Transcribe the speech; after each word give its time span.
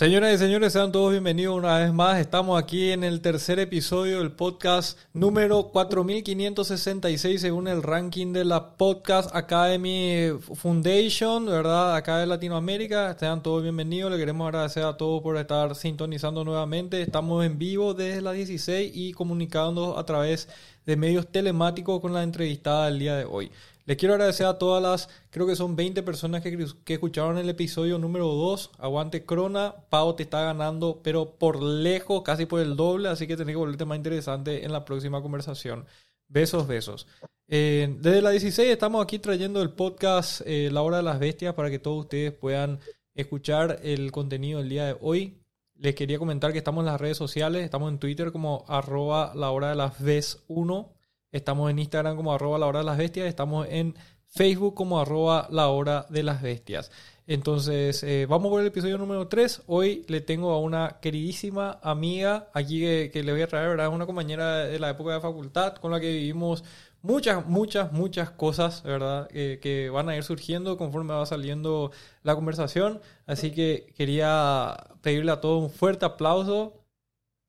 Señoras 0.00 0.32
y 0.32 0.38
señores, 0.38 0.72
sean 0.72 0.92
todos 0.92 1.10
bienvenidos 1.10 1.58
una 1.58 1.76
vez 1.76 1.92
más. 1.92 2.18
Estamos 2.18 2.58
aquí 2.58 2.90
en 2.90 3.04
el 3.04 3.20
tercer 3.20 3.58
episodio 3.58 4.20
del 4.20 4.32
podcast 4.32 4.98
número 5.12 5.64
4566 5.64 7.38
según 7.38 7.68
el 7.68 7.82
ranking 7.82 8.32
de 8.32 8.46
la 8.46 8.78
Podcast 8.78 9.28
Academy 9.36 10.30
Foundation, 10.54 11.44
¿verdad? 11.44 11.96
Acá 11.96 12.16
de 12.16 12.26
Latinoamérica. 12.26 13.14
Sean 13.18 13.42
todos 13.42 13.62
bienvenidos. 13.62 14.10
Le 14.10 14.16
queremos 14.16 14.48
agradecer 14.48 14.84
a 14.84 14.96
todos 14.96 15.22
por 15.22 15.36
estar 15.36 15.74
sintonizando 15.74 16.44
nuevamente. 16.44 17.02
Estamos 17.02 17.44
en 17.44 17.58
vivo 17.58 17.92
desde 17.92 18.22
las 18.22 18.36
16 18.36 18.92
y 18.94 19.12
comunicando 19.12 19.98
a 19.98 20.06
través 20.06 20.48
de 20.86 20.96
medios 20.96 21.26
telemáticos 21.26 22.00
con 22.00 22.14
la 22.14 22.22
entrevistada 22.22 22.86
del 22.86 23.00
día 23.00 23.16
de 23.16 23.26
hoy. 23.26 23.50
Les 23.90 23.96
quiero 23.96 24.14
agradecer 24.14 24.46
a 24.46 24.56
todas 24.56 24.80
las, 24.80 25.08
creo 25.30 25.48
que 25.48 25.56
son 25.56 25.74
20 25.74 26.04
personas 26.04 26.42
que, 26.42 26.56
que 26.84 26.94
escucharon 26.94 27.38
el 27.38 27.48
episodio 27.48 27.98
número 27.98 28.26
2. 28.26 28.70
Aguante 28.78 29.24
Crona. 29.24 29.74
Pau 29.88 30.14
te 30.14 30.22
está 30.22 30.42
ganando, 30.42 31.00
pero 31.02 31.32
por 31.32 31.60
lejos, 31.60 32.22
casi 32.22 32.46
por 32.46 32.60
el 32.60 32.76
doble. 32.76 33.08
Así 33.08 33.26
que 33.26 33.36
tenés 33.36 33.54
que 33.54 33.58
volverte 33.58 33.84
más 33.86 33.96
interesante 33.96 34.64
en 34.64 34.70
la 34.70 34.84
próxima 34.84 35.20
conversación. 35.20 35.86
Besos, 36.28 36.68
besos. 36.68 37.08
Eh, 37.48 37.96
desde 37.98 38.22
la 38.22 38.30
16 38.30 38.70
estamos 38.70 39.02
aquí 39.02 39.18
trayendo 39.18 39.60
el 39.60 39.70
podcast 39.70 40.42
eh, 40.46 40.68
La 40.70 40.82
Hora 40.82 40.98
de 40.98 41.02
las 41.02 41.18
Bestias 41.18 41.54
para 41.54 41.68
que 41.68 41.80
todos 41.80 42.04
ustedes 42.04 42.30
puedan 42.30 42.78
escuchar 43.16 43.80
el 43.82 44.12
contenido 44.12 44.60
del 44.60 44.68
día 44.68 44.86
de 44.86 44.96
hoy. 45.00 45.42
Les 45.74 45.96
quería 45.96 46.20
comentar 46.20 46.52
que 46.52 46.58
estamos 46.58 46.82
en 46.82 46.92
las 46.92 47.00
redes 47.00 47.16
sociales. 47.16 47.64
Estamos 47.64 47.90
en 47.90 47.98
Twitter 47.98 48.30
como 48.30 48.64
arroba 48.68 49.32
la 49.34 49.50
hora 49.50 49.70
de 49.70 49.74
las 49.74 50.00
ves 50.00 50.44
1 50.46 50.99
Estamos 51.32 51.70
en 51.70 51.78
Instagram 51.78 52.16
como 52.16 52.32
arroba 52.32 52.58
la 52.58 52.66
hora 52.66 52.80
de 52.80 52.84
las 52.84 52.98
bestias. 52.98 53.26
Estamos 53.26 53.66
en 53.70 53.94
Facebook 54.26 54.74
como 54.74 55.00
arroba 55.00 55.46
la 55.50 55.68
hora 55.68 56.06
de 56.08 56.22
las 56.24 56.42
bestias. 56.42 56.90
Entonces, 57.26 58.02
eh, 58.02 58.26
vamos 58.28 58.50
por 58.50 58.60
el 58.60 58.66
episodio 58.66 58.98
número 58.98 59.28
3. 59.28 59.62
Hoy 59.66 60.04
le 60.08 60.20
tengo 60.20 60.50
a 60.50 60.58
una 60.58 60.98
queridísima 61.00 61.78
amiga 61.82 62.50
aquí 62.52 62.80
que, 62.80 63.22
le 63.22 63.32
voy 63.32 63.42
a 63.42 63.46
traer, 63.46 63.68
¿verdad? 63.68 63.88
Una 63.88 64.06
compañera 64.06 64.64
de 64.64 64.80
la 64.80 64.90
época 64.90 65.14
de 65.14 65.20
facultad 65.20 65.76
con 65.76 65.92
la 65.92 66.00
que 66.00 66.10
vivimos 66.10 66.64
muchas, 67.02 67.46
muchas, 67.46 67.92
muchas 67.92 68.30
cosas, 68.30 68.82
¿verdad? 68.82 69.28
que 69.28 69.90
van 69.92 70.08
a 70.08 70.16
ir 70.16 70.24
surgiendo 70.24 70.76
conforme 70.76 71.14
va 71.14 71.24
saliendo 71.26 71.92
la 72.24 72.34
conversación. 72.34 73.00
Así 73.26 73.52
que 73.52 73.92
quería 73.96 74.76
pedirle 75.00 75.30
a 75.30 75.40
todos 75.40 75.62
un 75.62 75.70
fuerte 75.70 76.06
aplauso. 76.06 76.74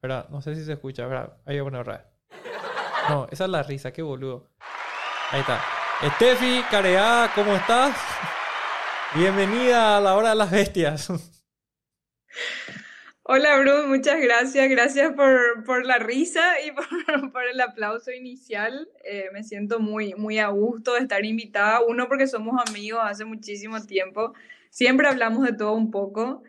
¿Verdad? 0.03 0.29
No 0.29 0.41
sé 0.41 0.55
si 0.55 0.63
se 0.65 0.73
escucha, 0.73 1.07
¿verdad? 1.07 1.37
Ahí 1.45 1.59
voy 1.59 1.61
a 1.61 1.63
poner 1.85 2.10
no, 3.09 3.27
esa 3.31 3.45
es 3.45 3.49
la 3.49 3.63
risa, 3.63 3.91
qué 3.91 4.01
boludo. 4.01 4.49
Ahí 5.31 5.41
está. 5.41 5.61
Steffi, 6.15 6.63
Carea, 6.69 7.31
¿cómo 7.35 7.55
estás? 7.55 7.95
Bienvenida 9.15 9.97
a 9.97 10.01
la 10.01 10.15
hora 10.15 10.29
de 10.29 10.35
las 10.35 10.51
bestias. 10.51 11.09
Hola, 13.23 13.59
Bruce, 13.59 13.87
muchas 13.87 14.19
gracias. 14.19 14.69
Gracias 14.69 15.13
por, 15.13 15.85
la 15.85 15.99
risa 15.99 16.41
y 16.65 16.71
por, 17.31 17.43
el 17.45 17.61
aplauso 17.61 18.11
inicial. 18.11 18.89
Eh, 19.03 19.29
me 19.31 19.43
siento 19.43 19.79
muy, 19.79 20.13
muy 20.15 20.39
a 20.39 20.47
gusto 20.47 20.95
de 20.95 21.01
estar 21.01 21.23
invitada. 21.23 21.81
Uno, 21.87 22.07
porque 22.07 22.27
somos 22.27 22.61
amigos 22.67 23.01
hace 23.03 23.23
muchísimo 23.23 23.81
tiempo. 23.85 24.33
Siempre 24.69 25.07
hablamos 25.07 25.45
de 25.45 25.53
todo 25.53 25.73
un 25.73 25.91
poco. 25.91 26.43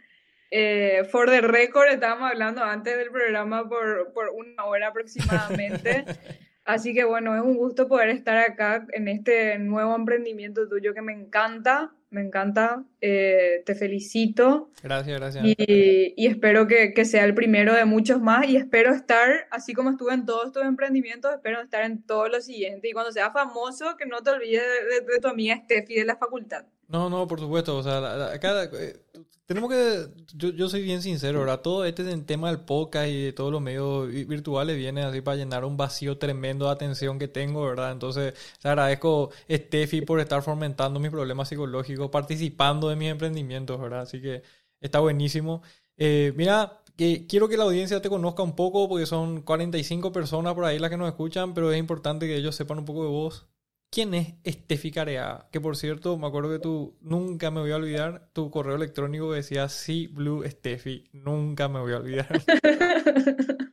Eh, 0.51 1.05
for 1.11 1.31
the 1.31 1.41
record, 1.41 1.89
estábamos 1.89 2.31
hablando 2.31 2.65
antes 2.65 2.97
del 2.97 3.11
programa 3.11 3.69
por, 3.69 4.13
por 4.13 4.31
una 4.31 4.65
hora 4.65 4.89
aproximadamente. 4.89 6.05
Así 6.65 6.95
que 6.95 7.05
bueno, 7.05 7.35
es 7.35 7.43
un 7.43 7.57
gusto 7.57 7.89
poder 7.89 8.09
estar 8.11 8.37
acá 8.37 8.87
en 8.93 9.09
este 9.09 9.59
nuevo 9.59 9.97
emprendimiento 9.97 10.69
tuyo 10.69 10.95
que 10.95 11.03
me 11.03 11.13
encanta, 11.13 11.93
me 12.11 12.21
encanta, 12.21 12.85
eh, 13.05 13.65
te 13.67 13.75
felicito. 13.75 14.71
Gracias, 14.81 15.19
gracias. 15.19 15.45
Y, 15.45 16.15
y 16.17 16.27
espero 16.29 16.69
que, 16.69 16.95
que, 16.95 17.05
sea 17.05 17.25
el 17.25 17.35
primero 17.35 17.75
de 17.75 17.85
muchos 17.85 18.21
más 18.21 18.47
y 18.47 18.57
espero 18.57 18.95
estar, 18.95 19.49
así 19.51 19.75
como 19.75 19.91
estuve 19.91 20.15
en 20.15 20.25
todos 20.25 20.53
tus 20.53 20.63
emprendimientos, 20.63 21.33
espero 21.35 21.61
estar 21.61 21.83
en 21.83 22.03
todos 22.03 22.31
los 22.31 22.45
siguientes 22.45 22.89
y 22.89 22.95
cuando 22.95 23.11
sea 23.11 23.33
famoso, 23.33 23.97
que 23.99 24.07
no 24.07 24.23
te 24.23 24.31
olvides 24.31 24.63
de, 25.09 25.19
tu 25.19 25.27
amiga 25.27 25.57
Steffi 25.65 25.97
de 25.97 26.05
la 26.05 26.17
facultad. 26.17 26.65
No, 26.87 27.11
no, 27.11 27.27
por 27.27 27.41
supuesto, 27.41 27.77
o 27.77 27.83
sea, 27.83 28.33
acá 28.33 28.71
eh, 28.73 29.01
tenemos 29.47 29.71
que, 29.71 30.07
yo, 30.35 30.51
yo, 30.51 30.69
soy 30.69 30.83
bien 30.83 31.03
sincero, 31.03 31.41
¿verdad? 31.41 31.61
Todo 31.61 31.85
este 31.85 32.05
tema 32.19 32.49
del 32.49 32.61
podcast 32.61 33.09
y 33.09 33.25
de 33.25 33.33
todos 33.33 33.51
los 33.51 33.61
medios 33.61 34.09
virtuales 34.09 34.77
viene 34.77 35.03
así 35.03 35.21
para 35.21 35.37
llenar 35.37 35.65
un 35.65 35.77
vacío 35.77 36.17
tremendo 36.17 36.67
de 36.67 36.73
atención 36.73 37.19
que 37.19 37.29
tengo, 37.29 37.67
¿verdad? 37.67 37.93
Entonces, 37.93 38.35
le 38.63 38.71
agradezco 38.71 39.31
Steffi 39.51 40.03
por 40.03 40.21
estar 40.21 40.43
fomentando 40.43 41.01
mis 41.01 41.11
problemas 41.11 41.49
psicológicos, 41.49 42.09
participando 42.09 42.92
de 42.93 42.97
mis 42.97 43.11
emprendimientos, 43.11 43.81
¿verdad? 43.81 44.03
Así 44.03 44.21
que 44.21 44.43
está 44.81 45.01
buenísimo. 45.01 45.63
Eh, 45.97 46.33
mira, 46.37 46.83
quiero 46.97 47.49
que 47.49 47.57
la 47.57 47.65
audiencia 47.65 48.01
te 48.01 48.09
conozca 48.09 48.43
un 48.43 48.55
poco 48.55 48.89
porque 48.89 49.07
son 49.07 49.43
45 49.43 50.13
personas 50.13 50.55
por 50.55 50.65
ahí 50.65 50.79
las 50.79 50.91
que 50.91 50.97
nos 50.97 51.09
escuchan, 51.09 51.55
pero 51.55 51.73
es 51.73 51.79
importante 51.79 52.27
que 52.27 52.37
ellos 52.37 52.57
sepan 52.57 52.79
un 52.79 52.85
poco 52.85 53.05
de 53.05 53.11
vos. 53.11 53.49
¿Quién 53.91 54.15
es 54.15 54.35
Estefi 54.45 54.91
Carea? 54.91 55.49
Que 55.53 55.61
por 55.61 55.77
cierto, 55.77 56.17
me 56.17 56.27
acuerdo 56.27 56.51
que 56.51 56.59
tú 56.59 56.97
nunca 57.03 57.51
me 57.51 57.61
voy 57.61 57.73
a 57.73 57.77
olvidar, 57.77 58.31
tu 58.33 58.51
correo 58.51 58.77
electrónico 58.77 59.33
decía 59.33 59.69
sí, 59.69 60.07
Blue 60.07 60.43
Steffi. 60.49 61.11
Nunca 61.13 61.69
me 61.69 61.81
voy 61.81 61.93
a 61.93 61.99
olvidar. 61.99 62.29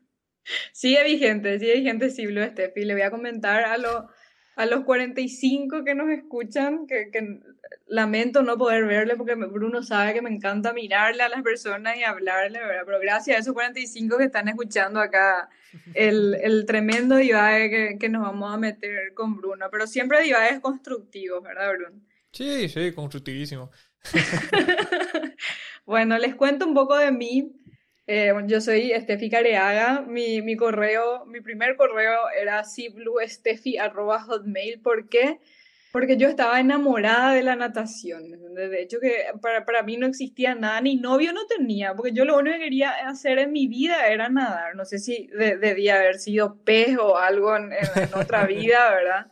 sigue 0.74 1.04
vigente, 1.06 1.58
sigue 1.60 1.76
vigente 1.76 2.10
sí, 2.10 2.26
Blue 2.26 2.44
Steffi. 2.44 2.84
Le 2.84 2.96
voy 2.96 3.04
a 3.04 3.12
comentar 3.12 3.64
a, 3.64 3.78
lo, 3.78 4.10
a 4.58 4.66
los 4.66 4.84
45 4.84 5.86
que 5.86 5.96
nos 5.96 6.10
escuchan 6.10 6.86
que, 6.86 7.12
que 7.12 7.40
lamento 7.88 8.44
no 8.44 8.58
poder 8.58 8.86
verle 8.86 9.16
porque 9.16 9.36
Bruno 9.36 9.84
sabe 9.84 10.14
que 10.14 10.22
me 10.22 10.30
encanta 10.30 10.74
mirarle 10.74 11.24
a 11.24 11.30
las 11.30 11.42
personas 11.42 11.98
y 11.98 12.04
hablarle, 12.04 12.60
¿verdad? 12.60 12.84
Pero 12.86 13.00
gracias 13.00 13.38
a 13.38 13.40
esos 13.40 13.54
45 13.54 14.18
que 14.18 14.26
están 14.26 14.48
escuchando 14.48 15.00
acá 15.00 15.50
el, 15.94 16.36
el 16.42 16.66
tremendo 16.66 17.18
divague 17.18 17.70
que, 17.70 17.98
que, 18.00 18.10
nos 18.10 18.24
vamos 18.24 18.52
a 18.54 18.58
meter 18.58 19.14
con 19.14 19.36
Bruno. 19.36 19.68
Pero 19.72 19.88
siempre 19.88 20.22
divagues 20.22 20.60
constructivos, 20.60 21.44
¿verdad, 21.44 21.72
Bruno? 21.74 22.02
Sí, 22.32 22.70
sí, 22.70 22.92
constructivísimo. 22.94 23.72
bueno, 25.86 26.18
les 26.18 26.36
cuento 26.36 26.68
un 26.68 26.74
poco 26.74 26.98
de 26.98 27.12
mí. 27.12 27.52
Eh, 28.08 28.34
yo 28.48 28.62
soy 28.62 28.92
Estefi 28.92 29.30
Careaga. 29.30 30.02
Mi, 30.02 30.42
mi 30.42 30.56
correo, 30.56 31.26
mi 31.26 31.42
primer 31.42 31.76
correo 31.76 32.30
era 32.40 32.64
cibluestefi.hotmail. 32.64 34.82
¿Por 34.82 35.10
qué? 35.10 35.30
Porque 35.30 35.40
yo 36.18 36.28
estaba 36.28 36.60
enamorada 36.60 37.34
de 37.34 37.44
la 37.44 37.56
natación. 37.56 38.24
De 38.54 38.82
hecho, 38.82 39.00
que 39.00 39.26
para, 39.42 39.66
para, 39.66 39.84
mí 39.84 39.98
no 39.98 40.06
existía 40.06 40.54
nada, 40.54 40.82
ni 40.82 40.96
novio 40.98 41.34
no 41.34 41.46
tenía, 41.48 41.96
porque 41.96 42.12
yo 42.12 42.26
lo 42.26 42.38
único 42.38 42.58
que 42.58 42.64
quería 42.66 42.92
hacer 43.08 43.40
en 43.40 43.52
mi 43.52 43.68
vida 43.68 44.08
era 44.08 44.30
nadar. 44.30 44.76
No 44.76 44.86
sé 44.86 45.00
si 45.00 45.28
debía 45.28 45.96
haber 45.96 46.20
sido 46.20 46.64
pez 46.64 46.98
o 46.98 47.18
algo 47.18 47.56
en, 47.56 47.72
otra 48.16 48.46
vida, 48.46 48.92
¿verdad? 48.92 49.28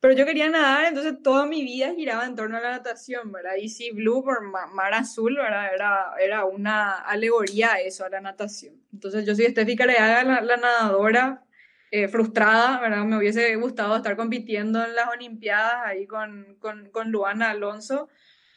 Pero 0.00 0.14
yo 0.14 0.26
quería 0.26 0.48
nadar, 0.50 0.86
entonces 0.86 1.22
toda 1.22 1.46
mi 1.46 1.62
vida 1.62 1.94
giraba 1.94 2.26
en 2.26 2.34
torno 2.34 2.56
a 2.56 2.60
la 2.60 2.70
natación, 2.72 3.30
¿verdad? 3.30 3.54
Y 3.60 3.68
si 3.68 3.92
Blue 3.92 4.24
por 4.24 4.42
Mar 4.42 4.94
Azul, 4.94 5.36
¿verdad? 5.36 5.72
Era, 5.72 6.14
era 6.20 6.44
una 6.44 7.00
alegoría 7.02 7.74
a 7.74 7.80
eso, 7.80 8.04
a 8.04 8.08
la 8.08 8.20
natación. 8.20 8.74
Entonces 8.92 9.24
yo 9.24 9.34
soy 9.34 9.46
Estefi 9.46 9.76
Careaga, 9.76 10.24
la, 10.24 10.40
la 10.40 10.56
nadadora, 10.56 11.44
eh, 11.92 12.08
frustrada, 12.08 12.80
¿verdad? 12.80 13.04
Me 13.04 13.18
hubiese 13.18 13.54
gustado 13.56 13.94
estar 13.96 14.16
compitiendo 14.16 14.82
en 14.82 14.94
las 14.94 15.08
Olimpiadas 15.10 15.74
ahí 15.84 16.06
con, 16.06 16.56
con, 16.58 16.88
con 16.88 17.10
Luana 17.10 17.50
Alonso, 17.50 18.08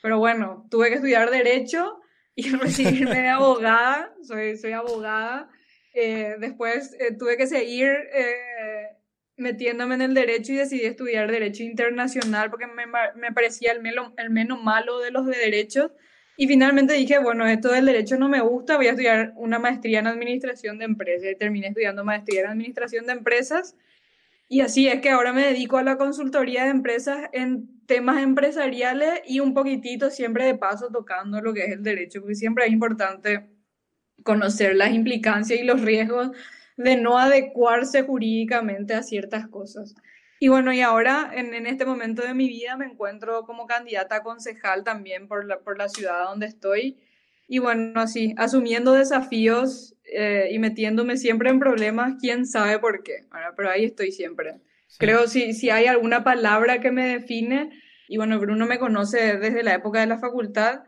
pero 0.02 0.20
bueno, 0.20 0.66
tuve 0.72 0.88
que 0.88 0.96
estudiar 0.96 1.30
Derecho 1.30 2.00
y 2.34 2.50
recibirme 2.56 3.22
de 3.22 3.28
abogada, 3.28 4.16
soy, 4.24 4.58
soy 4.58 4.72
abogada. 4.72 5.50
Eh, 5.94 6.38
después 6.40 6.96
eh, 6.98 7.14
tuve 7.18 7.36
que 7.36 7.46
seguir 7.46 7.92
metiéndome 9.38 9.96
en 9.96 10.02
el 10.02 10.14
derecho 10.14 10.54
y 10.54 10.56
decidí 10.56 10.86
estudiar 10.86 11.30
Derecho 11.30 11.64
Internacional 11.64 12.50
porque 12.50 12.68
me, 12.68 12.86
me 12.88 13.34
parecía 13.34 13.74
el, 13.74 13.82
el 14.18 14.30
menos 14.30 14.64
malo 14.64 15.00
de 15.00 15.12
los 15.12 15.26
de 15.26 15.38
derechos. 15.38 15.92
Y 16.38 16.48
finalmente 16.48 16.94
dije, 16.94 17.20
bueno, 17.20 17.46
esto 17.48 17.72
del 17.72 17.86
derecho 17.86 18.18
no 18.18 18.28
me 18.28 18.42
gusta, 18.42 18.76
voy 18.76 18.88
a 18.88 18.92
estudiar 18.92 19.34
una 19.36 19.58
maestría 19.60 20.00
en 20.00 20.08
administración 20.08 20.78
de 20.78 20.86
empresas. 20.86 21.32
Y 21.32 21.36
terminé 21.36 21.68
estudiando 21.68 22.04
maestría 22.04 22.42
en 22.42 22.48
administración 22.48 23.06
de 23.06 23.14
empresas. 23.14 23.76
Y 24.48 24.62
así 24.62 24.88
es 24.88 25.02
que 25.02 25.10
ahora 25.10 25.34
me 25.34 25.46
dedico 25.46 25.78
a 25.78 25.84
la 25.84 25.98
consultoría 25.98 26.66
de 26.66 26.70
empresas 26.70 27.30
en 27.32 27.84
temas 27.88 28.22
empresariales 28.22 29.22
y 29.26 29.40
un 29.40 29.54
poquitito 29.54 30.10
siempre 30.12 30.46
de 30.46 30.56
paso 30.56 30.90
tocando 30.90 31.42
lo 31.42 31.54
que 31.54 31.66
es 31.66 31.72
el 31.72 31.84
derecho, 31.84 32.20
porque 32.22 32.36
siempre 32.36 32.66
es 32.66 32.72
importante 32.72 33.50
conocer 34.24 34.76
las 34.76 34.94
implicancias 34.94 35.60
y 35.60 35.64
los 35.64 35.82
riesgos 35.82 36.32
de 36.78 36.98
no 36.98 37.18
adecuarse 37.18 38.04
jurídicamente 38.04 38.94
a 38.94 39.04
ciertas 39.04 39.48
cosas. 39.48 39.96
Y 40.40 40.50
bueno, 40.50 40.74
y 40.74 40.82
ahora 40.82 41.32
en, 41.34 41.54
en, 41.54 41.66
este 41.66 41.86
momento 41.86 42.22
de 42.22 42.34
mi 42.34 42.48
vida 42.48 42.76
me 42.76 42.86
encuentro 42.86 43.46
como 43.46 43.68
candidata 43.68 44.18
a 44.18 44.24
concejal 44.24 44.84
también 44.84 45.28
por 45.28 45.46
la, 45.46 45.60
por 45.60 45.78
la 45.78 45.88
ciudad 45.88 46.26
donde 46.26 46.48
estoy. 46.48 46.98
Y 47.48 47.60
bueno, 47.60 48.02
así, 48.02 48.34
asumiendo 48.38 48.94
desafíos 48.94 49.96
eh, 50.06 50.50
y 50.52 50.60
metiéndome 50.60 51.18
siempre 51.18 51.50
en 51.50 51.60
problemas, 51.60 52.16
quién 52.20 52.46
sabe 52.46 52.80
por 52.80 53.04
qué. 53.04 53.26
pero 53.56 53.70
ahí 53.70 53.86
estoy 53.86 54.12
siempre. 54.12 54.62
Creo 54.98 55.28
si, 55.28 55.54
si 55.54 55.70
hay 55.70 55.88
alguna 55.88 56.24
palabra 56.24 56.80
que 56.80 56.92
me 56.92 57.08
define, 57.08 57.70
y 58.08 58.18
bueno, 58.18 58.40
Bruno 58.40 58.66
me 58.66 58.80
conoce 58.80 59.38
desde 59.38 59.64
la 59.64 59.76
época 59.76 60.00
de 60.00 60.08
la 60.08 60.20
facultad, 60.20 60.84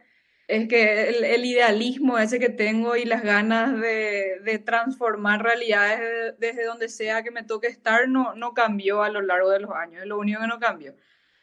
es 0.48 0.68
que 0.68 1.10
el, 1.10 1.46
idealismo 1.46 2.18
ese 2.18 2.40
que 2.40 2.50
tengo 2.50 2.96
y 2.96 3.06
las 3.06 3.22
ganas 3.24 3.80
de, 3.80 4.40
de 4.44 4.60
transformar 4.60 5.44
realidades 5.44 6.36
desde 6.40 6.66
donde 6.66 6.90
sea 6.90 7.24
que 7.24 7.32
me 7.32 7.44
toque 7.44 7.68
estar 7.68 8.08
no, 8.08 8.34
no 8.36 8.54
cambió 8.54 9.04
a 9.04 9.10
lo 9.10 9.22
largo 9.22 9.50
de 9.50 9.60
los 9.60 9.72
años, 9.72 10.02
es 10.02 10.08
lo 10.08 10.18
único 10.18 10.40
que 10.42 10.48
no 10.48 10.60
cambió. 10.60 10.96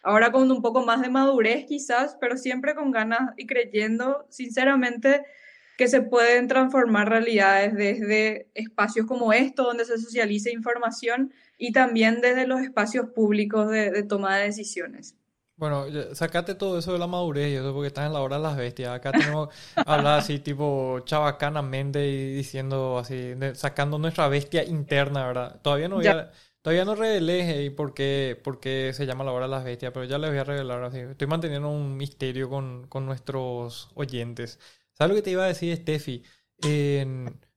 Ahora 0.03 0.33
con 0.33 0.51
un 0.51 0.61
poco 0.63 0.85
más 0.85 1.01
de 1.01 1.09
madurez 1.09 1.65
quizás, 1.67 2.17
pero 2.21 2.37
siempre 2.37 2.75
con 2.75 2.91
ganas 2.91 3.33
y 3.37 3.47
creyendo 3.47 4.27
sinceramente 4.29 5.25
que 5.77 5.89
se 5.89 6.03
pueden 6.03 6.47
transformar 6.47 7.09
realidades 7.09 7.75
desde 7.75 8.49
espacios 8.55 9.07
como 9.07 9.33
esto, 9.33 9.65
donde 9.65 9.85
se 9.85 9.99
socializa 9.99 10.51
información, 10.51 11.33
y 11.59 11.73
también 11.73 12.21
desde 12.21 12.47
los 12.47 12.61
espacios 12.61 13.11
públicos 13.11 13.71
de, 13.71 14.03
toma 14.05 14.37
de 14.37 14.45
decisiones. 14.45 15.17
Bueno, 15.57 15.87
sacate 16.15 16.57
todo 16.57 16.79
eso 16.79 16.93
de 16.93 16.99
la 16.99 17.07
madurez 17.07 17.53
y 17.53 17.55
eso 17.55 17.73
porque 17.73 17.87
estás 17.87 18.07
en 18.07 18.13
la 18.13 18.21
hora 18.23 18.37
de 18.39 18.43
las 18.43 18.57
bestias. 18.57 18.91
Acá 18.91 19.15
tenemos 19.15 19.51
hablar 19.87 20.19
así 20.19 20.41
tipo 20.41 21.01
chabacanamente 21.05 22.09
y 22.09 22.35
diciendo 22.35 22.99
así, 22.99 23.35
sacando 23.55 23.99
nuestra 23.99 24.27
bestia 24.29 24.65
interna, 24.65 25.27
¿verdad? 25.29 25.61
Todavía 25.63 25.89
no 25.89 25.97
voy 25.97 26.09
a, 26.09 26.33
todavía 26.61 26.85
no 26.85 26.97
revelé 26.97 27.71
por 27.71 27.95
qué, 27.95 28.41
por 28.43 28.59
qué 28.59 28.93
se 28.95 29.07
llama 29.07 29.23
la 29.23 29.31
hora 29.33 29.47
de 29.47 29.53
las 29.53 29.65
bestias, 29.65 29.93
pero 29.93 30.05
ya 30.07 30.19
les 30.19 30.31
voy 30.31 30.39
a 30.41 30.45
revelar 30.45 30.83
así. 30.83 30.99
Estoy 30.99 31.29
manteniendo 31.29 31.69
un 31.69 31.97
misterio 31.97 32.49
con, 32.51 32.89
con 32.89 33.07
nuestros 33.07 33.91
oyentes. 33.95 34.59
¿Sabes 34.93 35.11
lo 35.11 35.15
que 35.17 35.23
te 35.23 35.31
iba 35.31 35.45
a 35.45 35.49
decir, 35.49 35.77
Steffi? 35.77 36.25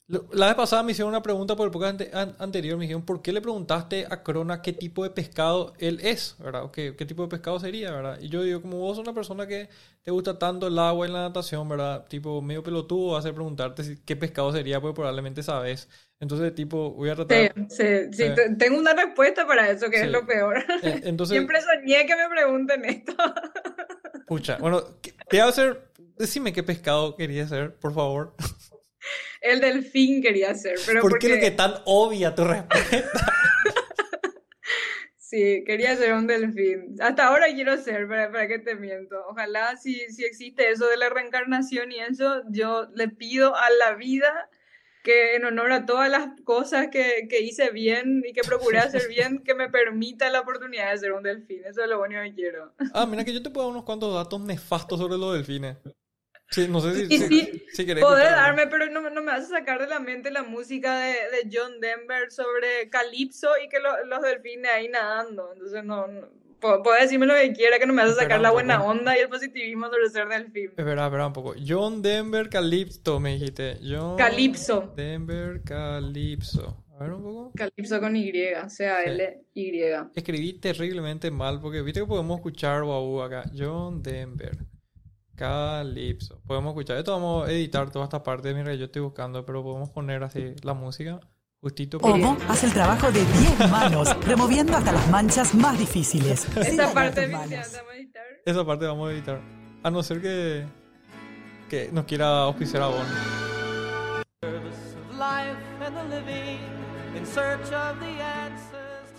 La 0.08 0.48
vez 0.48 0.56
pasada 0.56 0.84
me 0.84 0.94
hicieron 0.94 1.10
una 1.10 1.22
pregunta 1.22 1.56
por 1.58 1.66
el 1.66 1.72
podcast 1.72 2.02
anterior. 2.40 2.78
Me 2.78 2.86
dijeron, 2.86 3.04
¿por 3.04 3.22
qué 3.22 3.34
le 3.34 3.42
preguntaste 3.42 4.06
a 4.10 4.24
Crona 4.24 4.62
qué 4.62 4.72
tipo 4.72 5.04
de 5.04 5.10
pescado 5.10 5.74
él 5.80 6.00
es? 6.02 6.38
¿Verdad? 6.40 6.72
¿Qué, 6.72 6.96
¿Qué 6.96 7.06
tipo 7.06 7.24
de 7.24 7.28
pescado 7.28 7.60
sería? 7.60 7.92
¿Verdad? 7.92 8.18
Y 8.22 8.30
yo 8.30 8.42
digo, 8.44 8.62
como 8.62 8.78
vos 8.78 8.96
sos 8.96 9.06
una 9.06 9.14
persona 9.14 9.48
que 9.48 9.68
te 10.02 10.12
gusta 10.12 10.40
tanto 10.40 10.68
el 10.68 10.80
agua 10.80 11.08
y 11.08 11.12
la 11.12 11.24
natación, 11.24 11.68
¿verdad? 11.68 12.06
Tipo, 12.08 12.42
medio 12.42 12.64
pelotudo 12.64 13.12
va 13.12 13.18
a 13.18 13.20
hacer 13.20 13.34
preguntarte 13.34 13.98
qué 14.06 14.16
pescado 14.16 14.54
sería, 14.54 14.80
porque 14.80 14.96
probablemente 14.96 15.44
sabes. 15.44 15.90
Entonces, 16.22 16.56
tipo, 16.56 16.92
voy 16.92 17.10
a 17.10 17.16
tratar... 17.16 17.54
Sí, 17.70 17.84
sí, 18.12 18.24
sí. 18.28 18.56
tengo 18.58 18.80
una 18.80 18.94
respuesta 18.94 19.46
para 19.46 19.70
eso, 19.70 19.90
que 19.90 20.02
es 20.02 20.10
lo 20.10 20.26
peor. 20.26 20.64
Eh, 20.84 21.02
entonces... 21.04 21.36
Siempre 21.36 21.60
soñé 21.62 22.06
que 22.06 22.16
me 22.16 22.30
pregunten 22.30 22.86
esto. 22.86 23.14
Escucha, 24.14 24.58
bueno, 24.58 24.82
te 25.02 25.38
voy 25.38 25.40
a 25.40 25.46
hacer 25.48 25.88
Decime 26.18 26.52
qué 26.52 26.64
pescado 26.64 27.16
quería 27.16 27.48
ser, 27.48 27.76
por 27.76 27.94
favor. 27.94 28.34
El 29.42 29.60
delfín 29.60 30.22
quería 30.22 30.54
ser, 30.56 30.76
pero 30.86 31.02
¿Por 31.02 31.20
qué 31.20 31.30
lo 31.30 31.40
que 31.40 31.52
tan 31.52 31.74
obvia 31.86 32.34
tu 32.34 32.44
respuesta? 32.44 33.34
sí, 35.16 35.64
quería 35.66 35.96
ser 35.96 36.14
un 36.14 36.28
delfín. 36.28 36.96
Hasta 37.00 37.28
ahora 37.28 37.48
quiero 37.54 37.78
ser, 37.78 38.08
para, 38.08 38.32
para 38.32 38.48
qué 38.48 38.60
te 38.60 38.76
miento. 38.76 39.16
Ojalá 39.30 39.78
si, 39.78 40.12
si 40.12 40.24
existe 40.26 40.70
eso 40.70 40.88
de 40.88 40.98
la 40.98 41.10
reencarnación 41.10 41.92
y 41.92 42.00
eso, 42.00 42.42
yo 42.50 42.88
le 42.96 43.10
pido 43.10 43.56
a 43.56 43.70
la 43.70 43.96
vida 43.96 44.50
que 45.08 45.36
en 45.36 45.46
honor 45.46 45.72
a 45.72 45.86
todas 45.86 46.10
las 46.10 46.30
cosas 46.44 46.88
que, 46.92 47.28
que, 47.30 47.40
hice 47.40 47.70
bien 47.70 48.24
y 48.28 48.34
que 48.34 48.42
procuré 48.42 48.80
hacer 48.80 49.08
bien, 49.08 49.42
que 49.42 49.56
me 49.56 49.70
permita 49.70 50.30
la 50.30 50.42
oportunidad 50.42 50.92
de 50.92 50.98
ser 50.98 51.14
un 51.14 51.24
delfín. 51.24 51.64
Eso 51.64 51.82
es 51.82 51.90
lo 51.90 52.02
único 52.02 52.22
que 52.24 52.34
quiero. 52.34 52.74
Ah, 52.94 53.06
mira 53.06 53.24
que 53.24 53.34
yo 53.34 53.42
te 53.42 53.50
puedo 53.50 53.68
dar 53.68 53.72
unos 53.72 53.86
cuantos 53.86 54.14
datos 54.14 54.42
nefastos 54.42 55.00
sobre 55.00 55.18
los 55.18 55.34
delfines. 55.34 55.78
Sí, 56.50 56.68
no 56.68 56.80
sé 56.80 56.96
si, 56.96 57.18
si, 57.18 57.66
si, 57.74 57.96
Poder 57.96 58.32
darme, 58.32 58.68
pero 58.68 58.90
no, 58.90 59.10
no, 59.10 59.22
me 59.22 59.32
hace 59.34 59.48
sacar 59.48 59.82
de 59.82 59.88
la 59.88 60.00
mente 60.00 60.32
la 60.32 60.44
música 60.44 61.00
de, 61.00 61.12
de 61.12 61.50
John 61.52 61.82
Denver 61.82 62.32
sobre 62.32 62.90
Calypso 62.90 63.50
y 63.64 63.68
que 63.68 63.78
los 63.80 64.22
delfines 64.22 64.72
ahí 64.72 64.88
nadando. 64.88 65.52
Entonces, 65.54 65.84
no, 65.84 66.08
puede 66.60 67.02
decirme 67.02 67.26
lo 67.26 67.34
que 67.34 67.54
quiera, 67.54 67.80
que 67.80 67.86
no 67.86 67.94
me 67.94 68.02
hace 68.02 68.16
sacar 68.16 68.40
la 68.40 68.52
buena 68.52 68.84
onda 68.84 69.18
y 69.18 69.22
el 69.22 69.30
positivismo 69.30 69.88
sobre 69.88 70.10
ser 70.10 70.28
delfín. 70.28 70.70
Espera, 70.70 71.06
espera 71.06 71.28
un 71.28 71.34
poco. 71.34 71.54
John 71.66 72.02
Denver 72.02 72.50
Calypso, 72.50 73.20
me 73.20 73.34
dijiste. 73.34 73.78
John 73.84 74.18
Calypso. 74.18 74.94
Denver 74.96 75.62
Calypso. 75.64 76.84
A 76.98 77.04
ver 77.04 77.14
un 77.14 77.24
poco. 77.24 77.52
Calypso 77.56 78.00
con 78.00 78.16
Y, 78.16 78.32
o 78.54 78.70
sea, 78.70 79.04
L, 79.04 79.44
Y. 79.54 79.82
Escribí 80.16 80.54
terriblemente 80.54 81.30
mal 81.30 81.60
porque 81.62 81.82
viste 81.82 82.00
que 82.00 82.08
podemos 82.08 82.38
escuchar 82.38 82.84
guau 82.84 83.22
acá. 83.22 83.44
John 83.56 84.02
Denver. 84.02 84.58
Calipso. 85.38 86.42
Podemos 86.48 86.72
escuchar. 86.72 86.98
Esto 86.98 87.12
vamos 87.12 87.48
a 87.48 87.52
editar 87.52 87.92
toda 87.92 88.06
esta 88.06 88.24
parte. 88.24 88.54
Mira, 88.56 88.74
yo 88.74 88.86
estoy 88.86 89.04
buscando, 89.04 89.46
pero 89.46 89.64
podemos 89.64 89.92
poner 89.92 90.24
así 90.24 90.56
la 90.64 90.74
música. 90.74 91.20
Justito. 91.62 92.00
Omo 92.02 92.36
hace 92.50 92.66
el 92.66 92.74
trabajo 92.74 93.12
de 93.12 93.24
10 93.24 93.70
manos, 93.70 94.16
removiendo 94.26 94.76
hasta 94.76 94.92
las 94.92 95.08
manchas 95.10 95.54
más 95.54 95.78
difíciles. 95.78 96.48
Esa 96.58 96.92
parte 96.92 97.28
vamos 97.28 97.52
a 97.52 97.56
editar. 97.96 98.24
Esa 98.46 98.66
parte 98.66 98.86
vamos 98.86 99.10
a 99.10 99.14
editar. 99.14 99.42
A 99.84 99.92
no 99.92 100.02
ser 100.02 100.22
que, 100.22 100.66
que 101.70 101.90
nos 101.92 102.06
quiera 102.06 102.44
auspiciar 102.44 102.82
a 102.84 102.88
Bon. 102.88 103.06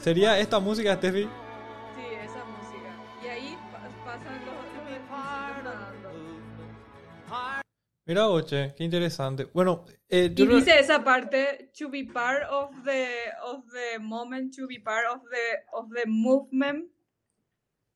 ¿Sería 0.00 0.38
esta 0.38 0.58
música, 0.58 0.94
Steffi? 0.96 1.28
Mira, 8.08 8.26
Oche, 8.26 8.72
qué 8.74 8.84
interesante. 8.84 9.48
Bueno, 9.52 9.84
eh, 10.08 10.32
y 10.34 10.46
dice 10.46 10.80
esa 10.80 11.04
parte, 11.04 11.70
to 11.78 11.90
be 11.90 12.04
part 12.04 12.42
of 12.50 12.70
the, 12.82 13.06
of 13.44 13.66
the 13.70 13.98
moment, 13.98 14.56
to 14.56 14.66
be 14.66 14.78
part 14.80 15.06
of 15.12 15.20
the, 15.30 15.76
of 15.76 15.90
the 15.90 16.06
movement, 16.06 16.86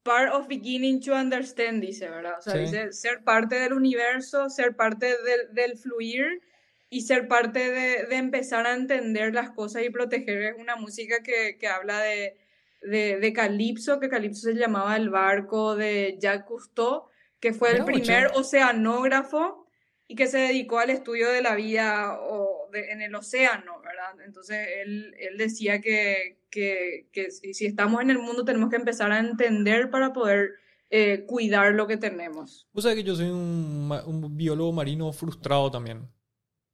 part 0.03 0.31
of 0.31 0.49
beginning 0.49 1.01
to 1.01 1.15
understand, 1.15 1.81
dice, 1.81 2.11
¿verdad? 2.11 2.35
O 2.39 2.43
sea, 2.43 2.57
dice 2.57 2.93
ser 2.93 3.25
parte 3.25 3.59
del 3.59 3.73
universo, 3.73 4.51
ser 4.51 4.77
parte 4.77 5.07
del, 5.07 5.55
del 5.55 5.79
fluir 5.79 6.43
y 6.91 7.01
ser 7.01 7.27
parte 7.27 7.71
de, 7.71 8.05
de, 8.05 8.17
empezar 8.17 8.67
a 8.67 8.75
entender 8.75 9.33
las 9.33 9.53
cosas 9.53 9.83
y 9.83 9.89
proteger. 9.89 10.43
Es 10.43 10.57
una 10.59 10.77
música 10.77 11.23
que, 11.23 11.57
que 11.59 11.69
habla 11.69 12.03
de, 12.03 12.37
de, 12.83 13.19
de 13.19 13.33
Calypso, 13.33 13.99
que 13.99 14.11
Calypso 14.11 14.43
se 14.43 14.57
llamaba 14.57 14.95
el 14.95 15.09
barco 15.09 15.75
de 15.75 16.19
Jacques 16.21 16.45
Cousteau, 16.45 17.07
que 17.41 17.55
fue 17.55 17.71
el 17.71 17.87
primer 17.87 18.27
oceanógrafo 18.35 19.62
y 20.13 20.15
que 20.15 20.27
se 20.27 20.37
dedicó 20.37 20.79
al 20.79 20.91
estudio 20.91 21.31
de 21.31 21.41
la 21.41 21.55
vida 21.55 22.19
o 22.21 22.69
en 22.75 23.01
el 23.01 23.15
océano, 23.15 23.81
¿verdad? 23.81 24.23
Entonces 24.27 24.69
él, 24.83 25.15
él 25.19 25.39
decía 25.39 25.81
que, 25.81 26.37
que, 26.51 27.07
si 27.31 27.65
estamos 27.65 28.03
en 28.03 28.11
el 28.11 28.19
mundo 28.19 28.45
tenemos 28.45 28.69
que 28.69 28.77
empezar 28.77 29.11
a 29.11 29.21
entender 29.21 29.89
para 29.89 30.13
poder 30.13 30.51
eh, 30.91 31.25
cuidar 31.27 31.73
lo 31.73 31.87
que 31.87 31.97
tenemos. 31.97 32.69
Vos 32.75 32.85
sabés 32.85 32.99
que 32.99 33.05
yo 33.05 33.17
soy 33.17 33.31
un 33.31 34.37
biólogo 34.37 34.71
marino 34.75 35.11
frustrado 35.15 35.71
también. 35.71 36.07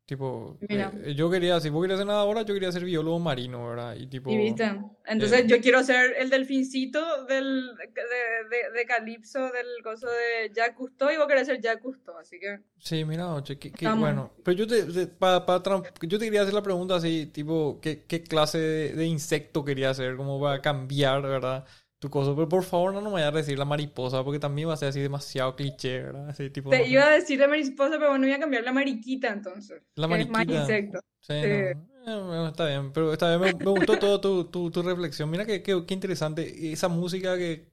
Tipo, 0.09 0.57
eh, 0.63 1.13
yo 1.15 1.29
quería, 1.29 1.61
si 1.61 1.69
vos 1.69 1.83
querías 1.83 1.99
hacer 1.99 2.07
nada 2.07 2.21
ahora, 2.21 2.41
yo 2.41 2.55
quería 2.55 2.73
ser 2.73 2.83
biólogo 2.83 3.19
marino, 3.19 3.69
¿verdad? 3.69 3.95
Y 3.95 4.07
tipo... 4.07 4.31
¿Y 4.31 4.39
viste? 4.39 4.65
Entonces 5.05 5.41
eh, 5.41 5.47
yo 5.47 5.61
quiero 5.61 5.85
ser 5.85 6.15
el 6.17 6.31
delfincito 6.31 7.27
del, 7.27 7.77
de, 7.77 8.79
de, 8.79 8.87
Calypso, 8.87 9.39
del 9.51 9.67
coso 9.85 10.07
de 10.07 10.51
Jacques 10.55 10.77
Cousteau, 10.77 11.11
y 11.11 11.19
vos 11.19 11.27
querés 11.27 11.47
ser 11.47 11.61
Jacques 11.61 11.83
Cousteau, 11.83 12.17
así 12.17 12.41
que... 12.41 12.59
Sí, 12.79 13.05
mira, 13.05 13.35
oye, 13.35 13.59
qué, 13.59 13.71
bueno. 13.91 14.33
Pero 14.43 14.57
yo 14.57 14.67
te, 14.67 15.09
pa, 15.09 15.45
pa, 15.45 15.63
yo 16.01 16.19
te 16.19 16.25
quería 16.25 16.41
hacer 16.41 16.55
la 16.55 16.63
pregunta 16.63 16.95
así, 16.95 17.27
tipo, 17.27 17.79
¿qué, 17.83 18.05
qué 18.09 18.23
clase 18.23 18.57
de, 18.57 18.93
de 18.95 19.05
insecto 19.05 19.63
quería 19.63 19.91
hacer? 19.91 20.17
¿Cómo 20.17 20.41
va 20.41 20.55
a 20.55 20.63
cambiar, 20.63 21.21
verdad? 21.21 21.67
Tu 21.99 22.11
cosa. 22.11 22.35
Pero 22.35 22.49
por 22.49 22.65
favor 22.65 22.93
no 22.93 23.01
nos 23.01 23.13
vayas 23.13 23.33
a 23.33 23.37
decir 23.37 23.59
la 23.59 23.65
mariposa, 23.65 24.23
porque 24.25 24.39
también 24.39 24.69
va 24.69 24.75
a 24.75 24.77
ser 24.77 24.89
así 24.89 25.01
demasiado 25.01 25.57
cliché, 25.57 26.03
¿verdad? 26.03 26.29
Así, 26.29 26.51
tipo, 26.51 26.71
Te 26.71 26.87
iba 26.87 27.05
a 27.05 27.11
decir 27.11 27.39
la 27.39 27.49
mariposa, 27.49 27.97
pero 27.99 28.11
bueno, 28.11 28.27
voy 28.27 28.35
a 28.35 28.39
cambiar 28.39 28.65
la 28.65 28.73
mariquita 28.73 29.29
entonces. 29.29 29.83
La 29.95 30.07
mariquita. 30.07 30.43
Es 30.43 30.49
más 30.49 30.61
insecto. 30.61 31.01
Sí, 31.21 31.33
eh, 31.35 31.75
está 32.49 32.67
bien, 32.67 32.93
pero 32.93 33.13
está 33.13 33.37
bien. 33.37 33.57
Me, 33.59 33.65
gustó 33.65 33.99
toda 33.99 34.21
tu, 34.21 34.45
tu, 34.45 34.71
tu, 34.71 34.83
reflexión. 34.83 35.31
Mira 35.31 35.45
qué 35.45 35.63
qué 35.63 35.95
interesante. 35.95 36.73
Esa 36.73 36.89
música 36.89 37.37
que 37.37 37.69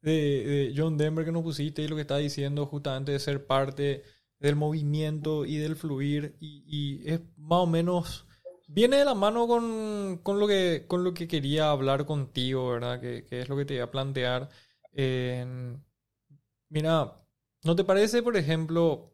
de, 0.00 0.10
de, 0.12 0.74
John 0.76 0.96
Denver 0.96 1.24
que 1.24 1.32
nos 1.32 1.42
pusiste 1.42 1.82
y 1.82 1.88
lo 1.88 1.96
que 1.96 2.02
está 2.02 2.18
diciendo 2.18 2.66
justamente 2.66 3.12
de 3.12 3.18
ser 3.18 3.46
parte 3.46 4.04
del 4.38 4.56
movimiento 4.56 5.44
y 5.44 5.56
del 5.56 5.76
fluir. 5.76 6.36
Y, 6.40 6.62
y 6.66 7.10
es 7.10 7.20
más 7.36 7.60
o 7.60 7.66
menos 7.66 8.26
Viene 8.74 8.96
de 8.96 9.04
la 9.04 9.14
mano 9.14 9.46
con, 9.46 10.18
con, 10.24 10.40
lo 10.40 10.48
que, 10.48 10.84
con 10.88 11.04
lo 11.04 11.14
que 11.14 11.28
quería 11.28 11.70
hablar 11.70 12.06
contigo, 12.06 12.70
¿verdad? 12.70 13.00
Que, 13.00 13.24
es 13.30 13.48
lo 13.48 13.56
que 13.56 13.64
te 13.64 13.74
iba 13.74 13.84
a 13.84 13.90
plantear. 13.92 14.48
mira, 16.68 17.12
¿no 17.62 17.76
te 17.76 17.84
parece, 17.84 18.22
por 18.22 18.36
ejemplo... 18.36 19.12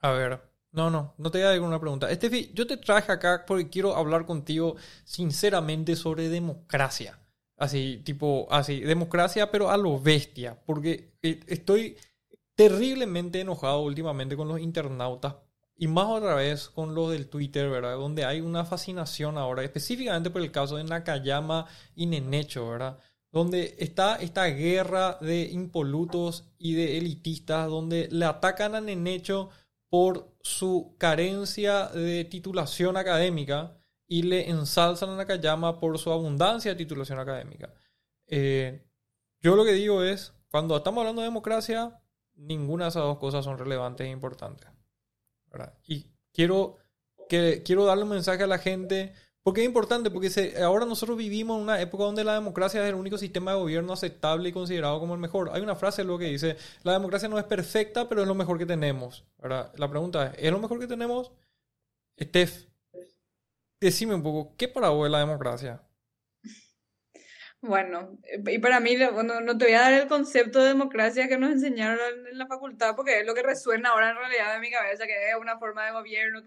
A 0.00 0.10
ver, 0.12 0.42
no, 0.72 0.90
no, 0.90 1.14
no 1.16 1.30
te 1.30 1.38
voy 1.38 1.46
a 1.46 1.50
dar 1.50 1.60
una 1.60 1.80
pregunta. 1.80 2.10
Estefi, 2.10 2.52
yo 2.52 2.66
te 2.66 2.76
traje 2.76 3.10
acá 3.10 3.44
porque 3.46 3.70
quiero 3.70 3.96
hablar 3.96 4.26
contigo 4.26 4.76
sinceramente 5.04 5.96
sobre 5.96 6.28
democracia. 6.28 7.18
Así, 7.56 8.02
tipo, 8.04 8.48
así, 8.50 8.80
democracia, 8.80 9.50
pero 9.50 9.70
a 9.70 9.78
lo 9.78 9.98
bestia. 9.98 10.62
Porque 10.66 11.14
eh, 11.22 11.40
estoy 11.46 11.96
terriblemente 12.54 13.40
enojado 13.40 13.80
últimamente 13.80 14.36
con 14.36 14.46
los 14.46 14.60
internautas 14.60 15.36
y 15.78 15.86
más 15.86 16.06
otra 16.06 16.34
vez 16.34 16.68
con 16.68 16.94
lo 16.94 17.08
del 17.08 17.28
Twitter, 17.28 17.70
¿verdad? 17.70 17.96
Donde 17.96 18.24
hay 18.24 18.40
una 18.42 18.64
fascinación 18.66 19.38
ahora, 19.38 19.64
específicamente 19.64 20.28
por 20.28 20.42
el 20.42 20.50
caso 20.50 20.76
de 20.76 20.84
Nakayama 20.84 21.66
y 21.94 22.06
Nenecho, 22.06 22.68
¿verdad? 22.68 22.98
donde 23.30 23.76
está 23.78 24.16
esta 24.16 24.46
guerra 24.46 25.18
de 25.20 25.42
impolutos 25.52 26.44
y 26.58 26.74
de 26.74 26.98
elitistas, 26.98 27.68
donde 27.68 28.08
le 28.10 28.24
atacan 28.24 28.74
a 28.74 28.80
Nenecho 28.80 29.50
por 29.90 30.34
su 30.40 30.94
carencia 30.98 31.86
de 31.88 32.24
titulación 32.24 32.96
académica 32.96 33.76
y 34.06 34.22
le 34.22 34.48
ensalzan 34.48 35.10
a 35.10 35.16
Nakayama 35.16 35.78
por 35.78 35.98
su 35.98 36.10
abundancia 36.10 36.72
de 36.72 36.78
titulación 36.78 37.18
académica. 37.18 37.72
Eh, 38.26 38.86
yo 39.40 39.56
lo 39.56 39.64
que 39.64 39.72
digo 39.72 40.02
es, 40.02 40.32
cuando 40.50 40.76
estamos 40.76 41.02
hablando 41.02 41.20
de 41.20 41.28
democracia, 41.28 42.00
ninguna 42.34 42.84
de 42.84 42.90
esas 42.90 43.02
dos 43.02 43.18
cosas 43.18 43.44
son 43.44 43.58
relevantes 43.58 44.06
e 44.06 44.10
importantes. 44.10 44.70
Y 45.86 46.06
quiero, 46.32 46.76
que, 47.28 47.62
quiero 47.64 47.84
darle 47.84 48.04
un 48.04 48.10
mensaje 48.10 48.42
a 48.42 48.46
la 48.46 48.58
gente, 48.58 49.12
porque 49.42 49.62
es 49.62 49.66
importante, 49.66 50.10
porque 50.10 50.54
ahora 50.62 50.84
nosotros 50.84 51.16
vivimos 51.16 51.56
en 51.56 51.62
una 51.62 51.80
época 51.80 52.04
donde 52.04 52.24
la 52.24 52.34
democracia 52.34 52.82
es 52.82 52.88
el 52.88 52.94
único 52.94 53.18
sistema 53.18 53.52
de 53.52 53.58
gobierno 53.58 53.92
aceptable 53.92 54.48
y 54.48 54.52
considerado 54.52 55.00
como 55.00 55.14
el 55.14 55.20
mejor. 55.20 55.50
Hay 55.52 55.62
una 55.62 55.74
frase 55.74 56.04
luego 56.04 56.18
que 56.18 56.26
dice, 56.26 56.56
la 56.82 56.92
democracia 56.92 57.28
no 57.28 57.38
es 57.38 57.44
perfecta, 57.44 58.08
pero 58.08 58.22
es 58.22 58.28
lo 58.28 58.34
mejor 58.34 58.58
que 58.58 58.66
tenemos. 58.66 59.24
La 59.40 59.88
pregunta 59.88 60.28
es, 60.28 60.44
¿es 60.44 60.52
lo 60.52 60.58
mejor 60.58 60.78
que 60.78 60.86
tenemos? 60.86 61.32
Steph, 62.20 62.66
decime 63.80 64.14
un 64.14 64.22
poco, 64.22 64.54
¿qué 64.56 64.68
para 64.68 64.90
vos 64.90 65.06
es 65.06 65.12
la 65.12 65.20
democracia? 65.20 65.82
Bueno, 67.60 68.16
y 68.46 68.58
para 68.60 68.78
mí, 68.78 68.94
bueno, 69.12 69.40
no 69.40 69.58
te 69.58 69.64
voy 69.64 69.74
a 69.74 69.80
dar 69.80 69.92
el 69.92 70.06
concepto 70.06 70.60
de 70.60 70.68
democracia 70.68 71.26
que 71.26 71.38
nos 71.38 71.50
enseñaron 71.50 71.98
en 72.30 72.38
la 72.38 72.46
facultad, 72.46 72.94
porque 72.94 73.20
es 73.20 73.26
lo 73.26 73.34
que 73.34 73.42
resuena 73.42 73.90
ahora 73.90 74.10
en 74.10 74.16
realidad 74.16 74.54
en 74.54 74.60
mi 74.60 74.70
cabeza, 74.70 75.06
que 75.06 75.30
es 75.30 75.34
una 75.40 75.58
forma 75.58 75.84
de 75.84 75.90
gobierno. 75.90 76.40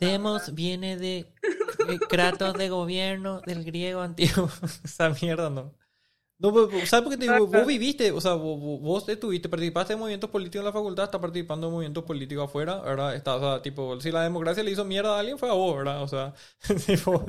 Demos 0.00 0.54
viene 0.54 0.96
de, 0.96 1.26
Kratos 2.08 2.54
de 2.54 2.68
gobierno 2.68 3.40
del 3.42 3.64
griego 3.64 4.00
antiguo. 4.00 4.50
Esa 4.84 5.10
mierda, 5.10 5.48
¿no? 5.48 5.76
No, 6.40 6.52
¿sabes 6.86 7.02
por 7.02 7.10
qué 7.10 7.16
te 7.16 7.32
digo? 7.32 7.46
Vos 7.46 7.66
viviste, 7.66 8.10
o 8.10 8.20
sea, 8.20 8.34
vos, 8.34 9.08
estuviste, 9.08 9.48
participaste 9.48 9.92
en 9.92 9.98
movimientos 10.00 10.30
políticos 10.30 10.60
en 10.60 10.66
la 10.66 10.72
facultad, 10.72 11.04
estás 11.04 11.20
participando 11.20 11.66
en 11.66 11.72
movimientos 11.72 12.04
políticos 12.04 12.48
afuera, 12.48 12.80
¿verdad? 12.80 13.14
Está, 13.14 13.36
o 13.36 13.40
sea, 13.40 13.62
tipo, 13.62 14.00
si 14.00 14.12
la 14.12 14.22
democracia 14.22 14.62
le 14.62 14.70
hizo 14.72 14.84
mierda 14.84 15.16
a 15.16 15.20
alguien, 15.20 15.38
fue 15.38 15.50
a 15.50 15.54
vos, 15.54 15.76
¿verdad? 15.76 16.02
O 16.02 16.08
sea, 16.08 16.34
tipo... 16.86 17.24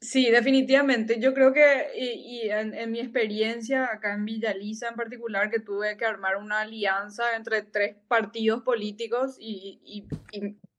Sí, 0.00 0.30
definitivamente. 0.30 1.18
Yo 1.18 1.34
creo 1.34 1.52
que, 1.52 1.88
y, 1.96 2.48
en, 2.50 2.92
mi 2.92 3.00
experiencia 3.00 3.86
acá 3.92 4.14
en 4.14 4.24
Villaliza 4.24 4.88
en 4.88 4.94
particular, 4.94 5.50
que 5.50 5.58
tuve 5.58 5.96
que 5.96 6.04
armar 6.04 6.36
una 6.36 6.60
alianza 6.60 7.34
entre 7.36 7.62
tres 7.62 7.96
partidos 8.06 8.62
políticos 8.62 9.36
y, 9.40 10.06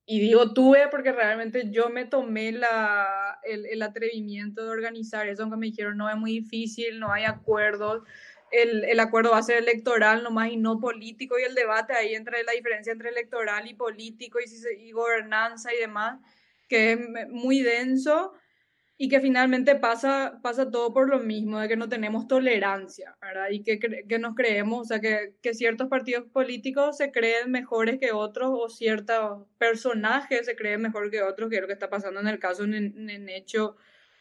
digo 0.08 0.54
tuve 0.54 0.88
porque 0.90 1.12
realmente 1.12 1.70
yo 1.70 1.90
me 1.90 2.06
tomé 2.06 2.52
la, 2.54 3.40
el, 3.44 3.82
atrevimiento 3.82 4.64
de 4.64 4.70
organizar 4.72 5.28
eso, 5.28 5.44
aunque 5.44 5.58
me 5.58 5.68
dijeron 5.68 5.98
no 5.98 6.10
es 6.10 6.16
muy 6.16 6.32
difícil, 6.32 7.00
no 7.00 7.12
hay 7.12 7.26
acuerdos, 7.26 8.04
el, 8.52 8.86
el 8.86 9.00
acuerdo 9.02 9.32
va 9.32 9.40
a 9.40 9.44
ser 9.44 9.58
electoral 9.58 10.24
nomás 10.24 10.50
y 10.52 10.58
no 10.58 10.80
político 10.80 11.38
y 11.38 11.44
el 11.44 11.56
debate 11.56 11.94
ahí 11.94 12.16
entre 12.16 12.44
la 12.44 12.54
diferencia 12.54 12.94
entre 12.94 13.10
electoral 13.10 13.68
y 13.68 13.74
político 13.76 14.40
y, 14.40 14.88
y 14.88 14.92
gobernanza 14.92 15.74
y 15.74 15.80
demás, 15.80 16.20
que 16.68 16.94
es 16.94 17.00
muy 17.30 17.62
denso 17.62 18.34
y 19.02 19.08
que 19.08 19.22
finalmente 19.22 19.78
pasa, 19.78 20.42
pasa 20.44 20.70
todo 20.70 20.94
por 20.94 21.10
lo 21.10 21.20
mismo, 21.20 21.58
de 21.58 21.70
que 21.70 21.78
no 21.78 21.88
tenemos 21.88 22.28
tolerancia, 22.28 23.16
¿verdad? 23.22 23.48
Y 23.50 23.64
que, 23.64 23.80
que 23.80 24.20
nos 24.20 24.36
creemos, 24.36 24.82
o 24.82 24.84
sea, 24.84 25.00
que, 25.00 25.36
que, 25.42 25.54
ciertos 25.54 25.88
partidos 25.88 26.26
políticos 26.26 26.98
se 26.98 27.10
creen 27.10 27.50
mejores 27.50 27.98
que 27.98 28.12
otros 28.12 28.50
o 28.52 28.68
ciertos 28.68 29.48
personajes 29.58 30.46
se 30.46 30.58
creen 30.58 30.82
mejor 30.82 31.10
que 31.12 31.22
otros, 31.24 31.50
que 31.50 31.56
es 31.56 31.62
lo 31.62 31.68
que 31.68 31.74
está 31.74 31.90
pasando 31.90 32.20
en 32.20 32.28
el 32.28 32.40
caso 32.40 32.66
en 32.66 33.30
hecho 33.30 33.78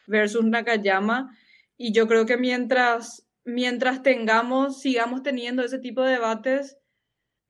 versus 0.07 0.45
Nakayama. 0.45 1.37
Y 1.75 1.91
yo 1.91 2.07
creo 2.07 2.25
que 2.25 2.37
mientras, 2.37 3.27
mientras 3.43 4.01
tengamos, 4.01 4.79
sigamos 4.79 5.23
teniendo 5.23 5.61
ese 5.61 5.79
tipo 5.79 6.03
de 6.03 6.13
debates, 6.13 6.78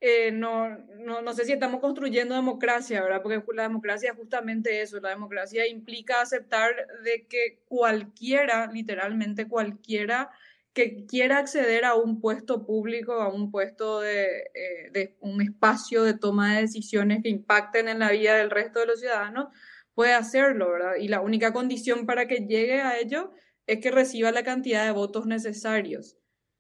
eh, 0.01 0.31
no, 0.31 0.69
no, 0.99 1.21
no, 1.21 1.33
sé 1.33 1.43
si 1.45 1.51
estamos 1.51 1.81
construyendo 1.81 2.33
democracia, 2.33 3.01
¿verdad? 3.03 3.21
Porque 3.21 3.43
la 3.53 3.63
democracia 3.63 4.11
es 4.11 4.17
justamente 4.17 4.81
eso, 4.81 4.99
la 5.01 5.09
democracia 5.09 5.67
implica 5.67 6.21
aceptar 6.21 6.71
de 7.03 7.27
que 7.27 7.59
cualquiera, 7.67 8.67
literalmente 8.71 9.47
cualquiera, 9.47 10.29
que 10.73 11.05
quiera 11.05 11.39
acceder 11.39 11.83
a 11.83 11.95
un 11.95 12.21
puesto 12.21 12.65
público, 12.65 13.13
a 13.13 13.27
un 13.27 13.51
puesto 13.51 13.99
de, 13.99 14.49
eh, 14.53 14.91
de 14.93 15.17
un 15.19 15.41
espacio 15.41 16.03
de 16.03 16.13
toma 16.13 16.55
de 16.55 16.61
decisiones 16.61 17.21
que 17.21 17.29
impacten 17.29 17.89
en 17.89 17.99
la 17.99 18.11
vida 18.11 18.35
del 18.35 18.51
resto 18.51 18.79
de 18.79 18.85
los 18.85 18.99
ciudadanos, 19.01 19.47
puede 19.93 20.13
hacerlo, 20.13 20.71
¿verdad? 20.71 20.95
Y 20.95 21.09
la 21.09 21.19
única 21.19 21.51
condición 21.51 22.05
para 22.05 22.27
que 22.27 22.45
llegue 22.47 22.81
a 22.81 22.97
ello 22.99 23.33
es 23.67 23.79
que 23.79 23.91
reciba 23.91 24.31
la 24.31 24.43
cantidad 24.43 24.85
de 24.85 24.91
votos 24.91 25.25
necesarios. 25.25 26.17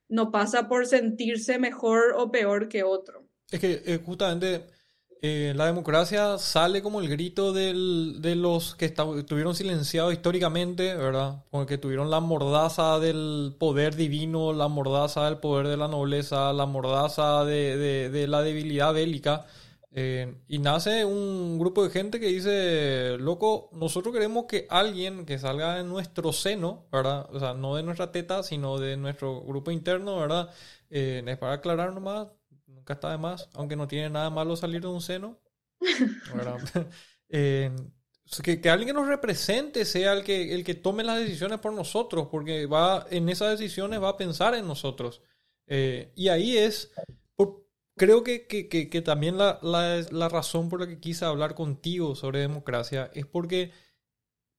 No 0.09 0.31
pasa 0.31 0.67
por 0.67 0.85
sentirse 0.87 1.57
mejor 1.57 2.13
o 2.17 2.31
peor 2.31 2.67
que 2.67 2.83
otro. 2.83 3.18
Es 3.51 3.59
que 3.59 3.81
eh, 3.85 3.99
justamente 4.05 4.67
eh, 5.21 5.53
la 5.55 5.65
democracia 5.65 6.37
sale 6.37 6.81
como 6.81 7.01
el 7.01 7.09
grito 7.09 7.51
de 7.51 7.73
los 8.35 8.75
que 8.75 8.85
estuvieron 8.85 9.55
silenciados 9.55 10.13
históricamente, 10.13 10.95
¿verdad? 10.95 11.43
Como 11.51 11.65
que 11.65 11.77
tuvieron 11.77 12.09
la 12.09 12.21
mordaza 12.21 12.99
del 12.99 13.55
poder 13.59 13.95
divino, 13.95 14.53
la 14.53 14.67
mordaza 14.69 15.25
del 15.25 15.37
poder 15.39 15.67
de 15.67 15.77
la 15.77 15.87
nobleza, 15.89 16.53
la 16.53 16.65
mordaza 16.65 17.43
de, 17.43 18.09
de, 18.09 18.27
la 18.27 18.41
debilidad 18.41 18.93
bélica. 18.93 19.45
Eh, 19.91 20.35
y 20.47 20.59
nace 20.59 21.03
un 21.03 21.57
grupo 21.59 21.83
de 21.83 21.89
gente 21.89 22.19
que 22.19 22.27
dice, 22.27 23.17
loco, 23.19 23.69
nosotros 23.73 24.13
queremos 24.13 24.45
que 24.45 24.67
alguien 24.69 25.25
que 25.25 25.39
salga 25.39 25.75
de 25.75 25.83
nuestro 25.83 26.31
seno, 26.31 26.85
¿verdad? 26.91 27.27
O 27.33 27.39
sea, 27.39 27.53
no 27.55 27.75
de 27.75 27.83
nuestra 27.83 28.11
teta, 28.11 28.43
sino 28.43 28.77
de 28.77 28.95
nuestro 28.97 29.41
grupo 29.41 29.71
interno, 29.71 30.17
¿verdad? 30.17 30.49
es 30.89 31.37
para 31.37 31.53
aclarar 31.53 31.93
nomás, 31.93 32.27
está 32.93 33.11
de 33.11 33.17
más, 33.17 33.49
aunque 33.53 33.75
no 33.75 33.87
tiene 33.87 34.09
nada 34.09 34.29
malo 34.29 34.55
salir 34.55 34.81
de 34.81 34.87
un 34.87 35.01
seno. 35.01 35.39
Eh, 37.31 37.69
que, 38.43 38.59
que, 38.59 38.71
alguien 38.71 38.87
que 38.87 38.93
nos 38.93 39.07
represente 39.07 39.85
sea 39.85 40.13
el 40.13 40.23
que, 40.23 40.55
el 40.55 40.63
que 40.63 40.73
tome 40.73 41.03
las 41.03 41.19
decisiones 41.19 41.59
por 41.59 41.73
nosotros, 41.73 42.27
porque 42.31 42.65
va 42.65 43.05
en 43.11 43.29
esas 43.29 43.51
decisiones 43.51 44.01
va 44.01 44.09
a 44.09 44.17
pensar 44.17 44.55
en 44.55 44.65
nosotros. 44.65 45.21
Eh, 45.67 46.11
y 46.15 46.29
ahí 46.29 46.57
es, 46.57 46.91
creo 47.99 48.23
que, 48.23 48.47
que, 48.47 48.67
que 48.67 49.01
también 49.01 49.37
la, 49.37 49.59
la, 49.61 50.03
la, 50.09 50.29
razón 50.29 50.69
por 50.69 50.79
la 50.79 50.87
que 50.87 50.99
quise 50.99 51.25
hablar 51.25 51.53
contigo 51.53 52.15
sobre 52.15 52.39
democracia 52.39 53.11
es 53.13 53.25
porque 53.25 53.71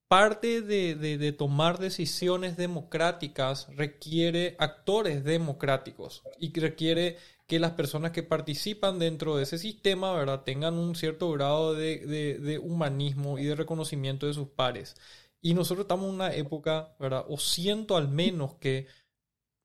parte 0.08 0.60
de, 0.60 0.94
de, 0.94 1.18
de, 1.18 1.32
tomar 1.32 1.78
decisiones 1.78 2.56
democráticas 2.56 3.68
requiere 3.76 4.56
actores 4.58 5.24
democráticos 5.24 6.22
y 6.38 6.52
requiere 6.58 7.16
que 7.50 7.58
las 7.58 7.72
personas 7.72 8.12
que 8.12 8.22
participan 8.22 9.00
dentro 9.00 9.36
de 9.36 9.42
ese 9.42 9.58
sistema, 9.58 10.12
¿verdad?, 10.12 10.44
tengan 10.44 10.74
un 10.74 10.94
cierto 10.94 11.32
grado 11.32 11.74
de, 11.74 12.60
humanismo 12.62 13.40
y 13.40 13.44
de 13.44 13.56
reconocimiento 13.56 14.28
de 14.28 14.34
sus 14.34 14.46
pares. 14.50 14.94
Y 15.40 15.54
nosotros 15.54 15.82
estamos 15.82 16.06
en 16.06 16.14
una 16.14 16.32
época, 16.32 16.94
¿verdad?, 17.00 17.24
o 17.28 17.38
siento 17.38 17.96
al 17.96 18.06
menos 18.06 18.54
que 18.54 18.86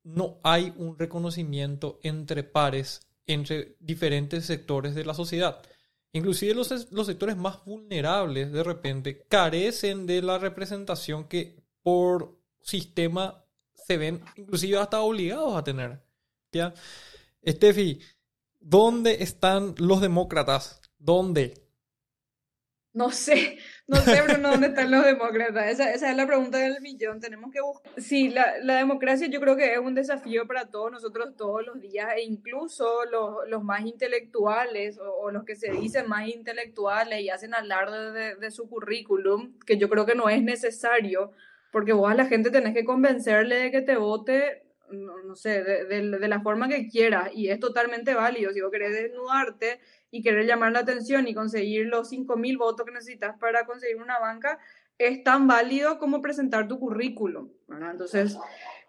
no 0.02 0.40
hay 0.42 0.74
un 0.76 0.98
reconocimiento 0.98 2.00
entre 2.02 2.42
pares, 2.42 3.06
entre 3.24 3.76
diferentes 3.78 4.46
sectores 4.46 4.96
de 4.96 5.04
la 5.04 5.14
sociedad. 5.14 5.62
Inclusive 6.12 6.54
los, 6.54 6.90
los 6.90 7.06
sectores 7.06 7.36
más 7.36 7.64
vulnerables 7.64 8.50
de 8.50 8.64
repente 8.64 9.22
carecen 9.28 10.06
de 10.06 10.22
la 10.22 10.38
representación 10.38 11.28
que 11.28 11.62
por 11.84 12.36
sistema 12.60 13.44
se 13.74 13.96
ven 13.96 14.24
inclusive 14.34 14.76
hasta 14.76 15.02
obligados 15.02 15.56
a 15.56 15.62
tener. 15.62 16.02
¿ya? 16.50 16.74
Steffi, 17.46 18.00
¿dónde 18.58 19.22
están 19.22 19.74
los 19.78 20.00
demócratas? 20.00 20.80
¿Dónde? 20.98 21.54
No 22.92 23.10
sé, 23.10 23.58
no 23.86 23.98
sé, 23.98 24.22
Bruno, 24.22 24.52
dónde 24.52 24.68
están 24.68 24.90
los 24.90 25.04
demócratas. 25.04 25.66
Esa, 25.66 25.92
esa, 25.92 26.10
es 26.10 26.16
la 26.16 26.26
pregunta 26.26 26.56
del 26.56 26.80
millón. 26.80 27.20
Tenemos 27.20 27.52
que 27.52 27.60
buscar. 27.60 27.92
Sí, 27.98 28.30
la, 28.30 28.78
democracia 28.78 29.28
yo 29.28 29.38
creo 29.38 29.54
que 29.54 29.74
es 29.74 29.78
un 29.78 29.94
desafío 29.94 30.46
para 30.46 30.70
todos 30.70 30.90
nosotros 30.90 31.36
todos 31.36 31.64
los 31.64 31.78
días, 31.78 32.08
e 32.16 32.22
incluso 32.22 33.04
los, 33.12 33.48
los 33.48 33.62
más 33.62 33.82
intelectuales 33.84 34.98
o, 34.98 35.30
los 35.30 35.44
que 35.44 35.56
se 35.56 35.70
dicen 35.70 36.08
más 36.08 36.26
intelectuales 36.26 37.20
y 37.20 37.28
hacen 37.28 37.54
alarde 37.54 38.12
de, 38.12 38.36
de 38.36 38.50
su 38.50 38.66
currículum, 38.66 39.58
que 39.66 39.76
yo 39.76 39.90
creo 39.90 40.06
que 40.06 40.14
no 40.14 40.30
es 40.30 40.42
necesario, 40.42 41.32
porque 41.70 41.92
vos 41.92 42.10
a 42.10 42.14
la 42.14 42.24
gente 42.24 42.50
tenés 42.50 42.72
que 42.72 42.86
convencerle 42.86 43.56
de 43.56 43.70
que 43.70 43.82
te 43.82 43.96
vote 43.96 44.65
no, 44.90 45.36
sé, 45.36 45.62
de, 45.62 46.28
la 46.28 46.40
forma 46.40 46.68
que 46.68 46.88
quieras 46.88 47.30
y 47.34 47.48
es 47.48 47.60
totalmente 47.60 48.14
válido. 48.14 48.52
Si 48.52 48.60
vos 48.60 48.70
querés 48.70 48.92
desnudarte 48.92 49.80
y 50.10 50.22
querés 50.22 50.46
llamar 50.46 50.72
la 50.72 50.80
atención 50.80 51.28
y 51.28 51.34
conseguir 51.34 51.86
los 51.86 52.10
5.000 52.10 52.58
votos 52.58 52.86
que 52.86 52.92
necesitas 52.92 53.38
para 53.38 53.66
conseguir 53.66 53.96
una 53.96 54.18
banca, 54.18 54.58
es 54.98 55.22
tan 55.22 55.46
válido 55.46 55.98
como 55.98 56.22
presentar 56.22 56.68
tu 56.68 56.78
currículum. 56.78 57.50
Entonces, 57.68 58.38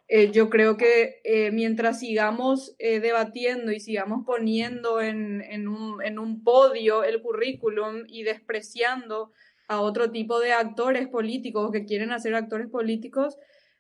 eh, 0.08 0.32
yo 0.32 0.50
creo 0.50 0.78
que 0.78 1.20
eh, 1.24 1.52
mientras 1.52 2.00
sigamos 2.00 2.76
eh, 2.80 3.02
debatiendo 3.02 3.74
y 3.74 3.80
sigamos 3.82 4.26
poniendo 4.26 5.02
en, 5.02 5.42
en, 5.42 5.68
un, 5.68 6.02
en 6.02 6.18
un 6.18 6.44
podio 6.44 7.04
el 7.04 7.22
currículum 7.22 8.04
y 8.08 8.24
despreciando 8.24 9.34
a 9.68 9.82
otro 9.82 10.12
tipo 10.12 10.40
de 10.40 10.54
actores 10.54 11.10
políticos 11.10 11.72
que 11.72 11.86
quieren 11.86 12.12
hacer 12.12 12.36
actores 12.36 12.70
políticos, 12.70 13.38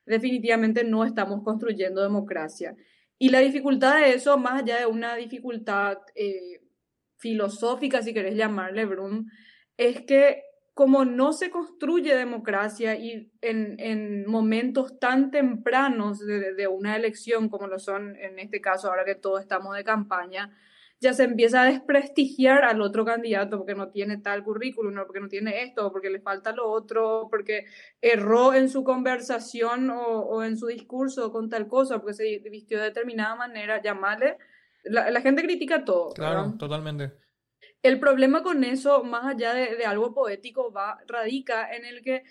definitivamente 0.07 0.83
no 0.83 1.05
estamos 1.05 1.43
construyendo 1.43 2.01
democracia. 2.01 2.75
Y 3.19 3.29
la 3.29 3.39
dificultad 3.39 3.97
de 3.97 4.13
eso, 4.13 4.37
más 4.37 4.61
allá 4.61 4.79
de 4.79 4.85
una 4.85 5.15
dificultad 5.15 5.97
eh, 6.15 6.61
filosófica, 7.17 8.01
si 8.01 8.13
querés 8.13 8.35
llamarle, 8.35 8.85
Brum, 8.85 9.27
es 9.75 10.01
que 10.01 10.43
como 10.77 11.05
no 11.05 11.33
se 11.33 11.49
construye 11.49 12.15
democracia 12.15 12.95
y 12.95 13.31
en, 13.41 13.79
en 13.79 14.27
momentos 14.27 14.99
tan 14.99 15.31
tempranos 15.31 16.19
de, 16.19 16.67
una 16.67 16.95
elección 16.95 17.49
como 17.49 17.65
lo 17.65 17.79
son 17.79 18.15
en 18.15 18.37
este 18.37 18.61
caso 18.61 18.87
ahora 18.87 19.03
que 19.03 19.15
todos 19.15 19.41
estamos 19.41 19.75
de 19.75 19.83
campaña, 19.83 20.55
ya 20.99 21.13
se 21.13 21.23
empieza 21.23 21.61
a 21.61 21.65
desprestigiar 21.65 22.63
al 22.63 22.81
otro 22.81 23.05
candidato 23.05 23.57
porque 23.57 23.75
no 23.75 23.89
tiene 23.89 24.17
tal 24.17 24.43
currículum, 24.43 24.93
¿no? 24.93 25.05
porque 25.05 25.19
no 25.19 25.27
tiene 25.27 25.63
esto, 25.63 25.91
porque 25.91 26.09
le 26.09 26.19
falta 26.19 26.51
lo 26.51 26.69
otro, 26.69 27.27
porque 27.29 27.65
erró 28.01 28.53
en 28.53 28.69
su 28.69 28.83
conversación 28.83 29.89
o, 29.91 30.01
o 30.01 30.43
en 30.43 30.57
su 30.57 30.67
discurso 30.67 31.31
con 31.31 31.49
tal 31.49 31.67
cosa, 31.67 31.99
porque 31.99 32.13
se 32.13 32.39
vistió 32.49 32.79
de 32.79 32.85
determinada 32.85 33.35
manera, 33.35 33.81
llamarle. 33.81 34.37
La, 34.83 35.11
la 35.11 35.21
gente 35.21 35.43
critica 35.43 35.85
todo. 35.85 36.13
Claro, 36.13 36.43
¿verdad? 36.43 36.57
totalmente. 36.57 37.11
El 37.83 37.99
problema 37.99 38.41
con 38.41 38.63
eso, 38.63 39.03
más 39.03 39.25
allá 39.25 39.53
de, 39.53 39.75
de, 39.75 39.85
algo 39.85 40.13
poético, 40.13 40.71
va, 40.71 40.99
radica 41.07 41.73
en 41.75 41.85
el 41.85 42.01
que 42.01 42.23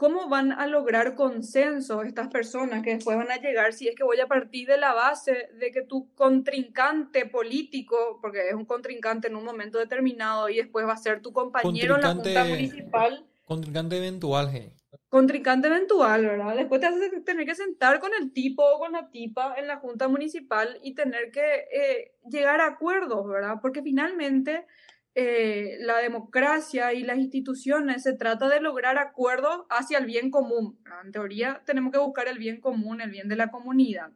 cómo 0.00 0.30
van 0.30 0.52
a 0.52 0.66
lograr 0.66 1.14
consenso 1.14 2.00
estas 2.00 2.28
personas 2.28 2.82
que 2.82 2.94
después 2.94 3.18
van 3.18 3.30
a 3.30 3.36
llegar 3.36 3.74
si 3.74 3.86
es 3.86 3.94
que 3.94 4.02
voy 4.02 4.18
a 4.18 4.26
partir 4.26 4.66
de 4.66 4.78
la 4.78 4.94
base 4.94 5.50
de 5.60 5.70
que 5.70 5.82
tu 5.82 6.14
contrincante 6.14 7.26
político, 7.26 8.18
porque 8.22 8.48
es 8.48 8.54
un 8.54 8.64
contrincante 8.64 9.28
en 9.28 9.36
un 9.36 9.44
momento 9.44 9.76
determinado 9.78 10.48
y 10.48 10.56
después 10.56 10.86
va 10.86 10.94
a 10.94 10.96
ser 10.96 11.20
tu 11.20 11.34
compañero 11.34 11.96
en 11.96 12.00
la 12.00 12.14
Junta 12.14 12.44
Municipal. 12.44 13.26
Contrincante 13.44 13.98
eventual, 13.98 14.48
hey. 14.50 14.72
Contrincante 15.10 15.68
eventual, 15.68 16.24
¿verdad? 16.24 16.56
Después 16.56 16.80
te 16.80 16.88
vas 16.88 16.96
a 16.96 17.22
tener 17.22 17.44
que 17.44 17.54
sentar 17.54 18.00
con 18.00 18.12
el 18.18 18.32
tipo 18.32 18.64
o 18.64 18.78
con 18.78 18.92
la 18.92 19.10
tipa 19.10 19.54
en 19.58 19.66
la 19.66 19.76
Junta 19.76 20.08
Municipal 20.08 20.78
y 20.82 20.94
tener 20.94 21.30
que 21.30 21.66
eh, 21.74 22.12
llegar 22.26 22.62
a 22.62 22.68
acuerdos, 22.68 23.28
¿verdad? 23.28 23.56
Porque 23.60 23.82
finalmente 23.82 24.64
eh, 25.14 25.78
la 25.80 25.98
democracia 25.98 26.92
y 26.92 27.02
las 27.02 27.18
instituciones 27.18 28.02
se 28.04 28.12
trata 28.12 28.48
de 28.48 28.60
lograr 28.60 28.96
acuerdos 28.98 29.62
hacia 29.68 29.98
el 29.98 30.06
bien 30.06 30.30
común. 30.30 30.78
En 31.04 31.10
teoría 31.10 31.62
tenemos 31.66 31.92
que 31.92 31.98
buscar 31.98 32.28
el 32.28 32.38
bien 32.38 32.60
común, 32.60 33.00
el 33.00 33.10
bien 33.10 33.28
de 33.28 33.36
la 33.36 33.50
comunidad. 33.50 34.12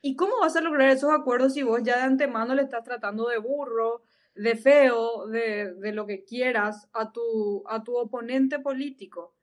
¿Y 0.00 0.16
cómo 0.16 0.40
vas 0.40 0.56
a 0.56 0.60
lograr 0.60 0.90
esos 0.90 1.12
acuerdos 1.12 1.54
si 1.54 1.62
vos 1.62 1.80
ya 1.84 1.96
de 1.96 2.02
antemano 2.02 2.54
le 2.54 2.62
estás 2.62 2.82
tratando 2.82 3.28
de 3.28 3.38
burro, 3.38 4.02
de 4.34 4.56
feo, 4.56 5.28
de, 5.28 5.74
de 5.74 5.92
lo 5.92 6.06
que 6.06 6.24
quieras 6.24 6.88
a 6.92 7.12
tu, 7.12 7.62
a 7.68 7.84
tu 7.84 7.96
oponente 7.96 8.58
político? 8.58 9.36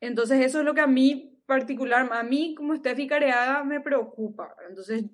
Entonces 0.00 0.44
eso 0.44 0.58
es 0.60 0.64
lo 0.64 0.74
que 0.74 0.80
a 0.80 0.88
mí 0.88 1.40
particular, 1.46 2.08
a 2.12 2.22
mí 2.24 2.54
como 2.56 2.74
Steffi 2.74 3.06
Careaga 3.06 3.62
me 3.62 3.80
preocupa. 3.80 4.56
Entonces, 4.68 5.04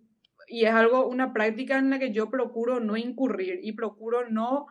y 0.48 0.64
es 0.64 0.72
algo, 0.72 1.06
una 1.06 1.32
práctica 1.32 1.76
en 1.78 1.90
la 1.90 1.98
que 1.98 2.12
yo 2.12 2.30
procuro 2.30 2.80
no 2.80 2.96
incurrir 2.96 3.60
y 3.62 3.72
procuro 3.72 4.28
no 4.30 4.66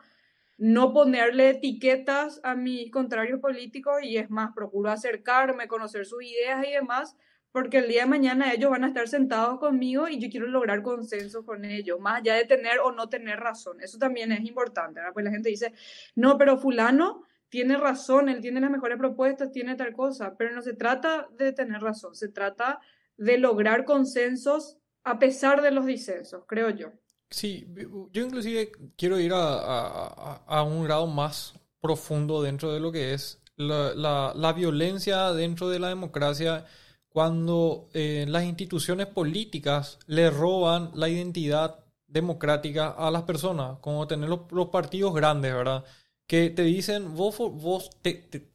no 0.57 0.93
ponerle 0.93 1.49
etiquetas 1.49 2.39
a 2.43 2.55
mis 2.55 2.91
contrarios 2.91 3.39
políticos 3.39 3.95
y 4.03 4.17
es 4.17 4.29
más, 4.29 4.53
procuro 4.55 4.89
acercarme, 4.89 5.67
conocer 5.67 6.05
sus 6.05 6.23
ideas 6.23 6.65
y 6.65 6.71
demás, 6.71 7.15
porque 7.51 7.77
el 7.77 7.87
día 7.87 8.01
de 8.01 8.09
mañana 8.09 8.51
ellos 8.51 8.69
van 8.69 8.83
a 8.83 8.87
estar 8.87 9.07
sentados 9.07 9.59
conmigo 9.59 10.07
y 10.07 10.19
yo 10.19 10.29
quiero 10.29 10.47
lograr 10.47 10.81
consenso 10.81 11.45
con 11.45 11.63
ellos, 11.65 11.99
más 11.99 12.19
allá 12.19 12.35
de 12.35 12.45
tener 12.45 12.79
o 12.79 12.91
no 12.91 13.07
tener 13.07 13.39
razón. 13.39 13.81
Eso 13.81 13.97
también 13.97 14.31
es 14.31 14.41
importante, 14.41 14.99
¿verdad? 14.99 15.13
Pues 15.13 15.25
la 15.25 15.31
gente 15.31 15.49
dice, 15.49 15.73
no, 16.15 16.37
pero 16.37 16.57
fulano 16.57 17.23
tiene 17.49 17.77
razón, 17.77 18.27
él 18.27 18.41
tiene 18.41 18.59
las 18.59 18.71
mejores 18.71 18.97
propuestas, 18.97 19.51
tiene 19.51 19.75
tal 19.75 19.93
cosa, 19.93 20.35
pero 20.37 20.53
no 20.53 20.61
se 20.61 20.73
trata 20.73 21.29
de 21.37 21.53
tener 21.53 21.81
razón, 21.81 22.15
se 22.15 22.27
trata 22.27 22.79
de 23.17 23.37
lograr 23.37 23.85
consensos 23.85 24.77
a 25.03 25.19
pesar 25.19 25.61
de 25.61 25.71
los 25.71 25.85
disensos, 25.85 26.43
creo 26.47 26.69
yo. 26.71 26.91
Sí, 27.35 27.67
yo 28.13 28.23
inclusive 28.23 28.71
quiero 28.95 29.19
ir 29.19 29.33
a, 29.33 29.55
a, 29.55 30.43
a, 30.47 30.63
un 30.63 30.85
grado 30.85 31.05
más 31.05 31.53
profundo 31.81 32.41
dentro 32.41 32.71
de 32.71 32.79
lo 32.79 32.93
que 32.93 33.13
es 33.13 33.41
la, 33.57 33.93
la, 33.93 34.31
la 34.33 34.53
violencia 34.53 35.33
dentro 35.33 35.67
de 35.67 35.79
la 35.79 35.89
democracia 35.89 36.65
cuando 37.09 37.89
eh, 37.93 38.23
las 38.29 38.45
instituciones 38.45 39.07
políticas 39.07 39.99
le 40.07 40.29
roban 40.29 40.91
la 40.93 41.09
identidad 41.09 41.83
democrática 42.07 42.91
a 42.91 43.11
las 43.11 43.23
personas, 43.23 43.79
como 43.79 44.07
tener 44.07 44.29
los, 44.29 44.69
partidos 44.69 45.13
grandes, 45.13 45.53
¿verdad? 45.53 45.83
Que 46.27 46.49
te 46.51 46.63
dicen, 46.63 47.15
vos, 47.15 47.37
vos 47.37 47.89
te, 48.01 48.13
te, 48.13 48.47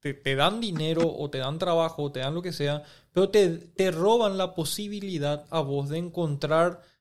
te, 0.00 0.14
te, 0.14 0.34
dan 0.36 0.58
dinero 0.58 1.02
o 1.06 1.28
te 1.28 1.36
dan 1.36 1.58
trabajo 1.58 2.04
o 2.04 2.12
te 2.12 2.20
dan 2.20 2.34
lo 2.34 2.40
que 2.40 2.54
sea, 2.54 2.82
pero 3.12 3.28
te, 3.28 3.50
te 3.50 3.90
roban 3.90 4.38
la 4.38 4.54
posibilidad 4.54 5.44
a 5.50 5.60
vos 5.60 5.90
de 5.90 5.98
encontrar 5.98 6.91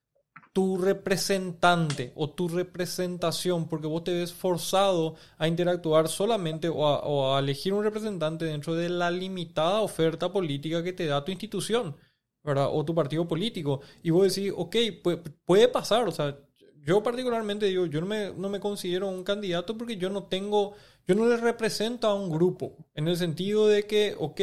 tu 0.54 0.78
representante 0.78 2.12
o 2.16 2.30
tu 2.30 2.48
representación, 2.48 3.68
porque 3.68 3.88
vos 3.88 4.04
te 4.04 4.14
ves 4.14 4.34
forzado 4.34 5.16
a 5.38 5.48
interactuar 5.48 6.08
solamente 6.10 6.68
o 6.70 7.36
a, 7.36 7.40
elegir 7.40 7.74
un 7.74 7.84
representante 7.84 8.46
dentro 8.46 8.76
de 8.76 8.90
la 8.90 9.12
limitada 9.12 9.82
oferta 9.82 10.32
política 10.32 10.84
que 10.84 10.94
te 10.94 11.06
da 11.06 11.24
tu 11.24 11.32
institución, 11.32 11.96
¿verdad? 12.44 12.70
O 12.72 12.84
tu 12.86 12.94
partido 12.96 13.28
político. 13.28 13.82
Y 14.04 14.10
vos 14.10 14.34
decís, 14.34 14.54
ok, 14.56 14.76
puede, 15.04 15.18
puede 15.46 15.68
pasar, 15.70 16.08
o 16.08 16.12
sea, 16.12 16.38
yo 16.84 17.04
particularmente 17.04 17.68
digo, 17.68 17.86
yo 17.86 18.02
no 18.02 18.08
me, 18.08 18.32
no 18.32 18.50
me 18.50 18.60
considero 18.60 19.08
un 19.08 19.24
candidato 19.24 19.78
porque 19.78 19.98
yo 19.98 20.10
no 20.10 20.24
tengo, 20.24 20.74
yo 21.08 21.16
no 21.16 21.28
le 21.28 21.38
represento 21.38 22.08
a 22.08 22.14
un 22.14 22.30
grupo, 22.30 22.76
en 22.96 23.08
el 23.08 23.18
sentido 23.18 23.68
de 23.68 23.84
que, 23.84 24.16
ok, 24.18 24.42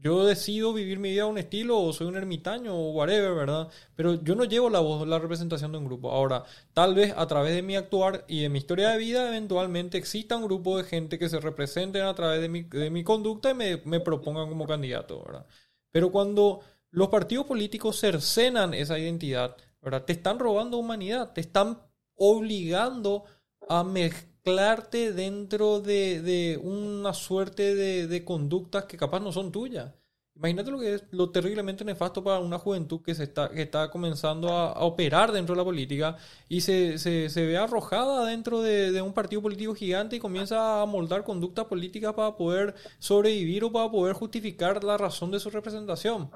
yo 0.00 0.24
decido 0.24 0.72
vivir 0.72 0.98
mi 0.98 1.10
vida 1.10 1.22
a 1.22 1.26
un 1.26 1.38
estilo 1.38 1.80
o 1.80 1.92
soy 1.92 2.08
un 2.08 2.16
ermitaño 2.16 2.74
o 2.74 2.90
whatever, 2.90 3.34
¿verdad? 3.34 3.68
Pero 3.94 4.22
yo 4.22 4.34
no 4.34 4.44
llevo 4.44 4.68
la 4.68 4.80
voz, 4.80 5.06
la 5.06 5.20
representación 5.20 5.70
de 5.70 5.78
un 5.78 5.84
grupo. 5.84 6.10
Ahora, 6.10 6.42
tal 6.72 6.94
vez 6.94 7.14
a 7.16 7.26
través 7.26 7.54
de 7.54 7.62
mi 7.62 7.76
actuar 7.76 8.24
y 8.26 8.42
de 8.42 8.48
mi 8.48 8.58
historia 8.58 8.90
de 8.90 8.98
vida, 8.98 9.28
eventualmente 9.28 9.98
exista 9.98 10.36
un 10.36 10.44
grupo 10.44 10.76
de 10.76 10.84
gente 10.84 11.18
que 11.18 11.28
se 11.28 11.38
representen 11.38 12.02
a 12.02 12.14
través 12.14 12.40
de 12.40 12.48
mi, 12.48 12.62
de 12.62 12.90
mi 12.90 13.04
conducta 13.04 13.50
y 13.50 13.54
me, 13.54 13.76
me 13.84 14.00
propongan 14.00 14.48
como 14.48 14.66
candidato, 14.66 15.22
¿verdad? 15.24 15.46
Pero 15.92 16.10
cuando 16.10 16.60
los 16.90 17.08
partidos 17.08 17.46
políticos 17.46 18.00
cercenan 18.00 18.74
esa 18.74 18.98
identidad, 18.98 19.56
¿verdad? 19.82 20.04
Te 20.04 20.12
están 20.12 20.38
robando 20.38 20.78
humanidad, 20.78 21.32
te 21.32 21.40
están 21.40 21.78
obligando 22.14 23.24
a 23.68 23.84
mezclarte 23.84 25.12
dentro 25.12 25.80
de, 25.80 26.22
de 26.22 26.58
una 26.62 27.12
suerte 27.12 27.74
de, 27.74 28.06
de, 28.06 28.24
conductas 28.24 28.84
que 28.84 28.96
capaz 28.96 29.20
no 29.20 29.32
son 29.32 29.52
tuyas. 29.52 29.92
Imagínate 30.34 30.70
lo 30.70 30.78
que 30.78 30.94
es 30.94 31.04
lo 31.10 31.30
terriblemente 31.30 31.84
nefasto 31.84 32.24
para 32.24 32.38
una 32.38 32.58
juventud 32.58 33.02
que 33.02 33.14
se 33.14 33.24
está, 33.24 33.50
que 33.50 33.62
está 33.62 33.90
comenzando 33.90 34.48
a, 34.48 34.72
a 34.72 34.84
operar 34.84 35.30
dentro 35.30 35.54
de 35.54 35.58
la 35.58 35.64
política 35.64 36.16
y 36.48 36.62
se, 36.62 36.96
se, 36.98 37.28
se 37.28 37.44
ve 37.44 37.58
arrojada 37.58 38.24
dentro 38.24 38.62
de, 38.62 38.92
de, 38.92 39.02
un 39.02 39.12
partido 39.12 39.42
político 39.42 39.74
gigante 39.74 40.16
y 40.16 40.20
comienza 40.20 40.80
a 40.80 40.86
moldar 40.86 41.22
conductas 41.22 41.66
políticas 41.66 42.14
para 42.14 42.34
poder 42.34 42.74
sobrevivir 42.98 43.64
o 43.64 43.72
para 43.72 43.90
poder 43.90 44.14
justificar 44.14 44.82
la 44.84 44.96
razón 44.96 45.30
de 45.30 45.38
su 45.38 45.50
representación. 45.50 46.30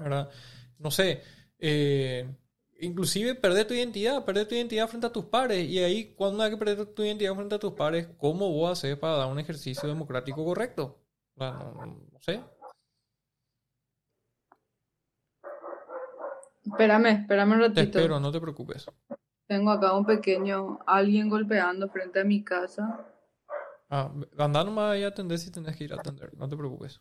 ¿verdad? 0.00 0.28
No 0.78 0.90
sé. 0.90 1.22
Eh, 1.58 2.28
inclusive 2.80 3.34
perder 3.34 3.66
tu 3.66 3.74
identidad, 3.74 4.24
perder 4.24 4.48
tu 4.48 4.54
identidad 4.54 4.88
frente 4.88 5.06
a 5.06 5.12
tus 5.12 5.24
pares. 5.24 5.68
Y 5.68 5.78
ahí, 5.78 6.14
cuando 6.14 6.42
hay 6.42 6.50
que 6.50 6.56
perder 6.56 6.86
tu 6.86 7.02
identidad 7.02 7.34
frente 7.34 7.54
a 7.54 7.58
tus 7.58 7.72
pares, 7.72 8.08
¿cómo 8.18 8.50
vos 8.50 8.72
haces 8.72 8.96
para 8.98 9.16
dar 9.16 9.28
un 9.28 9.38
ejercicio 9.38 9.88
democrático 9.88 10.44
correcto? 10.44 10.98
No, 11.36 11.98
sé. 12.20 12.40
Espérame, 16.64 17.06
espérame 17.06 17.52
un 17.52 17.60
ratito. 17.60 17.74
Te 17.74 17.98
espero, 17.98 18.20
no 18.20 18.30
te 18.30 18.40
preocupes. 18.40 18.86
Tengo 19.46 19.70
acá 19.70 19.94
un 19.94 20.04
pequeño, 20.04 20.78
alguien 20.86 21.28
golpeando 21.28 21.88
frente 21.88 22.20
a 22.20 22.24
mi 22.24 22.44
casa. 22.44 23.06
Ah, 23.88 24.12
anda 24.38 24.62
nomás 24.62 25.02
a 25.02 25.06
atender 25.06 25.38
si 25.38 25.50
tenés 25.50 25.76
que 25.76 25.84
ir 25.84 25.92
a 25.92 25.96
atender, 25.96 26.32
no 26.36 26.48
te 26.48 26.56
preocupes. 26.56 27.00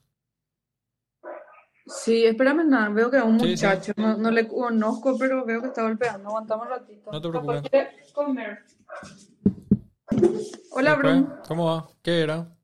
Sí, 1.89 2.25
espérame 2.25 2.65
nada, 2.65 2.89
veo 2.89 3.10
que 3.10 3.17
es 3.17 3.23
un 3.23 3.38
muchacho, 3.38 3.93
sí. 3.95 4.02
No, 4.02 4.15
no, 4.15 4.30
le 4.30 4.47
conozco, 4.47 5.17
pero 5.17 5.43
veo 5.43 5.62
que 5.62 5.67
está 5.67 5.82
golpeando. 5.82 6.30
Aguantamos 6.30 6.67
un 6.67 6.71
ratito. 6.71 7.12
No 7.12 7.21
te 7.21 7.30
preocupes. 7.30 8.12
Comer. 8.13 8.60
Hola, 10.71 10.95
Bruno. 10.95 11.39
¿Cómo 11.47 11.65
va? 11.65 11.89
¿Qué 12.04 12.21
era? 12.21 12.56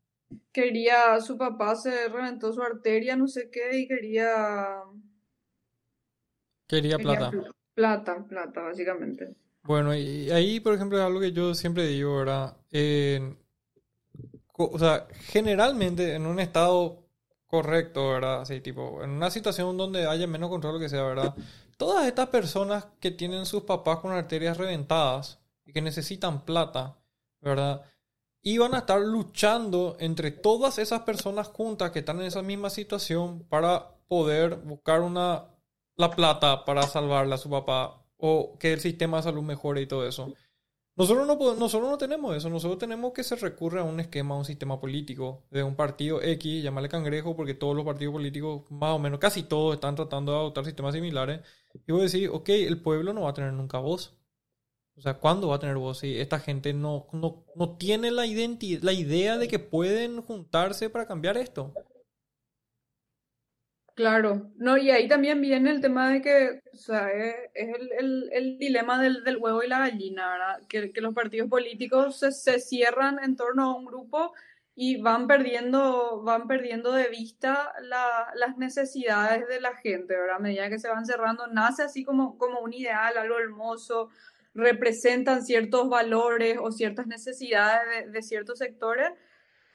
Quería, 0.51 1.19
su 1.21 1.37
papá 1.37 1.75
se 1.75 2.07
reventó 2.07 2.53
su 2.53 2.61
arteria, 2.61 3.15
no 3.15 3.27
sé 3.27 3.49
qué, 3.49 3.77
y 3.77 3.87
quería... 3.87 4.81
Quería 6.67 6.97
plata. 6.97 7.31
Plata, 7.73 8.23
plata, 8.27 8.61
básicamente. 8.61 9.35
Bueno, 9.63 9.95
y 9.95 10.29
ahí, 10.31 10.59
por 10.59 10.75
ejemplo, 10.75 10.97
es 10.97 11.03
algo 11.03 11.19
que 11.19 11.31
yo 11.31 11.55
siempre 11.55 11.87
digo, 11.87 12.17
¿verdad? 12.17 12.57
Eh, 12.71 13.35
o 14.53 14.79
sea, 14.79 15.07
generalmente 15.11 16.13
en 16.13 16.25
un 16.25 16.39
estado 16.39 17.04
correcto, 17.47 18.09
¿verdad? 18.09 18.41
Así, 18.41 18.61
tipo, 18.61 19.03
en 19.03 19.11
una 19.11 19.31
situación 19.31 19.77
donde 19.77 20.07
haya 20.07 20.27
menos 20.27 20.49
control, 20.49 20.75
lo 20.75 20.79
que 20.79 20.89
sea, 20.89 21.03
¿verdad? 21.03 21.35
Todas 21.77 22.07
estas 22.07 22.29
personas 22.29 22.87
que 22.99 23.11
tienen 23.11 23.45
sus 23.45 23.63
papás 23.63 23.99
con 23.99 24.11
arterias 24.11 24.57
reventadas 24.57 25.39
y 25.65 25.73
que 25.73 25.81
necesitan 25.81 26.45
plata, 26.45 26.97
¿verdad? 27.41 27.83
Iban 28.41 28.75
a 28.75 28.79
estar 28.79 29.01
luchando 29.01 29.97
entre 29.99 30.31
todas 30.31 30.77
esas 30.77 31.01
personas 31.01 31.47
juntas 31.47 31.91
que 31.91 31.99
están 31.99 32.19
en 32.19 32.27
esa 32.27 32.41
misma 32.41 32.69
situación 32.69 33.43
para 33.49 33.95
poder 34.07 34.57
buscar 34.57 35.01
una, 35.01 35.45
la 35.95 36.11
plata 36.11 36.63
para 36.65 36.83
salvarle 36.83 37.35
a 37.35 37.39
su 37.39 37.49
papá 37.49 38.01
o 38.17 38.57
que 38.59 38.73
el 38.73 38.79
sistema 38.79 39.17
de 39.17 39.23
salud 39.23 39.43
mejore 39.43 39.81
y 39.81 39.87
todo 39.87 40.07
eso. 40.07 40.33
Nosotros 40.97 41.27
no, 41.27 41.35
nosotros 41.55 41.89
no 41.89 41.97
tenemos 41.97 42.35
eso, 42.37 42.49
nosotros 42.49 42.79
tenemos 42.79 43.11
que 43.11 43.23
se 43.23 43.35
recurre 43.35 43.81
a 43.81 43.83
un 43.83 43.99
esquema, 43.99 44.35
a 44.35 44.37
un 44.37 44.45
sistema 44.45 44.79
político 44.79 45.43
de 45.51 45.61
un 45.61 45.75
partido 45.75 46.21
X, 46.21 46.63
llamarle 46.63 46.87
cangrejo, 46.87 47.35
porque 47.35 47.53
todos 47.53 47.75
los 47.75 47.83
partidos 47.83 48.13
políticos, 48.13 48.63
más 48.69 48.95
o 48.95 48.99
menos, 48.99 49.19
casi 49.19 49.43
todos 49.43 49.75
están 49.75 49.95
tratando 49.95 50.31
de 50.31 50.37
adoptar 50.37 50.63
sistemas 50.63 50.93
similares. 50.93 51.41
Y 51.85 51.91
voy 51.91 52.01
a 52.01 52.03
decir, 52.03 52.29
ok, 52.29 52.47
el 52.49 52.81
pueblo 52.81 53.11
no 53.13 53.23
va 53.23 53.31
a 53.31 53.33
tener 53.33 53.51
nunca 53.51 53.79
voz. 53.79 54.17
O 54.97 55.01
sea, 55.01 55.15
¿cuándo 55.15 55.49
va 55.49 55.57
a 55.57 55.59
tener 55.59 55.75
voz 55.75 55.99
si 55.99 56.17
esta 56.17 56.39
gente 56.39 56.73
no, 56.73 57.07
no, 57.11 57.43
no 57.55 57.77
tiene 57.77 58.11
la, 58.11 58.23
la 58.25 58.93
idea 58.93 59.37
de 59.37 59.47
que 59.49 59.59
pueden 59.59 60.21
juntarse 60.21 60.89
para 60.89 61.07
cambiar 61.07 61.35
esto? 61.37 61.73
Claro, 63.95 64.51
no, 64.57 64.77
y 64.77 64.91
ahí 64.91 65.07
también 65.07 65.39
viene 65.39 65.71
el 65.71 65.79
tema 65.79 66.09
de 66.11 66.21
que, 66.21 66.61
o 66.73 66.75
sea, 66.75 67.09
es, 67.13 67.33
el, 67.53 68.29
el, 68.33 68.57
dilema 68.57 69.01
del, 69.01 69.23
del, 69.23 69.37
huevo 69.37 69.63
y 69.63 69.69
la 69.69 69.79
gallina, 69.79 70.29
¿verdad? 70.31 70.61
Que, 70.67 70.91
que 70.91 70.99
los 70.99 71.13
partidos 71.13 71.49
políticos 71.49 72.19
se, 72.19 72.33
se, 72.33 72.59
cierran 72.59 73.19
en 73.23 73.37
torno 73.37 73.63
a 73.63 73.77
un 73.77 73.85
grupo 73.85 74.33
y 74.75 74.97
van 75.01 75.27
perdiendo, 75.27 76.21
van 76.23 76.45
perdiendo 76.45 76.91
de 76.91 77.07
vista 77.07 77.71
la, 77.83 78.33
las 78.35 78.57
necesidades 78.57 79.47
de 79.47 79.61
la 79.61 79.73
gente, 79.77 80.13
¿verdad? 80.13 80.35
A 80.35 80.39
medida 80.39 80.69
que 80.69 80.77
se 80.79 80.89
van 80.89 81.05
cerrando, 81.05 81.47
nace 81.47 81.83
así 81.83 82.03
como, 82.03 82.37
como 82.37 82.59
un 82.59 82.73
ideal, 82.73 83.17
algo 83.17 83.39
hermoso, 83.39 84.09
representan 84.53 85.41
ciertos 85.45 85.87
valores 85.87 86.57
o 86.61 86.69
ciertas 86.73 87.07
necesidades 87.07 88.07
de, 88.07 88.11
de 88.11 88.21
ciertos 88.21 88.59
sectores, 88.59 89.09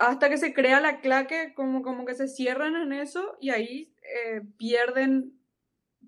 hasta 0.00 0.30
que 0.30 0.38
se 0.38 0.54
crea 0.54 0.80
la 0.80 1.00
claque, 1.00 1.52
como, 1.54 1.82
como 1.82 2.06
que 2.06 2.14
se 2.14 2.26
cierran 2.26 2.74
en 2.74 2.94
eso 2.94 3.36
y 3.38 3.50
ahí 3.50 3.94
eh, 4.02 4.40
pierden, 4.56 5.38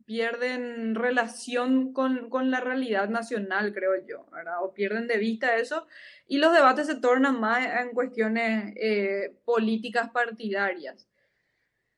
pierden 0.06 0.94
relación 0.94 1.92
con, 1.92 2.30
con, 2.30 2.50
la 2.50 2.60
realidad 2.60 3.10
nacional, 3.10 3.74
creo 3.74 3.92
yo, 4.08 4.24
¿verdad? 4.32 4.62
O 4.62 4.72
pierden 4.72 5.08
de 5.08 5.18
vista 5.18 5.56
eso 5.56 5.86
y 6.26 6.38
los 6.38 6.54
debates 6.54 6.86
se 6.86 7.00
tornan 7.00 7.38
más 7.38 7.82
en 7.82 7.90
cuestiones 7.90 8.72
eh, 8.80 9.36
políticas 9.44 10.10
partidarias. 10.10 11.06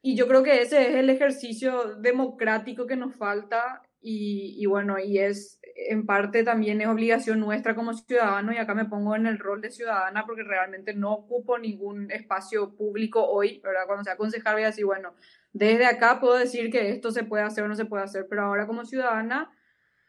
Y 0.02 0.16
yo 0.16 0.26
creo 0.26 0.42
que 0.42 0.62
ese 0.62 0.88
es 0.88 0.96
el 0.96 1.08
ejercicio 1.10 1.94
democrático 1.94 2.88
que 2.88 2.96
nos 2.96 3.14
falta 3.14 3.82
y, 4.06 4.54
y, 4.58 4.66
bueno, 4.66 4.98
y 4.98 5.18
es 5.18 5.58
en 5.74 6.04
parte 6.04 6.44
también 6.44 6.82
es 6.82 6.88
obligación 6.88 7.40
nuestra 7.40 7.74
como 7.74 7.94
ciudadanos 7.94 8.54
y 8.54 8.58
acá 8.58 8.74
me 8.74 8.84
pongo 8.84 9.16
en 9.16 9.26
el 9.26 9.38
rol 9.38 9.62
de 9.62 9.70
ciudadana 9.70 10.26
porque 10.26 10.42
realmente 10.42 10.92
no 10.92 11.14
ocupo 11.14 11.58
ningún 11.58 12.10
espacio 12.10 12.76
público 12.76 13.24
hoy, 13.26 13.60
¿verdad? 13.64 13.86
Cuando 13.86 14.04
sea 14.04 14.18
concejal 14.18 14.56
voy 14.56 14.64
a 14.64 14.66
decir, 14.66 14.84
bueno, 14.84 15.14
desde 15.54 15.86
acá 15.86 16.20
puedo 16.20 16.36
decir 16.36 16.70
que 16.70 16.90
esto 16.90 17.12
se 17.12 17.24
puede 17.24 17.44
hacer 17.44 17.64
o 17.64 17.68
no 17.68 17.76
se 17.76 17.86
puede 17.86 18.04
hacer, 18.04 18.26
pero 18.28 18.42
ahora 18.42 18.66
como 18.66 18.84
ciudadana 18.84 19.50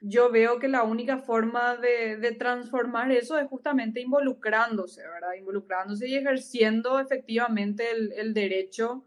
yo 0.01 0.29
veo 0.29 0.59
que 0.59 0.67
la 0.67 0.83
única 0.83 1.19
forma 1.19 1.77
de, 1.77 2.17
de 2.17 2.33
transformar 2.33 3.13
eso 3.13 3.39
es 3.39 3.47
justamente 3.47 4.01
involucrándose, 4.01 5.03
¿verdad? 5.07 5.35
Involucrándose 5.39 6.09
y 6.09 6.15
ejerciendo 6.15 6.99
efectivamente 6.99 7.89
el, 7.91 8.11
el 8.11 8.33
derecho, 8.33 9.05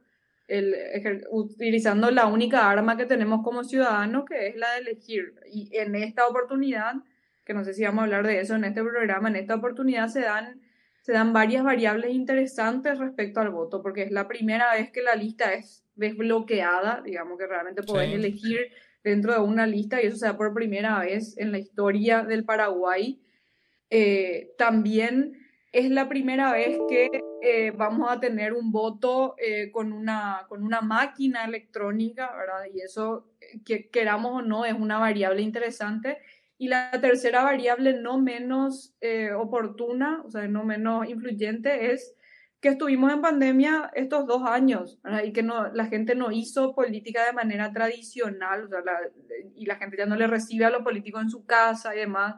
el, 0.49 1.25
utilizando 1.31 2.11
la 2.11 2.27
única 2.27 2.69
arma 2.69 2.97
que 2.97 3.07
tenemos 3.07 3.43
como 3.45 3.65
ciudadanos, 3.65 4.25
que 4.25 4.49
es 4.49 4.57
la 4.57 4.73
de 4.73 4.79
elegir. 4.81 5.35
Y 5.53 5.71
en 5.77 5.95
esta 5.95 6.27
oportunidad, 6.27 6.95
que 7.45 7.55
no 7.55 7.65
sé 7.65 7.75
si 7.75 7.85
vamos 7.85 8.01
a 8.01 8.05
hablar 8.05 8.27
de 8.27 8.41
eso 8.41 8.57
en 8.57 8.65
este 8.65 8.83
programa, 8.83 9.29
en 9.29 9.37
esta 9.37 9.55
oportunidad 9.55 10.09
se 10.09 10.21
dan 10.21 10.61
se 11.09 11.15
dan 11.15 11.33
varias 11.33 11.65
variables 11.65 12.13
interesantes 12.13 12.99
respecto 12.99 13.41
al 13.41 13.49
voto, 13.49 13.81
porque 13.81 14.03
es 14.03 14.11
la 14.11 14.29
primera 14.29 14.75
vez 14.75 14.91
que 14.91 15.01
la 15.01 15.15
lista 15.15 15.55
es 15.55 15.83
desbloqueada, 15.95 17.01
digamos 17.03 17.39
que 17.39 17.47
realmente 17.47 17.83
podés 17.83 18.13
elegir 18.13 18.59
dentro 19.03 19.33
de 19.33 19.41
una 19.41 19.67
lista 19.67 20.03
y 20.03 20.07
eso 20.07 20.19
se 20.19 20.27
da 20.27 20.37
por 20.37 20.53
primera 20.53 21.01
vez 21.01 21.39
en 21.39 21.51
la 21.51 21.59
historia 21.59 22.25
del 22.25 22.45
Paraguay. 22.45 23.23
Eh, 23.89 24.51
también 24.59 25.48
es 25.73 25.91
la 25.91 26.09
primera 26.09 26.53
vez 26.53 26.79
que 26.89 27.09
eh, 27.43 27.71
vamos 27.73 28.11
a 28.11 28.21
tener 28.21 28.53
un 28.53 28.73
voto 28.73 29.35
eh, 29.39 29.71
con, 29.71 29.93
una, 29.93 30.47
con 30.49 30.63
una 30.63 30.81
máquina 30.81 31.45
electrónica, 31.45 32.35
¿verdad? 32.35 32.65
Y 32.73 32.81
eso, 32.81 33.29
que 33.65 33.89
queramos 33.89 34.33
o 34.33 34.43
no, 34.43 34.65
es 34.65 34.75
una 34.75 34.99
variable 34.99 35.43
interesante. 35.43 36.19
Y 36.57 36.69
la 36.69 36.91
tercera 37.01 37.45
variable 37.45 38.01
no 38.01 38.19
menos 38.19 38.97
oportuna, 39.39 40.23
o 40.25 40.31
sea, 40.31 40.49
no 40.49 40.65
menos 40.65 41.09
influyente, 41.09 41.93
es 41.93 42.17
que 42.61 42.71
estuvimos 42.71 43.13
en 43.13 43.21
pandemia 43.21 43.91
estos 43.95 44.27
dos 44.27 44.43
años 44.45 44.99
y 45.25 45.33
que 45.33 45.43
la 45.43 45.87
gente 45.87 46.15
no 46.17 46.33
hizo 46.33 46.75
política 46.75 47.25
de 47.25 47.33
manera 47.33 47.73
tradicional 47.73 48.65
o 48.65 48.69
sea, 48.69 48.83
y 49.55 49.67
la 49.67 49.77
gente 49.77 49.97
ya 49.97 50.07
no 50.07 50.17
le 50.17 50.27
recibe 50.27 50.65
a 50.65 50.71
los 50.71 50.83
políticos 50.83 51.23
en 51.23 51.31
su 51.31 51.45
casa 51.47 51.95
y 51.95 52.01
demás. 52.01 52.35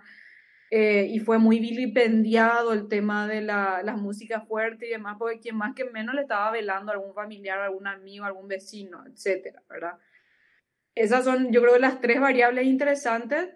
Eh, 0.72 1.08
y 1.10 1.18
fue 1.18 1.38
muy 1.38 1.58
vilipendiado 1.58 2.72
el 2.72 2.86
tema 2.86 3.26
de 3.26 3.40
la, 3.40 3.82
la, 3.82 3.96
música 3.96 4.42
fuerte 4.42 4.86
y 4.86 4.90
demás, 4.90 5.16
porque 5.18 5.40
quien 5.40 5.56
más 5.56 5.74
que 5.74 5.84
menos 5.84 6.14
le 6.14 6.22
estaba 6.22 6.52
velando 6.52 6.92
a 6.92 6.94
algún 6.94 7.12
familiar, 7.12 7.58
algún 7.58 7.88
amigo, 7.88 8.24
algún 8.24 8.46
vecino, 8.46 9.04
etcétera, 9.04 9.62
¿verdad? 9.68 9.94
Esas 10.94 11.24
son, 11.24 11.52
yo 11.52 11.60
creo, 11.60 11.76
las 11.78 12.00
tres 12.00 12.20
variables 12.20 12.66
interesantes 12.66 13.48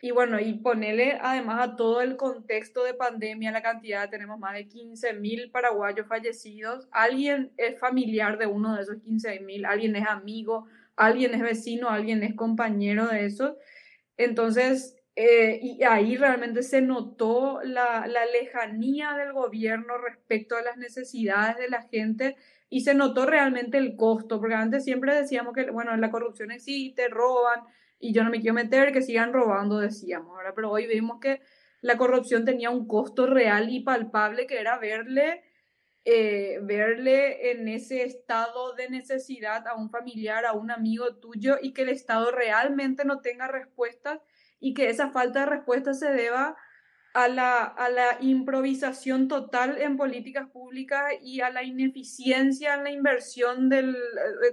y 0.00 0.12
bueno, 0.12 0.38
y 0.38 0.54
ponerle 0.54 1.18
además 1.20 1.60
a 1.60 1.76
todo 1.76 2.00
el 2.02 2.16
contexto 2.16 2.84
de 2.84 2.94
pandemia, 2.94 3.50
la 3.50 3.62
cantidad, 3.62 4.08
tenemos 4.08 4.38
más 4.38 4.54
de 4.54 4.68
15.000 4.68 5.50
paraguayos 5.50 6.06
fallecidos. 6.06 6.86
Alguien 6.92 7.52
es 7.56 7.80
familiar 7.80 8.38
de 8.38 8.46
uno 8.46 8.76
de 8.76 8.82
esos 8.82 8.96
15.000, 8.98 9.66
alguien 9.66 9.96
es 9.96 10.06
amigo, 10.06 10.66
alguien 10.94 11.34
es 11.34 11.40
vecino, 11.40 11.88
alguien 11.88 12.22
es 12.22 12.34
compañero 12.34 13.08
de 13.08 13.26
esos. 13.26 13.56
Entonces, 14.16 14.97
eh, 15.20 15.58
y 15.60 15.82
ahí 15.82 16.16
realmente 16.16 16.62
se 16.62 16.80
notó 16.80 17.60
la, 17.64 18.06
la 18.06 18.24
lejanía 18.26 19.14
del 19.14 19.32
gobierno 19.32 19.98
respecto 19.98 20.54
a 20.54 20.62
las 20.62 20.76
necesidades 20.76 21.56
de 21.56 21.68
la 21.68 21.82
gente 21.82 22.36
y 22.70 22.82
se 22.82 22.94
notó 22.94 23.26
realmente 23.26 23.78
el 23.78 23.96
costo, 23.96 24.38
porque 24.38 24.54
antes 24.54 24.84
siempre 24.84 25.16
decíamos 25.16 25.54
que, 25.54 25.72
bueno, 25.72 25.96
la 25.96 26.12
corrupción 26.12 26.52
existe, 26.52 27.08
roban, 27.08 27.64
y 27.98 28.12
yo 28.12 28.22
no 28.22 28.30
me 28.30 28.40
quiero 28.40 28.54
meter, 28.54 28.92
que 28.92 29.02
sigan 29.02 29.32
robando, 29.32 29.80
decíamos, 29.80 30.36
¿verdad? 30.36 30.52
Pero 30.54 30.70
hoy 30.70 30.86
vimos 30.86 31.18
que 31.18 31.40
la 31.80 31.96
corrupción 31.96 32.44
tenía 32.44 32.70
un 32.70 32.86
costo 32.86 33.26
real 33.26 33.70
y 33.70 33.80
palpable 33.80 34.46
que 34.46 34.60
era 34.60 34.78
verle, 34.78 35.42
eh, 36.04 36.60
verle 36.62 37.50
en 37.50 37.66
ese 37.66 38.04
estado 38.04 38.72
de 38.74 38.88
necesidad 38.88 39.66
a 39.66 39.74
un 39.74 39.90
familiar, 39.90 40.46
a 40.46 40.52
un 40.52 40.70
amigo 40.70 41.16
tuyo 41.16 41.56
y 41.60 41.72
que 41.72 41.82
el 41.82 41.88
Estado 41.88 42.30
realmente 42.30 43.04
no 43.04 43.20
tenga 43.20 43.48
respuestas 43.48 44.20
y 44.60 44.74
que 44.74 44.90
esa 44.90 45.10
falta 45.10 45.40
de 45.40 45.46
respuesta 45.46 45.94
se 45.94 46.10
deba 46.12 46.56
a 47.14 47.28
la, 47.28 47.64
a 47.64 47.88
la 47.88 48.18
improvisación 48.20 49.28
total 49.28 49.80
en 49.80 49.96
políticas 49.96 50.48
públicas 50.50 51.12
y 51.22 51.40
a 51.40 51.50
la 51.50 51.62
ineficiencia 51.62 52.74
en 52.74 52.84
la 52.84 52.90
inversión 52.90 53.68
del, 53.68 53.96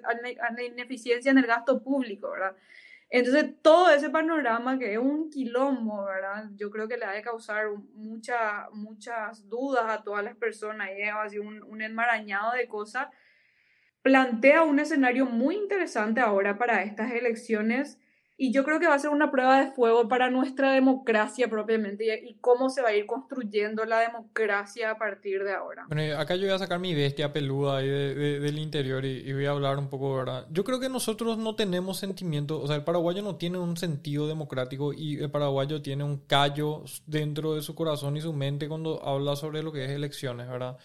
a 0.04 0.52
la 0.52 0.64
ineficiencia 0.64 1.32
en 1.32 1.38
el 1.38 1.46
gasto 1.46 1.84
público, 1.84 2.32
¿verdad? 2.32 2.56
Entonces, 3.10 3.62
todo 3.62 3.92
ese 3.92 4.10
panorama 4.10 4.80
que 4.80 4.94
es 4.94 4.98
un 4.98 5.30
quilombo, 5.30 6.06
¿verdad? 6.06 6.50
Yo 6.56 6.72
creo 6.72 6.88
que 6.88 6.98
le 6.98 7.06
ha 7.06 7.12
de 7.12 7.22
causar 7.22 7.68
mucha, 7.94 8.68
muchas 8.72 9.48
dudas 9.48 9.86
a 9.88 10.04
todas 10.04 10.24
las 10.24 10.36
personas 10.36 10.90
y 10.98 11.04
es 11.04 11.12
así 11.14 11.38
un, 11.38 11.62
un 11.64 11.82
enmarañado 11.82 12.54
de 12.54 12.68
cosas. 12.68 13.08
Plantea 14.02 14.64
un 14.64 14.80
escenario 14.80 15.26
muy 15.26 15.56
interesante 15.56 16.20
ahora 16.20 16.58
para 16.58 16.84
estas 16.84 17.12
elecciones 17.12 18.00
y 18.38 18.52
yo 18.52 18.64
creo 18.64 18.80
que 18.80 18.88
va 18.88 18.96
a 18.96 19.00
ser 19.00 19.12
una 19.12 19.32
prueba 19.32 19.64
de 19.64 19.72
fuego 19.72 20.08
para 20.08 20.30
nuestra 20.30 20.74
democracia 20.74 21.50
propiamente 21.50 22.22
y, 22.28 22.36
cómo 22.42 22.70
se 22.70 22.82
va 22.82 22.90
a 22.90 22.96
ir 22.96 23.06
construyendo 23.06 23.86
la 23.86 24.00
democracia 24.00 24.92
a 24.92 24.98
partir 24.98 25.44
de 25.44 25.54
ahora. 25.54 25.86
Bueno, 25.88 26.18
acá 26.20 26.36
yo 26.36 26.44
voy 26.44 26.52
a 26.52 26.60
sacar 26.60 26.80
mi 26.80 26.94
bestia 26.94 27.32
peluda 27.32 27.78
ahí 27.78 27.88
del 27.88 28.60
interior 28.60 29.06
y, 29.06 29.32
voy 29.32 29.46
a 29.46 29.52
hablar 29.52 29.78
un 29.78 29.90
poco, 29.90 30.16
¿verdad? 30.16 30.48
Yo 30.52 30.64
creo 30.64 30.80
que 30.80 30.90
nosotros 30.90 31.38
no 31.38 31.56
tenemos 31.56 31.98
sentimiento, 31.98 32.62
o 32.62 32.68
sea, 32.68 32.76
el 32.76 32.84
paraguayo 32.84 33.22
no 33.22 33.36
tiene 33.38 33.58
un 33.58 33.78
sentido 33.78 34.28
democrático 34.28 34.94
y 34.94 35.18
el 35.18 35.32
paraguayo 35.32 35.82
tiene 35.82 36.04
un 36.04 36.18
callo 36.18 36.84
dentro 37.08 37.56
de 37.56 37.62
su 37.62 37.74
corazón 37.74 38.18
y 38.18 38.22
su 38.22 38.34
mente 38.34 38.68
cuando 38.68 39.04
habla 39.06 39.36
sobre 39.36 39.64
lo 39.64 39.72
que 39.72 39.86
es 39.86 39.92
elecciones, 39.92 40.48
¿verdad? 40.48 40.78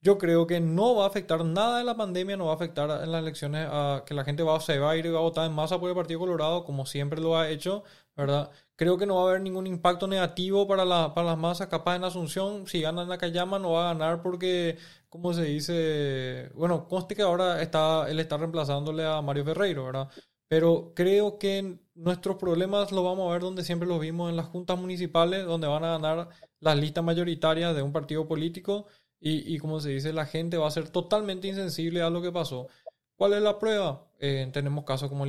Yo 0.00 0.16
creo 0.16 0.46
que 0.46 0.60
no 0.60 0.94
va 0.94 1.04
a 1.04 1.08
afectar 1.08 1.44
nada 1.44 1.78
de 1.78 1.84
la 1.84 1.96
pandemia, 1.96 2.36
no 2.36 2.46
va 2.46 2.52
a 2.52 2.54
afectar 2.54 3.02
en 3.02 3.10
las 3.10 3.20
elecciones 3.20 3.66
a 3.68 4.04
que 4.06 4.14
la 4.14 4.24
gente 4.24 4.44
va, 4.44 4.60
se 4.60 4.78
va 4.78 4.92
a 4.92 4.96
ir 4.96 5.06
y 5.06 5.10
va 5.10 5.18
a 5.18 5.22
votar 5.22 5.46
en 5.46 5.52
masa 5.52 5.80
por 5.80 5.90
el 5.90 5.96
Partido 5.96 6.20
Colorado, 6.20 6.64
como 6.64 6.86
siempre 6.86 7.20
lo 7.20 7.36
ha 7.36 7.48
hecho, 7.50 7.82
¿verdad? 8.16 8.50
Creo 8.76 8.96
que 8.96 9.06
no 9.06 9.16
va 9.16 9.22
a 9.22 9.30
haber 9.30 9.40
ningún 9.42 9.66
impacto 9.66 10.06
negativo 10.06 10.68
para, 10.68 10.84
la, 10.84 11.14
para 11.14 11.28
las 11.28 11.38
masas. 11.38 11.66
Capaz 11.66 11.96
en 11.96 12.04
Asunción, 12.04 12.66
si 12.68 12.80
ganan 12.80 13.08
la 13.08 13.18
Cayama, 13.18 13.58
no 13.58 13.72
va 13.72 13.90
a 13.90 13.94
ganar 13.94 14.22
porque, 14.22 14.78
como 15.08 15.32
se 15.34 15.42
dice, 15.44 16.50
bueno, 16.54 16.86
conste 16.86 17.16
que 17.16 17.22
ahora 17.22 17.60
está, 17.60 18.08
él 18.08 18.20
está 18.20 18.36
reemplazándole 18.36 19.04
a 19.04 19.20
Mario 19.20 19.44
Ferreiro, 19.44 19.84
¿verdad? 19.86 20.08
Pero 20.46 20.92
creo 20.94 21.38
que 21.38 21.78
nuestros 21.94 22.36
problemas 22.36 22.92
los 22.92 23.04
vamos 23.04 23.28
a 23.28 23.32
ver 23.32 23.42
donde 23.42 23.64
siempre 23.64 23.88
los 23.88 24.00
vimos 24.00 24.30
en 24.30 24.36
las 24.36 24.46
juntas 24.46 24.78
municipales, 24.78 25.44
donde 25.44 25.66
van 25.66 25.84
a 25.84 25.98
ganar 25.98 26.28
las 26.60 26.78
listas 26.78 27.04
mayoritarias 27.04 27.74
de 27.74 27.82
un 27.82 27.92
partido 27.92 28.26
político 28.28 28.86
y, 29.20 29.54
y 29.54 29.58
como 29.58 29.80
se 29.80 29.90
dice, 29.90 30.12
la 30.12 30.26
gente 30.26 30.56
va 30.56 30.68
a 30.68 30.70
ser 30.70 30.88
totalmente 30.90 31.48
insensible 31.48 32.02
a 32.02 32.10
lo 32.10 32.22
que 32.22 32.32
pasó. 32.32 32.68
¿Cuál 33.16 33.32
es 33.34 33.42
la 33.42 33.58
prueba? 33.58 34.06
Eh, 34.20 34.48
tenemos 34.52 34.84
casos 34.84 35.08
como 35.08 35.26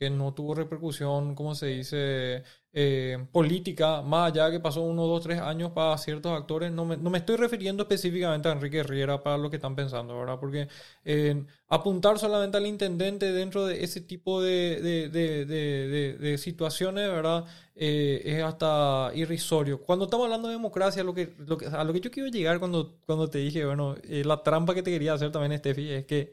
que 0.00 0.08
no 0.08 0.32
tuvo 0.32 0.54
repercusión, 0.54 1.34
como 1.34 1.54
se 1.54 1.66
dice, 1.66 2.42
eh, 2.72 3.26
política, 3.32 4.00
más 4.00 4.32
allá 4.32 4.50
que 4.50 4.58
pasó 4.58 4.80
uno, 4.80 5.06
dos, 5.06 5.22
tres 5.22 5.38
años 5.40 5.72
para 5.72 5.98
ciertos 5.98 6.32
actores. 6.32 6.72
No 6.72 6.86
me, 6.86 6.96
no 6.96 7.10
me, 7.10 7.18
estoy 7.18 7.36
refiriendo 7.36 7.82
específicamente 7.82 8.48
a 8.48 8.52
Enrique 8.52 8.82
Riera 8.82 9.22
para 9.22 9.36
lo 9.36 9.50
que 9.50 9.56
están 9.56 9.76
pensando, 9.76 10.18
¿verdad? 10.18 10.38
Porque 10.40 10.68
eh, 11.04 11.44
apuntar 11.68 12.18
solamente 12.18 12.56
al 12.56 12.66
intendente 12.66 13.30
dentro 13.30 13.66
de 13.66 13.84
ese 13.84 14.00
tipo 14.00 14.40
de, 14.40 14.80
de, 14.80 15.10
de, 15.10 16.16
de 16.18 16.38
situaciones, 16.38 17.06
¿verdad? 17.10 17.44
Eh, 17.74 18.22
es 18.24 18.42
hasta 18.42 19.10
irrisorio. 19.14 19.82
Cuando 19.82 20.06
estamos 20.06 20.24
hablando 20.24 20.48
de 20.48 20.54
democracia, 20.54 21.04
lo 21.04 21.12
que, 21.12 21.34
lo 21.46 21.58
que, 21.58 21.66
a 21.66 21.84
lo 21.84 21.92
que 21.92 22.00
yo 22.00 22.10
quiero 22.10 22.30
llegar 22.30 22.58
cuando, 22.58 23.00
cuando 23.04 23.28
te 23.28 23.38
dije, 23.38 23.66
bueno, 23.66 23.96
la 24.02 24.42
trampa 24.42 24.74
que 24.74 24.82
te 24.82 24.90
quería 24.90 25.12
hacer 25.12 25.30
también, 25.30 25.58
Steffi, 25.58 25.90
es 25.90 26.06
que 26.06 26.32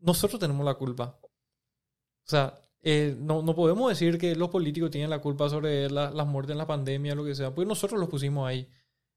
nosotros 0.00 0.40
tenemos 0.40 0.64
la 0.64 0.74
culpa. 0.74 1.19
O 2.30 2.36
sea, 2.36 2.54
eh, 2.80 3.16
no, 3.18 3.42
no, 3.42 3.56
podemos 3.56 3.88
decir 3.88 4.16
que 4.16 4.36
los 4.36 4.50
políticos 4.50 4.92
tienen 4.92 5.10
la 5.10 5.18
culpa 5.18 5.48
sobre 5.50 5.90
las 5.90 6.26
muertes 6.28 6.52
en 6.52 6.58
la 6.58 6.66
pandemia, 6.68 7.16
lo 7.16 7.24
que 7.24 7.34
sea, 7.34 7.52
porque 7.52 7.66
nosotros 7.68 7.98
los 7.98 8.08
pusimos 8.08 8.48
ahí, 8.48 8.68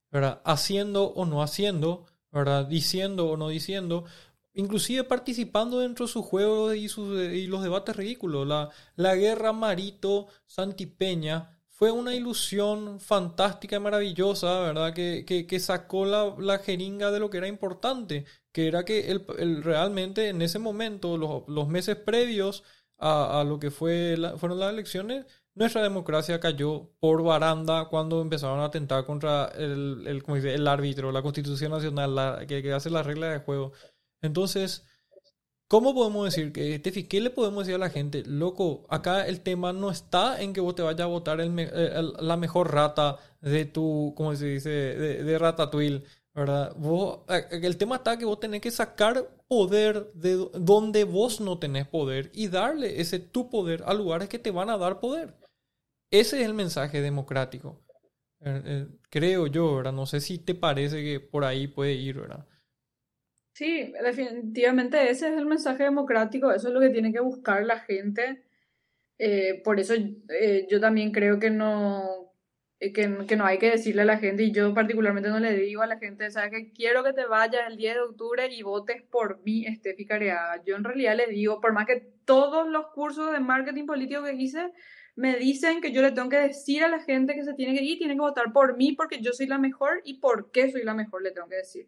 ¿verdad? 0.10 0.42
Haciendo 0.44 1.06
o 1.14 1.24
no 1.28 1.44
haciendo, 1.44 2.08
¿verdad? 2.32 2.66
Diciendo 2.66 3.30
o 3.30 3.38
no 3.38 3.50
diciendo, 3.50 4.06
inclusive 4.56 5.04
participando 5.04 5.78
dentro 5.78 6.08
de 6.08 6.12
sus 6.12 6.26
juegos 6.26 6.76
y, 6.76 6.90
sus, 6.90 7.22
y 7.22 7.46
los 7.46 7.62
debates 7.62 7.96
ridículos. 7.96 8.48
La, 8.48 8.72
la 8.96 9.16
guerra 9.16 9.54
Marito-Santipeña 9.54 11.52
fue 11.68 11.92
una 11.92 12.16
ilusión 12.16 13.00
fantástica 13.00 13.76
y 13.76 13.80
maravillosa, 13.80 14.60
¿verdad? 14.62 14.92
Que, 14.92 15.24
que, 15.24 15.46
que 15.46 15.60
sacó 15.60 16.06
la, 16.06 16.34
la, 16.40 16.58
jeringa 16.58 17.12
de 17.12 17.20
lo 17.20 17.30
que 17.30 17.38
era 17.38 17.48
importante, 17.48 18.26
que 18.52 18.68
era 18.68 18.84
que 18.86 19.12
el, 19.12 19.24
el 19.38 19.62
realmente 19.62 20.30
en 20.30 20.42
ese 20.42 20.58
momento, 20.58 21.16
los, 21.16 21.44
los 21.48 21.68
meses 21.68 21.96
previos, 21.96 22.64
a, 22.98 23.44
lo 23.46 23.60
que 23.60 23.72
fue 23.72 24.16
fueron 24.38 24.60
las 24.60 24.72
elecciones, 24.72 25.26
nuestra 25.56 25.84
democracia 25.84 26.40
cayó 26.40 26.90
por 27.00 27.22
baranda 27.24 27.86
cuando 27.86 28.22
empezaron 28.22 28.60
a 28.60 28.66
atentar 28.66 29.06
contra 29.06 29.52
el, 29.56 30.04
el, 30.08 30.24
dice, 30.24 30.56
el 30.56 30.68
árbitro, 30.68 31.12
la 31.12 31.22
constitución 31.22 31.72
nacional, 31.72 32.16
la, 32.16 32.46
que, 32.48 32.74
hace 32.74 32.90
las 32.90 33.06
reglas 33.06 33.34
de 33.34 33.46
juego. 33.46 33.72
Entonces, 34.22 34.86
¿cómo 35.68 35.94
podemos 35.94 36.26
decir 36.26 36.52
que, 36.54 36.80
Tefi, 36.80 37.04
qué 37.04 37.22
le 37.22 37.30
podemos 37.30 37.66
decir 37.66 37.76
a 37.76 37.86
la 37.86 37.92
gente? 37.92 38.24
Loco, 38.26 38.86
acá 38.90 39.28
el 39.28 39.42
tema 39.42 39.74
no 39.74 39.92
está 39.92 40.42
en 40.42 40.54
que 40.54 40.62
vos 40.62 40.76
te 40.76 40.82
vayas 40.82 41.02
a 41.02 41.06
votar 41.06 41.40
el, 41.40 41.54
la 42.20 42.38
mejor 42.38 42.74
rata 42.74 43.18
de 43.42 43.66
tu, 43.66 44.14
¿cómo 44.18 44.36
se 44.36 44.48
dice? 44.48 44.70
De, 44.70 45.24
de 45.24 45.40
Ratatouille. 45.40 46.04
¿Verdad? 46.34 46.74
Vos, 46.78 47.20
eh, 47.30 47.46
el 47.52 47.78
tema 47.78 47.98
está 47.98 48.18
que 48.18 48.26
vos 48.26 48.40
tenés 48.40 48.62
que 48.62 48.72
sacar 48.72 49.30
poder 49.48 50.12
de 50.14 50.50
donde 50.54 51.04
vos 51.04 51.40
no 51.40 51.60
tenés 51.60 51.88
poder 51.88 52.32
y 52.34 52.48
darle 52.48 53.00
ese 53.00 53.20
tu 53.20 53.50
poder 53.50 53.84
a 53.86 53.94
lugares 53.94 54.30
que 54.30 54.40
te 54.40 54.52
van 54.52 54.70
a 54.70 54.78
dar 54.78 55.00
poder. 55.00 55.34
Ese 56.12 56.42
es 56.42 56.46
el 56.46 56.54
mensaje 56.54 57.02
democrático. 57.02 57.82
Eh, 58.42 58.62
eh, 58.66 58.88
creo 59.10 59.48
yo, 59.48 59.78
¿verdad? 59.78 59.94
No 59.94 60.06
sé 60.06 60.20
si 60.20 60.40
te 60.40 60.56
parece 60.56 61.04
que 61.04 61.20
por 61.20 61.44
ahí 61.44 61.68
puede 61.68 61.94
ir, 61.94 62.20
¿verdad? 62.20 62.46
Sí, 63.54 63.94
definitivamente 64.04 65.10
ese 65.12 65.28
es 65.30 65.38
el 65.38 65.46
mensaje 65.46 65.84
democrático, 65.84 66.52
eso 66.52 66.68
es 66.68 66.74
lo 66.74 66.80
que 66.80 66.90
tiene 66.90 67.14
que 67.14 67.20
buscar 67.20 67.64
la 67.64 67.80
gente. 67.80 68.44
por 69.64 69.80
eso 69.80 69.94
yo 70.70 70.80
también 70.80 71.12
creo 71.12 71.40
que 71.40 71.52
no, 71.52 72.23
eh, 72.23 72.23
que, 72.92 73.26
que, 73.28 73.36
no 73.36 73.46
hay 73.46 73.60
que 73.60 73.70
decirle 73.70 74.02
a 74.02 74.06
la 74.06 74.18
gente, 74.18 74.44
y 74.44 74.52
yo 74.52 74.74
particularmente 74.74 75.30
no 75.30 75.40
le 75.40 75.54
digo 75.56 75.82
a 75.82 75.88
la 75.88 76.00
gente, 76.00 76.30
¿sabes 76.32 76.52
que 76.52 76.72
quiero 76.72 77.04
que 77.04 77.14
te 77.14 77.26
vayas 77.26 77.70
el 77.70 77.78
10 77.78 77.94
de 77.94 78.02
octubre 78.02 78.48
y 78.52 78.64
votes 78.64 79.02
por 79.04 79.42
mí, 79.44 79.66
Estefi 79.66 80.06
Careaga? 80.06 80.62
Yo 80.66 80.76
en 80.76 80.84
realidad 80.84 81.16
le 81.16 81.28
digo, 81.28 81.62
por 81.62 81.72
más 81.74 81.86
que 81.86 82.08
todos 82.26 82.68
los 82.68 82.88
cursos 82.88 83.32
de 83.32 83.40
marketing 83.40 83.86
político 83.86 84.24
que 84.24 84.34
hice 84.34 84.72
me 85.16 85.38
dicen 85.38 85.82
que 85.82 85.92
yo 85.92 86.02
le 86.02 86.12
tengo 86.12 86.30
que 86.30 86.38
decir 86.38 86.84
a 86.84 86.90
la 86.90 87.00
gente 87.00 87.36
que 87.36 87.44
se 87.44 87.54
tiene 87.54 87.78
que 87.78 87.84
ir, 87.84 87.98
tiene 88.00 88.16
que 88.16 88.20
votar 88.20 88.52
por 88.52 88.76
mí 88.78 88.94
porque 88.94 89.22
yo 89.22 89.32
soy 89.32 89.46
la 89.46 89.60
mejor 89.60 90.02
y 90.04 90.16
por 90.16 90.52
qué 90.52 90.72
soy 90.72 90.84
la 90.84 90.94
mejor, 90.94 91.22
le 91.22 91.32
tengo 91.32 91.48
que 91.48 91.58
decir. 91.58 91.88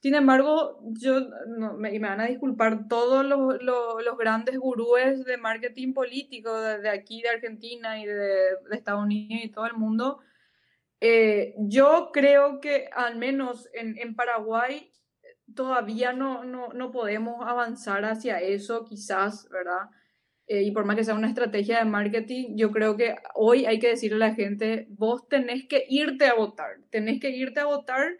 Sin 0.00 0.14
embargo, 0.14 0.78
yo, 0.92 1.28
me, 1.76 1.92
y 1.92 1.98
me 1.98 2.08
van 2.08 2.20
a 2.20 2.26
disculpar 2.26 2.86
todos 2.88 3.24
los, 3.24 3.60
los, 3.62 4.18
grandes 4.18 4.56
gurúes 4.58 5.24
de 5.24 5.36
marketing 5.38 5.92
político 5.92 6.60
de, 6.60 6.88
aquí, 6.88 7.20
de 7.22 7.30
Argentina 7.30 8.00
y 8.00 8.06
de, 8.06 8.14
de, 8.14 8.56
Estados 8.72 9.02
Unidos 9.02 9.44
y 9.44 9.50
todo 9.50 9.66
el 9.66 9.74
mundo. 9.74 10.20
Eh, 11.00 11.54
yo 11.58 12.10
creo 12.12 12.60
que 12.60 12.88
al 12.94 13.16
menos 13.16 13.68
en, 13.72 13.98
en 13.98 14.14
Paraguay 14.14 14.92
todavía 15.54 16.12
no, 16.12 16.44
no, 16.44 16.68
no, 16.72 16.90
podemos 16.92 17.46
avanzar 17.46 18.04
hacia 18.04 18.40
eso, 18.40 18.84
quizás, 18.84 19.48
¿verdad? 19.50 19.90
Eh, 20.46 20.62
y 20.62 20.70
por 20.70 20.84
más 20.84 20.96
que 20.96 21.04
sea 21.04 21.14
una 21.14 21.28
estrategia 21.28 21.78
de 21.78 21.84
marketing, 21.84 22.56
yo 22.56 22.70
creo 22.70 22.96
que 22.96 23.16
hoy 23.34 23.66
hay 23.66 23.78
que 23.78 23.88
decirle 23.88 24.24
a 24.24 24.28
la 24.28 24.34
gente, 24.34 24.86
vos 24.90 25.28
tenés 25.28 25.66
que 25.68 25.84
irte 25.88 26.26
a 26.26 26.34
votar, 26.34 26.78
tenés 26.90 27.20
que 27.20 27.30
irte 27.30 27.60
a 27.60 27.66
votar 27.66 28.16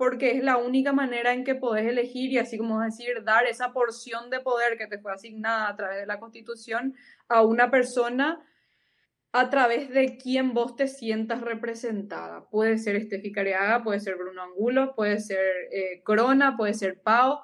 porque 0.00 0.30
es 0.30 0.42
la 0.42 0.56
única 0.56 0.94
manera 0.94 1.34
en 1.34 1.44
que 1.44 1.54
podés 1.54 1.86
elegir 1.86 2.32
y 2.32 2.38
así 2.38 2.56
como 2.56 2.80
decir, 2.80 3.22
dar 3.22 3.44
esa 3.44 3.74
porción 3.74 4.30
de 4.30 4.40
poder 4.40 4.78
que 4.78 4.86
te 4.86 4.98
fue 4.98 5.12
asignada 5.12 5.68
a 5.68 5.76
través 5.76 5.98
de 5.98 6.06
la 6.06 6.18
Constitución 6.18 6.94
a 7.28 7.42
una 7.42 7.70
persona 7.70 8.42
a 9.32 9.50
través 9.50 9.90
de 9.90 10.16
quien 10.16 10.54
vos 10.54 10.74
te 10.74 10.88
sientas 10.88 11.42
representada. 11.42 12.48
Puede 12.48 12.78
ser 12.78 12.96
Estefi 12.96 13.30
Careaga, 13.30 13.84
puede 13.84 14.00
ser 14.00 14.16
Bruno 14.16 14.42
Angulo, 14.42 14.94
puede 14.94 15.20
ser 15.20 15.44
eh, 15.70 16.02
Corona, 16.02 16.56
puede 16.56 16.72
ser 16.72 17.02
Pau, 17.02 17.40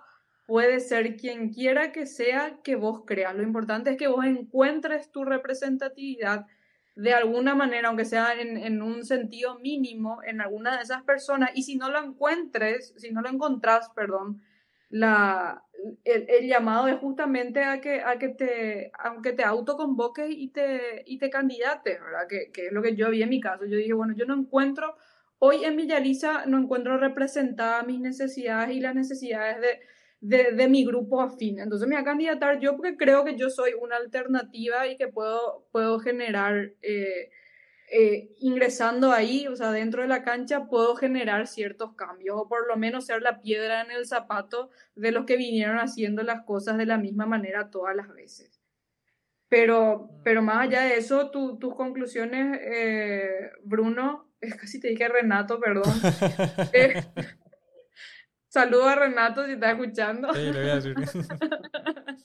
puede 0.47 0.81
ser 0.81 1.19
quien 1.19 1.51
quiera 1.51 1.93
que 1.93 2.07
sea 2.07 2.61
que 2.65 2.75
vos 2.75 3.03
creas. 3.05 3.35
Lo 3.35 3.43
importante 3.43 3.91
es 3.91 3.99
que 3.99 4.09
vos 4.09 4.25
encuentres 4.25 5.11
tu 5.11 5.27
representatividad 5.27 6.47
de 6.97 7.13
alguna 7.13 7.55
manera, 7.55 7.89
aunque 7.89 8.07
sea 8.07 8.33
en, 8.41 8.81
un 8.81 9.05
sentido 9.05 9.59
mínimo, 9.59 10.23
en 10.25 10.41
alguna 10.41 10.77
de 10.77 10.83
esas 10.83 11.03
personas, 11.03 11.51
y 11.55 11.63
si 11.63 11.77
no 11.77 11.91
lo 11.91 12.03
encuentres, 12.03 12.95
si 12.97 13.11
no 13.11 13.21
lo 13.21 13.29
encontrás, 13.29 13.91
perdón, 13.91 14.43
la, 14.89 15.63
el, 16.05 16.49
llamado 16.49 16.89
es 16.89 16.97
justamente 16.99 17.63
a 17.65 17.83
que, 17.83 18.01
a 18.01 18.19
que 18.19 18.31
te, 18.31 18.93
aunque 18.99 19.33
te 19.33 19.45
autoconvoques 19.45 20.31
y 20.31 20.49
te, 20.49 21.03
y 21.07 21.19
te 21.19 21.29
candidates, 21.29 22.01
¿verdad? 22.01 22.27
Que, 22.29 22.51
que, 22.51 22.69
es 22.69 22.73
lo 22.73 22.81
que 22.81 22.97
yo 22.97 23.11
vi 23.11 23.23
en 23.23 23.29
mi 23.29 23.43
caso. 23.43 23.67
Yo 23.67 23.77
dije, 23.77 23.93
bueno, 23.93 24.15
yo 24.17 24.25
no 24.25 24.35
encuentro, 24.35 24.97
hoy 25.39 25.65
en 25.65 25.77
Villaliza 25.77 26.47
no 26.47 26.59
encuentro 26.59 26.97
representada 26.97 27.83
mis 27.83 28.01
necesidades 28.01 28.75
y 28.75 28.81
las 28.81 28.95
necesidades 28.95 29.61
de, 29.61 29.81
de, 30.21 30.53
de, 30.53 30.69
mi 30.69 30.85
grupo 30.85 31.21
afín. 31.21 31.61
Entonces 31.61 31.87
me 31.89 31.95
voy 31.95 32.03
a 32.03 32.05
candidatar 32.05 32.59
yo 32.59 32.77
porque 32.77 32.97
creo 32.97 33.25
que 33.25 33.37
yo 33.37 33.51
soy 33.51 33.73
una 33.81 33.97
alternativa 33.97 34.87
y 34.87 34.97
que 34.97 35.09
puedo, 35.09 35.67
puedo 35.73 35.99
generar, 35.99 36.73
eh, 36.83 37.31
eh, 37.91 38.31
ingresando 38.41 39.13
ahí, 39.13 39.47
o 39.47 39.55
sea, 39.55 39.71
dentro 39.71 40.03
de 40.03 40.09
la 40.09 40.23
cancha, 40.23 40.67
puedo 40.67 40.97
generar 40.97 41.47
ciertos 41.47 41.95
cambios 41.95 42.37
o 42.39 42.49
por 42.49 42.67
lo 42.67 42.77
menos 42.77 43.07
ser 43.07 43.23
la 43.23 43.41
piedra 43.41 43.83
en 43.83 43.91
el 43.93 44.07
zapato 44.07 44.71
de 44.95 45.13
los 45.13 45.25
que 45.25 45.37
vinieron 45.37 45.79
haciendo 45.79 46.23
las 46.23 46.43
cosas 46.45 46.79
de 46.79 46.87
la 46.87 46.99
misma 46.99 47.27
manera 47.27 47.71
todas 47.71 47.95
las 47.95 48.09
veces. 48.09 48.61
Pero, 49.49 50.11
pero 50.25 50.43
más 50.43 50.67
allá 50.67 50.83
de 50.83 50.97
eso, 50.97 51.31
tus 51.31 51.75
conclusiones, 51.77 52.59
eh, 52.63 53.53
Bruno, 53.63 54.27
es 54.41 54.55
casi 54.57 54.81
te 54.81 54.89
dije 54.89 55.09
Renato, 55.09 55.61
perdón. 55.61 55.93
Saludo 58.57 58.89
a 58.89 58.95
Renato 58.95 59.45
si 59.45 59.53
está 59.53 59.73
escuchando. 59.73 60.33
Sí, 60.33 60.51
le 60.51 60.61
voy 60.63 60.71
a 60.71 60.75
decir. 60.77 60.97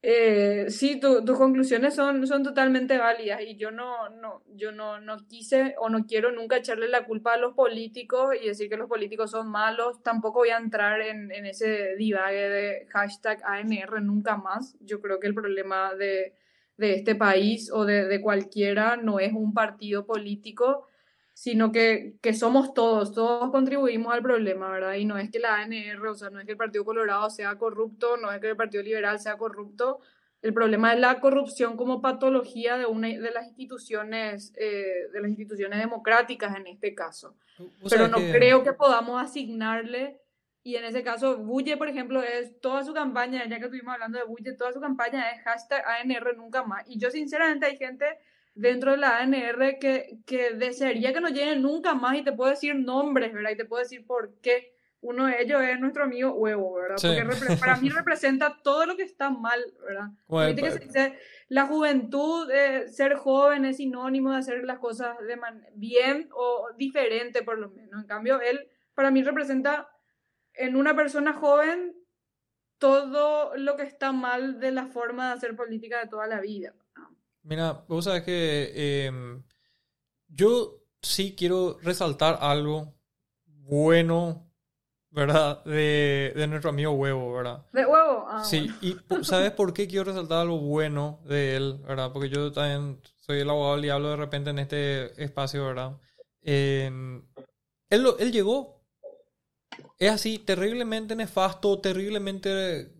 eh, 0.00 0.66
sí, 0.70 0.98
tus 0.98 1.36
conclusiones 1.36 1.94
son, 1.94 2.26
son 2.26 2.42
totalmente 2.42 2.96
válidas 2.96 3.42
y 3.42 3.58
yo 3.58 3.70
no, 3.70 4.08
no, 4.08 4.42
yo 4.54 4.72
no, 4.72 4.98
no 5.02 5.18
quise 5.28 5.74
o 5.78 5.90
no 5.90 6.06
quiero 6.06 6.32
nunca 6.32 6.56
echarle 6.56 6.88
la 6.88 7.04
culpa 7.04 7.34
a 7.34 7.36
los 7.36 7.52
políticos 7.52 8.34
y 8.40 8.46
decir 8.46 8.70
que 8.70 8.78
los 8.78 8.88
políticos 8.88 9.32
son 9.32 9.50
malos. 9.50 10.02
Tampoco 10.02 10.38
voy 10.38 10.48
a 10.48 10.56
entrar 10.56 11.02
en, 11.02 11.30
en 11.30 11.44
ese 11.44 11.94
divague 11.96 12.48
de 12.48 12.86
hashtag 12.88 13.42
ANR 13.44 14.00
nunca 14.00 14.38
más. 14.38 14.78
Yo 14.80 15.02
creo 15.02 15.20
que 15.20 15.26
el 15.26 15.34
problema 15.34 15.94
de, 15.94 16.32
de 16.78 16.94
este 16.94 17.16
país 17.16 17.70
o 17.70 17.84
de, 17.84 18.06
de 18.06 18.22
cualquiera 18.22 18.96
no 18.96 19.20
es 19.20 19.34
un 19.34 19.52
partido 19.52 20.06
político 20.06 20.88
sino 21.36 21.70
que, 21.70 22.14
que, 22.22 22.32
somos 22.32 22.72
todos, 22.72 23.12
todos 23.12 23.50
contribuimos 23.50 24.10
al 24.14 24.22
problema, 24.22 24.70
¿verdad? 24.70 24.94
Y 24.94 25.04
no 25.04 25.18
es 25.18 25.30
que 25.30 25.38
la 25.38 25.56
ANR, 25.56 26.06
o 26.06 26.14
sea, 26.14 26.30
no 26.30 26.40
es 26.40 26.46
que 26.46 26.52
el 26.52 26.56
Partido 26.56 26.82
Colorado 26.82 27.28
sea 27.28 27.58
corrupto, 27.58 28.16
no 28.16 28.32
es 28.32 28.40
que 28.40 28.48
el 28.48 28.56
Partido 28.56 28.82
Liberal 28.82 29.20
sea 29.20 29.36
corrupto, 29.36 30.00
el 30.40 30.54
problema 30.54 30.94
es 30.94 30.98
la 30.98 31.20
corrupción 31.20 31.76
como 31.76 32.00
patología 32.00 32.78
de 32.78 32.86
una 32.86 33.08
de 33.08 33.30
las 33.30 33.48
instituciones, 33.48 34.54
eh, 34.56 35.10
de 35.12 35.20
las 35.20 35.28
instituciones 35.28 35.78
democráticas 35.78 36.56
en 36.56 36.68
este 36.68 36.94
caso. 36.94 37.34
Pero 37.90 38.08
no 38.08 38.16
creo 38.16 38.62
que 38.62 38.72
podamos 38.72 39.22
asignarle, 39.22 40.18
y 40.62 40.76
en 40.76 40.84
ese 40.84 41.02
caso, 41.02 41.36
Bulle, 41.36 41.76
por 41.76 41.88
ejemplo, 41.88 42.22
es 42.22 42.58
toda 42.62 42.82
su 42.82 42.94
campaña, 42.94 43.46
ya 43.46 43.58
que 43.58 43.66
estuvimos 43.66 43.92
hablando 43.92 44.18
de 44.18 44.24
Bulle, 44.24 44.54
toda 44.54 44.72
su 44.72 44.80
campaña 44.80 45.32
es 45.32 45.42
hashtag 45.42 45.84
ANR 45.86 46.34
nunca 46.34 46.62
más. 46.62 46.82
Y 46.88 46.98
yo 46.98 47.10
sinceramente 47.10 47.66
hay 47.66 47.76
gente 47.76 48.06
dentro 48.56 48.92
de 48.92 48.96
la 48.96 49.18
ANR 49.18 49.78
que, 49.78 50.18
que 50.26 50.54
desearía 50.54 51.12
que 51.12 51.20
no 51.20 51.28
lleguen 51.28 51.62
nunca 51.62 51.94
más 51.94 52.16
y 52.16 52.22
te 52.22 52.32
puedo 52.32 52.50
decir 52.50 52.74
nombres, 52.74 53.32
¿verdad? 53.32 53.50
Y 53.50 53.56
te 53.56 53.66
puedo 53.66 53.82
decir 53.82 54.04
por 54.06 54.40
qué. 54.40 54.72
uno 55.02 55.26
de 55.26 55.42
ellos 55.42 55.62
es 55.62 55.78
nuestro 55.78 56.04
amigo 56.04 56.32
Huevo, 56.32 56.74
¿verdad? 56.74 56.96
Porque 56.96 57.56
para 57.60 57.76
mí 57.76 57.90
representa 57.90 58.58
todo 58.64 58.86
lo 58.86 58.96
que 58.96 59.02
está 59.02 59.30
mal, 59.30 59.60
¿verdad? 59.86 60.08
Bueno, 60.26 60.56
que 60.56 60.70
se 60.70 60.78
dice, 60.78 61.18
la 61.48 61.66
juventud, 61.66 62.50
eh, 62.50 62.88
ser 62.88 63.14
joven 63.14 63.66
es 63.66 63.76
sinónimo 63.76 64.32
de 64.32 64.38
hacer 64.38 64.64
las 64.64 64.78
cosas 64.78 65.18
de 65.18 65.38
bien 65.74 66.28
o 66.32 66.70
diferente 66.78 67.42
por 67.42 67.58
lo 67.58 67.68
menos. 67.68 68.00
En 68.00 68.08
cambio, 68.08 68.40
él 68.40 68.68
para 68.94 69.10
mí 69.10 69.22
representa 69.22 69.90
en 70.54 70.76
una 70.76 70.96
persona 70.96 71.34
joven 71.34 71.94
todo 72.78 73.54
lo 73.56 73.76
que 73.76 73.82
está 73.82 74.12
mal 74.12 74.60
de 74.60 74.72
la 74.72 74.86
forma 74.86 75.28
de 75.28 75.34
hacer 75.34 75.54
política 75.54 76.00
de 76.00 76.08
toda 76.08 76.26
la 76.26 76.40
vida. 76.40 76.74
Mira, 77.46 77.84
vos 77.88 78.04
sabes 78.04 78.22
que 78.24 79.06
em, 79.06 79.42
yo 80.28 80.82
sí 81.00 81.34
quiero 81.36 81.78
resaltar 81.82 82.38
algo 82.40 82.94
bueno 83.46 84.46
¿verdad? 85.16 85.64
De, 85.64 86.34
de, 86.36 86.46
nuestro 86.46 86.68
amigo 86.68 86.92
Huevo, 86.92 87.32
¿verdad? 87.32 87.64
De 87.72 87.86
Huevo, 87.86 88.26
ah, 88.28 88.44
Sí, 88.44 88.70
y 88.82 88.96
¿sabes 89.22 89.50
por 89.52 89.72
qué 89.72 89.88
quiero 89.88 90.04
resaltar 90.04 90.40
algo 90.40 90.58
bueno 90.58 91.20
de 91.24 91.56
él, 91.56 91.80
¿verdad? 91.88 92.12
Porque 92.12 92.28
yo 92.28 92.52
también 92.52 93.00
soy 93.20 93.40
el 93.40 93.48
abogado 93.48 93.82
y 93.82 93.88
hablo 93.88 94.10
de 94.10 94.16
repente 94.16 94.50
en 94.50 94.58
este 94.58 95.24
espacio, 95.24 95.64
¿verdad? 95.64 95.98
él, 96.42 97.22
él 97.88 98.32
llegó. 98.32 98.84
Es 99.98 100.10
así, 100.10 100.38
terriblemente 100.38 101.16
nefasto, 101.16 101.80
terriblemente... 101.80 102.92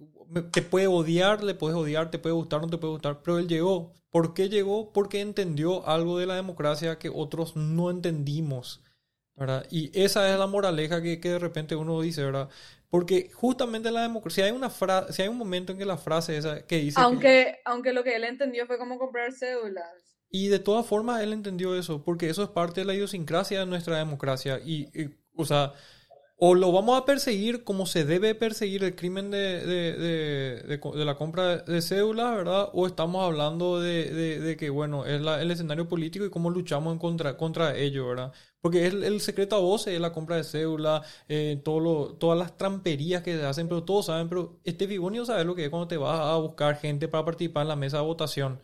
Te 0.52 0.62
puede 0.62 0.86
odiar, 0.86 1.42
le 1.42 1.54
puedes 1.54 1.76
odiar, 1.76 2.10
te 2.10 2.18
puede 2.18 2.34
gustar, 2.34 2.60
no 2.60 2.68
te 2.68 2.78
puede 2.78 2.92
gustar, 2.94 3.20
pero 3.22 3.38
él 3.38 3.48
llegó. 3.48 3.92
¿Por 4.10 4.34
qué 4.34 4.48
llegó? 4.48 4.92
Porque 4.92 5.20
entendió 5.20 5.86
algo 5.86 6.18
de 6.18 6.26
la 6.26 6.36
democracia 6.36 6.98
que 6.98 7.10
otros 7.10 7.56
no 7.56 7.90
entendimos. 7.90 8.82
¿verdad? 9.36 9.66
Y 9.70 9.90
esa 9.98 10.32
es 10.32 10.38
la 10.38 10.46
moraleja 10.46 11.02
que, 11.02 11.20
que, 11.20 11.30
de 11.30 11.38
repente 11.38 11.76
uno 11.76 12.00
dice, 12.00 12.24
¿verdad? 12.24 12.48
Porque 12.88 13.30
justamente 13.32 13.90
la 13.90 14.02
democracia, 14.02 14.44
si 14.44 14.48
hay, 14.48 14.56
una 14.56 14.70
frase, 14.70 15.12
si 15.12 15.22
hay 15.22 15.28
un 15.28 15.36
momento 15.36 15.72
en 15.72 15.78
que 15.78 15.84
la 15.84 15.98
frase 15.98 16.36
esa 16.36 16.66
que 16.66 16.78
dice... 16.78 16.98
Aunque, 17.00 17.58
aunque 17.64 17.92
lo 17.92 18.02
que 18.02 18.16
él 18.16 18.24
entendió 18.24 18.66
fue 18.66 18.78
cómo 18.78 18.98
comprar 18.98 19.32
cédulas. 19.32 19.86
Y 20.30 20.48
de 20.48 20.58
todas 20.58 20.86
formas 20.86 21.22
él 21.22 21.32
entendió 21.32 21.76
eso, 21.78 22.02
porque 22.02 22.30
eso 22.30 22.42
es 22.42 22.48
parte 22.48 22.80
de 22.80 22.86
la 22.86 22.94
idiosincrasia 22.94 23.60
de 23.60 23.66
nuestra 23.66 23.98
democracia. 23.98 24.58
Y, 24.64 24.88
o 25.34 25.44
sea, 25.44 25.74
o 26.38 26.54
lo 26.54 26.70
vamos 26.70 27.00
a 27.00 27.04
perseguir 27.06 27.64
como 27.64 27.86
se 27.86 28.04
debe 28.04 28.34
perseguir 28.34 28.84
el 28.84 28.94
crimen 28.94 29.30
de, 29.30 29.64
de, 29.66 30.78
de, 30.78 31.04
la 31.04 31.16
compra 31.16 31.58
de 31.58 31.80
cédulas, 31.80 32.36
¿verdad? 32.36 32.68
O 32.74 32.86
estamos 32.86 33.24
hablando 33.24 33.80
de, 33.80 34.56
que, 34.58 34.68
bueno, 34.68 35.06
es 35.06 35.20
el 35.22 35.50
escenario 35.50 35.88
político 35.88 36.26
y 36.26 36.30
cómo 36.30 36.50
luchamos 36.50 36.92
en 36.92 36.98
contra, 36.98 37.36
contra 37.38 37.76
ello, 37.76 38.08
¿verdad? 38.08 38.32
Porque 38.60 38.86
es 38.86 38.92
el, 38.92 39.20
secreto 39.22 39.56
a 39.56 39.60
voces, 39.60 39.94
es 39.94 40.00
la 40.00 40.12
compra 40.12 40.36
de 40.36 40.44
cédula, 40.44 41.02
eh, 41.28 41.62
todas 41.64 42.38
las 42.38 42.56
tramperías 42.58 43.22
que 43.22 43.36
se 43.38 43.44
hacen, 43.46 43.68
pero 43.68 43.84
todos 43.84 44.06
saben, 44.06 44.28
pero 44.28 44.60
este 44.64 44.86
Figonio 44.86 45.24
sabe 45.24 45.44
lo 45.44 45.54
que 45.54 45.64
es 45.64 45.70
cuando 45.70 45.88
te 45.88 45.96
vas 45.96 46.20
a 46.20 46.36
buscar 46.36 46.76
gente 46.76 47.08
para 47.08 47.24
participar 47.24 47.62
en 47.62 47.68
la 47.68 47.76
mesa 47.76 47.98
de 47.98 48.04
votación. 48.04 48.60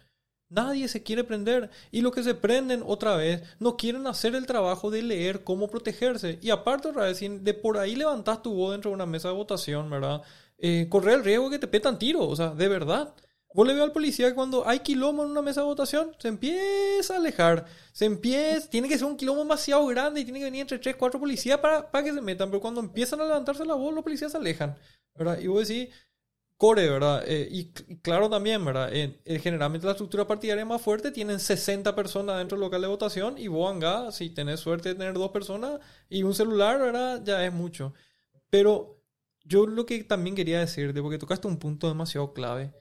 Nadie 0.52 0.86
se 0.88 1.02
quiere 1.02 1.24
prender. 1.24 1.70
Y 1.90 2.02
los 2.02 2.12
que 2.12 2.22
se 2.22 2.34
prenden 2.34 2.82
otra 2.86 3.16
vez 3.16 3.42
no 3.58 3.76
quieren 3.76 4.06
hacer 4.06 4.34
el 4.34 4.46
trabajo 4.46 4.90
de 4.90 5.02
leer 5.02 5.44
cómo 5.44 5.68
protegerse. 5.68 6.38
Y 6.42 6.50
aparte, 6.50 6.88
otra 6.88 7.04
vez, 7.04 7.20
de 7.20 7.54
por 7.54 7.78
ahí 7.78 7.96
levantas 7.96 8.42
tu 8.42 8.52
voz 8.54 8.72
dentro 8.72 8.90
de 8.90 8.94
una 8.94 9.06
mesa 9.06 9.28
de 9.28 9.34
votación, 9.34 9.88
¿verdad? 9.90 10.22
Eh, 10.58 10.86
corre 10.90 11.14
el 11.14 11.24
riesgo 11.24 11.46
de 11.46 11.56
que 11.56 11.60
te 11.60 11.68
petan 11.68 11.98
tiro. 11.98 12.28
O 12.28 12.36
sea, 12.36 12.50
de 12.50 12.68
verdad. 12.68 13.14
Vos 13.54 13.66
le 13.66 13.74
veo 13.74 13.84
al 13.84 13.92
policía 13.92 14.28
que 14.28 14.34
cuando 14.34 14.66
hay 14.66 14.78
quilombo 14.80 15.24
en 15.24 15.30
una 15.30 15.42
mesa 15.42 15.60
de 15.60 15.66
votación, 15.66 16.16
se 16.18 16.28
empieza 16.28 17.14
a 17.14 17.16
alejar. 17.18 17.66
Se 17.92 18.06
empieza, 18.06 18.68
tiene 18.68 18.88
que 18.88 18.96
ser 18.96 19.06
un 19.06 19.16
quilombo 19.16 19.42
demasiado 19.42 19.86
grande 19.86 20.20
y 20.20 20.24
tiene 20.24 20.38
que 20.38 20.46
venir 20.46 20.62
entre 20.62 20.78
3, 20.78 20.96
4 20.96 21.20
policías 21.20 21.58
para, 21.58 21.90
para 21.90 22.04
que 22.04 22.14
se 22.14 22.20
metan. 22.22 22.50
Pero 22.50 22.60
cuando 22.62 22.80
empiezan 22.80 23.20
a 23.20 23.24
levantarse 23.24 23.64
la 23.64 23.74
voz, 23.74 23.94
los 23.94 24.04
policías 24.04 24.32
se 24.32 24.38
alejan. 24.38 24.76
¿verdad? 25.14 25.38
Y 25.38 25.46
vos 25.46 25.66
decís, 25.66 25.94
core, 26.56 26.88
¿verdad? 26.88 27.24
Eh, 27.26 27.48
y, 27.50 27.72
claro 28.02 28.30
también, 28.30 28.64
¿verdad? 28.64 28.90
Eh, 28.92 29.20
generalmente 29.42 29.86
la 29.86 29.92
estructura 29.92 30.26
partidaria 30.26 30.64
más 30.64 30.80
fuerte 30.80 31.10
tienen 31.10 31.40
60 31.40 31.94
personas 31.94 32.38
dentro 32.38 32.56
del 32.56 32.64
local 32.64 32.82
de 32.82 32.88
votación 32.88 33.38
y 33.38 33.48
vos, 33.48 33.74
si 34.14 34.30
tenés 34.30 34.60
suerte 34.60 34.90
de 34.90 34.94
tener 34.94 35.14
dos 35.14 35.30
personas 35.30 35.80
y 36.08 36.22
un 36.22 36.34
celular, 36.34 36.78
¿verdad? 36.78 37.22
Ya 37.24 37.44
es 37.44 37.52
mucho. 37.52 37.94
Pero 38.50 39.02
yo 39.44 39.66
lo 39.66 39.86
que 39.86 40.04
también 40.04 40.36
quería 40.36 40.60
decirte, 40.60 41.02
porque 41.02 41.18
tocaste 41.18 41.48
un 41.48 41.58
punto 41.58 41.88
demasiado 41.88 42.32
clave 42.32 42.72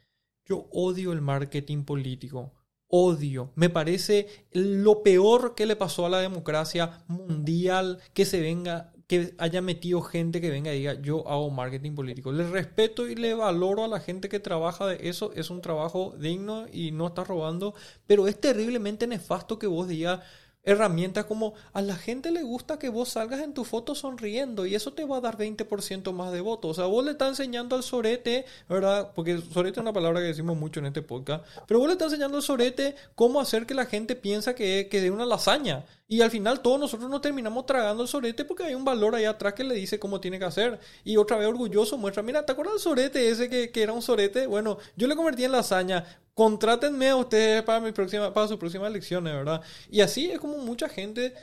yo 0.45 0.67
odio 0.71 1.13
el 1.13 1.21
marketing 1.21 1.83
político. 1.83 2.53
Odio. 2.87 3.53
Me 3.55 3.69
parece 3.69 4.27
lo 4.51 5.01
peor 5.01 5.55
que 5.55 5.65
le 5.65 5.77
pasó 5.77 6.05
a 6.05 6.09
la 6.09 6.19
democracia 6.19 7.03
mundial 7.07 7.99
que 8.13 8.25
se 8.25 8.41
venga, 8.41 8.91
que 9.11 9.33
haya 9.39 9.61
metido 9.61 10.01
gente 10.01 10.39
que 10.39 10.49
venga 10.49 10.73
y 10.73 10.77
diga 10.79 10.93
yo 11.01 11.27
hago 11.27 11.49
marketing 11.49 11.95
político. 11.95 12.31
Le 12.31 12.49
respeto 12.49 13.09
y 13.09 13.15
le 13.15 13.33
valoro 13.33 13.83
a 13.83 13.89
la 13.89 13.99
gente 13.99 14.29
que 14.29 14.39
trabaja 14.39 14.87
de 14.87 15.09
eso. 15.09 15.33
Es 15.35 15.49
un 15.49 15.59
trabajo 15.59 16.15
digno 16.17 16.65
y 16.71 16.91
no 16.91 17.07
está 17.07 17.25
robando. 17.25 17.73
Pero 18.07 18.29
es 18.29 18.39
terriblemente 18.39 19.07
nefasto 19.07 19.59
que 19.59 19.67
vos 19.67 19.89
digas 19.89 20.21
herramientas 20.63 21.25
como 21.25 21.53
a 21.73 21.81
la 21.81 21.95
gente 21.95 22.31
le 22.31 22.43
gusta 22.43 22.77
que 22.77 22.89
vos 22.89 23.09
salgas 23.09 23.41
en 23.41 23.53
tu 23.53 23.63
foto 23.63 23.95
sonriendo 23.95 24.65
y 24.65 24.75
eso 24.75 24.93
te 24.93 25.05
va 25.05 25.17
a 25.17 25.21
dar 25.21 25.37
20% 25.37 26.11
más 26.13 26.31
de 26.31 26.41
votos. 26.41 26.71
O 26.71 26.73
sea, 26.73 26.85
vos 26.85 27.03
le 27.03 27.11
estás 27.11 27.29
enseñando 27.29 27.75
al 27.75 27.83
sorete, 27.83 28.45
¿verdad? 28.69 29.11
Porque 29.15 29.41
sorete 29.53 29.79
es 29.79 29.81
una 29.81 29.93
palabra 29.93 30.19
que 30.19 30.27
decimos 30.27 30.57
mucho 30.57 30.79
en 30.79 30.87
este 30.87 31.01
podcast, 31.01 31.45
pero 31.67 31.79
vos 31.79 31.87
le 31.87 31.93
estás 31.93 32.07
enseñando 32.07 32.37
al 32.37 32.43
sorete 32.43 32.95
cómo 33.15 33.41
hacer 33.41 33.65
que 33.65 33.73
la 33.73 33.85
gente 33.85 34.15
piensa 34.15 34.53
que, 34.53 34.87
que 34.89 35.01
de 35.01 35.11
una 35.11 35.25
lasaña. 35.25 35.85
Y 36.07 36.19
al 36.19 36.29
final 36.29 36.59
todos 36.59 36.77
nosotros 36.77 37.09
nos 37.09 37.21
terminamos 37.21 37.65
tragando 37.65 38.03
el 38.03 38.09
sorete 38.09 38.43
porque 38.43 38.63
hay 38.63 38.75
un 38.75 38.83
valor 38.83 39.15
ahí 39.15 39.23
atrás 39.23 39.53
que 39.53 39.63
le 39.63 39.75
dice 39.75 39.97
cómo 39.97 40.19
tiene 40.19 40.39
que 40.39 40.43
hacer. 40.43 40.77
Y 41.05 41.15
otra 41.15 41.37
vez 41.37 41.47
orgulloso 41.47 41.97
muestra, 41.97 42.21
mira, 42.21 42.45
¿te 42.45 42.51
acuerdas 42.51 42.73
del 42.73 42.81
sorete 42.81 43.29
ese 43.29 43.49
que, 43.49 43.71
que 43.71 43.81
era 43.81 43.93
un 43.93 44.01
sorete? 44.01 44.45
Bueno, 44.45 44.77
yo 44.97 45.07
le 45.07 45.15
convertí 45.15 45.45
en 45.45 45.53
lasaña 45.53 46.03
contrátenme 46.33 47.09
a 47.09 47.15
ustedes 47.15 47.63
para, 47.63 47.79
mi 47.79 47.91
próxima, 47.91 48.33
para 48.33 48.47
sus 48.47 48.57
próximas 48.57 48.89
elecciones, 48.89 49.33
¿verdad? 49.33 49.61
Y 49.89 50.01
así 50.01 50.31
es 50.31 50.39
como 50.39 50.57
mucha 50.57 50.89
gente 50.89 51.33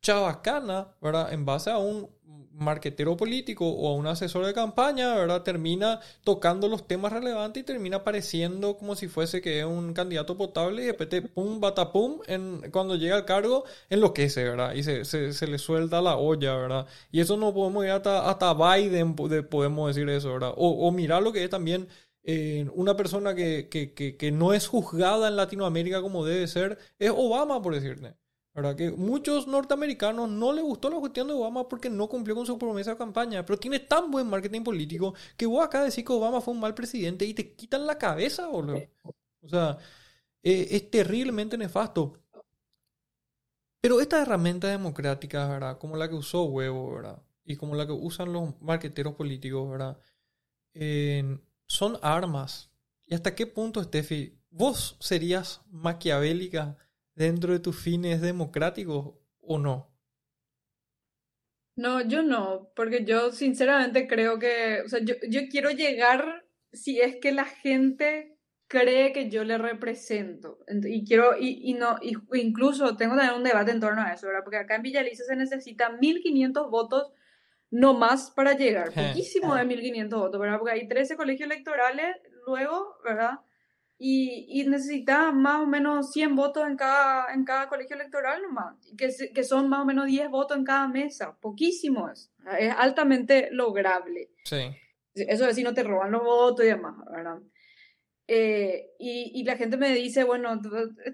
chabacana, 0.00 0.88
¿verdad? 1.00 1.32
En 1.32 1.44
base 1.44 1.70
a 1.70 1.78
un 1.78 2.08
marquetero 2.58 3.16
político 3.16 3.68
o 3.68 3.88
a 3.88 3.94
un 3.94 4.06
asesor 4.06 4.44
de 4.44 4.52
campaña, 4.52 5.14
¿verdad? 5.14 5.42
Termina 5.42 6.00
tocando 6.24 6.68
los 6.68 6.86
temas 6.86 7.12
relevantes 7.12 7.62
y 7.62 7.64
termina 7.64 8.04
pareciendo 8.04 8.76
como 8.76 8.96
si 8.96 9.08
fuese 9.08 9.40
que 9.40 9.60
es 9.60 9.64
un 9.64 9.94
candidato 9.94 10.36
potable 10.36 10.82
y 10.82 10.86
después 10.86 11.08
te 11.08 11.22
pum, 11.22 11.60
batapum, 11.60 12.20
en, 12.26 12.70
cuando 12.72 12.96
llega 12.96 13.16
al 13.16 13.24
cargo 13.24 13.64
enloquece, 13.90 14.44
¿verdad? 14.44 14.74
Y 14.74 14.82
se, 14.82 15.04
se, 15.04 15.46
le 15.46 15.58
suelta 15.58 16.02
la 16.02 16.16
olla, 16.16 16.56
¿verdad? 16.56 16.86
Y 17.12 17.20
eso 17.20 17.36
no 17.36 17.54
podemos 17.54 17.84
ir 17.84 17.92
hasta, 17.92 18.28
hasta 18.28 18.54
Biden, 18.54 19.14
podemos 19.14 19.94
decir 19.94 20.08
eso, 20.10 20.32
¿verdad? 20.32 20.52
O, 20.56 20.88
o 20.88 20.90
mirar 20.92 21.22
lo 21.22 21.32
que 21.32 21.44
es 21.44 21.50
también 21.50 21.88
una 22.74 22.96
persona 22.96 23.34
que, 23.34 23.68
que, 23.70 24.16
que, 24.16 24.32
no 24.32 24.52
es 24.52 24.66
juzgada 24.68 25.28
en 25.28 25.36
Latinoamérica 25.36 26.02
como 26.02 26.26
debe 26.26 26.46
ser 26.46 26.78
es 26.98 27.10
Obama, 27.10 27.62
por 27.62 27.74
decirte. 27.74 28.14
¿verdad? 28.54 28.76
Que 28.76 28.90
muchos 28.90 29.46
norteamericanos 29.46 30.28
no 30.28 30.52
les 30.52 30.64
gustó 30.64 30.90
la 30.90 30.98
cuestión 30.98 31.28
de 31.28 31.34
Obama 31.34 31.68
porque 31.68 31.88
no 31.88 32.08
cumplió 32.08 32.34
con 32.34 32.44
su 32.44 32.58
promesa 32.58 32.90
de 32.90 32.96
campaña, 32.96 33.46
pero 33.46 33.58
tiene 33.58 33.78
tan 33.78 34.10
buen 34.10 34.26
marketing 34.26 34.62
político 34.64 35.14
que 35.36 35.46
vos 35.46 35.64
acá 35.64 35.84
decís 35.84 36.04
que 36.04 36.12
Obama 36.12 36.40
fue 36.40 36.54
un 36.54 36.60
mal 36.60 36.74
presidente 36.74 37.24
y 37.24 37.34
te 37.34 37.54
quitan 37.54 37.86
la 37.86 37.96
cabeza, 37.98 38.48
boludo. 38.48 38.82
O 39.42 39.48
sea, 39.48 39.78
eh, 40.42 40.68
es 40.72 40.90
terriblemente 40.90 41.56
nefasto. 41.56 42.18
Pero 43.80 44.00
estas 44.00 44.22
herramientas 44.26 44.70
democráticas, 44.70 45.48
¿verdad? 45.48 45.78
Como 45.78 45.96
la 45.96 46.08
que 46.08 46.16
usó 46.16 46.44
Huevo, 46.44 46.94
¿verdad? 46.94 47.22
Y 47.44 47.56
como 47.56 47.74
la 47.76 47.86
que 47.86 47.92
usan 47.92 48.32
los 48.32 48.60
marqueteros 48.60 49.14
políticos, 49.14 49.70
¿verdad? 49.70 49.98
Son 51.68 51.98
armas. 52.02 52.72
¿Y 53.06 53.14
hasta 53.14 53.34
qué 53.34 53.46
punto, 53.46 53.82
Steffi, 53.82 54.38
vos 54.50 54.96
serías 55.00 55.62
maquiavélica 55.70 56.76
dentro 57.14 57.52
de 57.52 57.60
tus 57.60 57.78
fines 57.78 58.20
democráticos 58.20 59.14
o 59.40 59.58
no? 59.58 59.94
No, 61.76 62.00
yo 62.00 62.22
no, 62.22 62.72
porque 62.74 63.04
yo 63.04 63.30
sinceramente 63.30 64.08
creo 64.08 64.40
que, 64.40 64.82
o 64.84 64.88
sea, 64.88 64.98
yo, 65.00 65.14
quiero 65.48 65.70
llegar 65.70 66.44
si 66.72 67.00
es 67.00 67.16
que 67.16 67.30
la 67.30 67.44
gente 67.44 68.36
cree 68.66 69.12
que 69.12 69.30
yo 69.30 69.44
le 69.44 69.58
represento. 69.58 70.58
Y 70.84 71.06
quiero, 71.06 71.36
y, 71.38 71.74
no, 71.74 71.96
y, 72.02 72.16
incluso 72.40 72.96
tengo 72.96 73.14
también 73.14 73.36
un 73.36 73.44
debate 73.44 73.70
en 73.70 73.80
torno 73.80 74.02
a 74.02 74.12
eso, 74.12 74.26
¿verdad? 74.26 74.42
Porque 74.42 74.58
acá 74.58 74.74
en 74.74 74.82
Villaliza 74.82 75.22
se 75.24 75.36
necesitan 75.36 76.00
1.500 76.00 76.68
votos 76.68 77.12
no 77.70 77.94
más 77.94 78.30
para 78.30 78.54
llegar, 78.54 78.92
poquísimo 78.92 79.54
de 79.54 79.64
1500 79.64 80.20
votos, 80.20 80.40
¿verdad? 80.40 80.58
Porque 80.58 80.72
hay 80.72 80.88
13 80.88 81.16
colegios 81.16 81.50
electorales 81.50 82.16
luego, 82.46 82.96
¿verdad? 83.04 83.40
Y, 83.98 84.46
y 84.48 84.64
necesita 84.66 85.32
más 85.32 85.60
o 85.60 85.66
menos 85.66 86.12
100 86.12 86.36
votos 86.36 86.66
en 86.66 86.76
cada, 86.76 87.32
en 87.34 87.44
cada 87.44 87.68
colegio 87.68 87.96
electoral 87.96 88.42
nomás, 88.42 88.76
que, 88.96 89.10
que 89.34 89.44
son 89.44 89.68
más 89.68 89.80
o 89.80 89.84
menos 89.84 90.06
10 90.06 90.30
votos 90.30 90.56
en 90.56 90.64
cada 90.64 90.86
mesa, 90.88 91.36
poquísimo 91.40 92.08
es, 92.08 92.32
es 92.58 92.72
altamente 92.76 93.48
lograble. 93.50 94.30
Sí. 94.44 94.70
Eso 95.14 95.48
es 95.48 95.56
si 95.56 95.64
no 95.64 95.74
te 95.74 95.82
roban 95.82 96.12
los 96.12 96.22
votos 96.22 96.64
y 96.64 96.68
demás, 96.68 96.94
¿verdad? 97.10 97.38
Eh, 98.30 98.90
y, 98.98 99.40
y, 99.40 99.44
la 99.44 99.56
gente 99.56 99.78
me 99.78 99.92
dice, 99.94 100.22
bueno, 100.22 100.60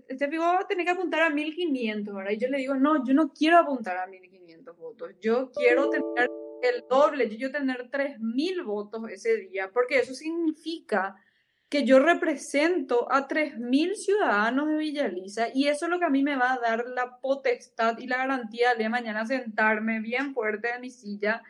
este 0.09 0.27
pico 0.27 0.45
tiene 0.67 0.85
que 0.85 0.91
apuntar 0.91 1.23
a 1.23 1.31
1500, 1.31 2.13
¿verdad? 2.13 2.33
Y 2.33 2.39
yo 2.39 2.49
le 2.49 2.59
digo, 2.59 2.75
no, 2.75 3.07
yo 3.07 3.15
no 3.15 3.33
quiero 3.33 3.57
apuntar 3.59 3.97
a 3.99 4.07
1500 4.09 4.77
votos, 4.77 5.13
yo 5.21 5.53
quiero 5.53 5.89
tener 5.91 6.29
el 6.69 6.85
doble, 6.89 7.37
yo 7.37 7.51
tener 7.51 7.91
3.000 7.91 8.65
votos 8.65 9.09
ese 9.11 9.37
día, 9.37 9.71
porque 9.73 9.99
eso 9.99 10.15
significa 10.15 11.17
que 11.69 11.85
yo 11.85 11.99
represento 11.99 13.11
a 13.11 13.27
3.000 13.27 13.95
ciudadanos 13.95 14.69
de 14.69 14.77
Villaliza 14.77 15.49
y 15.53 15.67
eso 15.67 15.87
es 15.87 15.91
lo 15.91 15.99
que 15.99 16.05
a 16.05 16.11
mí 16.11 16.23
me 16.23 16.37
va 16.37 16.53
a 16.53 16.59
dar 16.59 16.85
la 16.87 17.19
potestad 17.19 17.99
y 17.99 18.07
la 18.07 18.19
garantía 18.19 18.75
de 18.75 18.89
mañana 18.89 19.27
sentarme 19.27 20.01
bien 20.01 20.35
fuerte 20.35 20.71
en 20.73 20.83
mi 20.83 20.91
silla 20.91 21.43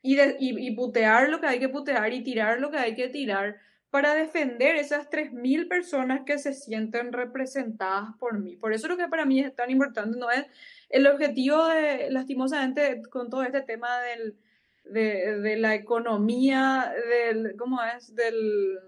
y, 0.00 0.20
y, 0.38 0.70
putear 0.76 1.28
lo 1.28 1.40
que 1.40 1.46
hay 1.46 1.58
que 1.58 1.68
putear 1.68 2.12
y 2.12 2.22
tirar 2.22 2.60
lo 2.60 2.70
que 2.70 2.76
hay 2.76 2.94
que 2.94 3.08
tirar 3.08 3.56
para 3.90 4.14
defender 4.14 4.76
esas 4.76 5.10
3.000 5.10 5.68
personas 5.68 6.20
que 6.24 6.38
se 6.38 6.54
sienten 6.54 7.12
representadas 7.12 8.16
por 8.18 8.38
mí. 8.38 8.56
Por 8.56 8.72
eso 8.72 8.88
lo 8.88 8.96
que 8.96 9.08
para 9.08 9.24
mí 9.24 9.40
es 9.40 9.54
tan 9.54 9.70
importante 9.70 10.16
no 10.18 10.30
es 10.30 10.46
el 10.88 11.06
objetivo 11.06 11.66
de, 11.66 12.08
lastimosamente, 12.10 13.02
con 13.10 13.28
todo 13.30 13.42
este 13.42 13.62
tema 13.62 14.00
del, 14.00 14.36
de, 14.84 15.38
de 15.40 15.56
la 15.56 15.74
economía, 15.74 16.92
del, 17.08 17.56
¿cómo 17.56 17.82
es? 17.82 18.14
Del 18.14 18.78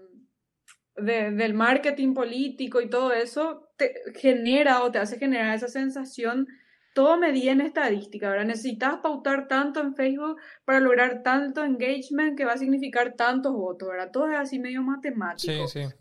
del 0.97 1.53
marketing 1.53 2.13
político 2.13 2.79
y 2.79 2.89
todo 2.89 3.11
eso, 3.11 3.67
te 3.77 3.93
genera 4.15 4.81
o 4.81 4.91
te 4.91 4.99
hace 4.99 5.17
generar 5.17 5.53
esa 5.53 5.67
sensación, 5.67 6.47
todo 6.93 7.17
medía 7.17 7.51
en 7.51 7.59
estadística, 7.59 8.29
¿verdad? 8.29 8.45
Necesitas 8.45 8.99
pautar 9.03 9.49
tanto 9.49 9.81
en 9.81 9.95
Facebook 9.95 10.37
para 10.63 10.79
lograr 10.79 11.21
tanto 11.23 11.63
engagement 11.65 12.37
que 12.37 12.45
va 12.45 12.53
a 12.53 12.57
significar 12.57 13.15
tantos 13.15 13.51
votos, 13.51 13.89
¿verdad? 13.89 14.11
Todo 14.11 14.31
es 14.31 14.37
así 14.37 14.59
medio 14.59 14.81
matemático. 14.81 15.67
Sí, 15.67 15.81
sí. 15.81 15.93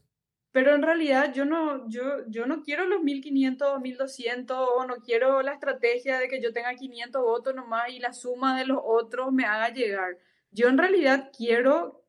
Pero 0.54 0.72
en 0.72 0.82
realidad 0.82 1.34
yo 1.34 1.44
no, 1.44 1.88
yo, 1.88 2.24
yo 2.28 2.46
no 2.46 2.62
quiero 2.62 2.86
los 2.86 3.02
1500, 3.02 3.80
1200 3.80 4.56
o 4.56 4.86
no 4.86 4.98
quiero 4.98 5.42
la 5.42 5.52
estrategia 5.52 6.20
de 6.20 6.28
que 6.28 6.40
yo 6.40 6.52
tenga 6.52 6.72
500 6.76 7.20
votos 7.20 7.56
nomás 7.56 7.90
y 7.90 7.98
la 7.98 8.12
suma 8.12 8.56
de 8.56 8.64
los 8.64 8.78
otros 8.80 9.32
me 9.32 9.46
haga 9.46 9.70
llegar. 9.70 10.16
Yo 10.52 10.68
en 10.68 10.78
realidad 10.78 11.32
quiero 11.36 12.04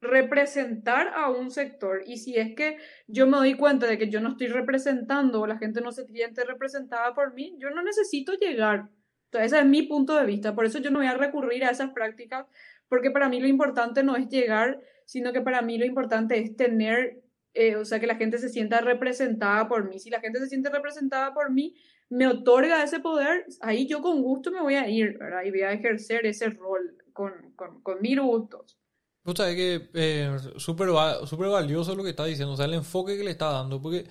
representar 0.00 1.12
a 1.14 1.30
un 1.30 1.52
sector. 1.52 2.02
Y 2.04 2.16
si 2.16 2.36
es 2.36 2.56
que 2.56 2.78
yo 3.06 3.28
me 3.28 3.36
doy 3.36 3.54
cuenta 3.54 3.86
de 3.86 3.96
que 3.96 4.10
yo 4.10 4.20
no 4.20 4.30
estoy 4.30 4.48
representando 4.48 5.40
o 5.40 5.46
la 5.46 5.58
gente 5.58 5.80
no 5.80 5.92
se 5.92 6.04
siente 6.04 6.44
representada 6.44 7.14
por 7.14 7.32
mí, 7.32 7.54
yo 7.60 7.70
no 7.70 7.82
necesito 7.84 8.32
llegar. 8.32 8.88
Entonces, 9.26 9.52
ese 9.52 9.60
es 9.60 9.66
mi 9.66 9.84
punto 9.84 10.16
de 10.16 10.26
vista. 10.26 10.52
Por 10.52 10.64
eso 10.64 10.80
yo 10.80 10.90
no 10.90 10.98
voy 10.98 11.06
a 11.06 11.14
recurrir 11.14 11.62
a 11.64 11.70
esas 11.70 11.90
prácticas, 11.90 12.44
porque 12.88 13.12
para 13.12 13.28
mí 13.28 13.38
lo 13.38 13.46
importante 13.46 14.02
no 14.02 14.16
es 14.16 14.28
llegar, 14.28 14.80
sino 15.04 15.32
que 15.32 15.42
para 15.42 15.62
mí 15.62 15.78
lo 15.78 15.84
importante 15.84 16.40
es 16.40 16.56
tener, 16.56 17.22
eh, 17.54 17.76
o 17.76 17.84
sea, 17.84 18.00
que 18.00 18.06
la 18.06 18.16
gente 18.16 18.38
se 18.38 18.48
sienta 18.48 18.80
representada 18.80 19.68
por 19.68 19.88
mí. 19.88 19.98
Si 19.98 20.10
la 20.10 20.20
gente 20.20 20.38
se 20.38 20.48
siente 20.48 20.70
representada 20.70 21.34
por 21.34 21.50
mí, 21.50 21.74
me 22.10 22.26
otorga 22.26 22.82
ese 22.82 23.00
poder, 23.00 23.46
ahí 23.60 23.86
yo 23.86 24.00
con 24.00 24.22
gusto 24.22 24.50
me 24.50 24.62
voy 24.62 24.74
a 24.74 24.88
ir, 24.88 25.18
¿verdad? 25.18 25.42
Y 25.44 25.50
voy 25.50 25.62
a 25.62 25.72
ejercer 25.72 26.24
ese 26.26 26.50
rol 26.50 26.96
con, 27.12 27.32
con, 27.54 27.82
con 27.82 28.00
mil 28.00 28.20
gustos. 28.20 28.78
Tú 29.24 29.34
sabes 29.36 29.56
que 29.56 29.90
eh, 29.92 30.36
súper 30.56 30.88
super 31.26 31.48
valioso 31.48 31.94
lo 31.94 32.02
que 32.02 32.10
está 32.10 32.24
diciendo, 32.24 32.54
o 32.54 32.56
sea, 32.56 32.64
el 32.64 32.74
enfoque 32.74 33.16
que 33.16 33.24
le 33.24 33.32
está 33.32 33.52
dando. 33.52 33.82
Porque, 33.82 34.06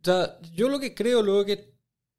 o 0.00 0.04
sea, 0.04 0.38
yo 0.52 0.68
lo 0.68 0.78
que 0.78 0.94
creo 0.94 1.22
luego 1.22 1.46
que, 1.46 1.72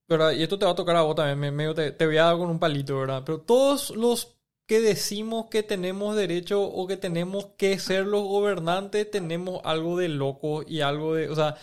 ¿verdad? 0.07 0.31
Y 0.31 0.41
esto 0.41 0.57
te 0.57 0.65
va 0.65 0.71
a 0.71 0.75
tocar 0.75 0.95
a 0.95 1.03
vos 1.03 1.15
también, 1.15 1.55
medio 1.55 1.75
te, 1.75 1.91
te 1.91 2.07
voy 2.07 2.17
a 2.17 2.23
dar 2.23 2.37
con 2.37 2.49
un 2.49 2.57
palito, 2.57 2.97
¿verdad? 2.97 3.21
Pero 3.23 3.41
todos 3.41 3.91
los 3.91 4.38
que 4.69 4.81
decimos 4.81 5.47
que 5.49 5.63
tenemos 5.63 6.15
derecho 6.15 6.61
o 6.61 6.85
que 6.87 6.95
tenemos 6.95 7.47
que 7.57 7.79
ser 7.79 8.05
los 8.05 8.21
gobernantes, 8.21 9.09
tenemos 9.09 9.61
algo 9.63 9.97
de 9.97 10.09
loco 10.09 10.63
y 10.65 10.81
algo 10.81 11.15
de, 11.15 11.27
o 11.27 11.35
sea, 11.35 11.55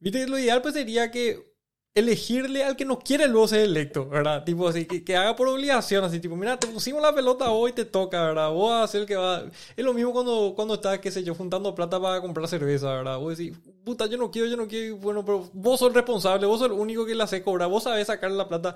viste, 0.00 0.26
lo 0.26 0.38
ideal 0.38 0.62
pues 0.62 0.72
sería 0.72 1.10
que 1.10 1.53
elegirle 1.94 2.64
al 2.64 2.74
que 2.74 2.84
no 2.84 2.98
quiere 2.98 3.28
luego 3.28 3.46
ser 3.46 3.60
electo, 3.60 4.08
¿verdad? 4.08 4.42
Tipo 4.42 4.66
así, 4.66 4.84
que, 4.84 5.04
que, 5.04 5.16
haga 5.16 5.36
por 5.36 5.46
obligación, 5.46 6.02
así, 6.02 6.18
tipo, 6.18 6.34
mira, 6.34 6.58
te 6.58 6.66
pusimos 6.66 7.00
la 7.00 7.14
pelota 7.14 7.52
hoy, 7.52 7.72
te 7.72 7.84
toca, 7.84 8.20
¿verdad? 8.20 8.50
Vos 8.50 8.70
vas 8.70 8.84
a 8.84 8.92
ser 8.92 9.02
el 9.02 9.06
que 9.06 9.14
va... 9.14 9.44
Es 9.76 9.84
lo 9.84 9.94
mismo 9.94 10.12
cuando, 10.12 10.54
cuando 10.56 10.74
estás, 10.74 10.98
qué 10.98 11.12
sé 11.12 11.22
yo, 11.22 11.36
juntando 11.36 11.72
plata 11.74 12.00
para 12.00 12.20
comprar 12.20 12.48
cerveza, 12.48 12.88
¿verdad? 12.88 13.18
Vos 13.18 13.38
decís, 13.38 13.56
puta, 13.84 14.06
yo 14.06 14.18
no 14.18 14.32
quiero, 14.32 14.48
yo 14.48 14.56
no 14.56 14.66
quiero, 14.66 14.96
bueno, 14.96 15.24
pero 15.24 15.48
vos 15.52 15.78
sos 15.78 15.92
responsable, 15.92 16.46
vos 16.46 16.58
sos 16.58 16.66
el 16.66 16.72
único 16.72 17.06
que 17.06 17.14
la 17.14 17.24
hace 17.24 17.42
cobrar, 17.42 17.68
vos 17.68 17.84
sabés 17.84 18.08
sacarle 18.08 18.36
la 18.36 18.48
plata. 18.48 18.74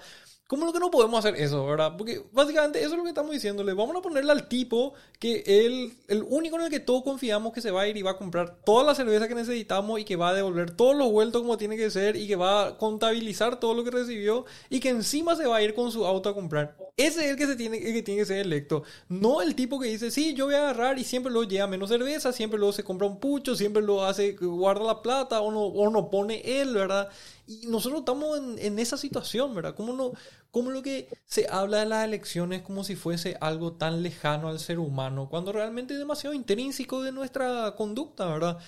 ¿Cómo 0.48 0.64
lo 0.64 0.72
que 0.72 0.78
no 0.78 0.90
podemos 0.90 1.18
hacer 1.18 1.38
eso, 1.38 1.66
verdad? 1.66 1.92
Porque 1.98 2.22
básicamente 2.32 2.78
eso 2.78 2.92
es 2.92 2.96
lo 2.96 3.02
que 3.02 3.10
estamos 3.10 3.32
diciéndole. 3.32 3.74
Vamos 3.74 3.94
a 3.94 4.00
ponerle 4.00 4.32
al 4.32 4.48
tipo 4.48 4.94
que 5.18 5.42
él, 5.46 5.92
el 6.08 6.22
único 6.26 6.56
en 6.56 6.62
el 6.62 6.70
que 6.70 6.80
todos 6.80 7.02
confiamos 7.02 7.52
que 7.52 7.60
se 7.60 7.70
va 7.70 7.82
a 7.82 7.86
ir 7.86 7.98
y 7.98 8.02
va 8.02 8.12
a 8.12 8.16
comprar 8.16 8.56
toda 8.64 8.82
la 8.82 8.94
cerveza 8.94 9.28
que 9.28 9.34
necesitamos 9.34 10.00
y 10.00 10.06
que 10.06 10.16
va 10.16 10.30
a 10.30 10.34
devolver 10.34 10.70
todos 10.70 10.96
los 10.96 11.10
vueltos 11.10 11.42
como 11.42 11.58
tiene 11.58 11.76
que 11.76 11.90
ser 11.90 12.16
y 12.16 12.26
que 12.26 12.36
va 12.36 12.68
a 12.68 12.78
contabilizar 13.08 13.58
todo 13.58 13.74
lo 13.74 13.84
que 13.84 13.90
recibió 13.90 14.44
y 14.68 14.80
que 14.80 14.90
encima 14.90 15.34
se 15.34 15.46
va 15.46 15.56
a 15.56 15.62
ir 15.62 15.74
con 15.74 15.90
su 15.90 16.04
auto 16.06 16.28
a 16.28 16.34
comprar. 16.34 16.76
Ese 16.96 17.24
es 17.24 17.30
el 17.30 17.36
que, 17.36 17.46
se 17.46 17.56
tiene, 17.56 17.78
el 17.78 17.92
que 17.92 18.02
tiene 18.02 18.20
que 18.20 18.26
ser 18.26 18.38
electo. 18.38 18.82
No 19.08 19.40
el 19.40 19.54
tipo 19.54 19.78
que 19.78 19.88
dice, 19.88 20.10
sí, 20.10 20.34
yo 20.34 20.46
voy 20.46 20.54
a 20.54 20.58
agarrar 20.58 20.98
y 20.98 21.04
siempre 21.04 21.32
lo 21.32 21.44
lleva 21.44 21.66
menos 21.66 21.88
cerveza, 21.88 22.32
siempre 22.32 22.58
lo 22.58 22.72
se 22.72 22.82
compra 22.82 23.06
un 23.06 23.18
pucho, 23.18 23.54
siempre 23.54 23.82
lo 23.82 24.04
hace, 24.04 24.32
guarda 24.32 24.84
la 24.84 25.02
plata 25.02 25.40
o 25.40 25.50
no, 25.50 25.62
o 25.62 25.90
no 25.90 26.10
pone 26.10 26.42
él, 26.60 26.74
¿verdad? 26.74 27.08
Y 27.46 27.66
nosotros 27.68 28.00
estamos 28.00 28.38
en, 28.38 28.58
en 28.58 28.78
esa 28.78 28.96
situación, 28.96 29.54
¿verdad? 29.54 29.74
¿Cómo, 29.74 29.92
no, 29.92 30.12
¿Cómo 30.50 30.70
lo 30.70 30.82
que 30.82 31.08
se 31.24 31.46
habla 31.48 31.78
de 31.78 31.86
las 31.86 32.04
elecciones 32.04 32.62
como 32.62 32.84
si 32.84 32.96
fuese 32.96 33.36
algo 33.40 33.72
tan 33.74 34.02
lejano 34.02 34.48
al 34.48 34.58
ser 34.58 34.78
humano, 34.78 35.28
cuando 35.30 35.52
realmente 35.52 35.94
es 35.94 36.00
demasiado 36.00 36.34
intrínseco 36.34 37.02
de 37.02 37.12
nuestra 37.12 37.74
conducta, 37.76 38.26
¿verdad? 38.26 38.58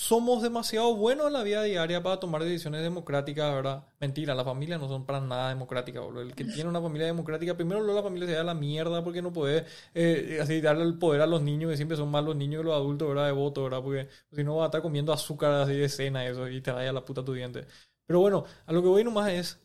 Somos 0.00 0.42
demasiado 0.42 0.94
buenos 0.94 1.26
en 1.26 1.32
la 1.32 1.42
vida 1.42 1.60
diaria 1.64 2.00
para 2.00 2.20
tomar 2.20 2.44
decisiones 2.44 2.82
democráticas, 2.82 3.52
¿verdad? 3.52 3.84
Mentira, 3.98 4.32
las 4.32 4.44
familias 4.44 4.78
no 4.78 4.88
son 4.88 5.04
para 5.04 5.20
nada 5.20 5.48
democráticas, 5.48 6.00
boludo. 6.04 6.22
El 6.22 6.36
que 6.36 6.44
tiene 6.44 6.70
una 6.70 6.80
familia 6.80 7.08
democrática, 7.08 7.56
primero 7.56 7.82
la 7.82 8.00
familia 8.00 8.28
se 8.28 8.34
da 8.34 8.44
la 8.44 8.54
mierda 8.54 9.02
porque 9.02 9.22
no 9.22 9.32
puede 9.32 9.66
eh, 9.94 10.38
así 10.40 10.60
darle 10.60 10.84
el 10.84 10.98
poder 10.98 11.20
a 11.22 11.26
los 11.26 11.42
niños, 11.42 11.72
que 11.72 11.76
siempre 11.76 11.96
son 11.96 12.12
más 12.12 12.24
los 12.24 12.36
niños 12.36 12.60
que 12.60 12.66
los 12.66 12.76
adultos, 12.76 13.08
¿verdad? 13.08 13.26
De 13.26 13.32
voto, 13.32 13.64
¿verdad? 13.64 13.82
Porque 13.82 14.08
si 14.30 14.44
no 14.44 14.56
va 14.56 14.64
a 14.64 14.66
estar 14.68 14.82
comiendo 14.82 15.12
azúcar 15.12 15.50
así 15.52 15.74
de 15.74 15.88
cena 15.88 16.24
eso 16.26 16.48
y 16.48 16.60
te 16.60 16.70
vaya 16.70 16.92
la 16.92 17.04
puta 17.04 17.24
tu 17.24 17.32
diente. 17.32 17.66
Pero 18.06 18.20
bueno, 18.20 18.44
a 18.66 18.72
lo 18.72 18.82
que 18.82 18.88
voy 18.88 19.02
nomás 19.02 19.30
es, 19.32 19.60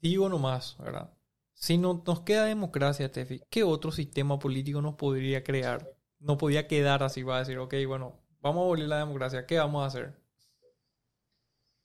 digo 0.00 0.28
nomás, 0.28 0.76
¿verdad? 0.78 1.12
Si 1.54 1.78
no 1.78 2.02
nos 2.06 2.20
queda 2.20 2.44
democracia, 2.44 3.10
Tefi, 3.10 3.42
¿qué 3.50 3.64
otro 3.64 3.90
sistema 3.90 4.38
político 4.38 4.80
nos 4.82 4.94
podría 4.94 5.42
crear? 5.42 5.92
No 6.20 6.38
podía 6.38 6.68
quedar 6.68 7.02
así, 7.02 7.24
va 7.24 7.36
a 7.36 7.38
decir, 7.40 7.58
ok, 7.58 7.74
bueno, 7.88 8.21
vamos 8.42 8.62
a 8.62 8.64
abolir 8.64 8.88
la 8.88 8.98
democracia, 8.98 9.46
¿qué 9.46 9.56
vamos 9.56 9.82
a 9.82 9.86
hacer? 9.86 10.12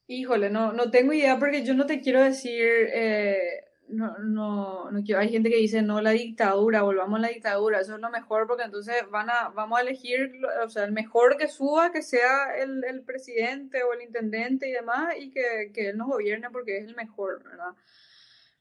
Híjole, 0.07 0.49
no, 0.49 0.73
no 0.73 0.89
tengo 0.89 1.13
idea 1.13 1.37
porque 1.37 1.63
yo 1.63 1.73
no 1.73 1.85
te 1.85 2.01
quiero 2.01 2.21
decir, 2.23 2.63
eh, 2.93 3.65
no, 3.89 4.17
no, 4.19 4.89
hay 5.17 5.29
gente 5.29 5.49
que 5.49 5.57
dice, 5.57 5.81
no, 5.81 6.01
la 6.01 6.11
dictadura, 6.11 6.81
volvamos 6.81 7.19
a 7.19 7.21
la 7.23 7.27
dictadura, 7.29 7.81
eso 7.81 7.95
es 7.95 8.01
lo 8.01 8.09
mejor 8.09 8.47
porque 8.47 8.63
entonces 8.63 8.95
van 9.09 9.29
a, 9.29 9.49
vamos 9.49 9.77
a 9.77 9.81
elegir, 9.81 10.31
o 10.63 10.69
sea, 10.69 10.85
el 10.85 10.91
mejor 10.91 11.37
que 11.37 11.47
suba, 11.47 11.91
que 11.91 12.01
sea 12.01 12.55
el, 12.57 12.83
el 12.85 13.03
presidente 13.03 13.83
o 13.83 13.93
el 13.93 14.01
intendente 14.01 14.69
y 14.69 14.71
demás, 14.71 15.15
y 15.19 15.29
que, 15.29 15.71
que, 15.73 15.89
él 15.89 15.97
nos 15.97 16.07
gobierne 16.07 16.49
porque 16.49 16.77
es 16.77 16.85
el 16.85 16.95
mejor, 16.95 17.43
¿verdad? 17.43 17.73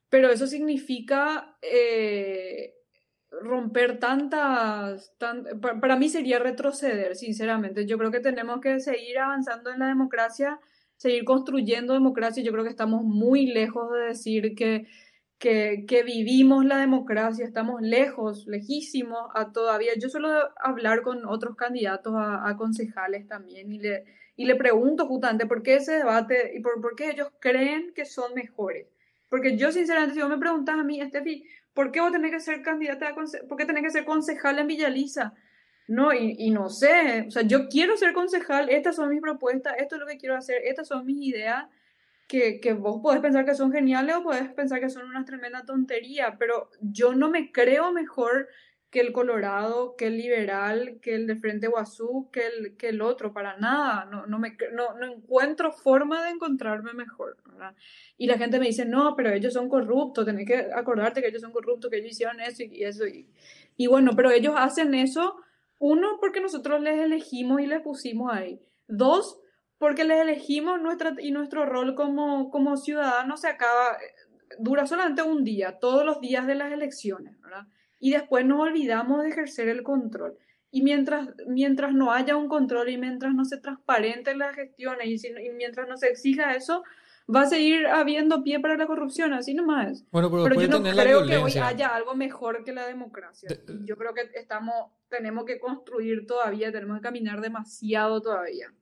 Pero 0.08 0.30
eso 0.30 0.46
significa 0.46 1.56
eh, 1.62 2.75
romper 3.42 3.98
tantas, 3.98 5.12
para 5.80 5.96
mí 5.96 6.08
sería 6.08 6.38
retroceder, 6.38 7.16
sinceramente. 7.16 7.86
Yo 7.86 7.98
creo 7.98 8.10
que 8.10 8.20
tenemos 8.20 8.60
que 8.60 8.80
seguir 8.80 9.18
avanzando 9.18 9.70
en 9.70 9.80
la 9.80 9.88
democracia, 9.88 10.60
seguir 10.96 11.24
construyendo 11.24 11.92
democracia. 11.92 12.42
Yo 12.42 12.52
creo 12.52 12.64
que 12.64 12.70
estamos 12.70 13.02
muy 13.02 13.46
lejos 13.46 13.92
de 13.92 14.00
decir 14.00 14.54
que 14.54 14.86
que, 15.38 16.02
vivimos 16.04 16.64
la 16.64 16.78
democracia, 16.78 17.44
estamos 17.44 17.82
lejos, 17.82 18.46
lejísimos 18.46 19.28
a 19.34 19.52
todavía. 19.52 19.92
Yo 19.98 20.08
suelo 20.08 20.28
hablar 20.56 21.02
con 21.02 21.26
otros 21.26 21.56
candidatos 21.56 22.14
a, 22.16 22.54
concejales 22.56 23.26
también 23.28 23.72
y 23.72 23.78
le, 23.78 24.04
y 24.36 24.46
le 24.46 24.56
pregunto 24.56 25.06
justamente 25.06 25.46
por 25.46 25.62
qué 25.62 25.76
ese 25.76 25.92
debate 25.92 26.52
y 26.56 26.60
por, 26.60 26.80
por 26.80 26.96
qué 26.96 27.10
ellos 27.10 27.28
creen 27.40 27.92
que 27.94 28.04
son 28.04 28.34
mejores. 28.34 28.86
Porque 29.28 29.56
yo, 29.56 29.72
sinceramente, 29.72 30.14
si 30.14 30.20
vos 30.20 30.30
me 30.30 30.38
preguntas 30.38 30.78
a 30.78 30.84
mí, 30.84 31.00
Estefi, 31.00 31.44
¿por 31.76 31.92
qué 31.92 32.00
vos 32.00 32.10
tenés 32.10 32.32
que 32.32 32.40
ser 32.40 32.62
candidata 32.62 33.10
a 33.10 33.14
por 33.14 33.58
qué 33.58 33.66
tenés 33.66 33.82
que 33.82 33.90
ser 33.90 34.06
concejal 34.06 34.58
en 34.58 34.66
Villaliza? 34.66 35.34
No, 35.86 36.12
y, 36.12 36.34
y, 36.38 36.50
no 36.50 36.68
sé, 36.68 37.26
o 37.28 37.30
sea, 37.30 37.42
yo 37.42 37.68
quiero 37.68 37.96
ser 37.96 38.12
concejal, 38.12 38.70
estas 38.70 38.96
son 38.96 39.10
mis 39.10 39.20
propuestas, 39.20 39.74
esto 39.78 39.94
es 39.94 40.00
lo 40.00 40.06
que 40.06 40.16
quiero 40.16 40.34
hacer, 40.34 40.62
estas 40.64 40.88
son 40.88 41.06
mis 41.06 41.24
ideas, 41.28 41.66
que, 42.26 42.60
que 42.60 42.72
vos 42.72 43.00
podés 43.00 43.20
pensar 43.20 43.44
que 43.44 43.54
son 43.54 43.70
geniales 43.70 44.16
o 44.16 44.22
podés 44.24 44.52
pensar 44.54 44.80
que 44.80 44.88
son 44.88 45.06
una 45.06 45.24
tremenda 45.24 45.64
tontería, 45.64 46.36
pero 46.38 46.70
yo 46.80 47.14
no 47.14 47.30
me 47.30 47.52
creo 47.52 47.92
mejor 47.92 48.48
que 48.96 49.02
el 49.02 49.12
Colorado, 49.12 49.94
que 49.94 50.06
el 50.06 50.16
liberal, 50.16 51.00
que 51.02 51.14
el 51.14 51.26
de 51.26 51.36
Frente 51.36 51.66
Guazú, 51.66 52.30
que 52.32 52.46
el, 52.46 52.76
que 52.78 52.88
el 52.88 53.02
otro, 53.02 53.30
para 53.30 53.58
nada. 53.58 54.06
No, 54.06 54.24
no, 54.24 54.38
me, 54.38 54.56
no, 54.72 54.94
no 54.94 55.04
encuentro 55.04 55.70
forma 55.70 56.24
de 56.24 56.30
encontrarme 56.30 56.94
mejor. 56.94 57.36
Y 58.16 58.26
la 58.26 58.38
gente 58.38 58.58
me 58.58 58.68
dice, 58.68 58.86
no, 58.86 59.14
pero 59.14 59.30
ellos 59.32 59.52
son 59.52 59.68
corruptos, 59.68 60.24
tenés 60.24 60.46
que 60.46 60.68
acordarte 60.74 61.20
que 61.20 61.28
ellos 61.28 61.42
son 61.42 61.52
corruptos, 61.52 61.90
que 61.90 61.98
ellos 61.98 62.12
hicieron 62.12 62.40
eso 62.40 62.62
y, 62.62 62.84
eso. 62.84 63.04
Y, 63.76 63.86
bueno, 63.86 64.12
pero 64.16 64.30
ellos 64.30 64.54
hacen 64.56 64.94
eso, 64.94 65.36
uno, 65.78 66.16
porque 66.18 66.40
nosotros 66.40 66.80
les 66.80 66.98
elegimos 66.98 67.60
y 67.60 67.66
les 67.66 67.82
pusimos 67.82 68.32
ahí. 68.32 68.62
Dos, 68.88 69.38
porque 69.76 70.04
les 70.04 70.22
elegimos 70.22 70.80
nuestra, 70.80 71.14
y 71.18 71.32
nuestro 71.32 71.66
rol 71.66 71.94
como, 71.94 72.50
como 72.50 72.78
ciudadanos 72.78 73.42
se 73.42 73.48
acaba, 73.48 73.98
dura 74.58 74.86
solamente 74.86 75.20
un 75.20 75.44
día, 75.44 75.78
todos 75.78 76.02
los 76.02 76.18
días 76.22 76.46
de 76.46 76.54
las 76.54 76.72
elecciones, 76.72 77.38
¿verdad? 77.42 77.66
Y 77.98 78.12
después 78.12 78.44
nos 78.44 78.60
olvidamos 78.60 79.22
de 79.22 79.30
ejercer 79.30 79.68
el 79.68 79.82
control. 79.82 80.36
Y 80.70 80.82
mientras, 80.82 81.28
mientras 81.46 81.92
no 81.94 82.12
haya 82.12 82.36
un 82.36 82.48
control 82.48 82.88
y 82.90 82.98
mientras 82.98 83.32
no 83.34 83.44
se 83.44 83.56
transparenten 83.58 84.38
las 84.38 84.54
gestiones 84.54 85.06
y, 85.24 85.26
y 85.28 85.50
mientras 85.56 85.88
no 85.88 85.96
se 85.96 86.08
exija 86.08 86.54
eso, 86.54 86.82
va 87.34 87.42
a 87.42 87.46
seguir 87.46 87.86
habiendo 87.86 88.42
pie 88.42 88.60
para 88.60 88.76
la 88.76 88.86
corrupción, 88.86 89.32
así 89.32 89.54
nomás. 89.54 90.04
Bueno, 90.10 90.30
pero, 90.30 90.44
pero 90.44 90.60
yo 90.60 90.68
no 90.68 90.82
creo 90.82 91.26
que 91.26 91.36
hoy 91.38 91.52
haya 91.58 91.88
algo 91.88 92.14
mejor 92.14 92.62
que 92.64 92.72
la 92.72 92.86
democracia. 92.86 93.48
De- 93.48 93.78
yo 93.84 93.96
creo 93.96 94.12
que 94.12 94.30
estamos, 94.34 94.74
tenemos 95.08 95.44
que 95.44 95.58
construir 95.58 96.26
todavía, 96.26 96.70
tenemos 96.70 96.98
que 96.98 97.02
caminar 97.02 97.40
demasiado 97.40 98.20
todavía. 98.20 98.72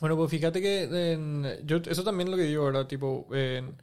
Bueno, 0.00 0.16
pues 0.16 0.30
fíjate 0.30 0.60
que 0.60 0.82
en- 1.12 1.44
yo, 1.64 1.78
eso 1.78 2.04
también 2.04 2.28
es 2.28 2.32
lo 2.32 2.36
que 2.36 2.44
digo, 2.44 2.66
¿verdad? 2.66 2.86
Tipo, 2.86 3.26
en- 3.34 3.74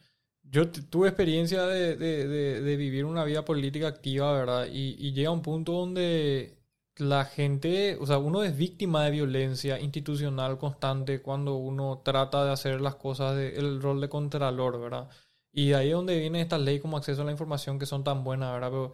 yo 0.52 0.70
tuve 0.72 1.08
experiencia 1.10 1.64
de, 1.66 1.96
de- 1.98 2.28
de- 2.62 2.78
vivir 2.78 3.06
una 3.06 3.24
vida 3.24 3.44
política 3.46 3.88
activa, 3.88 4.34
¿verdad? 4.34 4.68
Y, 4.72 4.96
y 5.00 5.14
llega 5.14 5.32
un 5.32 5.42
punto 5.42 5.74
donde 5.74 6.58
la 6.98 7.26
gente, 7.26 7.98
o 8.00 8.06
sea, 8.06 8.18
uno 8.20 8.44
es 8.44 8.56
víctima 8.56 9.04
de 9.04 9.12
violencia 9.12 9.80
institucional 9.80 10.58
constante 10.58 11.22
cuando 11.22 11.56
uno 11.56 12.02
trata 12.04 12.46
de 12.46 12.52
hacer 12.52 12.80
las 12.82 12.96
cosas 12.96 13.36
del 13.36 13.82
rol 13.82 14.00
de 14.02 14.10
contralor, 14.10 14.80
¿verdad? 14.80 15.10
Y 15.52 15.70
de 15.70 15.76
ahí 15.76 15.88
es 15.90 15.94
donde 15.96 16.20
viene 16.20 16.42
esta 16.42 16.58
ley 16.58 16.80
como 16.80 16.98
acceso 16.98 17.22
a 17.22 17.26
la 17.26 17.32
información 17.32 17.80
que 17.80 17.86
son 17.86 18.04
tan 18.04 18.24
buenas, 18.24 18.54
¿verdad? 18.54 18.70
Pero, 18.70 18.94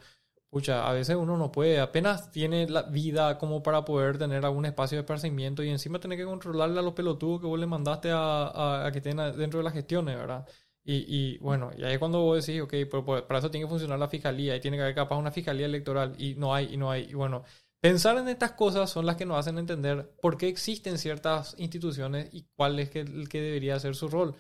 pucha, 0.50 0.88
a 0.90 0.94
veces 0.94 1.16
uno 1.16 1.38
no 1.38 1.52
puede, 1.52 1.80
apenas 1.80 2.32
tiene 2.32 2.68
la 2.70 2.84
vida 2.84 3.38
como 3.38 3.64
para 3.64 3.86
poder 3.86 4.18
tener 4.18 4.46
algún 4.46 4.66
espacio 4.66 4.98
de 4.98 5.02
esparcimiento 5.02 5.64
y 5.64 5.70
encima 5.70 6.00
tener 6.00 6.18
que 6.18 6.26
controlarle 6.26 6.80
a 6.80 6.84
los 6.84 6.94
pelotudos 6.94 7.40
que 7.42 7.48
vos 7.48 7.60
le 7.60 7.68
mandaste 7.68 8.10
a, 8.12 8.48
a- 8.48 8.86
a 8.88 8.92
que 8.92 8.98
estén 9.00 9.18
dentro 9.18 9.60
de 9.60 9.64
las 9.64 9.74
gestiones, 9.74 10.18
¿verdad? 10.18 10.48
Y, 10.84 11.06
y 11.08 11.38
bueno, 11.38 11.72
y 11.78 11.84
ahí 11.84 11.98
cuando 11.98 12.22
vos 12.22 12.46
decís, 12.46 12.62
ok, 12.62 12.72
pero, 12.90 13.06
para 13.06 13.40
eso 13.40 13.52
tiene 13.52 13.66
que 13.66 13.70
funcionar 13.70 14.00
la 14.00 14.08
fiscalía 14.08 14.56
y 14.56 14.60
tiene 14.62 14.78
que 14.78 14.84
haber 14.84 14.96
capaz 14.96 15.18
una 15.18 15.32
fiscalía 15.32 15.68
electoral 15.68 16.16
y 16.18 16.34
no 16.36 16.56
hay, 16.56 16.74
y 16.74 16.78
no 16.78 16.90
hay, 16.90 17.04
y 17.10 17.14
bueno, 17.14 17.44
pensar 17.80 18.18
en 18.18 18.28
estas 18.28 18.54
cosas 18.54 18.90
son 18.90 19.06
las 19.06 19.16
que 19.16 19.26
nos 19.26 19.38
hacen 19.38 19.60
entender 19.60 20.12
por 20.22 20.38
qué 20.38 20.48
existen 20.48 20.98
ciertas 20.98 21.56
instituciones 21.60 22.30
y 22.34 22.48
cuál 22.56 22.80
es 22.80 22.96
el 22.96 23.30
que 23.30 23.42
debería 23.42 23.80
ser 23.80 23.96
su 23.96 24.08
rol. 24.08 24.36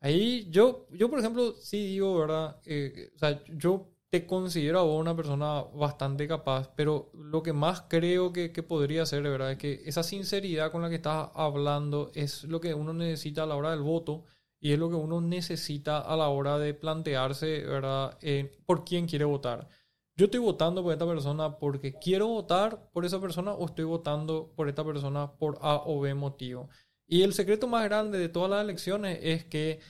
Ahí 0.00 0.48
yo, 0.50 0.86
yo 0.92 1.10
por 1.10 1.18
ejemplo, 1.18 1.52
sí 1.60 1.86
digo, 1.88 2.18
¿verdad? 2.18 2.56
Eh, 2.64 3.10
o 3.14 3.18
sea, 3.18 3.44
yo 3.48 3.86
te 4.08 4.26
considero 4.26 4.80
a 4.80 4.82
vos 4.82 4.98
una 4.98 5.14
persona 5.14 5.62
bastante 5.74 6.26
capaz, 6.26 6.70
pero 6.74 7.10
lo 7.14 7.42
que 7.42 7.52
más 7.52 7.82
creo 7.82 8.32
que, 8.32 8.50
que 8.50 8.62
podría 8.62 9.04
ser, 9.06 9.22
¿verdad? 9.22 9.52
Es 9.52 9.58
que 9.58 9.82
esa 9.84 10.02
sinceridad 10.02 10.72
con 10.72 10.82
la 10.82 10.88
que 10.88 10.96
estás 10.96 11.30
hablando 11.34 12.10
es 12.14 12.44
lo 12.44 12.60
que 12.60 12.74
uno 12.74 12.94
necesita 12.94 13.42
a 13.42 13.46
la 13.46 13.56
hora 13.56 13.70
del 13.72 13.82
voto 13.82 14.24
y 14.60 14.72
es 14.72 14.78
lo 14.78 14.90
que 14.90 14.96
uno 14.96 15.20
necesita 15.20 15.98
a 15.98 16.16
la 16.16 16.28
hora 16.28 16.58
de 16.58 16.74
plantearse, 16.74 17.64
¿verdad? 17.64 18.18
Por 18.66 18.84
quién 18.84 19.06
quiere 19.06 19.24
votar. 19.24 19.68
Yo 20.16 20.26
estoy 20.26 20.40
votando 20.40 20.82
por 20.82 20.92
esta 20.92 21.06
persona 21.06 21.56
porque 21.56 21.94
quiero 21.94 22.28
votar 22.28 22.90
por 22.92 23.06
esa 23.06 23.20
persona 23.20 23.54
o 23.54 23.64
estoy 23.64 23.86
votando 23.86 24.52
por 24.54 24.68
esta 24.68 24.84
persona 24.84 25.32
por 25.32 25.58
A 25.62 25.82
o 25.86 26.00
B 26.00 26.12
motivo. 26.12 26.68
Y 27.06 27.22
el 27.22 27.32
secreto 27.32 27.66
más 27.66 27.84
grande 27.84 28.18
de 28.18 28.28
todas 28.28 28.50
las 28.50 28.62
elecciones 28.62 29.18
es 29.22 29.44
que 29.46 29.80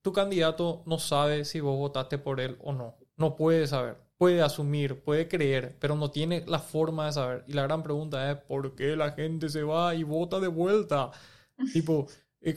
tu 0.00 0.12
candidato 0.12 0.82
no 0.86 0.98
sabe 0.98 1.44
si 1.44 1.58
vos 1.58 1.76
votaste 1.76 2.18
por 2.18 2.40
él 2.40 2.56
o 2.62 2.72
no. 2.72 2.96
No 3.16 3.34
puede 3.34 3.66
saber. 3.66 3.96
Puede 4.16 4.42
asumir, 4.42 5.02
puede 5.02 5.28
creer, 5.28 5.76
pero 5.80 5.96
no 5.96 6.10
tiene 6.10 6.44
la 6.46 6.60
forma 6.60 7.06
de 7.06 7.12
saber. 7.12 7.44
Y 7.48 7.52
la 7.52 7.64
gran 7.64 7.82
pregunta 7.82 8.30
es, 8.30 8.38
¿por 8.38 8.74
qué 8.74 8.96
la 8.96 9.12
gente 9.12 9.48
se 9.48 9.62
va 9.62 9.94
y 9.94 10.04
vota 10.04 10.40
de 10.40 10.48
vuelta? 10.48 11.10
tipo, 11.72 12.06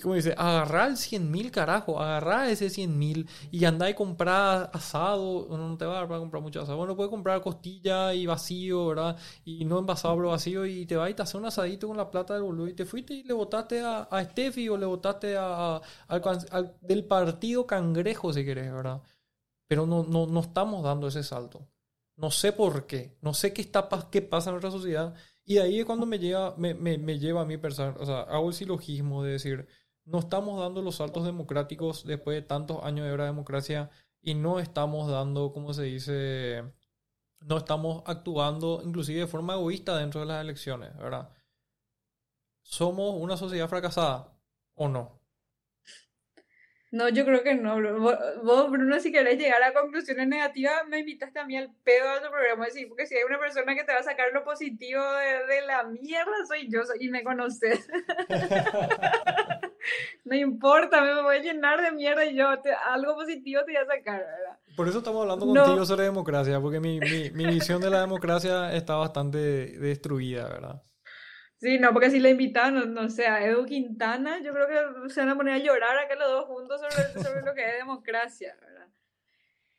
como 0.01 0.13
dice, 0.13 0.36
agarrá 0.38 0.86
el 0.88 0.95
100 0.95 1.32
mil, 1.32 1.51
carajo, 1.51 1.99
agarrá 1.99 2.49
ese 2.49 2.69
100 2.69 2.97
mil 2.99 3.27
y 3.49 3.65
andá 3.65 3.89
y 3.89 3.95
comprar 3.95 4.69
asado. 4.73 5.47
No, 5.49 5.75
te 5.77 5.86
va 5.86 5.93
a 5.93 5.95
dar 5.97 6.07
para 6.07 6.19
comprar 6.19 6.43
mucho 6.43 6.61
asado. 6.61 6.77
Bueno, 6.77 6.95
puedes 6.95 7.09
comprar 7.09 7.41
costilla 7.41 8.13
y 8.13 8.27
vacío, 8.27 8.88
¿verdad? 8.88 9.17
Y 9.43 9.65
no 9.65 9.79
envasado, 9.79 10.15
pero 10.17 10.29
vacío. 10.29 10.65
Y 10.67 10.86
te 10.86 10.95
vas 10.95 11.09
y 11.09 11.13
te 11.15 11.23
haces 11.23 11.36
un 11.36 11.45
asadito 11.45 11.88
con 11.88 11.97
la 11.97 12.11
plata 12.11 12.36
del 12.36 12.43
boludo. 12.43 12.67
Y 12.67 12.73
te 12.73 12.86
fuiste 12.86 13.13
y 13.15 13.23
le 13.23 13.34
votaste 13.34 13.82
a, 13.82 14.03
a 14.03 14.23
Steffi 14.23 14.69
o 14.69 14.77
le 14.77 14.86
votaste 14.86 15.36
a, 15.38 15.82
al, 16.07 16.77
del 16.82 17.05
partido 17.05 17.65
cangrejo, 17.65 18.32
si 18.34 18.45
querés, 18.45 18.71
¿verdad? 18.71 19.01
Pero 19.67 19.86
no, 19.86 20.03
no, 20.03 20.27
no 20.27 20.39
estamos 20.41 20.84
dando 20.84 21.07
ese 21.07 21.23
salto. 21.23 21.67
No 22.17 22.29
sé 22.32 22.51
por 22.53 22.86
qué. 22.88 23.17
No 23.21 23.34
sé 23.34 23.53
qué, 23.53 23.61
está, 23.61 23.88
qué 24.11 24.21
pasa 24.21 24.49
en 24.49 24.55
nuestra 24.55 24.71
sociedad. 24.71 25.15
Y 25.52 25.58
ahí 25.58 25.80
es 25.82 25.86
cuando 25.86 26.06
me, 26.06 26.18
lleva, 26.18 26.56
me, 26.58 26.74
me, 26.74 26.97
me 26.97 27.20
lleva 27.20 27.41
a 27.41 27.45
mí 27.45 27.58
pensar, 27.58 27.97
o 27.99 28.06
sea, 28.06 28.22
hago 28.22 28.47
el 28.47 28.54
silogismo 28.54 29.22
de 29.22 29.34
decir, 29.34 29.68
no 30.06 30.20
estamos 30.20 30.58
dando 30.58 30.82
los 30.82 30.95
saltos 30.95 31.26
democráticos 31.26 32.06
después 32.06 32.36
de 32.38 32.41
tantos 32.41 32.82
años 32.86 33.06
de 33.06 33.14
era 33.14 33.26
de 33.26 33.32
democracia 33.32 33.89
y 34.22 34.34
no 34.34 34.62
estamos 34.62 35.12
dando, 35.12 35.52
como 35.52 35.74
se 35.74 35.84
dice, 35.84 36.64
no 37.41 37.58
estamos 37.58 38.02
actuando 38.06 38.82
inclusive 38.86 39.20
de 39.20 39.28
forma 39.28 39.56
egoísta 39.56 39.97
dentro 39.97 40.22
de 40.22 40.28
las 40.28 40.41
elecciones, 40.41 40.95
¿verdad? 40.95 41.34
¿Somos 42.62 43.16
una 43.20 43.36
sociedad 43.36 43.68
fracasada 43.68 44.34
o 44.76 44.88
no? 44.88 45.20
No, 46.91 47.07
yo 47.07 47.23
creo 47.25 47.41
que 47.41 47.55
no. 47.55 47.77
bro. 47.77 47.99
Vos, 48.43 48.69
Bruno, 48.69 48.99
si 48.99 49.11
querés 49.13 49.37
llegar 49.39 49.63
a 49.63 49.71
conclusiones 49.73 50.27
negativas, 50.27 50.85
me 50.89 50.99
invitaste 50.99 51.39
a 51.39 51.45
mí 51.45 51.55
al 51.57 51.71
pedo 51.85 52.13
de 52.15 52.19
tu 52.21 52.29
programa. 52.29 52.65
Sí, 52.69 52.85
porque 52.85 53.05
si 53.07 53.15
hay 53.15 53.23
una 53.23 53.39
persona 53.39 53.73
que 53.75 53.83
te 53.85 53.93
va 53.93 53.99
a 53.99 54.03
sacar 54.03 54.27
lo 54.33 54.43
positivo 54.43 55.01
de, 55.01 55.45
de 55.55 55.61
la 55.65 55.83
mierda, 55.83 56.33
soy 56.47 56.69
yo 56.69 56.81
y 56.99 57.09
me 57.09 57.23
conoces. 57.23 57.87
No 60.23 60.35
importa, 60.35 61.01
me 61.01 61.21
voy 61.23 61.37
a 61.37 61.41
llenar 61.41 61.81
de 61.81 61.91
mierda 61.91 62.23
y 62.25 62.35
yo 62.35 62.59
te- 62.61 62.71
algo 62.73 63.15
positivo 63.15 63.61
te 63.65 63.71
voy 63.71 63.77
a 63.81 63.85
sacar, 63.85 64.19
¿verdad? 64.19 64.59
Por 64.75 64.87
eso 64.87 64.99
estamos 64.99 65.23
hablando 65.23 65.47
No. 65.47 65.63
contigo 65.65 65.85
sobre 65.85 66.03
democracia, 66.05 66.59
porque 66.61 66.79
mi, 66.79 66.99
mi, 66.99 67.31
mi 67.31 67.45
visión 67.47 67.81
de 67.81 67.89
la 67.89 68.01
democracia 68.01 68.71
está 68.73 68.95
bastante 68.95 69.37
destruida, 69.79 70.47
¿verdad? 70.47 70.83
Sí, 71.62 71.78
no, 71.78 71.93
porque 71.93 72.09
si 72.09 72.20
le 72.20 72.32
invitan, 72.32 72.74
no, 72.74 72.86
no 72.86 73.07
sé, 73.07 73.28
a 73.28 73.45
Edu 73.45 73.68
Quintana, 73.68 74.41
yo 74.41 74.51
creo 74.51 74.68
que 74.68 75.09
se 75.12 75.20
van 75.20 75.30
a 75.30 75.38
poner 75.38 75.53
a 75.53 75.57
llorar 75.59 75.95
acá 75.99 76.16
los 76.16 76.28
dos 76.28 76.45
juntos 76.45 76.82
sobre, 76.82 77.24
sobre 77.24 77.43
lo 77.43 77.53
que 77.53 77.62
es 77.64 77.78
democracia, 77.78 78.57
¿verdad? 78.59 78.88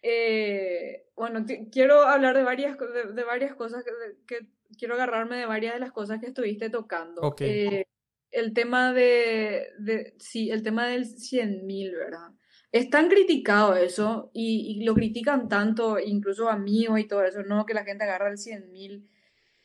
Eh, 0.01 1.07
bueno, 1.17 1.41
qui- 1.41 1.69
quiero 1.73 2.03
hablar 2.03 2.37
de 2.37 2.45
varias, 2.45 2.79
de, 2.79 3.13
de 3.13 3.25
varias 3.25 3.57
cosas, 3.57 3.85
que, 4.29 4.47
quiero 4.79 4.95
agarrarme 4.95 5.37
de 5.39 5.47
varias 5.47 5.75
de 5.75 5.81
las 5.81 5.91
cosas 5.91 6.21
que 6.21 6.27
estuviste 6.27 6.71
tocando. 6.71 7.21
Ok. 7.23 7.41
Eh, 7.41 7.85
el 8.31 8.55
tema 8.55 8.93
de, 8.93 9.67
de, 9.81 10.15
sí, 10.21 10.51
el 10.53 10.63
tema 10.63 10.87
del 10.87 11.05
100.000, 11.07 11.97
¿verdad? 11.97 12.29
Es 12.71 12.91
tan 12.91 13.09
criticado 13.09 13.75
eso 13.75 14.31
y, 14.33 14.79
y 14.81 14.85
lo 14.85 14.95
critican 14.95 15.49
tanto, 15.49 15.99
incluso 15.99 16.49
amigos 16.49 17.01
y 17.01 17.09
todo 17.09 17.25
eso, 17.25 17.43
¿no? 17.43 17.67
Que 17.67 17.75
la 17.75 17.85
gente 17.85 18.05
agarra 18.05 18.31
el 18.31 18.39
100.000. 18.39 19.09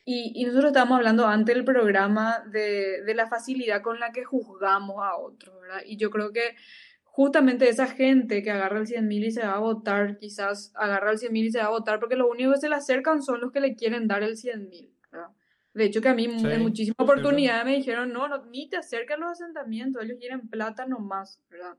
Y, 0.09 0.31
y 0.35 0.45
nosotros 0.45 0.69
estábamos 0.69 0.99
hablando 0.99 1.27
antes 1.27 1.53
del 1.53 1.65
programa 1.65 2.41
de, 2.49 3.03
de 3.03 3.13
la 3.13 3.27
facilidad 3.27 3.81
con 3.81 3.99
la 3.99 4.13
que 4.13 4.23
juzgamos 4.23 5.03
a 5.03 5.17
otros, 5.17 5.59
¿verdad? 5.59 5.81
Y 5.85 5.97
yo 5.97 6.09
creo 6.09 6.31
que 6.31 6.55
justamente 7.03 7.67
esa 7.67 7.87
gente 7.87 8.41
que 8.41 8.51
agarra 8.51 8.79
el 8.79 8.87
100.000 8.87 9.25
y 9.25 9.31
se 9.31 9.45
va 9.45 9.55
a 9.55 9.59
votar, 9.59 10.17
quizás 10.17 10.71
agarra 10.75 11.11
el 11.11 11.17
100.000 11.17 11.47
y 11.47 11.51
se 11.51 11.59
va 11.59 11.65
a 11.65 11.71
votar 11.71 11.99
porque 11.99 12.15
los 12.15 12.29
únicos 12.31 12.53
que 12.53 12.61
se 12.61 12.69
le 12.69 12.75
acercan 12.75 13.21
son 13.21 13.41
los 13.41 13.51
que 13.51 13.59
le 13.59 13.75
quieren 13.75 14.07
dar 14.07 14.23
el 14.23 14.37
100.000, 14.37 14.93
¿verdad? 15.11 15.31
De 15.73 15.83
hecho, 15.83 15.99
que 15.99 16.07
a 16.07 16.13
mí 16.13 16.29
Sí, 16.39 16.47
en 16.47 16.61
muchísimas 16.61 16.99
oportunidades 16.99 17.65
me 17.65 17.75
dijeron, 17.75 18.13
no, 18.13 18.29
no, 18.29 18.45
ni 18.45 18.69
te 18.69 18.77
acerques 18.77 19.17
a 19.17 19.19
los 19.19 19.31
asentamientos, 19.31 20.01
ellos 20.01 20.17
quieren 20.21 20.47
plata 20.47 20.85
nomás, 20.85 21.41
¿verdad? 21.49 21.75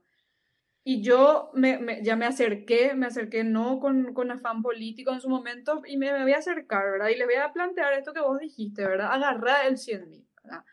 Y 0.83 1.01
yo 1.03 1.51
me, 1.53 1.77
me- 1.77 2.03
ya 2.03 2.15
me 2.15 2.25
acerqué, 2.25 2.93
me 2.95 3.05
acerqué 3.07 3.43
no 3.43 3.79
con, 3.79 4.13
con 4.13 4.31
afán 4.31 4.61
político 4.61 5.11
en 5.13 5.21
su 5.21 5.29
momento 5.29 5.81
y 5.85 5.97
me, 5.97 6.11
me 6.11 6.23
voy 6.23 6.33
a 6.33 6.37
acercar, 6.37 6.83
¿verdad? 6.91 7.09
Y 7.09 7.15
les 7.15 7.27
voy 7.27 7.35
a 7.35 7.51
plantear 7.53 7.93
esto 7.93 8.13
que 8.13 8.21
vos 8.21 8.39
dijiste, 8.39 8.85
¿verdad? 8.87 9.11
Agarrar 9.11 9.67
el 9.67 9.77
100 9.77 10.09
mil, 10.09 10.25
¿verdad? 10.43 10.63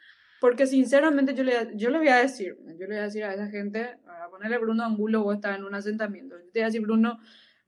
Porque 0.40 0.66
sinceramente 0.66 1.34
yo 1.34 1.42
le, 1.44 1.72
yo 1.76 1.90
le 1.90 1.98
voy 1.98 2.08
a 2.08 2.16
decir, 2.16 2.56
yo 2.78 2.86
le 2.86 2.86
voy 2.86 2.96
a 2.96 3.02
decir 3.02 3.24
a 3.24 3.34
esa 3.34 3.48
gente, 3.48 3.98
a 4.06 4.28
ponerle 4.30 4.58
Bruno 4.58 4.84
Angulo, 4.84 5.22
vos 5.22 5.34
estás 5.36 5.58
en 5.58 5.64
un 5.64 5.74
asentamiento. 5.74 6.36
Yo 6.38 6.44
te 6.52 6.60
voy 6.60 6.62
a 6.62 6.66
decir, 6.66 6.80
Bruno, 6.82 7.18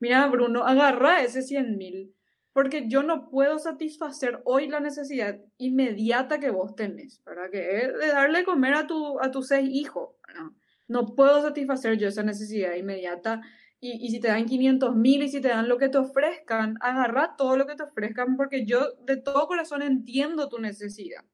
mira, 0.00 0.26
Bruno, 0.28 0.64
agarra 0.66 1.22
ese 1.22 1.42
100 1.42 1.76
mil. 1.76 2.14
Porque 2.52 2.88
yo 2.88 3.02
no 3.04 3.28
puedo 3.30 3.58
satisfacer 3.58 4.40
hoy 4.44 4.68
la 4.68 4.80
necesidad 4.80 5.38
inmediata 5.58 6.40
que 6.40 6.50
vos 6.50 6.74
tenés, 6.74 7.22
¿verdad? 7.24 7.50
Que 7.52 7.78
es 7.82 7.92
de 7.98 8.08
darle 8.08 8.44
comer 8.44 8.74
a, 8.74 8.86
tu, 8.86 9.20
a 9.20 9.30
tus 9.30 9.48
seis 9.48 9.68
hijos. 9.70 10.10
No 10.88 11.14
puedo 11.14 11.42
satisfacer 11.42 11.98
yo 11.98 12.08
esa 12.08 12.22
necesidad 12.22 12.74
inmediata. 12.74 13.42
Y, 13.80 14.04
y 14.04 14.10
si 14.10 14.20
te 14.20 14.28
dan 14.28 14.46
500 14.46 14.96
mil 14.96 15.22
y 15.22 15.28
si 15.28 15.40
te 15.40 15.48
dan 15.48 15.68
lo 15.68 15.78
que 15.78 15.88
te 15.88 15.98
ofrezcan, 15.98 16.76
agarra 16.80 17.36
todo 17.36 17.56
lo 17.56 17.66
que 17.66 17.76
te 17.76 17.84
ofrezcan 17.84 18.36
porque 18.36 18.64
yo 18.64 18.94
de 19.04 19.16
todo 19.16 19.46
corazón 19.46 19.82
entiendo 19.82 20.48
tu 20.48 20.58
necesidad. 20.58 21.24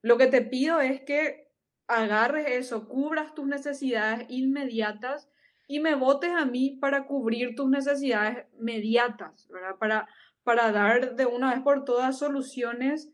Lo 0.00 0.16
que 0.16 0.26
te 0.26 0.42
pido 0.42 0.80
es 0.80 1.02
que 1.02 1.52
agarres 1.86 2.46
eso, 2.48 2.88
cubras 2.88 3.34
tus 3.34 3.46
necesidades 3.46 4.26
inmediatas 4.28 5.28
y 5.68 5.80
me 5.80 5.94
votes 5.94 6.30
a 6.30 6.44
mí 6.44 6.78
para 6.80 7.06
cubrir 7.06 7.54
tus 7.54 7.68
necesidades 7.68 8.46
mediatas, 8.58 9.48
¿verdad? 9.48 9.76
Para, 9.78 10.08
para 10.42 10.72
dar 10.72 11.16
de 11.16 11.26
una 11.26 11.54
vez 11.54 11.62
por 11.62 11.84
todas 11.84 12.18
soluciones 12.18 13.12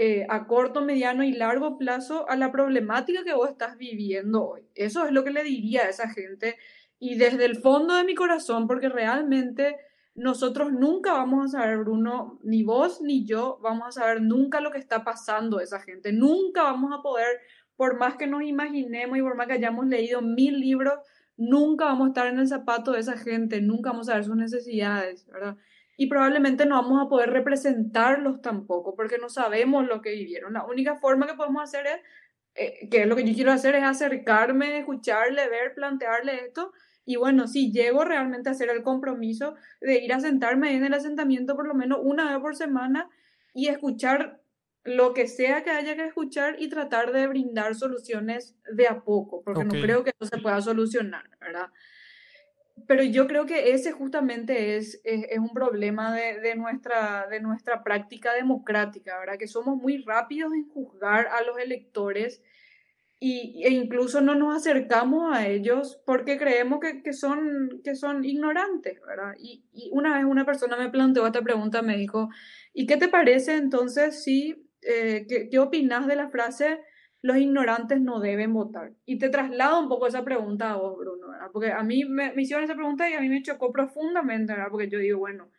eh, 0.00 0.26
a 0.28 0.46
corto, 0.46 0.80
mediano 0.80 1.24
y 1.24 1.32
largo 1.32 1.76
plazo 1.76 2.28
a 2.30 2.36
la 2.36 2.52
problemática 2.52 3.24
que 3.24 3.34
vos 3.34 3.50
estás 3.50 3.76
viviendo 3.76 4.44
hoy. 4.44 4.62
Eso 4.76 5.04
es 5.04 5.12
lo 5.12 5.24
que 5.24 5.32
le 5.32 5.42
diría 5.42 5.82
a 5.82 5.88
esa 5.88 6.08
gente 6.08 6.56
y 7.00 7.16
desde 7.16 7.44
el 7.44 7.56
fondo 7.56 7.94
de 7.94 8.04
mi 8.04 8.14
corazón, 8.14 8.68
porque 8.68 8.88
realmente 8.88 9.76
nosotros 10.14 10.72
nunca 10.72 11.12
vamos 11.12 11.54
a 11.54 11.58
saber, 11.58 11.78
Bruno, 11.78 12.38
ni 12.42 12.62
vos 12.62 13.00
ni 13.02 13.24
yo 13.24 13.58
vamos 13.60 13.88
a 13.88 14.00
saber 14.00 14.22
nunca 14.22 14.60
lo 14.60 14.70
que 14.70 14.78
está 14.78 15.02
pasando 15.02 15.60
esa 15.60 15.80
gente. 15.80 16.12
Nunca 16.12 16.62
vamos 16.62 16.92
a 16.96 17.02
poder, 17.02 17.40
por 17.76 17.98
más 17.98 18.16
que 18.16 18.26
nos 18.26 18.42
imaginemos 18.42 19.18
y 19.18 19.22
por 19.22 19.36
más 19.36 19.48
que 19.48 19.54
hayamos 19.54 19.86
leído 19.86 20.22
mil 20.22 20.60
libros, 20.60 20.94
nunca 21.36 21.86
vamos 21.86 22.06
a 22.06 22.08
estar 22.10 22.26
en 22.28 22.38
el 22.38 22.48
zapato 22.48 22.92
de 22.92 23.00
esa 23.00 23.16
gente, 23.16 23.60
nunca 23.60 23.90
vamos 23.90 24.08
a 24.08 24.14
ver 24.14 24.24
sus 24.24 24.36
necesidades, 24.36 25.26
¿verdad? 25.26 25.56
Y 26.00 26.06
probablemente 26.06 26.64
no 26.64 26.80
vamos 26.80 27.04
a 27.04 27.08
poder 27.08 27.30
representarlos 27.30 28.40
tampoco, 28.40 28.94
porque 28.94 29.18
no 29.18 29.28
sabemos 29.28 29.86
lo 29.86 30.00
que 30.00 30.12
vivieron. 30.12 30.52
La 30.54 30.64
única 30.64 30.96
forma 30.96 31.26
que 31.26 31.34
podemos 31.34 31.62
hacer 31.62 31.86
es, 31.86 32.00
eh, 32.54 32.88
que 32.88 33.02
es 33.02 33.06
lo 33.06 33.16
que 33.16 33.24
yo 33.24 33.34
quiero 33.34 33.52
hacer, 33.52 33.74
es 33.74 33.82
acercarme, 33.82 34.78
escucharle, 34.78 35.48
ver, 35.48 35.74
plantearle 35.74 36.46
esto. 36.46 36.72
Y 37.04 37.16
bueno, 37.16 37.48
si 37.48 37.72
llego 37.72 38.04
realmente 38.04 38.48
a 38.48 38.52
hacer 38.52 38.70
el 38.70 38.82
compromiso 38.82 39.56
de 39.80 39.98
ir 39.98 40.12
a 40.12 40.20
sentarme 40.20 40.76
en 40.76 40.84
el 40.84 40.94
asentamiento 40.94 41.56
por 41.56 41.66
lo 41.66 41.74
menos 41.74 41.98
una 42.00 42.30
vez 42.30 42.40
por 42.40 42.54
semana 42.54 43.10
y 43.52 43.66
escuchar 43.66 44.40
lo 44.84 45.14
que 45.14 45.26
sea 45.26 45.64
que 45.64 45.70
haya 45.70 45.96
que 45.96 46.06
escuchar 46.06 46.56
y 46.62 46.68
tratar 46.68 47.12
de 47.12 47.26
brindar 47.26 47.74
soluciones 47.74 48.56
de 48.72 48.86
a 48.86 49.00
poco, 49.02 49.42
porque 49.42 49.64
no 49.64 49.72
creo 49.72 50.04
que 50.04 50.10
eso 50.10 50.30
se 50.30 50.40
pueda 50.40 50.60
solucionar, 50.60 51.28
¿verdad? 51.40 51.66
Pero 52.86 53.02
yo 53.02 53.26
creo 53.26 53.46
que 53.46 53.72
ese 53.72 53.92
justamente 53.92 54.76
es, 54.76 55.00
es, 55.04 55.38
un 55.38 55.50
problema 55.50 56.14
de, 56.14 56.40
de, 56.40 56.54
nuestra, 56.54 57.26
de 57.28 57.40
nuestra 57.40 57.82
práctica 57.82 58.34
democrática, 58.34 59.18
¿verdad? 59.18 59.38
Que 59.38 59.48
somos 59.48 59.76
muy 59.76 60.02
rápidos 60.02 60.52
en 60.52 60.68
juzgar 60.68 61.26
a 61.28 61.42
los 61.42 61.58
electores 61.58 62.42
y, 63.20 63.64
e 63.64 63.70
incluso 63.70 64.20
no 64.20 64.34
nos 64.34 64.56
acercamos 64.56 65.34
a 65.34 65.48
ellos 65.48 66.00
porque 66.06 66.38
creemos 66.38 66.78
que, 66.80 67.02
que, 67.02 67.12
son, 67.12 67.80
que 67.82 67.96
son 67.96 68.24
ignorantes, 68.24 69.00
¿verdad? 69.06 69.34
Y, 69.38 69.64
y, 69.72 69.90
una 69.92 70.16
vez 70.16 70.24
una 70.24 70.44
persona 70.44 70.76
me 70.76 70.90
planteó 70.90 71.26
esta 71.26 71.42
pregunta, 71.42 71.82
me 71.82 71.96
dijo, 71.96 72.28
¿y 72.72 72.86
qué 72.86 72.96
te 72.96 73.08
parece 73.08 73.56
entonces 73.56 74.22
si 74.22 74.68
eh, 74.82 75.26
¿qué, 75.28 75.48
¿qué 75.50 75.58
opinas 75.58 76.06
de 76.06 76.16
la 76.16 76.28
frase 76.28 76.80
los 77.22 77.36
ignorantes 77.36 78.00
no 78.00 78.20
deben 78.20 78.52
votar? 78.52 78.92
Y 79.04 79.18
te 79.18 79.28
traslado 79.28 79.80
un 79.80 79.88
poco 79.88 80.06
esa 80.06 80.24
pregunta 80.24 80.72
a 80.72 80.76
vos, 80.76 80.96
Bruno, 80.96 81.28
¿verdad? 81.28 81.48
Porque 81.52 81.72
a 81.72 81.82
mí 81.82 82.04
me, 82.04 82.32
me, 82.32 82.42
hicieron 82.42 82.64
esa 82.64 82.74
pregunta 82.74 83.08
y 83.08 83.14
a 83.14 83.20
mí 83.20 83.28
me 83.28 83.42
chocó 83.42 83.72
profundamente, 83.72 84.52
¿verdad? 84.52 84.68
Porque 84.70 84.88
yo 84.88 84.98
digo, 84.98 85.18
bueno, 85.18 85.50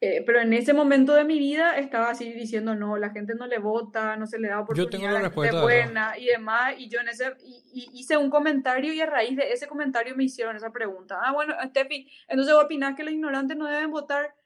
eh, 0.00 0.22
pero 0.24 0.40
en 0.40 0.52
ese 0.52 0.72
momento 0.72 1.12
de 1.14 1.24
mi 1.24 1.40
vida 1.40 1.76
estaba 1.76 2.10
así 2.10 2.32
diciendo, 2.32 2.76
no, 2.76 2.96
la 2.96 3.10
gente 3.10 3.34
no 3.34 3.48
le 3.48 3.58
vota, 3.58 4.16
no 4.16 4.28
se 4.28 4.38
le 4.38 4.46
da 4.46 4.60
oportunidad, 4.60 4.92
yo 4.92 4.96
tengo 4.96 5.12
la 5.12 5.20
respuesta 5.22 5.60
buena 5.60 6.16
y 6.16 6.26
demás, 6.26 6.74
y 6.78 6.88
yo 6.88 7.00
en 7.00 7.08
ese, 7.08 7.34
y, 7.42 7.88
hice 7.94 8.16
un 8.16 8.30
comentario 8.30 8.92
y 8.92 9.00
a 9.00 9.06
raíz 9.06 9.36
de 9.36 9.52
ese 9.52 9.66
comentario 9.66 10.14
me 10.14 10.22
hicieron 10.22 10.54
esa 10.54 10.70
pregunta. 10.70 11.18
Ah, 11.20 11.32
bueno, 11.32 11.54
Steffi, 11.64 12.08
entonces 12.28 12.54
vos 12.54 12.64
opinás 12.64 12.94
que 12.94 13.02
los 13.02 13.12
ignorantes 13.12 13.56
no 13.56 13.66
deben 13.66 13.90
votar 13.90 14.36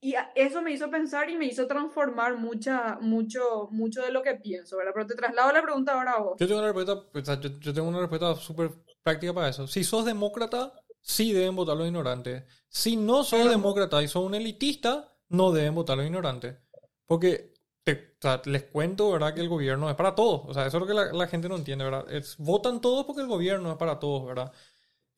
y 0.00 0.14
eso 0.36 0.62
me 0.62 0.70
hizo 0.70 0.88
pensar 0.90 1.28
y 1.28 1.36
me 1.36 1.46
hizo 1.46 1.66
transformar 1.66 2.36
mucha, 2.36 2.98
mucho, 3.00 3.68
mucho 3.72 4.00
de 4.00 4.12
lo 4.12 4.22
que 4.22 4.34
pienso, 4.34 4.76
¿verdad? 4.76 4.92
Pero 4.94 5.06
te 5.08 5.14
traslado 5.16 5.52
la 5.52 5.62
pregunta 5.62 5.94
ahora 5.94 6.12
a 6.12 6.20
vos. 6.20 6.36
Yo 6.38 6.46
tengo 6.46 6.60
una 6.60 6.72
respuesta, 6.72 7.40
yo, 7.40 7.74
tengo 7.74 7.88
una 7.88 7.98
respuesta 8.00 8.36
súper 8.36 8.70
práctica 9.02 9.34
para 9.34 9.48
eso. 9.48 9.66
Si 9.66 9.82
sos 9.82 10.04
demócrata, 10.04 10.72
sí 11.00 11.32
deben 11.32 11.56
votar 11.56 11.76
los 11.76 11.88
ignorantes. 11.88 12.44
Si 12.68 12.96
no 12.96 13.24
sos 13.24 13.50
demócrata 13.50 14.00
y 14.00 14.06
sos 14.06 14.24
un 14.24 14.36
elitista, 14.36 15.16
no 15.30 15.50
deben 15.50 15.74
votar 15.74 15.96
los 15.96 16.06
ignorantes. 16.06 16.56
Porque 17.04 17.54
te, 17.82 18.18
les 18.44 18.64
cuento, 18.64 19.10
¿verdad? 19.10 19.34
Que 19.34 19.40
el 19.40 19.48
gobierno 19.48 19.90
es 19.90 19.96
para 19.96 20.14
todos. 20.14 20.42
O 20.46 20.54
sea, 20.54 20.66
eso 20.66 20.76
es 20.76 20.80
lo 20.80 20.86
que 20.86 20.94
la, 20.94 21.26
gente 21.26 21.48
no 21.48 21.56
entiende, 21.56 21.84
¿verdad? 21.84 22.06
votan 22.38 22.80
todos 22.80 23.04
porque 23.04 23.22
el 23.22 23.28
gobierno 23.28 23.72
es 23.72 23.78
para 23.78 23.98
todos, 23.98 24.26
¿verdad? 24.26 24.52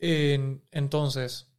entonces, 0.03 1.49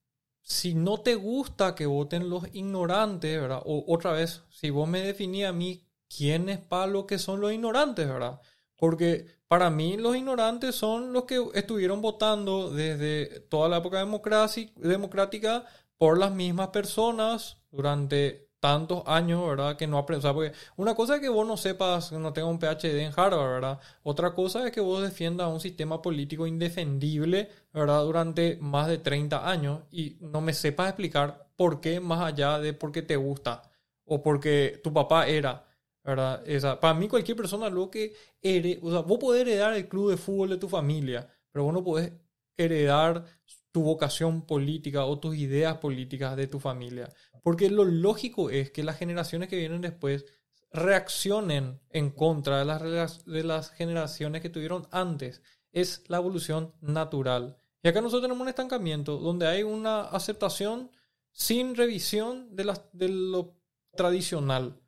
si 0.41 0.73
no 0.73 0.99
te 0.99 1.15
gusta 1.15 1.75
que 1.75 1.85
voten 1.85 2.29
los 2.29 2.43
ignorantes, 2.53 3.39
¿verdad? 3.39 3.61
O 3.65 3.85
otra 3.87 4.11
vez, 4.11 4.43
si 4.49 4.69
vos 4.69 4.87
me 4.87 5.01
definías 5.01 5.49
a 5.49 5.53
mí 5.53 5.85
quién 6.07 6.49
es 6.49 6.59
para 6.59 6.87
lo 6.87 7.07
que 7.07 7.19
son 7.19 7.39
los 7.41 7.53
ignorantes, 7.53 8.07
¿verdad? 8.07 8.41
Porque 8.75 9.27
para 9.47 9.69
mí 9.69 9.97
los 9.97 10.15
ignorantes 10.15 10.75
son 10.75 11.13
los 11.13 11.25
que 11.25 11.43
estuvieron 11.53 12.01
votando 12.01 12.71
desde 12.71 13.41
toda 13.41 13.69
la 13.69 13.77
época 13.77 13.99
democrática 13.99 15.65
por 15.97 16.17
las 16.17 16.33
mismas 16.33 16.69
personas 16.69 17.57
durante 17.69 18.50
tantos 18.61 19.03
años, 19.07 19.45
¿verdad? 19.45 19.75
Que 19.75 19.87
no 19.87 19.97
aprendes. 19.97 20.23
O 20.23 20.27
sea, 20.27 20.33
porque 20.33 20.53
una 20.77 20.95
cosa 20.95 21.15
es 21.15 21.21
que 21.21 21.29
vos 21.29 21.45
no 21.45 21.57
sepas, 21.57 22.11
no 22.13 22.31
tengas 22.31 22.51
un 22.51 22.59
PhD 22.59 22.99
en 23.01 23.11
Harvard, 23.13 23.53
¿verdad? 23.53 23.79
Otra 24.03 24.33
cosa 24.33 24.65
es 24.65 24.71
que 24.71 24.79
vos 24.79 25.01
defiendas 25.01 25.51
un 25.51 25.59
sistema 25.59 26.01
político 26.01 26.47
indefendible, 26.47 27.49
¿verdad? 27.73 28.03
Durante 28.03 28.57
más 28.61 28.87
de 28.87 28.99
30 28.99 29.49
años 29.49 29.81
y 29.91 30.17
no 30.21 30.41
me 30.41 30.53
sepas 30.53 30.89
explicar 30.89 31.49
por 31.57 31.81
qué 31.81 31.99
más 31.99 32.21
allá 32.21 32.59
de 32.59 32.73
porque 32.73 33.01
te 33.01 33.15
gusta 33.15 33.63
o 34.05 34.21
porque 34.21 34.79
tu 34.83 34.93
papá 34.93 35.27
era, 35.27 35.65
¿verdad? 36.03 36.43
Esa, 36.45 36.79
para 36.79 36.93
mí 36.93 37.07
cualquier 37.07 37.37
persona 37.37 37.69
lo 37.69 37.89
que 37.89 38.13
herede, 38.41 38.79
o 38.83 38.91
sea, 38.91 38.99
vos 39.01 39.17
podés 39.19 39.41
heredar 39.41 39.73
el 39.73 39.87
club 39.87 40.11
de 40.11 40.17
fútbol 40.17 40.49
de 40.49 40.57
tu 40.57 40.69
familia, 40.69 41.27
pero 41.51 41.65
vos 41.65 41.73
no 41.73 41.83
podés 41.83 42.13
heredar 42.57 43.25
tu 43.71 43.83
vocación 43.83 44.45
política 44.45 45.05
o 45.05 45.19
tus 45.19 45.35
ideas 45.35 45.77
políticas 45.77 46.35
de 46.35 46.47
tu 46.47 46.59
familia. 46.59 47.09
Porque 47.43 47.69
lo 47.69 47.85
lógico 47.85 48.49
es 48.49 48.71
que 48.71 48.83
las 48.83 48.97
generaciones 48.97 49.49
que 49.49 49.57
vienen 49.57 49.81
después 49.81 50.25
reaccionen 50.71 51.81
en 51.89 52.11
contra 52.11 52.59
de 52.59 52.65
las, 52.65 53.25
de 53.25 53.43
las 53.43 53.71
generaciones 53.71 54.41
que 54.41 54.49
tuvieron 54.49 54.87
antes. 54.91 55.41
Es 55.71 56.03
la 56.07 56.17
evolución 56.17 56.73
natural. 56.81 57.57
Y 57.83 57.87
acá 57.87 58.01
nosotros 58.01 58.23
tenemos 58.23 58.41
un 58.41 58.49
estancamiento 58.49 59.17
donde 59.17 59.47
hay 59.47 59.63
una 59.63 60.01
aceptación 60.01 60.91
sin 61.31 61.75
revisión 61.75 62.55
de, 62.55 62.73
de 62.93 63.09
lo 63.09 63.55
tradicional. 63.95 64.79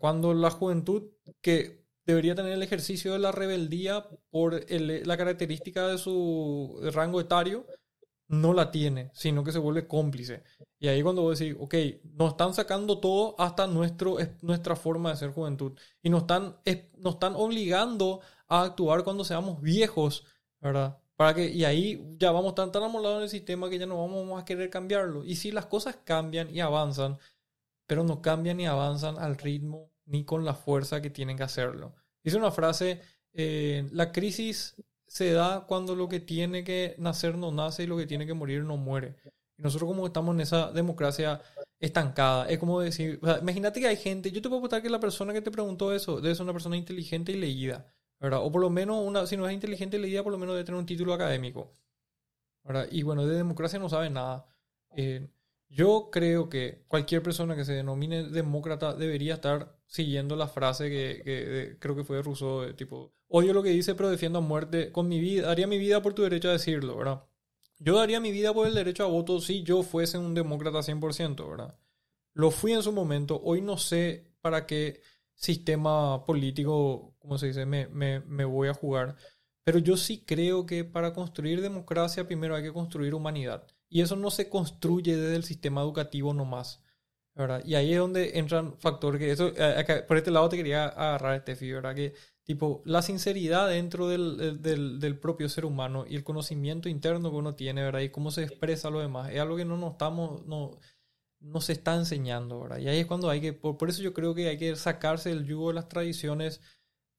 Cuando 0.00 0.34
la 0.34 0.50
juventud 0.50 1.10
que 1.40 1.82
debería 2.04 2.34
tener 2.34 2.52
el 2.52 2.62
ejercicio 2.62 3.12
de 3.12 3.18
la 3.18 3.32
rebeldía 3.32 4.06
por 4.30 4.60
la 4.70 5.16
característica 5.16 5.88
de 5.88 5.98
su 5.98 6.78
rango 6.92 7.20
etario, 7.20 7.66
no 8.32 8.54
la 8.54 8.70
tiene, 8.70 9.10
sino 9.12 9.44
que 9.44 9.52
se 9.52 9.58
vuelve 9.58 9.86
cómplice. 9.86 10.42
Y 10.78 10.88
ahí 10.88 11.02
cuando 11.02 11.20
vos 11.20 11.38
decís, 11.38 11.54
ok, 11.60 11.74
nos 12.14 12.30
están 12.30 12.54
sacando 12.54 12.98
todo 12.98 13.34
hasta 13.38 13.66
nuestro, 13.66 14.16
nuestra 14.40 14.74
forma 14.74 15.10
de 15.10 15.16
ser 15.16 15.32
juventud. 15.32 15.78
Y 16.02 16.08
nos 16.08 16.22
están, 16.22 16.56
nos 16.96 17.14
están 17.14 17.34
obligando 17.36 18.20
a 18.48 18.62
actuar 18.62 19.04
cuando 19.04 19.22
seamos 19.22 19.60
viejos, 19.60 20.24
¿verdad? 20.62 20.98
Para 21.14 21.34
que, 21.34 21.50
y 21.50 21.64
ahí 21.66 22.02
ya 22.16 22.32
vamos 22.32 22.54
tan, 22.54 22.72
tan 22.72 22.82
amolados 22.82 23.18
en 23.18 23.24
el 23.24 23.28
sistema 23.28 23.68
que 23.68 23.78
ya 23.78 23.84
no 23.84 23.98
vamos 23.98 24.40
a 24.40 24.46
querer 24.46 24.70
cambiarlo. 24.70 25.24
Y 25.24 25.36
si 25.36 25.52
las 25.52 25.66
cosas 25.66 25.98
cambian 26.02 26.48
y 26.48 26.60
avanzan, 26.60 27.18
pero 27.86 28.02
no 28.02 28.22
cambian 28.22 28.56
ni 28.56 28.66
avanzan 28.66 29.18
al 29.18 29.36
ritmo 29.36 29.90
ni 30.06 30.24
con 30.24 30.46
la 30.46 30.54
fuerza 30.54 31.02
que 31.02 31.10
tienen 31.10 31.36
que 31.36 31.42
hacerlo. 31.42 31.94
Dice 32.24 32.38
una 32.38 32.50
frase, 32.50 33.02
eh, 33.34 33.86
la 33.92 34.10
crisis 34.10 34.74
se 35.12 35.30
da 35.32 35.66
cuando 35.66 35.94
lo 35.94 36.08
que 36.08 36.20
tiene 36.20 36.64
que 36.64 36.94
nacer 36.96 37.36
no 37.36 37.52
nace 37.52 37.82
y 37.82 37.86
lo 37.86 37.98
que 37.98 38.06
tiene 38.06 38.24
que 38.24 38.32
morir 38.32 38.64
no 38.64 38.78
muere. 38.78 39.14
Y 39.58 39.62
nosotros 39.62 39.86
como 39.86 40.06
estamos 40.06 40.34
en 40.34 40.40
esa 40.40 40.72
democracia 40.72 41.38
estancada, 41.78 42.48
es 42.48 42.58
como 42.58 42.80
decir, 42.80 43.20
imagínate 43.42 43.80
que 43.80 43.88
hay 43.88 43.98
gente, 43.98 44.30
yo 44.30 44.40
te 44.40 44.48
puedo 44.48 44.60
apostar 44.60 44.80
que 44.80 44.88
la 44.88 45.00
persona 45.00 45.34
que 45.34 45.42
te 45.42 45.50
preguntó 45.50 45.92
eso 45.92 46.22
debe 46.22 46.34
ser 46.34 46.44
una 46.44 46.54
persona 46.54 46.78
inteligente 46.78 47.30
y 47.30 47.36
leída, 47.36 47.92
¿verdad? 48.20 48.40
O 48.42 48.50
por 48.50 48.62
lo 48.62 48.70
menos, 48.70 49.06
una, 49.06 49.26
si 49.26 49.36
no 49.36 49.46
es 49.46 49.52
inteligente 49.52 49.98
y 49.98 50.00
leída, 50.00 50.22
por 50.22 50.32
lo 50.32 50.38
menos 50.38 50.54
debe 50.54 50.64
tener 50.64 50.78
un 50.78 50.86
título 50.86 51.12
académico, 51.12 51.76
¿verdad? 52.64 52.88
Y 52.90 53.02
bueno, 53.02 53.26
de 53.26 53.36
democracia 53.36 53.78
no 53.78 53.90
sabe 53.90 54.08
nada. 54.08 54.46
Eh, 54.96 55.28
yo 55.68 56.08
creo 56.10 56.48
que 56.48 56.84
cualquier 56.88 57.22
persona 57.22 57.54
que 57.54 57.66
se 57.66 57.74
denomine 57.74 58.22
demócrata 58.30 58.94
debería 58.94 59.34
estar 59.34 59.76
siguiendo 59.92 60.36
la 60.36 60.48
frase 60.48 60.88
que, 60.88 61.76
creo 61.78 61.94
que 61.94 62.02
fue 62.02 62.16
de 62.16 62.22
Rousseau, 62.22 62.72
tipo, 62.74 63.12
odio 63.28 63.52
lo 63.52 63.62
que 63.62 63.68
dice, 63.68 63.94
pero 63.94 64.08
defiendo 64.08 64.38
a 64.38 64.42
muerte 64.42 64.90
con 64.90 65.06
mi 65.06 65.20
vida, 65.20 65.48
daría 65.48 65.66
mi 65.66 65.76
vida 65.76 66.00
por 66.00 66.14
tu 66.14 66.22
derecho 66.22 66.48
a 66.48 66.52
decirlo, 66.52 66.96
¿verdad? 66.96 67.24
Yo 67.78 67.98
daría 67.98 68.18
mi 68.18 68.32
vida 68.32 68.54
por 68.54 68.66
el 68.66 68.74
derecho 68.74 69.04
a 69.04 69.08
voto 69.08 69.38
si 69.38 69.62
yo 69.64 69.82
fuese 69.82 70.16
un 70.16 70.32
demócrata 70.32 70.78
100%, 70.78 71.46
¿verdad? 71.46 71.78
Lo 72.32 72.50
fui 72.50 72.72
en 72.72 72.82
su 72.82 72.90
momento, 72.90 73.38
hoy 73.44 73.60
no 73.60 73.76
sé 73.76 74.32
para 74.40 74.64
qué 74.64 75.02
sistema 75.34 76.24
político, 76.24 77.14
como 77.18 77.36
se 77.36 77.48
dice, 77.48 77.66
me, 77.66 77.86
me, 77.88 78.20
me 78.20 78.46
voy 78.46 78.68
a 78.68 78.74
jugar, 78.74 79.16
pero 79.62 79.78
yo 79.78 79.98
sí 79.98 80.24
creo 80.24 80.64
que 80.64 80.84
para 80.84 81.12
construir 81.12 81.60
democracia 81.60 82.26
primero 82.26 82.56
hay 82.56 82.62
que 82.62 82.72
construir 82.72 83.14
humanidad. 83.14 83.66
Y 83.90 84.00
eso 84.00 84.16
no 84.16 84.30
se 84.30 84.48
construye 84.48 85.18
desde 85.18 85.36
el 85.36 85.44
sistema 85.44 85.82
educativo 85.82 86.32
nomás. 86.32 86.81
¿Verdad? 87.34 87.62
Y 87.64 87.74
ahí 87.74 87.92
es 87.92 87.98
donde 87.98 88.38
entran 88.38 88.78
factores 88.78 89.18
que 89.18 89.30
eso, 89.30 89.52
por 90.06 90.16
este 90.16 90.30
lado 90.30 90.48
te 90.48 90.56
quería 90.56 90.84
agarrar, 90.86 91.40
Steffi, 91.40 91.72
¿verdad? 91.72 91.94
Que 91.94 92.14
tipo, 92.44 92.82
la 92.84 93.02
sinceridad 93.02 93.68
dentro 93.68 94.08
del, 94.08 94.60
del, 94.60 95.00
del, 95.00 95.18
propio 95.18 95.48
ser 95.48 95.64
humano 95.64 96.04
y 96.08 96.16
el 96.16 96.24
conocimiento 96.24 96.88
interno 96.88 97.30
que 97.30 97.36
uno 97.36 97.54
tiene, 97.54 97.82
¿verdad? 97.82 98.00
Y 98.00 98.10
cómo 98.10 98.30
se 98.30 98.44
expresa 98.44 98.90
lo 98.90 99.00
demás, 99.00 99.30
es 99.30 99.40
algo 99.40 99.56
que 99.56 99.64
no 99.64 99.76
nos 99.76 99.92
estamos, 99.92 100.44
no, 100.46 100.78
no 101.40 101.60
se 101.60 101.72
está 101.72 101.94
enseñando, 101.94 102.60
¿verdad? 102.60 102.78
Y 102.78 102.88
ahí 102.88 103.00
es 103.00 103.06
cuando 103.06 103.30
hay 103.30 103.40
que, 103.40 103.52
por, 103.52 103.76
por 103.78 103.88
eso 103.88 104.02
yo 104.02 104.12
creo 104.12 104.34
que 104.34 104.48
hay 104.48 104.58
que 104.58 104.76
sacarse 104.76 105.30
el 105.30 105.46
yugo 105.46 105.68
de 105.68 105.74
las 105.74 105.88
tradiciones 105.88 106.60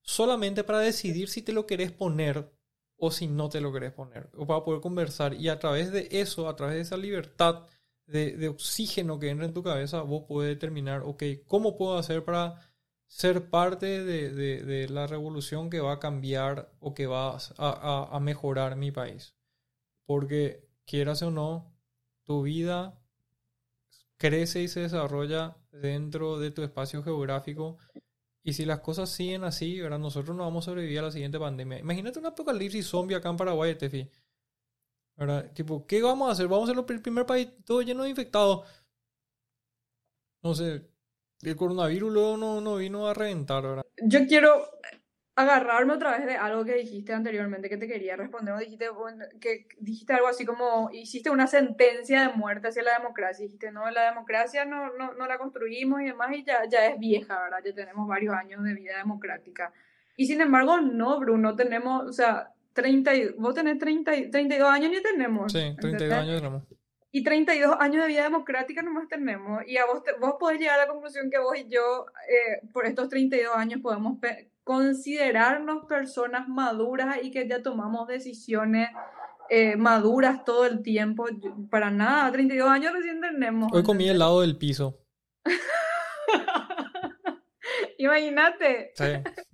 solamente 0.02 0.64
para 0.64 0.80
decidir 0.80 1.30
si 1.30 1.42
te 1.42 1.54
lo 1.54 1.66
querés 1.66 1.92
poner 1.92 2.52
o 2.98 3.12
si 3.12 3.28
no 3.28 3.50
te 3.50 3.62
lo 3.62 3.74
querés 3.74 3.92
poner, 3.92 4.30
o 4.36 4.46
para 4.46 4.64
poder 4.64 4.82
conversar. 4.82 5.34
Y 5.34 5.50
a 5.50 5.60
través 5.60 5.92
de 5.92 6.08
eso, 6.12 6.48
a 6.48 6.56
través 6.56 6.76
de 6.76 6.82
esa 6.82 6.98
libertad 6.98 7.66
de, 8.06 8.38
de 8.38 8.48
oxígeno 8.50 9.20
que 9.20 9.30
entra 9.30 9.46
en 9.46 9.54
tu 9.54 9.64
cabeza, 9.64 10.02
vos 10.02 10.26
puedes 10.28 10.56
determinar, 10.56 11.02
ok, 11.04 11.24
¿cómo 11.48 11.78
puedo 11.78 11.98
hacer 11.98 12.24
para 12.24 12.60
ser 13.08 13.50
parte 13.50 14.04
de, 14.04 14.32
de, 14.32 14.64
de 14.64 14.90
la 14.90 15.08
revolución 15.08 15.70
que 15.70 15.80
va 15.80 15.94
a 15.94 16.00
cambiar 16.00 16.72
o 16.80 16.94
que 16.94 17.08
va 17.08 17.38
a, 17.38 17.40
a, 17.58 18.16
a 18.16 18.20
mejorar 18.20 18.76
mi 18.76 18.92
país? 18.92 19.36
Porque 20.06 20.68
quieras 20.86 21.22
o 21.24 21.32
no, 21.32 21.74
tu 22.24 22.44
vida 22.44 23.00
crece 24.18 24.62
y 24.62 24.68
se 24.68 24.80
desarrolla 24.82 25.58
dentro 25.72 26.40
de 26.40 26.52
tu 26.52 26.64
espacio 26.64 27.04
geográfico. 27.04 27.78
Y 28.42 28.54
si 28.54 28.66
las 28.66 28.80
cosas 28.80 29.10
siguen 29.10 29.44
así, 29.44 29.80
¿verdad? 29.80 30.00
nosotros 30.00 30.36
no 30.36 30.44
vamos 30.44 30.66
a 30.66 30.72
sobrevivir 30.72 31.00
a 31.00 31.04
la 31.04 31.12
siguiente 31.12 31.40
pandemia. 31.40 31.80
Imagínate 31.80 32.20
un 32.20 32.26
apocalipsis 32.26 32.88
zombie 32.88 33.16
acá 33.16 33.30
en 33.30 33.38
Paraguay, 33.38 33.76
Tefi. 33.76 34.10
¿Verdad? 35.16 35.52
Tipo, 35.54 35.86
¿qué 35.86 36.02
vamos 36.02 36.30
a 36.30 36.32
hacer? 36.32 36.48
Vamos 36.48 36.70
a 36.70 36.74
ser 36.74 36.86
el 36.90 37.02
primer 37.02 37.26
país 37.26 37.50
todo 37.66 37.82
lleno 37.82 38.04
de 38.04 38.10
infectados. 38.10 38.68
No 40.42 40.54
sé, 40.54 40.88
el 41.42 41.56
coronavirus 41.56 42.12
luego 42.12 42.38
no, 42.38 42.62
no 42.62 42.78
vino 42.78 43.08
a 43.08 43.14
reventar, 43.14 43.64
¿verdad? 43.64 43.86
Yo 44.02 44.26
quiero 44.28 44.66
agarrarme 45.36 45.94
otra 45.94 46.18
vez 46.18 46.28
de 46.28 46.36
algo 46.36 46.64
que 46.64 46.76
dijiste 46.76 47.12
anteriormente 47.12 47.70
que 47.70 47.78
te 47.78 47.88
quería 47.88 48.16
responder. 48.16 48.56
Dijiste, 48.58 48.88
que 49.42 49.68
dijiste 49.80 50.14
algo 50.14 50.28
así 50.28 50.46
como, 50.46 50.90
hiciste 50.92 51.30
una 51.30 51.48
sentencia 51.48 52.28
de 52.28 52.34
muerte 52.34 52.68
hacia 52.68 52.84
la 52.84 52.98
democracia. 52.98 53.46
Dijiste, 53.46 53.72
no, 53.72 53.90
la 53.90 54.06
democracia 54.06 54.66
no, 54.66 54.94
no, 54.94 55.14
no 55.14 55.28
la 55.28 55.38
construimos 55.38 56.02
y 56.02 56.06
demás, 56.06 56.30
y 56.36 56.44
ya, 56.44 56.66
ya 56.70 56.86
es 56.88 57.00
vieja, 57.00 57.42
¿verdad? 57.42 57.60
Ya 57.66 57.74
tenemos 57.74 58.08
varios 58.08 58.36
años 58.36 58.64
de 58.64 58.74
vida 58.74 58.98
democrática. 58.98 59.74
Y 60.16 60.28
sin 60.28 60.42
embargo, 60.42 60.82
no, 60.82 61.20
Bruno, 61.20 61.56
tenemos, 61.56 62.08
o 62.08 62.14
sea, 62.14 62.54
30, 62.74 63.16
y- 63.16 63.30
vos 63.38 63.54
tenés 63.56 63.78
30, 63.78 64.16
y- 64.16 64.30
32 64.32 64.70
años 64.70 64.92
ni 64.92 65.02
tenemos. 65.02 65.52
Sí, 65.52 65.60
32 65.80 65.94
¿entendés? 65.94 66.18
años 66.18 66.36
tenemos. 66.42 66.64
Y 67.12 67.24
32 67.24 67.76
años 67.80 68.02
de 68.02 68.08
vida 68.08 68.24
democrática 68.24 68.82
nomás 68.82 69.08
tenemos. 69.08 69.62
Y 69.68 69.78
a 69.78 69.86
vos, 69.86 70.04
te- 70.04 70.14
vos 70.20 70.36
podés 70.40 70.60
llegar 70.60 70.80
a 70.80 70.86
la 70.86 70.92
conclusión 70.92 71.30
que 71.30 71.38
vos 71.38 71.56
y 71.58 71.68
yo, 71.70 72.08
eh, 72.28 72.68
por 72.74 72.86
estos 72.88 73.08
32 73.10 73.56
años, 73.56 73.82
podemos 73.82 74.18
pe- 74.20 74.50
considerarnos 74.64 75.86
personas 75.86 76.48
maduras 76.48 77.18
y 77.22 77.30
que 77.32 77.48
ya 77.48 77.62
tomamos 77.62 78.08
decisiones 78.08 78.90
eh, 79.50 79.76
maduras 79.76 80.44
todo 80.46 80.66
el 80.66 80.82
tiempo. 80.82 81.28
Yo- 81.30 81.54
Para 81.70 81.92
nada, 81.92 82.32
32 82.32 82.68
años 82.70 82.94
recién 82.94 83.22
tenemos. 83.22 83.72
Hoy 83.72 83.84
comí 83.84 84.08
helado 84.10 84.42
del 84.42 84.58
piso. 84.58 84.98
Imagínate. 88.04 88.92
Sí. 88.96 89.06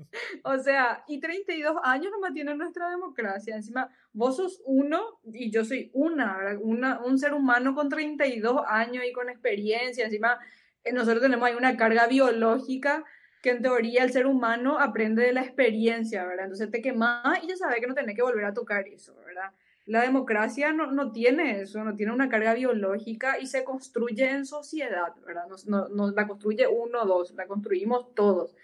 O 0.43 0.57
sea, 0.57 1.03
y 1.07 1.19
32 1.19 1.77
años 1.83 2.11
nomás 2.11 2.33
tiene 2.33 2.55
nuestra 2.55 2.89
democracia. 2.89 3.55
Encima, 3.55 3.91
vos 4.11 4.37
sos 4.37 4.59
uno 4.65 5.19
y 5.31 5.51
yo 5.51 5.63
soy 5.63 5.91
una, 5.93 6.57
una 6.59 6.99
un 7.01 7.19
ser 7.19 7.35
humano 7.35 7.75
con 7.75 7.89
32 7.89 8.63
años 8.67 9.03
y 9.07 9.13
con 9.13 9.29
experiencia. 9.29 10.05
Encima, 10.05 10.39
eh, 10.83 10.91
nosotros 10.93 11.21
tenemos 11.21 11.47
ahí 11.47 11.53
una 11.53 11.77
carga 11.77 12.07
biológica 12.07 13.05
que 13.43 13.51
en 13.51 13.61
teoría 13.61 14.03
el 14.03 14.11
ser 14.11 14.25
humano 14.25 14.79
aprende 14.79 15.21
de 15.21 15.33
la 15.33 15.41
experiencia, 15.41 16.25
¿verdad? 16.25 16.45
Entonces 16.45 16.71
te 16.71 16.81
quemás 16.81 17.43
y 17.43 17.47
ya 17.47 17.55
sabes 17.55 17.79
que 17.79 17.87
no 17.87 17.93
tenés 17.93 18.15
que 18.15 18.23
volver 18.23 18.45
a 18.45 18.53
tocar 18.53 18.87
eso, 18.87 19.15
¿verdad? 19.23 19.51
La 19.89 20.03
democracia 20.03 20.71
no, 20.71 20.91
no 20.91 21.11
tiene 21.11 21.61
eso, 21.61 21.83
no 21.83 21.95
tiene 21.95 22.13
una 22.13 22.29
carga 22.29 22.53
biológica 22.53 23.39
y 23.39 23.47
se 23.47 23.63
construye 23.63 24.29
en 24.29 24.45
sociedad, 24.45 25.15
¿verdad? 25.25 25.45
No, 25.65 25.87
no, 25.87 26.11
la 26.11 26.27
construye 26.27 26.67
uno 26.67 27.05
dos, 27.05 27.33
la 27.33 27.47
construimos 27.47 28.13
todos. 28.13 28.55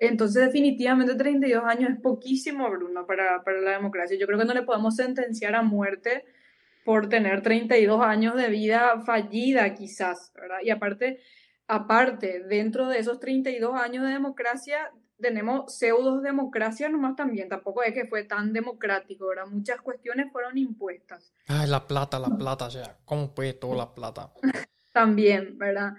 Entonces, 0.00 0.44
definitivamente 0.44 1.14
32 1.14 1.62
años 1.64 1.90
es 1.90 2.00
poquísimo, 2.00 2.68
Bruno, 2.68 3.06
para, 3.06 3.44
para 3.44 3.60
la 3.60 3.70
democracia. 3.70 4.18
Yo 4.18 4.26
creo 4.26 4.40
que 4.40 4.44
no 4.44 4.54
le 4.54 4.62
podemos 4.62 4.96
sentenciar 4.96 5.54
a 5.54 5.62
muerte 5.62 6.24
por 6.84 7.08
tener 7.08 7.42
32 7.42 8.02
años 8.02 8.34
de 8.34 8.48
vida 8.48 9.00
fallida, 9.06 9.74
quizás, 9.74 10.32
¿verdad? 10.34 10.58
Y 10.64 10.70
aparte, 10.70 11.20
aparte, 11.68 12.42
dentro 12.42 12.88
de 12.88 12.98
esos 12.98 13.20
32 13.20 13.80
años 13.80 14.04
de 14.04 14.10
democracia, 14.14 14.90
tenemos 15.22 15.74
pseudo 15.74 16.20
democracia 16.20 16.90
nomás 16.90 17.16
también. 17.16 17.48
Tampoco 17.48 17.82
es 17.82 17.94
que 17.94 18.06
fue 18.06 18.24
tan 18.24 18.52
democrático, 18.52 19.28
¿verdad? 19.28 19.46
Muchas 19.46 19.80
cuestiones 19.80 20.30
fueron 20.30 20.58
impuestas 20.58 21.32
Ay, 21.46 21.68
la 21.68 21.86
plata, 21.86 22.18
la 22.18 22.36
plata, 22.36 22.66
o 22.66 22.70
sea, 22.70 22.98
¿cómo 23.06 23.34
puede 23.34 23.54
toda 23.54 23.76
la 23.76 23.94
plata? 23.94 24.32
también, 24.92 25.56
¿verdad? 25.58 25.94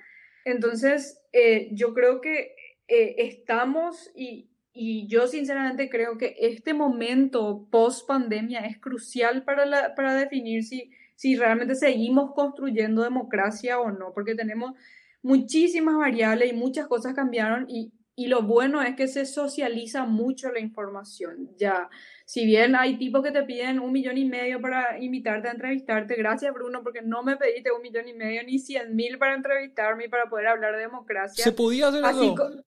Entonces, 0.46 1.22
eh, 1.32 1.70
yo 1.72 1.94
creo 1.94 2.22
que 2.22 2.56
eh, 2.88 3.16
estamos 3.18 4.12
y, 4.16 4.52
y 4.74 5.08
yo 5.08 5.28
sinceramente 5.28 5.90
creo 5.90 6.18
que 6.18 6.36
este 6.40 6.74
momento 6.74 7.68
post 7.72 8.08
pandemia 8.08 8.60
es 8.62 8.80
crucial 8.80 9.44
para, 9.44 9.66
la, 9.66 9.96
para 9.96 10.14
definir 10.16 10.64
si, 10.64 10.92
si 11.16 11.36
realmente 11.36 11.76
seguimos 11.76 12.34
construyendo 12.34 13.04
democracia 13.04 13.80
o 13.80 13.92
no, 13.92 14.14
porque 14.14 14.36
tenemos 14.36 14.74
muchísimas 15.22 15.96
variables 15.96 16.52
y 16.52 16.56
muchas 16.56 16.88
cosas 16.88 17.14
cambiaron 17.14 17.66
y, 17.70 17.94
y 18.16 18.28
lo 18.28 18.44
bueno 18.44 18.82
es 18.82 18.96
que 18.96 19.08
se 19.08 19.26
socializa 19.26 20.06
mucho 20.06 20.52
la 20.52 20.60
información. 20.60 21.50
Ya, 21.58 21.90
si 22.26 22.46
bien 22.46 22.76
hay 22.76 22.98
tipos 22.98 23.24
que 23.24 23.32
te 23.32 23.44
piden 23.44 23.80
un 23.80 23.92
millón 23.92 24.18
y 24.18 24.26
medio 24.26 24.62
para 24.62 25.00
invitarte 25.00 25.48
a 25.48 25.52
entrevistarte, 25.52 26.16
gracias 26.16 26.54
Bruno, 26.54 26.84
porque 26.84 27.02
no 27.02 27.24
me 27.24 27.38
pediste 27.38 27.72
un 27.72 27.82
millón 27.82 28.08
y 28.08 28.14
medio 28.14 28.44
ni 28.44 28.60
cien 28.60 28.96
mil 28.96 29.18
para 29.18 29.34
entrevistarme 29.36 30.06
y 30.06 30.10
para 30.10 30.30
poder 30.30 30.48
hablar 30.48 30.76
de 30.76 30.82
democracia. 30.82 31.44
¿Se 31.44 31.52
podía 31.52 31.88
hacer 31.88 32.06
Así 32.06 32.26
eso? 32.26 32.64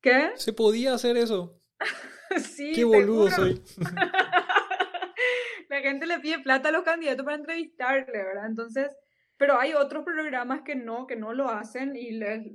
¿Qué? 0.00 0.30
¿Se 0.36 0.52
podía 0.52 0.94
hacer 0.94 1.16
eso? 1.16 1.60
Sí, 2.38 2.72
Qué 2.74 2.82
boludo 2.84 3.30
soy. 3.30 3.62
La 5.68 5.80
gente 5.80 6.06
le 6.06 6.18
pide 6.18 6.40
plata 6.40 6.68
a 6.68 6.72
los 6.72 6.82
candidatos 6.82 7.24
para 7.24 7.36
entrevistarle, 7.36 8.12
¿verdad? 8.12 8.46
Entonces, 8.46 8.88
pero 9.38 9.58
hay 9.60 9.74
otros 9.74 10.04
programas 10.04 10.62
que 10.62 10.74
no, 10.74 11.06
que 11.06 11.16
no 11.16 11.32
lo 11.34 11.48
hacen 11.50 11.94
y 11.94 12.12
les 12.12 12.46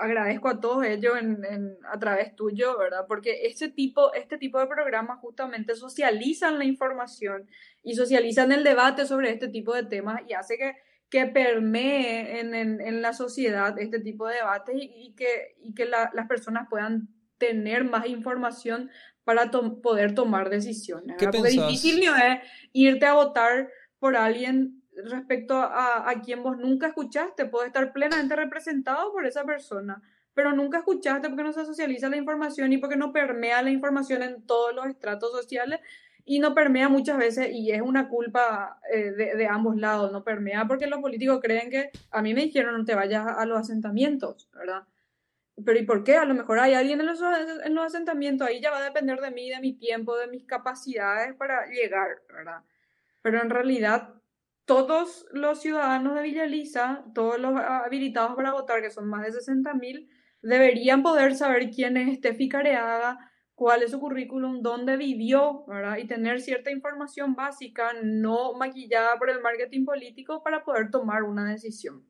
agradezco 0.00 0.48
a 0.48 0.60
todos 0.60 0.84
ellos 0.84 1.14
en, 1.20 1.44
en- 1.44 1.76
a 1.90 1.98
través 1.98 2.34
tuyo, 2.34 2.78
¿verdad? 2.78 3.04
Porque 3.06 3.46
este 3.46 3.68
tipo, 3.68 4.12
este 4.14 4.38
tipo 4.38 4.58
de 4.58 4.66
programas 4.66 5.18
justamente 5.20 5.74
socializan 5.74 6.58
la 6.58 6.64
información 6.64 7.48
y 7.82 7.94
socializan 7.94 8.50
el 8.52 8.64
debate 8.64 9.04
sobre 9.06 9.30
este 9.30 9.48
tipo 9.48 9.74
de 9.74 9.84
temas 9.84 10.22
y 10.28 10.32
hace 10.32 10.56
que, 10.56 10.74
que 11.10 11.26
permee 11.26 12.40
en, 12.40 12.54
en- 12.54 12.80
en 12.80 13.02
la 13.02 13.12
sociedad 13.12 13.78
este 13.78 14.00
tipo 14.00 14.26
de 14.26 14.36
debates 14.36 14.74
y, 14.76 14.90
y 14.94 15.14
que, 15.14 15.54
y 15.62 15.74
que 15.74 15.84
la- 15.84 16.10
las 16.14 16.26
personas 16.28 16.66
puedan 16.70 17.08
tener 17.38 17.84
más 17.84 18.06
información 18.06 18.90
para 19.24 19.50
to- 19.50 19.80
poder 19.82 20.14
tomar 20.14 20.48
decisiones. 20.50 21.16
¿Qué 21.18 21.26
¿verdad? 21.26 21.40
Porque 21.40 21.50
difícil 21.50 22.04
no 22.04 22.16
es 22.16 22.40
irte 22.72 23.04
a 23.06 23.14
votar 23.14 23.68
por 23.98 24.16
alguien 24.16 24.81
respecto 25.04 25.54
a, 25.54 26.08
a 26.08 26.20
quien 26.20 26.42
vos 26.42 26.58
nunca 26.58 26.88
escuchaste. 26.88 27.46
Puede 27.46 27.68
estar 27.68 27.92
plenamente 27.92 28.36
representado 28.36 29.12
por 29.12 29.26
esa 29.26 29.44
persona, 29.44 30.02
pero 30.34 30.52
nunca 30.52 30.78
escuchaste 30.78 31.28
porque 31.28 31.42
no 31.42 31.52
se 31.52 31.64
socializa 31.64 32.08
la 32.08 32.16
información 32.16 32.72
y 32.72 32.78
porque 32.78 32.96
no 32.96 33.12
permea 33.12 33.62
la 33.62 33.70
información 33.70 34.22
en 34.22 34.42
todos 34.46 34.74
los 34.74 34.86
estratos 34.86 35.32
sociales 35.32 35.80
y 36.24 36.38
no 36.38 36.54
permea 36.54 36.88
muchas 36.88 37.18
veces, 37.18 37.50
y 37.52 37.72
es 37.72 37.82
una 37.82 38.08
culpa 38.08 38.78
eh, 38.92 39.10
de, 39.10 39.34
de 39.34 39.46
ambos 39.48 39.76
lados, 39.76 40.12
no 40.12 40.22
permea 40.22 40.66
porque 40.68 40.86
los 40.86 41.00
políticos 41.00 41.40
creen 41.42 41.68
que 41.68 41.90
a 42.10 42.22
mí 42.22 42.32
me 42.32 42.42
dijeron 42.42 42.78
no 42.78 42.84
te 42.84 42.94
vayas 42.94 43.26
a 43.26 43.44
los 43.44 43.58
asentamientos, 43.58 44.48
¿verdad? 44.54 44.84
Pero 45.64 45.78
¿y 45.78 45.84
por 45.84 46.04
qué? 46.04 46.16
A 46.16 46.24
lo 46.24 46.34
mejor 46.34 46.60
hay 46.60 46.74
alguien 46.74 47.00
en 47.00 47.06
los, 47.06 47.20
en 47.64 47.74
los 47.74 47.86
asentamientos, 47.86 48.46
ahí 48.46 48.60
ya 48.60 48.70
va 48.70 48.78
a 48.78 48.84
depender 48.84 49.20
de 49.20 49.30
mí, 49.32 49.50
de 49.50 49.60
mi 49.60 49.72
tiempo, 49.72 50.16
de 50.16 50.28
mis 50.28 50.44
capacidades 50.44 51.34
para 51.34 51.66
llegar, 51.66 52.22
¿verdad? 52.32 52.62
Pero 53.20 53.42
en 53.42 53.50
realidad 53.50 54.14
todos 54.64 55.26
los 55.32 55.60
ciudadanos 55.60 56.14
de 56.14 56.22
Villa 56.22 56.44
Elisa, 56.44 57.04
todos 57.14 57.38
los 57.38 57.54
habilitados 57.56 58.34
para 58.36 58.52
votar, 58.52 58.80
que 58.80 58.90
son 58.90 59.08
más 59.08 59.24
de 59.24 59.32
60 59.32 59.74
mil, 59.74 60.08
deberían 60.40 61.02
poder 61.02 61.34
saber 61.34 61.70
quién 61.70 61.96
es 61.96 62.18
Steffi 62.18 62.48
Careaga, 62.48 63.18
cuál 63.54 63.82
es 63.82 63.90
su 63.90 64.00
currículum, 64.00 64.62
dónde 64.62 64.96
vivió, 64.96 65.64
¿verdad? 65.66 65.98
Y 65.98 66.06
tener 66.06 66.40
cierta 66.40 66.70
información 66.70 67.34
básica, 67.34 67.92
no 68.02 68.54
maquillada 68.54 69.18
por 69.18 69.30
el 69.30 69.40
marketing 69.40 69.84
político, 69.84 70.42
para 70.42 70.64
poder 70.64 70.90
tomar 70.90 71.22
una 71.22 71.50
decisión. 71.50 72.06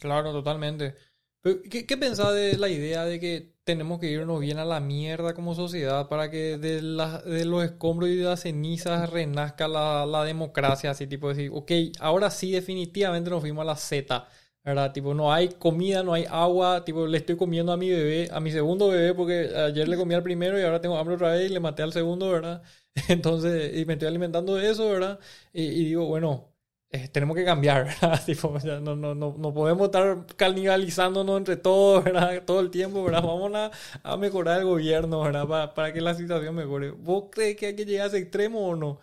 Claro, 0.00 0.32
totalmente. 0.32 0.94
¿qué, 1.42 1.86
¿Qué 1.86 1.96
de 1.96 2.56
la 2.58 2.68
idea 2.68 3.04
de 3.04 3.20
que 3.20 3.54
tenemos 3.72 3.98
que 4.00 4.10
irnos 4.10 4.40
bien 4.40 4.58
a 4.58 4.64
la 4.64 4.80
mierda 4.80 5.34
como 5.34 5.54
sociedad 5.54 6.08
para 6.08 6.30
que 6.30 6.58
de, 6.58 6.82
la- 6.82 7.18
de 7.22 7.44
los 7.44 7.64
escombros 7.64 8.10
y 8.10 8.16
de 8.16 8.24
las 8.24 8.40
cenizas 8.40 9.10
renazca 9.10 9.68
la, 9.68 10.06
la 10.06 10.24
democracia? 10.24 10.90
Así 10.90 11.06
tipo 11.06 11.28
decir, 11.28 11.50
ok, 11.52 11.70
ahora 12.00 12.30
sí 12.30 12.50
definitivamente 12.52 13.30
nos 13.30 13.40
fuimos 13.40 13.62
a 13.62 13.66
la 13.66 13.76
Z, 13.76 14.26
¿verdad? 14.64 14.92
Tipo, 14.92 15.14
no 15.14 15.32
hay 15.32 15.48
comida, 15.50 16.02
no 16.02 16.12
hay 16.14 16.26
agua, 16.28 16.84
tipo, 16.84 17.06
le 17.06 17.18
estoy 17.18 17.36
comiendo 17.36 17.72
a 17.72 17.76
mi 17.76 17.88
bebé, 17.90 18.28
a 18.32 18.40
mi 18.40 18.50
segundo 18.52 18.88
bebé, 18.88 19.14
porque 19.14 19.50
ayer 19.56 19.88
le 19.88 19.96
comí 19.96 20.14
al 20.14 20.22
primero 20.22 20.58
y 20.58 20.62
ahora 20.62 20.80
tengo 20.80 20.98
hambre 20.98 21.14
otra 21.14 21.30
vez 21.32 21.50
y 21.50 21.54
le 21.54 21.60
maté 21.60 21.82
al 21.82 21.92
segundo, 21.92 22.28
¿verdad? 22.30 22.62
Entonces, 23.08 23.76
y 23.76 23.84
me 23.86 23.94
estoy 23.94 24.08
alimentando 24.08 24.54
de 24.56 24.70
eso, 24.70 24.88
¿verdad? 24.90 25.18
Y, 25.52 25.62
y 25.64 25.84
digo, 25.86 26.06
bueno, 26.06 26.49
eh, 26.92 27.08
tenemos 27.08 27.36
que 27.36 27.44
cambiar, 27.44 27.84
¿verdad? 27.84 28.20
Tipo, 28.26 28.58
ya 28.58 28.80
no, 28.80 28.96
no, 28.96 29.14
no, 29.14 29.36
no 29.38 29.54
podemos 29.54 29.86
estar 29.86 30.26
canibalizándonos 30.36 31.38
entre 31.38 31.56
todos, 31.56 32.02
¿verdad? 32.02 32.42
Todo 32.46 32.60
el 32.60 32.70
tiempo, 32.70 33.04
¿verdad? 33.04 33.22
Vamos 33.22 33.54
a, 33.54 33.70
a 34.02 34.16
mejorar 34.16 34.58
el 34.58 34.66
gobierno, 34.66 35.22
¿verdad? 35.22 35.46
Para, 35.46 35.74
para 35.74 35.92
que 35.92 36.00
la 36.00 36.14
situación 36.14 36.54
mejore. 36.54 36.90
¿Vos 36.90 37.28
crees 37.30 37.56
que 37.56 37.66
hay 37.66 37.76
que 37.76 37.84
llegar 37.84 38.06
a 38.06 38.08
ese 38.08 38.18
extremo 38.18 38.66
o 38.66 38.74
no? 38.74 39.00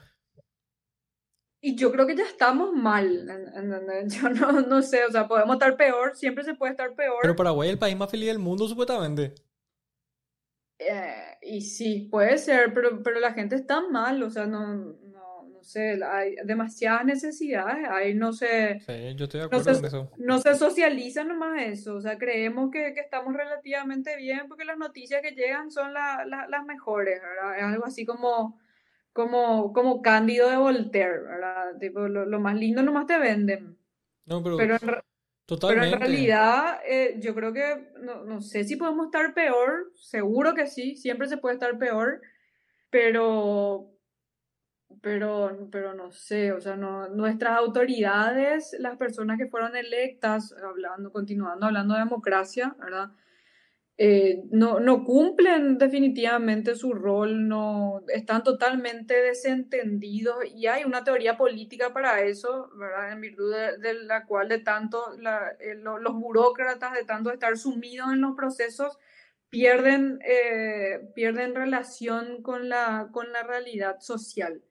Y 1.62 1.76
yo 1.76 1.92
creo 1.92 2.06
que 2.06 2.16
ya 2.16 2.24
estamos 2.24 2.74
mal, 2.74 3.26
Yo 4.08 4.30
no, 4.30 4.62
no 4.62 4.82
sé, 4.82 5.06
o 5.06 5.12
sea, 5.12 5.28
podemos 5.28 5.56
estar 5.56 5.76
peor, 5.76 6.16
siempre 6.16 6.44
se 6.44 6.56
puede 6.56 6.72
estar 6.72 6.94
peor. 6.94 7.20
Pero 7.22 7.36
Paraguay 7.36 7.70
es 7.70 7.74
el 7.74 7.80
país 7.80 7.98
más 7.98 8.12
feliz 8.12 8.28
del 8.28 8.40
mundo, 8.40 8.68
supuestamente. 8.68 9.34
Eh, 10.80 11.38
y 11.42 11.62
sí, 11.62 12.08
puede 12.12 12.38
ser, 12.38 12.74
pero, 12.74 13.02
pero 13.02 13.20
la 13.20 13.34
gente 13.34 13.56
está 13.56 13.82
mal, 13.82 14.22
o 14.22 14.30
sea, 14.30 14.46
no 14.46 14.96
sé, 15.68 16.00
hay 16.04 16.36
demasiadas 16.44 17.06
necesidades, 17.06 17.88
ahí 17.90 18.14
no 18.14 18.34
se... 18.34 18.80
Sí, 18.80 19.16
yo 19.16 19.26
estoy 19.26 19.42
de 19.42 19.46
acuerdo 19.46 19.72
no 19.72 19.78
con 19.78 19.86
eso. 19.86 20.12
No 20.18 20.40
se 20.40 20.56
socializa 20.56 21.24
nomás 21.24 21.62
eso, 21.62 21.96
o 21.96 22.02
sea, 22.02 22.18
creemos 22.18 22.72
que, 22.72 22.94
que 22.94 23.02
estamos 23.02 23.36
relativamente 23.36 24.16
bien 24.16 24.48
porque 24.48 24.66
las 24.66 24.78
noticias 24.78 25.22
que 25.22 25.32
llegan 25.32 25.70
son 25.70 25.94
las 25.94 26.66
mejores, 26.66 27.22
¿verdad? 27.22 27.58
Es 27.58 27.64
algo 27.64 27.86
así 27.86 28.06
como, 28.06 28.60
como, 29.14 29.74
como 29.74 30.02
Cándido 30.02 30.50
de 30.50 30.58
Voltaire, 30.58 31.20
¿verdad? 31.20 31.78
Tipo, 31.80 32.08
lo, 32.08 32.26
lo 32.26 32.40
más 32.40 32.56
lindo 32.56 32.82
nomás 32.82 33.06
te 33.06 33.18
venden. 33.20 33.78
No, 34.26 34.42
pero... 34.42 34.58
Pero 34.58 34.76
en, 34.76 35.08
Totalmente. 35.48 35.92
pero 35.92 35.96
en 35.96 36.02
realidad, 36.02 36.80
eh, 36.86 37.16
yo 37.20 37.34
creo 37.34 37.54
que, 37.54 37.94
no, 38.02 38.26
no, 38.26 38.42
sé 38.42 38.66
si 38.66 38.76
podemos 38.76 39.06
estar 39.06 39.34
peor, 39.34 39.94
seguro 39.96 40.54
que 40.54 40.68
sí, 40.68 40.98
siempre 40.98 41.30
se 41.30 41.38
puede 41.38 41.56
estar 41.56 41.78
peor, 41.80 42.20
pero, 42.90 43.90
pero, 45.02 45.68
pero 45.72 45.94
no 45.94 46.12
sé, 46.12 46.52
o 46.52 46.62
sea, 46.62 46.76
no, 46.76 47.08
nuestras 47.10 47.58
autoridades, 47.58 48.76
las 48.80 48.98
personas 48.98 49.38
que 49.38 49.48
fueron 49.48 49.76
electas, 49.76 50.54
hablando, 50.64 51.12
continuando 51.12 51.66
hablando 51.66 51.94
de 51.94 52.02
democracia, 52.02 52.76
¿verdad? 52.80 53.12
Eh, 54.00 54.44
no, 54.52 54.80
no 54.80 55.04
cumplen 55.04 55.80
definitivamente 55.80 56.76
su 56.76 56.94
rol, 56.94 57.48
no 57.48 58.04
están 58.10 58.44
totalmente 58.44 59.16
desentendidos 59.16 60.36
y 60.54 60.68
hay 60.68 60.84
una 60.84 61.04
teoría 61.04 61.36
política 61.36 61.94
para 61.94 62.22
eso, 62.22 62.70
¿verdad? 62.78 63.12
En 63.12 63.22
virtud 63.22 63.52
de, 63.82 63.94
la 64.04 64.26
cual 64.28 64.50
de 64.50 64.60
tanto 64.60 65.04
eh, 65.16 65.74
los 65.76 66.14
burócratas, 66.14 66.94
de 66.94 67.06
tanto 67.06 67.32
estar 67.32 67.58
sumidos 67.58 68.12
en 68.14 68.22
los 68.22 68.36
procesos, 68.36 69.00
pierden, 69.50 70.20
eh, 70.24 71.10
pierden 71.16 71.56
relación 71.56 72.44
con 72.44 72.70
la, 72.70 73.10
con 73.12 73.32
la 73.32 73.42
realidad 73.42 74.00
social. 74.00 74.62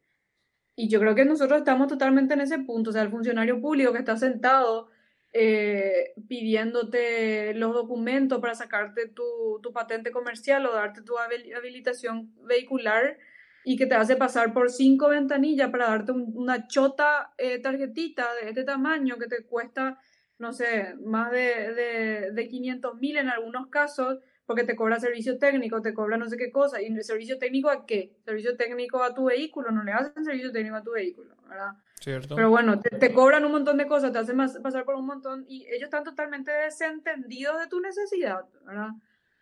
Y 0.77 0.89
yo 0.89 1.01
creo 1.01 1.15
que 1.15 1.25
nosotros 1.25 1.59
estamos 1.59 1.89
totalmente 1.89 2.35
en 2.35 2.43
ese 2.43 2.59
punto, 2.59 2.91
o 2.91 2.93
sea, 2.93 3.03
el 3.03 3.11
funcionario 3.11 3.61
público 3.61 3.93
que 3.93 3.99
está 3.99 4.17
sentado 4.17 4.91
eh, 5.33 6.13
pidiéndote 6.29 7.55
los 7.55 7.75
documentos 7.75 8.41
para 8.41 8.55
sacarte 8.55 9.09
tu, 9.09 9.59
tu, 9.63 9.73
patente 9.73 10.11
comercial 10.11 10.65
o 10.67 10.73
darte 10.73 11.03
tu 11.03 11.15
habilitación 11.19 12.33
vehicular 12.47 13.19
y 13.65 13.77
que 13.77 13.87
te 13.87 13.95
hace 13.95 14.17
pasar 14.17 14.53
por 14.53 14.71
cinco 14.71 15.09
ventanillas 15.09 15.71
para 15.71 15.89
darte 15.89 16.13
una 16.13 16.69
chota 16.69 17.33
eh, 17.39 17.59
tarjetita 17.59 18.35
de 18.35 18.51
este 18.51 18.65
tamaño 18.65 19.19
que 19.19 19.27
te 19.27 19.45
cuesta, 19.45 19.99
no 20.39 20.53
sé, 20.53 20.95
más 21.05 21.31
de, 21.33 21.75
de, 21.75 22.33
de 22.33 22.49
500 22.49 22.97
mil 22.97 23.17
en 23.17 23.29
algunos 23.29 23.69
casos 23.69 24.19
porque 24.47 24.65
te 24.65 24.77
cobra 24.77 25.01
servicio 25.01 25.39
técnico, 25.39 25.83
te 25.83 25.93
cobra 25.93 26.17
no 26.17 26.29
sé 26.29 26.37
qué 26.37 26.51
cosa. 26.53 26.81
¿Y 26.81 26.87
el 26.87 27.05
servicio 27.05 27.39
técnico 27.39 27.69
a 27.69 27.85
qué? 27.85 28.13
Servicio 28.25 28.57
técnico 28.57 29.03
a 29.03 29.15
tu 29.15 29.25
vehículo, 29.25 29.71
no 29.73 29.83
le 29.83 29.93
hacen 29.93 30.25
servicio 30.25 30.53
técnico 30.53 30.77
a 30.77 30.83
tu 30.83 30.93
vehículo, 30.93 31.35
¿verdad? 31.49 31.73
Cierto. 32.01 32.37
Pero 32.37 32.51
bueno, 32.51 32.81
te, 32.81 33.13
cobran 33.13 33.45
un 33.45 33.53
montón 33.53 33.77
de 33.77 33.87
cosas, 33.87 34.13
te 34.13 34.19
hacen 34.19 34.37
pasar 34.37 34.85
por 34.85 34.95
un 34.95 35.07
montón 35.07 35.45
y 35.49 35.67
ellos 35.67 35.85
están 35.85 36.05
totalmente 36.05 36.53
desentendidos 36.53 37.59
de 37.59 37.67
tu 37.67 37.81
necesidad, 37.81 38.45
¿verdad? 38.65 38.91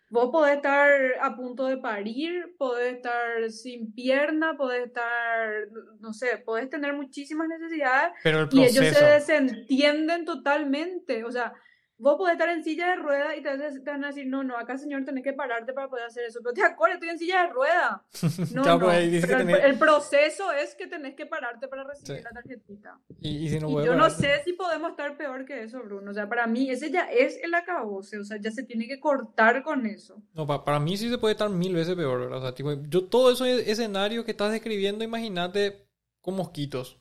Vos 0.09 0.29
podés 0.31 0.57
estar 0.57 0.89
a 1.19 1.35
punto 1.35 1.65
de 1.65 1.77
parir, 1.77 2.55
podés 2.57 2.95
estar 2.95 3.51
sin 3.51 3.91
pierna, 3.91 4.55
podés 4.55 4.85
estar, 4.85 5.67
no 5.99 6.13
sé, 6.13 6.37
podés 6.45 6.69
tener 6.69 6.93
muchísimas 6.93 7.47
necesidades 7.47 8.13
Pero 8.23 8.47
y 8.51 8.63
ellos 8.63 8.85
se 8.95 9.03
desentienden 9.03 10.23
totalmente. 10.23 11.23
O 11.25 11.31
sea, 11.31 11.53
Vos 11.97 12.17
podés 12.17 12.33
estar 12.33 12.49
en 12.49 12.63
silla 12.63 12.89
de 12.89 12.95
ruedas 12.97 13.37
y 13.37 13.41
te, 13.41 13.49
van 13.89 14.03
a 14.03 14.07
decir, 14.07 14.27
no, 14.27 14.43
no, 14.43 14.57
acá 14.57 14.77
señor 14.77 15.05
tenés 15.05 15.23
que 15.23 15.31
pararte 15.31 15.71
para 15.71 15.87
poder 15.87 16.05
hacer 16.05 16.25
eso. 16.25 16.39
Pero 16.43 16.53
te 16.53 16.63
acuerdas, 16.63 16.95
estoy 16.95 17.09
en 17.09 17.19
silla 17.19 17.43
de 17.43 17.49
ruedas. 17.49 18.01
No, 18.55 18.63
no. 18.63 18.91
el, 18.91 19.77
proceso 19.77 20.51
es 20.51 20.75
que 20.75 20.87
tenés 20.87 21.15
que 21.15 21.25
pararte 21.25 21.67
para 21.67 21.83
recibir 21.83 22.23
la 22.23 22.29
tarjetita. 22.29 22.99
Y, 23.19 23.49
si 23.49 23.59
no 23.59 23.83
yo 23.83 23.95
no 23.95 24.09
sé 24.09 24.41
si 24.43 24.53
podemos 24.53 24.91
estar 24.91 25.17
peor 25.17 25.45
que 25.45 25.63
eso, 25.63 25.81
Bruno. 25.81 26.11
O 26.11 26.13
sea, 26.13 26.27
para 26.29 26.47
mí 26.47 26.69
ese 26.69 26.91
ya 26.91 27.11
es 27.11 27.37
el 27.43 27.53
acabose. 27.53 28.19
O 28.19 28.23
sea, 28.23 28.37
ya 28.37 28.51
se 28.51 28.63
tiene 28.63 28.87
que 28.87 28.99
cortar 28.99 29.63
con 29.63 29.85
eso. 29.85 30.21
No, 30.33 30.45
para 30.45 30.79
mí 30.79 30.97
sí 30.97 31.09
se 31.09 31.17
puede 31.17 31.33
estar 31.33 31.49
mil 31.49 31.73
veces 31.73 31.95
peor, 31.95 32.19
¿verdad? 32.21 32.39
O 32.39 32.41
sea, 32.41 32.55
tipo, 32.55 32.73
yo 32.87 33.05
todo 33.05 33.31
eso 33.31 33.45
escenario 33.45 34.25
que 34.25 34.31
estás 34.31 34.51
describiendo, 34.51 35.03
imagínate 35.03 35.87
con 36.21 36.35
mosquitos. 36.35 36.99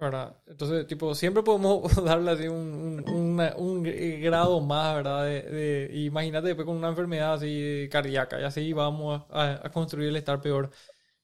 ¿Verdad? 0.00 0.36
Entonces, 0.46 0.86
tipo, 0.86 1.14
siempre 1.14 1.42
podemos 1.42 1.94
darle 2.04 2.30
así 2.32 2.48
un, 2.48 3.04
un, 3.08 3.40
un 3.56 3.82
grado 4.22 4.60
más, 4.60 4.96
¿verdad? 4.96 5.24
De, 5.24 5.90
imagínate 5.94 6.48
después 6.48 6.66
con 6.66 6.76
una 6.76 6.88
enfermedad 6.88 7.34
así 7.34 7.88
cardíaca 7.90 8.40
y 8.40 8.44
así 8.44 8.72
vamos 8.72 9.24
a 9.30 9.70
construir 9.72 10.08
el 10.08 10.16
estar 10.16 10.40
peor. 10.40 10.70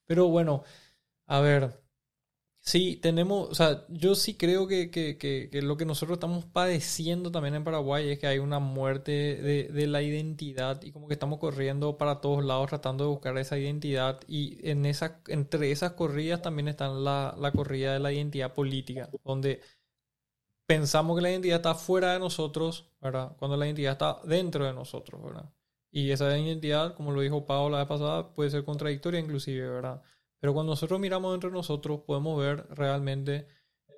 Pero 0.06 0.28
bueno, 0.28 0.64
a 1.26 1.40
ver, 1.40 1.80
Sí, 2.68 2.96
tenemos, 2.96 3.48
o 3.48 3.54
sea, 3.54 3.86
yo 3.88 4.16
sí 4.16 4.36
creo 4.36 4.66
que, 4.66 4.90
que, 4.90 5.16
que, 5.18 5.62
lo 5.62 5.76
que 5.76 5.84
nosotros 5.86 6.16
estamos 6.16 6.44
padeciendo 6.46 7.30
también 7.30 7.54
en 7.54 7.62
Paraguay 7.62 8.10
es 8.10 8.18
que 8.18 8.26
hay 8.26 8.40
una 8.40 8.58
muerte 8.58 9.12
de, 9.12 9.68
de, 9.72 9.86
la 9.86 10.02
identidad 10.02 10.82
y 10.82 10.90
como 10.90 11.06
que 11.06 11.14
estamos 11.14 11.38
corriendo 11.38 11.96
para 11.96 12.20
todos 12.20 12.44
lados 12.44 12.68
tratando 12.68 13.04
de 13.04 13.10
buscar 13.10 13.38
esa 13.38 13.56
identidad 13.56 14.20
y 14.26 14.68
en 14.68 14.84
esa, 14.84 15.20
entre 15.28 15.70
esas 15.70 15.92
corridas 15.92 16.42
también 16.42 16.66
está 16.66 16.88
la, 16.88 17.36
la 17.38 17.52
corrida 17.52 17.92
de 17.92 18.00
la 18.00 18.12
identidad 18.12 18.52
política, 18.52 19.08
donde 19.24 19.60
pensamos 20.66 21.16
que 21.16 21.22
la 21.22 21.30
identidad 21.30 21.58
está 21.58 21.74
fuera 21.76 22.14
de 22.14 22.18
nosotros, 22.18 22.90
¿verdad? 23.00 23.36
Cuando 23.38 23.56
la 23.56 23.66
identidad 23.66 23.92
está 23.92 24.20
dentro 24.24 24.64
de 24.64 24.72
nosotros, 24.72 25.22
¿verdad? 25.22 25.52
Y 25.92 26.10
esa 26.10 26.36
identidad, 26.36 26.94
como 26.94 27.12
lo 27.12 27.20
dijo 27.20 27.46
Pablo 27.46 27.70
la 27.70 27.78
vez 27.78 27.88
pasada, 27.88 28.34
puede 28.34 28.50
ser 28.50 28.64
contradictoria 28.64 29.20
inclusive, 29.20 29.68
¿verdad? 29.68 30.02
Pero 30.40 30.54
cuando 30.54 30.72
nosotros 30.72 31.00
miramos 31.00 31.34
entre 31.34 31.50
nosotros, 31.50 32.00
podemos 32.06 32.38
ver 32.38 32.66
realmente 32.70 33.48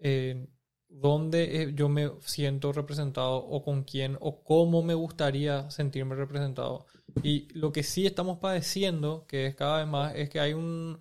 eh, 0.00 0.48
dónde 0.88 1.62
eh, 1.62 1.72
yo 1.74 1.88
me 1.88 2.10
siento 2.20 2.72
representado 2.72 3.36
o 3.36 3.62
con 3.62 3.84
quién 3.84 4.16
o 4.20 4.42
cómo 4.42 4.82
me 4.82 4.94
gustaría 4.94 5.70
sentirme 5.70 6.14
representado. 6.14 6.86
Y 7.22 7.48
lo 7.54 7.72
que 7.72 7.82
sí 7.82 8.06
estamos 8.06 8.38
padeciendo, 8.38 9.26
que 9.26 9.46
es 9.46 9.54
cada 9.54 9.78
vez 9.78 9.86
más, 9.86 10.14
es 10.14 10.30
que 10.30 10.40
hay 10.40 10.54
un, 10.54 10.98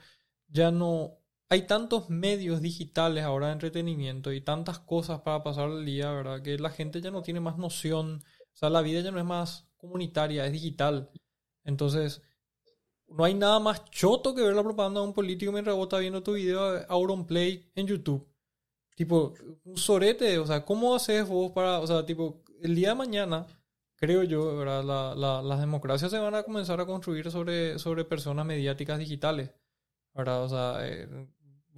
ya 0.47 0.71
no, 0.71 1.19
hay 1.49 1.67
tantos 1.67 2.09
medios 2.09 2.61
digitales 2.61 3.23
ahora 3.23 3.47
de 3.47 3.53
entretenimiento 3.53 4.33
y 4.33 4.41
tantas 4.41 4.79
cosas 4.79 5.21
para 5.21 5.43
pasar 5.43 5.69
el 5.69 5.85
día, 5.85 6.11
¿verdad? 6.11 6.41
Que 6.41 6.57
la 6.57 6.69
gente 6.69 7.01
ya 7.01 7.11
no 7.11 7.21
tiene 7.21 7.39
más 7.39 7.57
noción, 7.57 8.23
o 8.53 8.55
sea, 8.57 8.69
la 8.69 8.81
vida 8.81 9.01
ya 9.01 9.11
no 9.11 9.19
es 9.19 9.25
más 9.25 9.69
comunitaria, 9.77 10.45
es 10.45 10.51
digital. 10.51 11.09
Entonces, 11.63 12.21
no 13.09 13.23
hay 13.23 13.33
nada 13.33 13.59
más 13.59 13.85
choto 13.85 14.35
que 14.35 14.41
ver 14.41 14.55
la 14.55 14.63
propaganda 14.63 15.01
de 15.01 15.07
un 15.07 15.13
político 15.13 15.51
mientras 15.51 15.75
vos 15.75 15.85
estás 15.85 16.01
viendo 16.01 16.23
tu 16.23 16.33
video 16.33 16.85
Auronplay 16.89 17.69
en 17.75 17.87
YouTube. 17.87 18.27
Tipo, 18.95 19.33
un 19.63 19.77
sorete, 19.77 20.39
o 20.39 20.45
sea, 20.45 20.65
¿cómo 20.65 20.95
haces 20.95 21.27
vos 21.27 21.51
para, 21.51 21.79
o 21.79 21.87
sea, 21.87 22.05
tipo, 22.05 22.43
el 22.61 22.75
día 22.75 22.89
de 22.89 22.95
mañana, 22.95 23.45
creo 23.95 24.23
yo, 24.23 24.57
¿verdad? 24.57 24.83
La, 25.15 25.41
las 25.41 25.59
democracias 25.59 26.11
se 26.11 26.19
van 26.19 26.35
a 26.35 26.43
comenzar 26.43 26.81
a 26.81 26.85
construir 26.85 27.29
sobre, 27.29 27.77
sobre 27.79 28.05
personas 28.05 28.45
mediáticas 28.45 28.97
digitales, 28.99 29.51
¿verdad? 30.13 30.43
O 30.43 30.49
sea, 30.49 30.87
eh, 30.87 31.07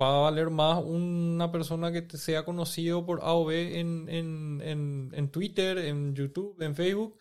va 0.02 0.16
a 0.16 0.22
valer 0.22 0.50
más 0.50 0.82
una 0.84 1.52
persona 1.52 1.92
que 1.92 2.18
sea 2.18 2.46
conocido 2.46 3.06
por 3.06 3.20
AOB 3.22 3.52
en, 3.52 4.10
en, 4.10 4.62
en, 4.64 5.12
en 5.14 5.30
Twitter, 5.30 5.78
en 5.78 6.16
YouTube, 6.16 6.62
en 6.62 6.76
Facebook, 6.76 7.18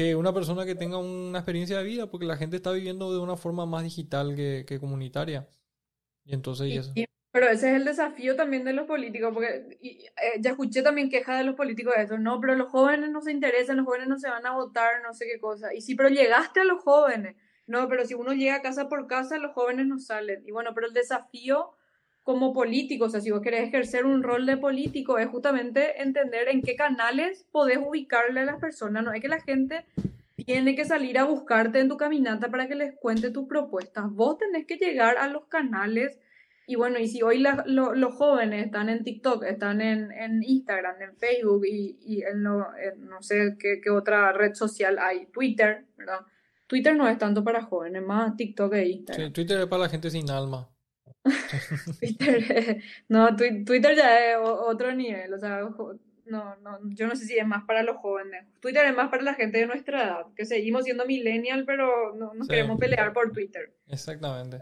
que 0.00 0.16
una 0.16 0.32
persona 0.32 0.64
que 0.64 0.74
tenga 0.74 0.96
una 0.96 1.38
experiencia 1.38 1.76
de 1.76 1.84
vida, 1.84 2.10
porque 2.10 2.24
la 2.24 2.38
gente 2.38 2.56
está 2.56 2.72
viviendo 2.72 3.12
de 3.12 3.18
una 3.18 3.36
forma 3.36 3.66
más 3.66 3.84
digital 3.84 4.34
que, 4.34 4.78
comunitaria. 4.80 5.46
Y 6.24 6.34
entonces 6.34 6.90
pero 7.32 7.46
ese 7.46 7.70
es 7.70 7.76
el 7.76 7.84
desafío 7.84 8.34
también 8.34 8.64
de 8.64 8.72
los 8.72 8.86
políticos, 8.86 9.30
porque 9.32 9.78
eh, 9.80 10.10
ya 10.40 10.50
escuché 10.50 10.82
también 10.82 11.08
quejas 11.08 11.38
de 11.38 11.44
los 11.44 11.54
políticos 11.54 11.94
de 11.96 12.02
eso, 12.02 12.18
no, 12.18 12.40
pero 12.40 12.56
los 12.56 12.68
jóvenes 12.70 13.10
no 13.10 13.20
se 13.20 13.30
interesan, 13.30 13.76
los 13.76 13.86
jóvenes 13.86 14.08
no 14.08 14.18
se 14.18 14.28
van 14.28 14.44
a 14.46 14.52
votar, 14.52 15.00
no 15.02 15.14
sé 15.14 15.26
qué 15.26 15.38
cosa. 15.38 15.72
Y 15.72 15.80
sí, 15.80 15.94
pero 15.94 16.08
llegaste 16.08 16.60
a 16.60 16.64
los 16.64 16.82
jóvenes. 16.82 17.36
No, 17.68 17.88
pero 17.88 18.04
si 18.04 18.14
uno 18.14 18.32
llega 18.32 18.62
casa 18.62 18.88
por 18.88 19.06
casa, 19.06 19.38
los 19.38 19.52
jóvenes 19.52 19.86
no 19.86 20.00
salen. 20.00 20.42
Y 20.44 20.50
bueno, 20.50 20.72
pero 20.74 20.88
el 20.88 20.92
desafío 20.92 21.76
como 22.30 22.52
político, 22.52 23.06
o 23.06 23.08
sea, 23.08 23.20
si 23.20 23.32
vos 23.32 23.40
querés 23.40 23.66
ejercer 23.66 24.06
un 24.06 24.22
rol 24.22 24.46
de 24.46 24.56
político, 24.56 25.18
es 25.18 25.26
justamente 25.26 26.00
entender 26.00 26.46
en 26.46 26.62
qué 26.62 26.76
canales 26.76 27.44
podés 27.50 27.78
ubicarle 27.78 28.38
a 28.38 28.44
las 28.44 28.60
personas, 28.60 29.02
no 29.02 29.12
es 29.12 29.20
que 29.20 29.26
la 29.26 29.40
gente 29.40 29.84
tiene 30.36 30.76
que 30.76 30.84
salir 30.84 31.18
a 31.18 31.24
buscarte 31.24 31.80
en 31.80 31.88
tu 31.88 31.96
caminata 31.96 32.48
para 32.48 32.68
que 32.68 32.76
les 32.76 32.94
cuente 32.94 33.32
tus 33.32 33.48
propuestas, 33.48 34.04
vos 34.12 34.38
tenés 34.38 34.64
que 34.64 34.76
llegar 34.76 35.18
a 35.18 35.26
los 35.26 35.46
canales 35.46 36.20
y 36.68 36.76
bueno, 36.76 37.00
y 37.00 37.08
si 37.08 37.20
hoy 37.20 37.44
los 37.66 38.14
jóvenes 38.14 38.66
están 38.66 38.88
en 38.90 39.02
TikTok, 39.02 39.42
están 39.42 39.80
en, 39.80 40.12
en 40.12 40.40
Instagram, 40.44 41.02
en 41.02 41.16
Facebook 41.16 41.66
y, 41.66 41.98
y 42.00 42.22
en, 42.22 42.44
no 42.44 42.64
sé 43.22 43.56
qué, 43.58 43.80
qué, 43.82 43.90
otra 43.90 44.32
red 44.32 44.54
social 44.54 45.00
hay, 45.00 45.26
Twitter, 45.32 45.86
¿verdad? 45.96 46.20
Twitter 46.68 46.94
no 46.94 47.08
es 47.08 47.18
tanto 47.18 47.42
para 47.42 47.64
jóvenes, 47.64 48.04
más 48.04 48.36
TikTok 48.36 48.72
e 48.74 48.88
Instagram. 48.88 49.26
Sí, 49.26 49.32
Twitter 49.32 49.58
es 49.58 49.66
para 49.66 49.82
la 49.82 49.88
gente 49.88 50.10
sin 50.10 50.30
alma. 50.30 50.68
Twitter, 52.00 52.82
no, 53.08 53.36
Twitter 53.36 53.96
ya 53.96 54.32
es 54.32 54.36
otro 54.40 54.94
nivel, 54.94 55.34
o 55.34 55.38
sea, 55.38 55.60
no, 56.26 56.56
no, 56.56 56.78
yo 56.90 57.06
no 57.06 57.16
sé 57.16 57.26
si 57.26 57.36
es 57.36 57.46
más 57.46 57.64
para 57.64 57.82
los 57.82 57.96
jóvenes. 57.96 58.46
Twitter 58.60 58.86
es 58.86 58.94
más 58.94 59.10
para 59.10 59.22
la 59.22 59.34
gente 59.34 59.58
de 59.58 59.66
nuestra 59.66 60.04
edad, 60.04 60.26
que 60.36 60.46
seguimos 60.46 60.84
siendo 60.84 61.04
millennial, 61.04 61.64
pero 61.66 62.14
no 62.14 62.32
nos 62.34 62.48
queremos 62.48 62.78
pelear 62.78 63.12
por 63.12 63.32
Twitter. 63.32 63.74
Exactamente. 63.88 64.58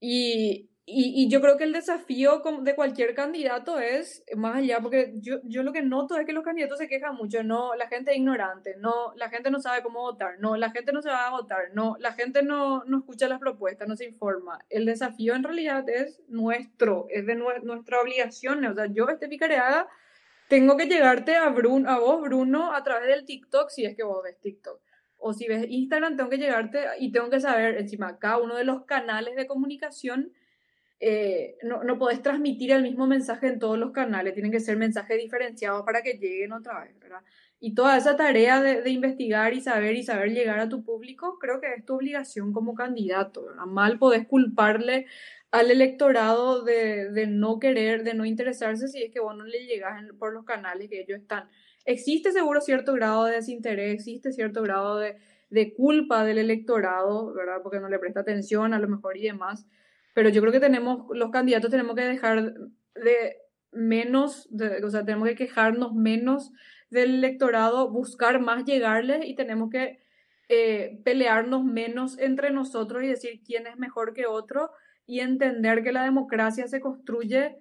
Y, 0.00 0.70
y, 0.84 1.28
yo 1.28 1.40
creo 1.40 1.56
que 1.56 1.62
el 1.62 1.72
desafío 1.72 2.42
de 2.62 2.74
cualquier 2.74 3.14
candidato 3.14 3.78
es 3.78 4.24
más 4.34 4.56
allá, 4.56 4.80
porque 4.80 5.12
yo, 5.20 5.36
yo 5.44 5.62
lo 5.62 5.72
que 5.72 5.82
noto 5.82 6.16
es 6.16 6.26
que 6.26 6.32
los 6.32 6.42
candidatos 6.42 6.78
se 6.78 6.88
quejan 6.88 7.14
mucho, 7.14 7.44
no, 7.44 7.76
la 7.76 7.86
gente 7.86 8.10
es 8.10 8.16
ignorante, 8.16 8.74
no, 8.78 9.12
la 9.14 9.28
gente 9.28 9.50
no 9.52 9.60
sabe 9.60 9.82
cómo 9.82 10.00
votar, 10.00 10.40
no, 10.40 10.56
la 10.56 10.70
gente 10.70 10.92
no 10.92 11.00
se 11.00 11.08
va 11.08 11.28
a 11.28 11.30
votar, 11.30 11.70
no, 11.72 11.96
la 12.00 12.12
gente 12.14 12.42
no, 12.42 12.82
no 12.84 12.98
escucha 12.98 13.28
las 13.28 13.38
propuestas, 13.38 13.86
no 13.86 13.94
se 13.96 14.06
informa. 14.06 14.58
El 14.70 14.84
desafío 14.84 15.36
en 15.36 15.44
realidad 15.44 15.88
es 15.88 16.20
nuestro, 16.28 17.06
es 17.10 17.26
de 17.26 17.36
nuestra 17.36 18.00
obligación, 18.00 18.64
o 18.64 18.74
sea, 18.74 18.86
yo, 18.86 19.08
este 19.08 19.28
picareada, 19.28 19.88
tengo 20.48 20.76
que 20.76 20.86
llegarte 20.86 21.36
a, 21.36 21.48
Bruno, 21.50 21.88
a 21.88 22.00
vos, 22.00 22.20
Bruno, 22.20 22.74
a 22.74 22.82
través 22.82 23.06
del 23.06 23.24
TikTok, 23.24 23.70
si 23.70 23.84
es 23.84 23.96
que 23.96 24.02
vos 24.02 24.22
ves 24.24 24.40
TikTok. 24.40 24.80
O 25.16 25.32
si 25.32 25.46
ves 25.46 25.64
Instagram, 25.68 26.16
tengo 26.16 26.28
que 26.28 26.38
llegarte 26.38 26.84
y 26.98 27.12
tengo 27.12 27.30
que 27.30 27.38
saber, 27.38 27.78
encima, 27.78 28.18
cada 28.18 28.38
uno 28.38 28.56
de 28.56 28.64
los 28.64 28.84
canales 28.84 29.36
de 29.36 29.46
comunicación 29.46 30.32
eh, 31.04 31.58
no, 31.64 31.82
no 31.82 31.98
podés 31.98 32.22
transmitir 32.22 32.70
el 32.70 32.84
mismo 32.84 33.08
mensaje 33.08 33.48
en 33.48 33.58
todos 33.58 33.76
los 33.76 33.90
canales, 33.90 34.34
tienen 34.34 34.52
que 34.52 34.60
ser 34.60 34.76
mensajes 34.76 35.18
diferenciados 35.18 35.82
para 35.84 36.00
que 36.00 36.12
lleguen 36.12 36.52
otra 36.52 36.80
vez. 36.80 36.94
Y 37.58 37.74
toda 37.74 37.96
esa 37.96 38.16
tarea 38.16 38.62
de, 38.62 38.88
investigar 38.88 39.52
y 39.52 39.60
saber 39.60 39.96
y 39.96 40.04
saber 40.04 40.30
llegar 40.30 40.60
a 40.60 40.68
tu 40.68 40.84
público, 40.84 41.40
creo 41.40 41.60
que 41.60 41.74
es 41.74 41.84
tu 41.84 41.96
obligación 41.96 42.52
como 42.52 42.76
candidato, 42.76 43.46
¿verdad? 43.46 43.64
Mal 43.64 43.98
podés 43.98 44.28
culparle 44.28 45.06
al 45.50 45.72
electorado 45.72 46.62
de, 46.62 47.26
no 47.28 47.58
querer, 47.58 48.04
de 48.04 48.14
no 48.14 48.24
interesarse 48.24 48.86
si 48.86 49.02
es 49.02 49.12
que 49.12 49.18
vos 49.18 49.36
no 49.36 49.44
le 49.44 49.66
llegas 49.66 50.04
por 50.20 50.32
los 50.32 50.44
canales 50.44 50.88
que 50.88 51.00
ellos 51.00 51.18
están. 51.18 51.48
Existe 51.84 52.30
seguro 52.30 52.60
cierto 52.60 52.92
grado 52.92 53.24
de 53.24 53.34
desinterés, 53.34 53.92
existe 53.92 54.30
cierto 54.30 54.62
grado 54.62 54.98
de, 54.98 55.16
de 55.50 55.74
culpa 55.74 56.24
del 56.24 56.38
electorado, 56.38 57.34
¿verdad? 57.34 57.56
Porque 57.60 57.80
no 57.80 57.88
le 57.88 57.98
presta 57.98 58.20
atención 58.20 58.72
a 58.72 58.78
lo 58.78 58.86
mejor 58.86 59.16
y 59.16 59.22
demás 59.22 59.66
pero 60.12 60.28
yo 60.28 60.40
creo 60.40 60.52
que 60.52 60.60
tenemos, 60.60 61.06
los 61.14 61.30
candidatos 61.30 61.70
tenemos 61.70 61.96
que 61.96 62.02
dejar 62.02 62.54
de 62.94 63.36
menos, 63.70 64.48
o 64.84 64.90
sea, 64.90 65.04
tenemos 65.04 65.28
que 65.28 65.34
quejarnos 65.34 65.94
menos 65.94 66.52
del 66.90 67.14
electorado, 67.14 67.90
buscar 67.90 68.40
más 68.40 68.64
llegarles 68.64 69.24
y 69.24 69.34
tenemos 69.34 69.70
que 69.70 70.00
eh, 70.48 71.00
pelearnos 71.04 71.64
menos 71.64 72.18
entre 72.18 72.50
nosotros 72.50 73.02
y 73.02 73.06
decir 73.06 73.40
quién 73.44 73.66
es 73.66 73.78
mejor 73.78 74.12
que 74.12 74.26
otro 74.26 74.70
y 75.06 75.20
entender 75.20 75.82
que 75.82 75.92
la 75.92 76.04
democracia 76.04 76.68
se 76.68 76.80
construye 76.80 77.56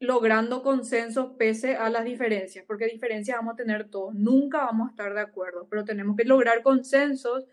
logrando 0.00 0.62
consensos 0.62 1.32
pese 1.38 1.76
a 1.76 1.90
las 1.90 2.04
diferencias, 2.04 2.64
porque 2.66 2.86
diferencias 2.86 3.38
vamos 3.38 3.54
a 3.54 3.56
tener 3.56 3.88
todos, 3.88 4.14
nunca 4.14 4.58
vamos 4.58 4.88
a 4.88 4.90
estar 4.90 5.14
de 5.14 5.20
acuerdo, 5.20 5.66
pero 5.68 5.84
tenemos 5.84 6.16
que 6.16 6.24
lograr 6.24 6.62
consensos 6.62 7.46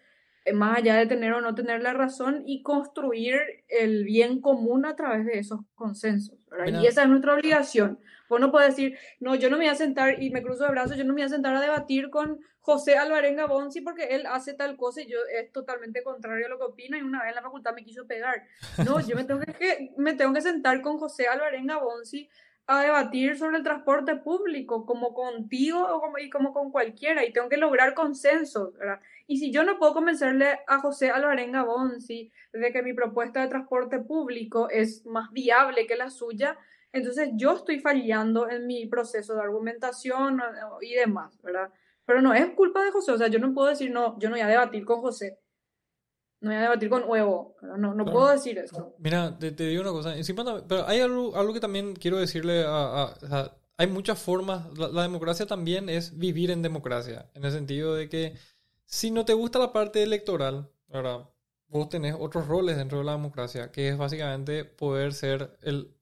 más 0.53 0.77
allá 0.77 0.95
de 0.95 1.07
tener 1.07 1.33
o 1.33 1.41
no 1.41 1.55
tener 1.55 1.81
la 1.81 1.93
razón 1.93 2.43
y 2.45 2.61
construir 2.61 3.39
el 3.67 4.03
bien 4.03 4.41
común 4.41 4.85
a 4.85 4.95
través 4.95 5.25
de 5.25 5.39
esos 5.39 5.61
consensos. 5.73 6.37
Y 6.67 6.85
esa 6.85 7.03
es 7.03 7.09
nuestra 7.09 7.33
obligación. 7.33 7.99
Vos 8.29 8.39
no 8.39 8.51
puedes 8.51 8.75
decir, 8.75 8.97
no, 9.19 9.35
yo 9.35 9.49
no 9.49 9.57
me 9.57 9.65
voy 9.65 9.73
a 9.73 9.75
sentar 9.75 10.21
y 10.21 10.29
me 10.29 10.41
cruzo 10.41 10.63
de 10.63 10.71
brazos, 10.71 10.97
yo 10.97 11.03
no 11.03 11.13
me 11.13 11.21
voy 11.21 11.27
a 11.27 11.29
sentar 11.29 11.55
a 11.55 11.61
debatir 11.61 12.09
con 12.09 12.39
José 12.59 12.97
Alvarenga 12.97 13.45
Bonzi 13.45 13.81
porque 13.81 14.05
él 14.05 14.25
hace 14.25 14.53
tal 14.53 14.75
cosa 14.77 15.01
y 15.01 15.07
yo 15.07 15.19
es 15.31 15.51
totalmente 15.51 16.01
contrario 16.03 16.47
a 16.47 16.49
lo 16.49 16.57
que 16.57 16.65
opina 16.65 16.97
y 16.97 17.01
una 17.01 17.21
vez 17.21 17.29
en 17.29 17.35
la 17.35 17.43
facultad 17.43 17.73
me 17.75 17.83
quiso 17.83 18.07
pegar. 18.07 18.43
No, 18.85 18.99
yo 18.99 19.15
me 19.15 19.23
tengo 19.23 19.41
que, 19.41 19.91
me 19.97 20.13
tengo 20.13 20.33
que 20.33 20.41
sentar 20.41 20.81
con 20.81 20.97
José 20.97 21.27
Alvarenga 21.27 21.77
Bonzi 21.77 22.29
a 22.67 22.81
debatir 22.81 23.37
sobre 23.37 23.57
el 23.57 23.63
transporte 23.63 24.15
público, 24.15 24.85
como 24.85 25.13
contigo 25.13 25.85
o 25.87 26.01
como, 26.01 26.17
y 26.17 26.29
como 26.29 26.53
con 26.53 26.71
cualquiera, 26.71 27.23
y 27.23 27.31
tengo 27.31 27.47
que 27.47 27.57
lograr 27.57 27.93
consensos, 27.93 28.73
¿verdad? 28.73 28.99
Y 29.27 29.37
si 29.37 29.51
yo 29.51 29.63
no 29.63 29.77
puedo 29.77 29.93
convencerle 29.93 30.59
a 30.67 30.79
José 30.79 31.09
Alvarenga 31.09 31.63
Bonzi 31.63 32.31
de 32.53 32.71
que 32.71 32.83
mi 32.83 32.93
propuesta 32.93 33.41
de 33.41 33.47
transporte 33.47 33.99
público 33.99 34.69
es 34.69 35.05
más 35.05 35.31
viable 35.31 35.87
que 35.87 35.95
la 35.95 36.09
suya, 36.09 36.57
entonces 36.91 37.29
yo 37.33 37.53
estoy 37.53 37.79
fallando 37.79 38.49
en 38.49 38.67
mi 38.67 38.85
proceso 38.85 39.33
de 39.33 39.41
argumentación 39.41 40.41
y 40.81 40.93
demás, 40.93 41.41
¿verdad? 41.41 41.69
Pero 42.05 42.21
no 42.21 42.33
es 42.33 42.51
culpa 42.51 42.83
de 42.83 42.91
José, 42.91 43.13
o 43.13 43.17
sea, 43.17 43.27
yo 43.27 43.39
no 43.39 43.53
puedo 43.53 43.69
decir, 43.69 43.91
no, 43.91 44.17
yo 44.19 44.29
no 44.29 44.35
voy 44.35 44.41
a 44.41 44.47
debatir 44.47 44.85
con 44.85 45.01
José 45.01 45.39
no 46.45 46.51
voy 46.51 46.57
a 46.59 46.61
debatir 46.61 46.89
con 46.89 47.03
huevo. 47.07 47.55
No, 47.61 47.95
no 47.95 48.05
puedo 48.05 48.29
decir 48.29 48.57
eso. 48.59 48.95
Mira, 48.99 49.37
te, 49.37 49.51
digo 49.51 49.81
una 49.81 49.91
cosa. 49.91 50.13
pero 50.67 50.87
hay 50.87 50.99
algo, 50.99 51.35
algo, 51.35 51.53
que 51.53 51.59
también 51.59 51.95
quiero 51.95 52.17
decirle 52.17 52.63
a... 52.67 53.13
hay 53.77 53.87
muchas 53.87 54.21
formas. 54.21 54.67
La, 54.77 55.01
democracia 55.01 55.47
también 55.47 55.89
es 55.89 56.17
vivir 56.17 56.51
en 56.51 56.61
democracia. 56.61 57.31
En 57.33 57.45
el 57.45 57.51
sentido 57.51 57.95
de 57.95 58.09
que 58.09 58.35
si 58.85 59.11
no 59.11 59.25
te 59.25 59.33
gusta 59.33 59.59
la 59.59 59.73
parte 59.73 60.03
electoral, 60.03 60.69
ahora 60.91 61.29
vos 61.67 61.89
tenés 61.89 62.15
otros 62.17 62.47
roles 62.47 62.77
dentro 62.77 62.99
de 62.99 63.03
la 63.03 63.13
democracia, 63.13 63.71
que 63.71 63.89
es 63.89 63.97
básicamente 63.97 64.65
poder 64.65 65.13
ser 65.13 65.57
el 65.61 65.95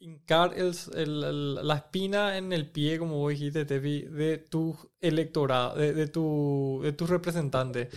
hincar 0.00 0.54
el, 0.56 1.54
la 1.66 1.74
espina 1.74 2.36
en 2.36 2.52
el 2.52 2.70
pie, 2.70 2.98
como 2.98 3.18
vos 3.18 3.30
dijiste, 3.30 3.64
Tefi, 3.64 4.02
de 4.02 4.38
tu 4.38 4.76
electorado, 5.00 5.76
de, 5.76 5.92
de, 5.92 6.06
tu, 6.08 6.80
de 6.82 6.92
tus 6.92 7.08
representantes. 7.08 7.88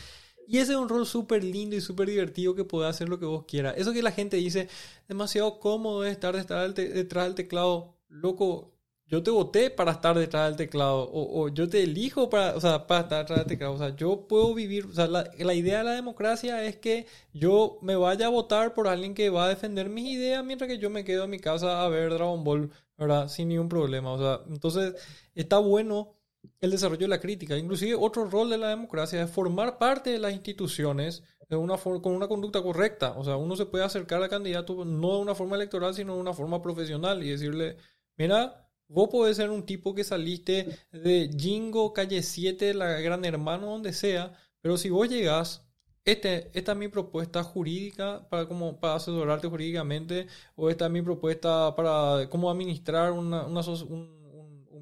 Y 0.48 0.58
ese 0.58 0.74
es 0.74 0.78
un 0.78 0.90
rol 0.90 1.06
súper 1.06 1.44
lindo 1.44 1.76
y 1.76 1.82
súper 1.82 2.10
divertido 2.10 2.56
que 2.56 2.66
puede 2.66 2.90
hacer 2.90 3.08
lo 3.10 3.20
que 3.20 3.26
vos 3.26 3.46
quieras. 3.48 3.76
Eso 3.78 3.94
que 3.94 4.04
la 4.04 4.12
gente 4.12 4.38
dice, 4.38 4.68
demasiado 5.08 5.60
cómodo 5.60 6.04
es 6.06 6.12
estar 6.12 6.36
detrás 6.36 7.26
del 7.26 7.36
teclado. 7.36 7.96
Loco, 8.10 8.74
yo 9.12 9.22
te 9.22 9.30
voté 9.30 9.70
para 9.70 9.92
estar 9.92 10.18
detrás 10.18 10.48
del 10.48 10.56
teclado. 10.56 11.10
O, 11.12 11.50
yo 11.50 11.68
te 11.68 11.84
elijo 11.84 12.30
para, 12.30 12.54
para 12.88 13.02
estar 13.02 13.20
detrás 13.20 13.40
del 13.40 13.48
teclado. 13.48 13.74
O 13.74 13.78
sea, 13.78 13.94
yo 13.94 14.26
puedo 14.26 14.54
vivir. 14.54 14.86
O 14.86 14.94
sea, 14.94 15.08
la, 15.08 15.30
la, 15.38 15.54
idea 15.54 15.80
de 15.80 15.84
la 15.84 15.92
democracia 15.92 16.64
es 16.64 16.78
que 16.78 17.06
yo 17.34 17.78
me 17.82 17.98
vaya 17.98 18.28
a 18.28 18.30
votar 18.30 18.74
por 18.74 18.88
alguien 18.88 19.14
que 19.14 19.30
va 19.30 19.46
a 19.46 19.50
defender 19.50 19.90
mis 19.90 20.08
ideas 20.08 20.46
mientras 20.46 20.70
que 20.70 20.78
yo 20.78 20.90
me 20.90 21.04
quedo 21.04 21.26
en 21.26 21.30
mi 21.30 21.40
casa 21.40 21.84
a 21.84 21.90
ver 21.90 22.14
Dragon 22.14 22.42
Ball, 22.46 22.72
¿verdad? 22.98 23.28
Sin 23.28 23.50
ningún 23.50 23.68
problema. 23.68 24.14
O 24.14 24.18
sea, 24.18 24.46
entonces 24.50 24.96
está 25.36 25.58
bueno 25.58 26.16
el 26.62 26.72
desarrollo 26.72 27.02
de 27.02 27.08
la 27.10 27.20
crítica. 27.20 27.58
Inclusive 27.58 27.96
otro 27.96 28.30
rol 28.30 28.50
de 28.50 28.58
la 28.60 28.70
democracia 28.70 29.22
es 29.22 29.30
formar 29.30 29.78
parte 29.78 30.12
de 30.12 30.20
las 30.20 30.32
instituciones 30.32 31.22
de 31.50 31.58
una 31.58 31.76
con 31.76 32.16
una 32.16 32.30
conducta 32.30 32.64
correcta. 32.64 33.12
O 33.18 33.26
sea, 33.26 33.36
uno 33.36 33.58
se 33.58 33.66
puede 33.66 33.84
acercar 33.84 34.24
al 34.24 34.30
candidato 34.30 34.86
no 34.86 35.16
de 35.16 35.22
una 35.22 35.36
forma 35.36 35.58
electoral, 35.58 35.94
sino 35.94 36.16
de 36.16 36.22
una 36.22 36.34
forma 36.34 36.62
profesional 36.62 37.22
y 37.24 37.32
decirle, 37.32 37.76
mira, 38.16 38.61
vos 38.92 39.10
podés 39.10 39.38
ser 39.38 39.50
un 39.50 39.66
tipo 39.66 39.96
que 39.96 40.04
saliste 40.04 40.68
de 40.92 41.30
Jingo, 41.38 41.94
calle 41.94 42.22
7, 42.22 42.74
la 42.74 43.00
Gran 43.00 43.26
Hermano, 43.26 43.68
donde 43.68 43.94
sea, 43.94 44.34
pero 44.62 44.78
si 44.78 44.90
vos 44.90 45.10
llegás 45.10 45.66
este, 46.04 46.50
esta 46.58 46.72
es 46.72 46.78
mi 46.78 46.88
propuesta 46.88 47.44
jurídica 47.44 48.28
para, 48.30 48.48
como, 48.48 48.80
para 48.80 48.96
asesorarte 48.96 49.48
jurídicamente 49.48 50.28
o 50.56 50.70
esta 50.70 50.86
es 50.88 50.92
mi 50.92 51.02
propuesta 51.02 51.76
para 51.76 52.28
cómo 52.30 52.50
administrar 52.50 53.12
una, 53.12 53.46
un, 53.46 54.22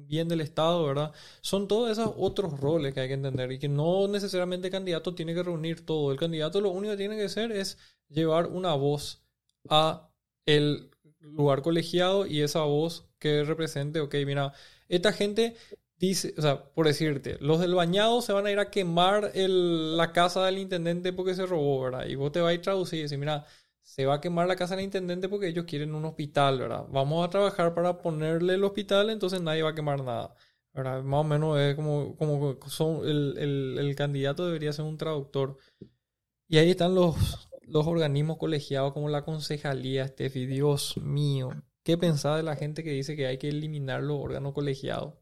bien 0.06 0.28
del 0.28 0.40
Estado, 0.40 0.84
¿verdad? 0.84 1.12
Son 1.40 1.68
todos 1.68 1.90
esos 1.90 2.12
otros 2.16 2.58
roles 2.58 2.94
que 2.94 3.00
hay 3.00 3.08
que 3.08 3.14
entender 3.14 3.52
y 3.52 3.58
que 3.58 3.68
no 3.68 4.08
necesariamente 4.08 4.68
el 4.68 4.72
candidato 4.72 5.14
tiene 5.14 5.34
que 5.34 5.42
reunir 5.42 5.86
todo. 5.86 6.10
El 6.10 6.18
candidato 6.18 6.60
lo 6.60 6.70
único 6.70 6.92
que 6.92 6.96
tiene 6.96 7.16
que 7.16 7.24
hacer 7.24 7.52
es 7.52 7.78
llevar 8.08 8.46
una 8.46 8.74
voz 8.74 9.22
a 9.68 10.10
el 10.46 10.90
lugar 11.20 11.62
colegiado 11.62 12.26
y 12.26 12.40
esa 12.40 12.62
voz 12.62 13.09
que 13.20 13.44
represente, 13.44 14.00
ok, 14.00 14.14
mira, 14.26 14.52
esta 14.88 15.12
gente 15.12 15.56
dice, 15.98 16.34
o 16.38 16.42
sea, 16.42 16.64
por 16.64 16.86
decirte, 16.86 17.36
los 17.40 17.60
del 17.60 17.74
bañado 17.74 18.22
se 18.22 18.32
van 18.32 18.46
a 18.46 18.50
ir 18.50 18.58
a 18.58 18.70
quemar 18.70 19.32
la 19.34 20.12
casa 20.12 20.44
del 20.44 20.58
intendente 20.58 21.12
porque 21.12 21.34
se 21.34 21.46
robó, 21.46 21.82
¿verdad? 21.82 22.06
Y 22.06 22.16
vos 22.16 22.32
te 22.32 22.40
vas 22.40 22.50
a 22.50 22.54
ir 22.54 22.60
a 22.60 22.62
traducir 22.62 22.98
y 23.00 23.02
decir, 23.02 23.18
mira, 23.18 23.46
se 23.82 24.06
va 24.06 24.14
a 24.14 24.20
quemar 24.20 24.48
la 24.48 24.56
casa 24.56 24.76
del 24.76 24.84
intendente 24.84 25.28
porque 25.28 25.48
ellos 25.48 25.66
quieren 25.66 25.94
un 25.94 26.04
hospital, 26.06 26.58
¿verdad? 26.58 26.86
Vamos 26.90 27.26
a 27.26 27.30
trabajar 27.30 27.74
para 27.74 27.98
ponerle 27.98 28.54
el 28.54 28.64
hospital, 28.64 29.10
entonces 29.10 29.42
nadie 29.42 29.62
va 29.62 29.70
a 29.70 29.74
quemar 29.74 30.02
nada. 30.02 30.34
¿verdad? 30.72 31.02
Más 31.02 31.20
o 31.20 31.24
menos 31.24 31.58
es 31.58 31.74
como, 31.74 32.16
como 32.16 32.56
son, 32.68 33.06
el, 33.06 33.76
el, 33.78 33.94
candidato 33.96 34.46
debería 34.46 34.72
ser 34.72 34.84
un 34.84 34.96
traductor. 34.96 35.58
Y 36.48 36.58
ahí 36.58 36.70
están 36.70 36.94
los, 36.94 37.50
los 37.62 37.86
organismos 37.86 38.38
colegiados 38.38 38.92
como 38.92 39.08
la 39.08 39.24
concejalía, 39.24 40.06
Steffi. 40.06 40.46
Dios 40.46 40.96
mío, 40.98 41.50
¿qué 41.82 41.96
pensaba 41.98 42.36
de 42.36 42.42
la 42.42 42.56
gente 42.56 42.82
que 42.82 42.90
dice 42.90 43.16
que 43.16 43.26
hay 43.26 43.38
que 43.38 43.48
eliminar 43.48 44.02
los 44.02 44.18
órganos 44.18 44.52
colegiados? 44.52 45.14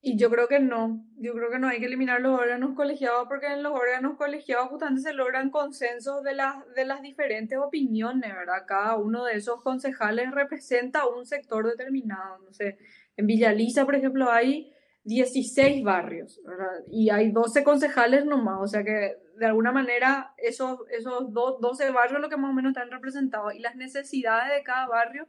Y 0.00 0.16
yo 0.16 0.30
creo 0.30 0.46
que 0.46 0.60
no, 0.60 1.04
yo 1.16 1.34
creo 1.34 1.50
que 1.50 1.58
no 1.58 1.68
hay 1.68 1.80
que 1.80 1.86
eliminar 1.86 2.20
los 2.20 2.38
órganos 2.38 2.76
colegiados 2.76 3.26
porque 3.28 3.48
en 3.48 3.64
los 3.64 3.72
órganos 3.72 4.16
colegiados 4.16 4.68
justamente 4.68 5.02
se 5.02 5.12
logran 5.12 5.50
consensos 5.50 6.22
de 6.22 6.34
las, 6.34 6.54
de 6.76 6.84
las 6.84 7.02
diferentes 7.02 7.58
opiniones, 7.58 8.32
¿verdad? 8.32 8.64
Cada 8.66 8.96
uno 8.96 9.24
de 9.24 9.34
esos 9.34 9.60
concejales 9.62 10.30
representa 10.30 11.08
un 11.08 11.26
sector 11.26 11.66
determinado, 11.66 12.38
no 12.38 12.52
sé, 12.52 12.78
en 13.16 13.26
Villaliza, 13.26 13.84
por 13.84 13.96
ejemplo, 13.96 14.30
hay 14.30 14.72
16 15.02 15.82
barrios, 15.82 16.40
¿verdad? 16.44 16.84
Y 16.86 17.10
hay 17.10 17.32
12 17.32 17.64
concejales 17.64 18.24
nomás, 18.24 18.60
o 18.60 18.66
sea 18.68 18.84
que 18.84 19.16
de 19.38 19.46
alguna 19.46 19.72
manera 19.72 20.34
esos, 20.36 20.80
esos 20.90 21.32
12 21.32 21.90
barrios 21.90 22.20
lo 22.20 22.28
que 22.28 22.36
más 22.36 22.50
o 22.50 22.54
menos 22.54 22.70
están 22.70 22.90
representados 22.90 23.54
y 23.54 23.60
las 23.60 23.76
necesidades 23.76 24.52
de 24.54 24.62
cada 24.62 24.86
barrio 24.86 25.28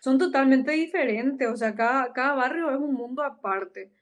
son 0.00 0.18
totalmente 0.18 0.72
diferentes, 0.72 1.46
o 1.48 1.56
sea, 1.56 1.74
cada, 1.74 2.12
cada 2.12 2.34
barrio 2.34 2.70
es 2.70 2.78
un 2.78 2.94
mundo 2.94 3.22
aparte. 3.22 3.92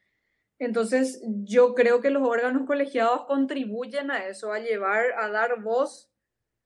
Entonces, 0.61 1.23
yo 1.45 1.75
creo 1.75 2.01
que 2.01 2.11
los 2.11 2.23
órganos 2.23 2.67
colegiados 2.67 3.27
contribuyen 3.27 4.11
a 4.11 4.27
eso, 4.27 4.53
a 4.53 4.61
llevar, 4.61 5.13
a 5.19 5.29
dar 5.29 5.61
voz, 5.61 6.09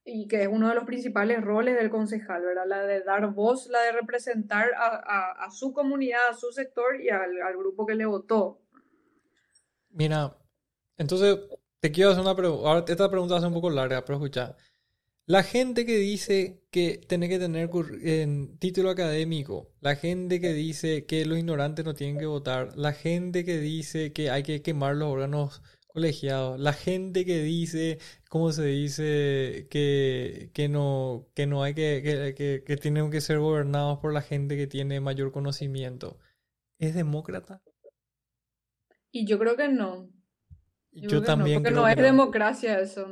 y 0.05 0.27
que 0.29 0.43
es 0.43 0.49
uno 0.49 0.69
de 0.69 0.75
los 0.75 0.85
principales 0.85 1.41
roles 1.43 1.77
del 1.77 1.91
concejal, 1.91 2.43
¿verdad? 2.43 2.67
La 2.67 2.83
de 2.83 3.03
dar 3.03 3.33
voz, 3.33 3.69
la 3.69 3.81
de 3.83 3.93
representar 3.93 4.71
a, 4.77 5.49
su 5.51 5.73
comunidad, 5.73 6.29
a 6.31 6.35
su 6.35 6.51
sector 6.53 7.01
y 7.01 7.09
al, 7.09 7.41
al, 7.41 7.57
grupo 7.57 7.87
que 7.87 7.95
le 7.95 8.05
votó. 8.05 8.61
Mira, 9.91 10.37
entonces 10.99 11.39
te 11.83 11.91
quiero 11.91 12.11
hacer 12.11 12.23
una 12.23 12.37
pregunta. 12.37 12.85
Esta 12.93 13.11
pregunta 13.11 13.41
ser 13.41 13.49
un 13.49 13.55
poco 13.55 13.69
larga, 13.69 14.05
pero 14.05 14.19
escucha. 14.19 14.57
La 15.27 15.43
gente 15.43 15.85
que 15.85 15.97
dice 15.99 16.63
que 16.71 16.99
tiene 17.09 17.29
que 17.29 17.41
tener 17.41 17.71
en 18.03 18.59
título 18.59 18.91
académico, 18.91 19.73
la 19.81 19.97
gente 19.97 20.41
que 20.41 20.53
dice 20.53 21.07
que 21.07 21.27
los 21.27 21.39
ignorantes 21.39 21.85
no 21.85 21.95
tienen 21.95 22.19
que 22.19 22.27
votar, 22.27 22.77
la 22.77 22.93
gente 22.93 23.45
que 23.45 23.59
dice 23.59 24.13
que 24.13 24.31
hay 24.31 24.45
que 24.45 24.63
quemar 24.63 24.95
los 24.97 25.09
órganos 25.09 25.63
colegiados, 25.89 26.61
la 26.61 26.73
gente 26.73 27.25
que 27.25 27.43
dice, 27.43 27.99
¿cómo 28.29 28.53
se 28.53 28.65
dice? 28.67 29.67
Que, 29.69 30.51
que 30.55 30.69
no, 30.69 31.27
que 31.35 31.47
no 31.47 31.65
hay 31.65 31.75
que, 31.75 32.35
que, 32.37 32.63
que, 32.65 32.77
tienen 32.77 33.11
que 33.11 33.21
ser 33.21 33.41
gobernados 33.41 33.99
por 33.99 34.13
la 34.13 34.23
gente 34.23 34.57
que 34.57 34.69
tiene 34.69 35.01
mayor 35.01 35.33
conocimiento. 35.33 36.19
¿Es 36.79 36.95
demócrata? 36.95 37.61
Y 39.11 39.27
yo 39.27 39.39
creo 39.39 39.57
que 39.57 39.69
no. 39.69 40.09
Yo, 40.93 41.23
también. 41.23 41.63
No, 41.63 41.63
porque 41.63 41.75
no 41.75 41.89
es 41.89 41.97
democracia 41.97 42.79
eso 42.79 43.09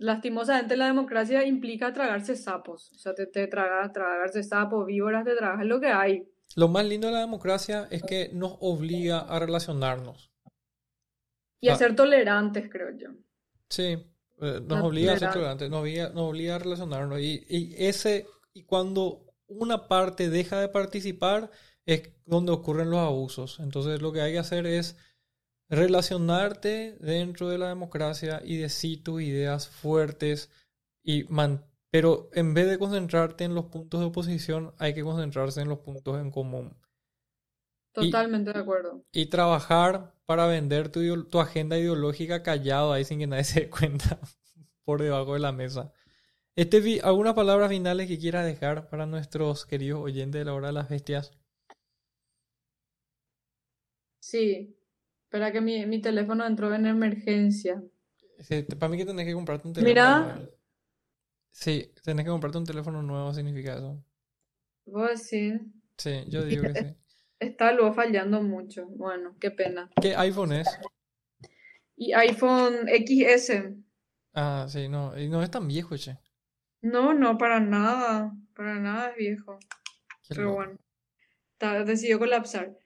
lastimosamente 0.00 0.76
la 0.76 0.86
democracia 0.86 1.46
implica 1.46 1.92
tragarse 1.92 2.34
sapos. 2.34 2.90
O 2.92 2.98
sea, 2.98 3.14
te, 3.14 3.26
te 3.26 3.46
tragas, 3.46 3.92
tragarse 3.92 4.42
sapos, 4.42 4.86
víboras, 4.86 5.24
te 5.24 5.36
tragas 5.36 5.64
lo 5.64 5.78
que 5.78 5.88
hay. 5.88 6.26
Lo 6.56 6.68
más 6.68 6.84
lindo 6.86 7.06
de 7.06 7.12
la 7.12 7.20
democracia 7.20 7.86
es 7.90 8.02
que 8.02 8.30
nos 8.32 8.56
obliga 8.60 9.20
a 9.20 9.38
relacionarnos. 9.38 10.32
Y 11.60 11.68
a 11.68 11.76
ser 11.76 11.94
tolerantes, 11.94 12.68
creo 12.70 12.96
yo. 12.96 13.10
Sí, 13.68 13.98
eh, 14.40 14.60
nos 14.66 14.82
obliga 14.82 15.12
a 15.12 15.18
ser 15.18 15.32
tolerantes, 15.32 15.70
nos 15.70 15.82
obliga, 15.82 16.08
nos 16.08 16.30
obliga 16.30 16.56
a 16.56 16.58
relacionarnos. 16.58 17.20
Y, 17.20 17.44
y, 17.46 17.74
ese, 17.76 18.26
y 18.54 18.64
cuando 18.64 19.26
una 19.46 19.86
parte 19.86 20.30
deja 20.30 20.58
de 20.60 20.68
participar, 20.68 21.50
es 21.84 22.10
donde 22.24 22.52
ocurren 22.52 22.90
los 22.90 23.00
abusos. 23.00 23.60
Entonces 23.60 24.00
lo 24.00 24.12
que 24.12 24.22
hay 24.22 24.32
que 24.32 24.38
hacer 24.38 24.66
es 24.66 24.96
relacionarte 25.70 26.96
dentro 27.00 27.48
de 27.48 27.58
la 27.58 27.68
democracia 27.68 28.42
y 28.44 28.56
decir 28.56 29.02
tus 29.02 29.22
ideas 29.22 29.68
fuertes 29.68 30.50
y 31.02 31.26
pero 31.90 32.28
en 32.34 32.54
vez 32.54 32.68
de 32.68 32.78
concentrarte 32.78 33.44
en 33.44 33.54
los 33.54 33.66
puntos 33.66 34.00
de 34.00 34.06
oposición 34.06 34.74
hay 34.78 34.94
que 34.94 35.02
concentrarse 35.02 35.60
en 35.60 35.68
los 35.68 35.78
puntos 35.78 36.20
en 36.20 36.30
común. 36.30 36.76
Totalmente 37.92 38.52
de 38.52 38.60
acuerdo. 38.60 39.04
Y 39.12 39.26
trabajar 39.26 40.14
para 40.26 40.46
vender 40.46 40.90
tu, 40.90 41.24
tu, 41.24 41.40
agenda 41.40 41.76
ideológica 41.76 42.42
callado 42.44 42.92
ahí 42.92 43.04
sin 43.04 43.18
que 43.18 43.26
nadie 43.26 43.44
se 43.44 43.60
dé 43.62 43.70
cuenta 43.70 44.20
por 44.84 45.02
debajo 45.02 45.34
de 45.34 45.40
la 45.40 45.52
mesa. 45.52 45.92
Este, 46.54 47.00
¿Algunas 47.02 47.34
palabras 47.34 47.70
finales 47.70 48.06
que 48.06 48.18
quieras 48.18 48.44
dejar 48.44 48.88
para 48.88 49.06
nuestros 49.06 49.66
queridos 49.66 50.00
oyentes 50.00 50.40
de 50.40 50.44
la 50.44 50.54
hora 50.54 50.68
de 50.68 50.74
las 50.74 50.88
bestias? 50.88 51.32
Sí, 54.20 54.79
Espera 55.30 55.52
que 55.52 55.60
mi, 55.60 55.86
mi 55.86 56.00
teléfono 56.00 56.44
entró 56.44 56.74
en 56.74 56.86
emergencia. 56.86 57.80
para 58.80 58.90
mí 58.90 58.98
que 58.98 59.04
tenés 59.04 59.24
que 59.26 59.32
comprarte 59.32 59.68
un 59.68 59.74
teléfono 59.74 60.26
Mira. 60.26 60.50
Sí, 61.52 61.92
tenés 62.02 62.24
que 62.24 62.32
comprarte 62.32 62.58
un 62.58 62.64
teléfono 62.64 63.00
nuevo, 63.00 63.32
significa 63.32 63.74
eso. 63.74 64.04
¿Vos 64.86 65.22
sí? 65.22 65.52
Sí, 65.96 66.24
yo 66.26 66.42
digo 66.42 66.64
que 66.64 66.74
sí. 66.74 66.96
Está 67.38 67.70
luego 67.70 67.92
fallando 67.94 68.42
mucho. 68.42 68.86
Bueno, 68.86 69.36
qué 69.38 69.52
pena. 69.52 69.88
¿Qué 70.02 70.16
iPhone 70.16 70.52
es? 70.52 70.66
Y 71.94 72.12
iPhone 72.12 72.88
XS. 72.88 73.72
Ah, 74.34 74.66
sí, 74.68 74.88
no. 74.88 75.16
Y 75.16 75.28
no 75.28 75.44
es 75.44 75.50
tan 75.52 75.68
viejo, 75.68 75.96
che. 75.96 76.18
No, 76.82 77.14
no, 77.14 77.38
para 77.38 77.60
nada. 77.60 78.36
Para 78.56 78.80
nada 78.80 79.10
es 79.10 79.16
viejo. 79.16 79.60
Pero 80.28 80.54
bueno. 80.54 80.76
Está, 81.52 81.84
decidió 81.84 82.18
colapsar. 82.18 82.76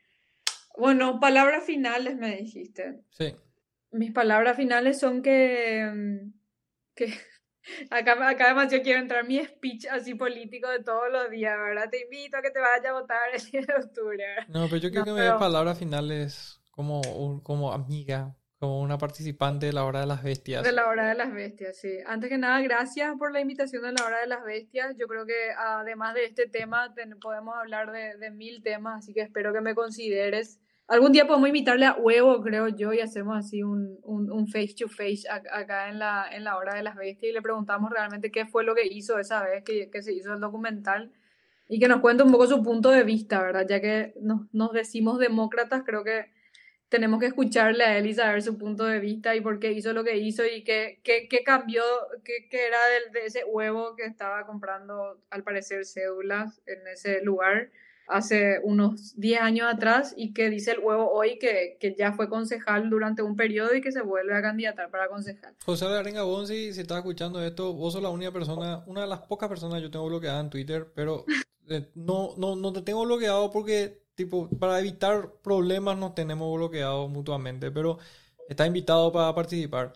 Bueno, 0.76 1.20
palabras 1.20 1.64
finales 1.64 2.16
me 2.16 2.36
dijiste. 2.36 3.00
Sí. 3.10 3.36
Mis 3.92 4.12
palabras 4.12 4.56
finales 4.56 4.98
son 4.98 5.22
que, 5.22 5.90
mm, 5.94 6.32
que 6.94 7.14
acá, 7.90 8.28
acá 8.28 8.46
además 8.46 8.72
yo 8.72 8.82
quiero 8.82 9.00
entrar 9.00 9.26
mi 9.26 9.42
speech 9.44 9.86
así 9.86 10.14
político 10.14 10.68
de 10.68 10.82
todos 10.82 11.10
los 11.10 11.30
días, 11.30 11.56
¿verdad? 11.56 11.88
Te 11.90 12.02
invito 12.02 12.36
a 12.36 12.42
que 12.42 12.50
te 12.50 12.60
vayas 12.60 12.86
a 12.86 12.92
votar 12.92 13.20
el 13.32 13.40
10 13.40 13.66
de 13.66 13.74
octubre. 13.74 14.24
No, 14.48 14.64
pero 14.66 14.78
yo 14.78 14.90
quiero 14.90 15.04
que 15.04 15.12
me 15.12 15.22
des 15.22 15.34
palabras 15.34 15.78
finales 15.78 16.60
como, 16.72 17.00
como 17.44 17.72
amiga, 17.72 18.36
como 18.58 18.80
una 18.80 18.98
participante 18.98 19.66
de 19.66 19.72
la 19.72 19.84
Hora 19.84 20.00
de 20.00 20.06
las 20.06 20.24
Bestias. 20.24 20.64
De 20.64 20.72
la 20.72 20.88
Hora 20.88 21.08
de 21.08 21.14
las 21.14 21.32
Bestias, 21.32 21.76
sí. 21.76 21.98
Antes 22.06 22.30
que 22.30 22.38
nada, 22.38 22.60
gracias 22.62 23.14
por 23.16 23.32
la 23.32 23.40
invitación 23.40 23.82
de 23.82 23.92
la 23.92 24.04
Hora 24.04 24.20
de 24.20 24.26
las 24.26 24.42
Bestias. 24.42 24.96
Yo 24.98 25.06
creo 25.06 25.24
que 25.24 25.52
además 25.56 26.14
de 26.14 26.24
este 26.24 26.48
tema, 26.48 26.92
podemos 27.20 27.54
hablar 27.54 27.92
de, 27.92 28.16
de 28.16 28.30
mil 28.32 28.62
temas, 28.62 29.04
así 29.04 29.14
que 29.14 29.20
espero 29.20 29.52
que 29.52 29.60
me 29.60 29.76
consideres 29.76 30.60
Algún 30.86 31.12
día 31.12 31.26
podemos 31.26 31.48
invitarle 31.48 31.86
a 31.86 31.94
Huevo, 31.94 32.42
creo 32.42 32.68
yo, 32.68 32.92
y 32.92 33.00
hacemos 33.00 33.38
así 33.38 33.62
un, 33.62 33.98
un, 34.02 34.46
face 34.48 34.74
to 34.78 34.86
face 34.86 35.22
acá 35.30 35.88
en 35.88 35.98
la, 35.98 36.28
en 36.30 36.44
la 36.44 36.58
hora 36.58 36.74
de 36.74 36.82
las 36.82 36.94
bestias 36.94 37.30
y 37.30 37.32
le 37.32 37.40
preguntamos 37.40 37.90
realmente 37.90 38.30
qué 38.30 38.44
fue 38.44 38.64
lo 38.64 38.74
que 38.74 38.86
hizo 38.86 39.18
esa 39.18 39.42
vez 39.42 39.64
que, 39.64 39.88
que 39.90 40.02
se 40.02 40.12
hizo 40.12 40.34
el 40.34 40.40
documental 40.40 41.10
y 41.68 41.80
que 41.80 41.88
nos 41.88 42.00
cuente 42.00 42.22
un 42.22 42.30
poco 42.30 42.46
su 42.46 42.62
punto 42.62 42.90
de 42.90 43.02
vista, 43.02 43.42
¿verdad? 43.42 43.66
Ya 43.66 43.80
que 43.80 44.12
nos, 44.20 44.42
nos 44.52 44.72
decimos 44.72 45.18
demócratas, 45.18 45.84
creo 45.86 46.04
que 46.04 46.26
tenemos 46.90 47.18
que 47.18 47.26
escucharle 47.26 47.84
a 47.84 47.96
él 47.96 48.06
y 48.06 48.12
saber 48.12 48.42
su 48.42 48.58
punto 48.58 48.84
de 48.84 49.00
vista 49.00 49.34
y 49.34 49.40
por 49.40 49.58
qué 49.60 49.72
hizo 49.72 49.94
lo 49.94 50.04
que 50.04 50.18
hizo 50.18 50.44
y 50.44 50.64
qué, 50.64 51.00
qué, 51.02 51.28
qué 51.30 51.42
cambió, 51.42 51.82
qué, 52.24 52.46
qué 52.50 52.66
era 52.66 52.78
de, 52.86 53.20
de, 53.20 53.26
ese 53.26 53.44
huevo 53.44 53.96
que 53.96 54.04
estaba 54.04 54.46
comprando, 54.46 55.18
al 55.30 55.42
parecer, 55.44 55.86
cédulas 55.86 56.60
en 56.66 56.86
ese 56.88 57.22
lugar 57.22 57.70
hace 58.06 58.60
unos 58.62 59.14
10 59.16 59.40
años 59.40 59.72
atrás 59.72 60.14
y 60.16 60.32
que 60.32 60.50
dice 60.50 60.72
el 60.72 60.80
huevo 60.80 61.10
hoy 61.10 61.38
que, 61.38 61.76
que, 61.80 61.94
ya 61.94 62.12
fue 62.12 62.28
concejal 62.28 62.90
durante 62.90 63.22
un 63.22 63.36
periodo 63.36 63.74
y 63.74 63.80
que 63.80 63.92
se 63.92 64.02
vuelve 64.02 64.34
a 64.34 64.42
candidatar 64.42 64.90
para 64.90 65.08
concejal. 65.08 65.54
José 65.64 65.86
Arenga 65.86 66.22
Bonzi, 66.22 66.72
si 66.72 66.80
estás 66.80 66.98
escuchando 66.98 67.42
esto, 67.42 67.72
vos 67.72 67.92
sos 67.92 68.02
la 68.02 68.10
única 68.10 68.32
persona, 68.32 68.82
una 68.86 69.02
de 69.02 69.06
las 69.06 69.20
pocas 69.20 69.48
personas 69.48 69.76
que 69.76 69.82
yo 69.82 69.90
tengo 69.90 70.06
bloqueada 70.06 70.40
en 70.40 70.50
Twitter, 70.50 70.92
pero 70.94 71.24
eh, 71.68 71.90
no, 71.94 72.34
no, 72.36 72.56
no 72.56 72.72
te 72.72 72.82
tengo 72.82 73.04
bloqueado 73.04 73.50
porque, 73.50 74.02
tipo, 74.14 74.48
para 74.58 74.78
evitar 74.78 75.32
problemas 75.42 75.96
nos 75.96 76.14
tenemos 76.14 76.54
bloqueados 76.56 77.08
mutuamente, 77.10 77.70
pero 77.70 77.98
está 78.48 78.66
invitado 78.66 79.10
para 79.12 79.34
participar. 79.34 79.92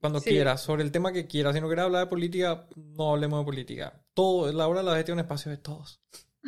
Cuando 0.00 0.22
quieras, 0.22 0.62
sobre 0.62 0.82
el 0.82 0.92
tema 0.92 1.12
que 1.12 1.26
quieras. 1.26 1.54
Si 1.54 1.60
no 1.60 1.66
quieres 1.66 1.84
hablar 1.84 2.04
de 2.04 2.08
política, 2.08 2.66
no 2.74 3.12
hablemos 3.12 3.40
de 3.40 3.44
política. 3.44 4.02
Todo, 4.14 4.50
la 4.50 4.66
hora 4.66 4.80
de 4.80 4.86
la 4.86 4.96
gestión 4.96 5.18
es 5.18 5.22
un 5.22 5.26
espacio 5.26 5.50
de 5.50 5.58
todos. 5.58 6.00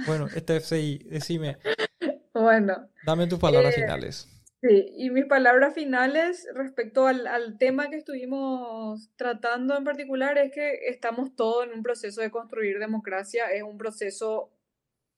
Bueno, 0.06 0.26
este 0.34 0.56
FCI, 0.56 0.98
decime. 1.10 1.58
Bueno. 2.32 2.88
Dame 3.04 3.26
tus 3.26 3.38
palabras 3.38 3.76
eh, 3.76 3.80
finales. 3.82 4.28
Sí, 4.62 4.92
y 4.96 5.10
mis 5.10 5.26
palabras 5.26 5.74
finales 5.74 6.46
respecto 6.54 7.06
al, 7.06 7.26
al, 7.26 7.58
tema 7.58 7.90
que 7.90 7.96
estuvimos 7.96 9.10
tratando 9.16 9.76
en 9.76 9.82
particular 9.82 10.38
es 10.38 10.52
que 10.52 10.86
estamos 10.88 11.34
todos 11.34 11.66
en 11.66 11.72
un 11.72 11.82
proceso 11.82 12.20
de 12.20 12.30
construir 12.30 12.78
democracia, 12.78 13.50
es 13.50 13.64
un 13.64 13.76
proceso 13.76 14.52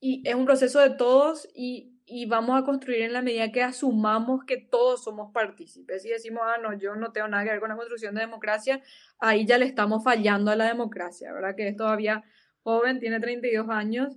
y 0.01 0.27
es 0.27 0.35
un 0.35 0.47
proceso 0.47 0.81
de 0.81 0.91
todos 0.91 1.49
y, 1.55 2.01
y 2.07 2.27
vamos 2.27 2.61
a 2.61 2.65
construir 2.65 3.03
en 3.03 3.13
la 3.13 3.21
medida 3.23 3.53
que 3.53 3.63
asumamos 3.63 4.45
que 4.45 4.57
todos 4.57 5.05
somos 5.05 5.31
partícipes 5.33 6.05
y 6.07 6.09
decimos, 6.09 6.43
ah, 6.47 6.59
no, 6.63 6.73
yo 6.79 6.95
no 6.95 7.13
tengo 7.13 7.29
nada 7.29 7.45
que 7.45 7.51
ver 7.51 7.61
con 7.61 7.69
la 7.69 7.77
construcción 7.77 8.15
de 8.15 8.23
democracia, 8.23 8.83
ahí 9.19 9.47
ya 9.47 9.59
le 9.59 9.67
estamos 9.67 10.03
fallando 10.03 10.51
a 10.51 10.57
la 10.57 10.67
democracia, 10.67 11.33
¿verdad? 11.33 11.55
Que 11.55 11.69
es 11.69 11.77
todavía 11.77 12.25
joven, 12.63 12.99
tiene 12.99 13.21
32 13.21 13.69
años 13.69 14.17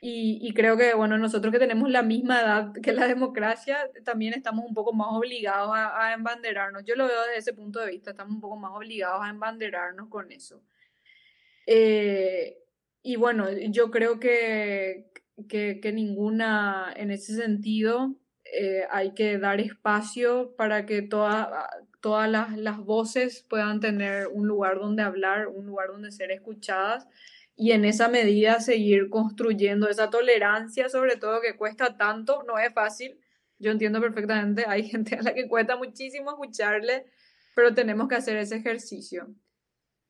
y, 0.00 0.52
creo 0.54 0.76
que, 0.76 0.94
bueno, 0.94 1.18
nosotros 1.18 1.52
que 1.52 1.58
tenemos 1.58 1.90
la 1.90 2.02
misma 2.02 2.40
edad 2.40 2.72
que 2.72 2.92
la 2.92 3.08
democracia, 3.08 3.90
también 4.04 4.32
estamos 4.32 4.64
un 4.64 4.72
poco 4.72 4.92
más 4.92 5.08
obligados 5.10 5.70
a, 5.74 6.06
a, 6.06 6.12
embanderarnos. 6.14 6.84
Yo 6.84 6.94
lo 6.94 7.08
veo 7.08 7.20
desde 7.22 7.38
ese 7.38 7.52
punto 7.52 7.80
de 7.80 7.90
vista, 7.90 8.10
estamos 8.10 8.34
un 8.34 8.40
poco 8.40 8.56
más 8.56 8.72
obligados 8.74 9.20
a 9.24 9.30
embanderarnos 9.30 10.08
con 10.08 10.30
eso. 10.30 10.62
Eh, 11.66 12.58
y 13.02 13.16
bueno, 13.16 13.50
yo 13.50 13.90
creo 13.90 14.20
que, 14.20 15.10
que, 15.48 15.80
que 15.80 15.92
ninguna, 15.92 16.92
en 16.96 17.10
ese 17.10 17.34
sentido, 17.34 18.14
eh, 18.44 18.84
hay 18.90 19.14
que 19.14 19.38
dar 19.38 19.60
espacio 19.60 20.54
para 20.56 20.86
que 20.86 21.02
toda, 21.02 21.68
todas 22.00 22.30
las, 22.30 22.56
las 22.56 22.78
voces 22.78 23.44
puedan 23.48 23.80
tener 23.80 24.28
un 24.28 24.46
lugar 24.46 24.78
donde 24.78 25.02
hablar, 25.02 25.48
un 25.48 25.66
lugar 25.66 25.88
donde 25.88 26.12
ser 26.12 26.30
escuchadas 26.30 27.08
y 27.58 27.72
en 27.72 27.84
esa 27.84 28.08
medida 28.08 28.60
seguir 28.60 29.10
construyendo 29.10 29.88
esa 29.88 30.10
tolerancia, 30.10 30.88
sobre 30.88 31.16
todo 31.16 31.40
que 31.40 31.56
cuesta 31.56 31.96
tanto, 31.96 32.44
no 32.44 32.56
es 32.58 32.72
fácil, 32.72 33.18
Yo 33.58 33.72
entiendo 33.72 34.00
perfectamente, 34.00 34.64
hay 34.68 34.84
gente 34.88 35.16
a 35.16 35.22
la 35.22 35.34
que 35.34 35.48
cuesta 35.48 35.76
muchísimo 35.76 36.30
escucharle, 36.30 37.06
pero 37.56 37.74
tenemos 37.74 38.08
que 38.08 38.14
hacer 38.14 38.36
ese 38.36 38.56
ejercicio. 38.56 39.34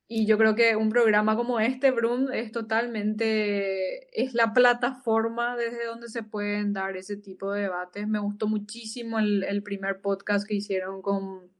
Y 0.07 0.27
yo 0.27 0.37
creo 0.37 0.55
que 0.55 0.75
un 0.75 0.89
programa 0.89 1.35
como 1.35 1.59
este, 1.59 1.89
Brum, 1.91 2.31
es 2.31 2.51
totalmente, 2.51 4.19
es 4.19 4.35
la 4.35 4.53
plataforma 4.53 5.55
desde 5.55 5.85
donde 5.85 6.09
se 6.09 6.21
pueden 6.21 6.73
dar 6.73 6.97
ese 6.97 7.17
tipo 7.17 7.51
de 7.51 7.63
debates. 7.63 8.07
Me 8.07 8.19
gustó 8.19 8.47
muchísimo 8.47 9.17
el, 9.19 9.63
primer 9.63 10.01
podcast 10.01 10.47
que 10.47 10.55
hicieron 10.55 11.01
con, 11.01 11.51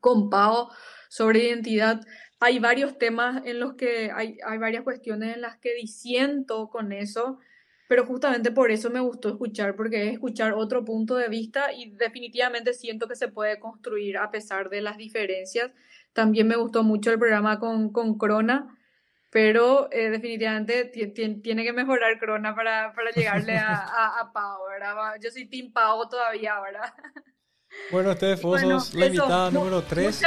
con 0.00 0.28
Pau 0.28 0.68
sobre 1.08 1.48
identidad. 1.48 2.02
Hay 2.44 2.58
varios 2.58 2.98
temas 2.98 3.40
en 3.46 3.60
los 3.60 3.74
que 3.74 4.10
hay, 4.10 4.36
hay 4.44 4.58
varias 4.58 4.82
cuestiones 4.82 5.36
en 5.36 5.42
las 5.42 5.58
que 5.58 5.74
disiento 5.74 6.68
con 6.70 6.90
eso, 6.90 7.38
pero 7.86 8.04
justamente 8.04 8.50
por 8.50 8.72
eso 8.72 8.90
me 8.90 8.98
gustó 8.98 9.28
escuchar, 9.28 9.76
porque 9.76 10.08
es 10.08 10.14
escuchar 10.14 10.52
otro 10.54 10.84
punto 10.84 11.14
de 11.14 11.28
vista 11.28 11.72
y 11.72 11.92
definitivamente 11.92 12.74
siento 12.74 13.06
que 13.06 13.14
se 13.14 13.28
puede 13.28 13.60
construir 13.60 14.18
a 14.18 14.32
pesar 14.32 14.70
de 14.70 14.80
las 14.80 14.96
diferencias. 14.96 15.70
También 16.12 16.48
me 16.48 16.56
gustó 16.56 16.82
mucho 16.82 17.12
el 17.12 17.18
programa 17.20 17.60
con, 17.60 17.92
con 17.92 18.18
Crona, 18.18 18.76
pero 19.30 19.88
eh, 19.92 20.10
definitivamente 20.10 20.86
tiene 20.86 21.62
que 21.62 21.72
mejorar 21.72 22.18
Crona 22.18 22.56
para, 22.56 22.92
para 22.92 23.12
llegarle 23.12 23.56
a, 23.56 23.76
a, 23.76 24.20
a 24.20 24.32
Pau, 24.32 24.66
¿verdad? 24.68 25.14
Yo 25.22 25.30
soy 25.30 25.46
Team 25.46 25.72
Pau 25.72 26.08
todavía, 26.08 26.58
¿verdad? 26.60 26.92
Bueno, 27.90 28.10
ustedes 28.10 28.40
vos 28.40 28.60
sos 28.60 28.94
la 28.94 29.06
invitada 29.06 29.50
número 29.50 29.82
3. 29.82 30.22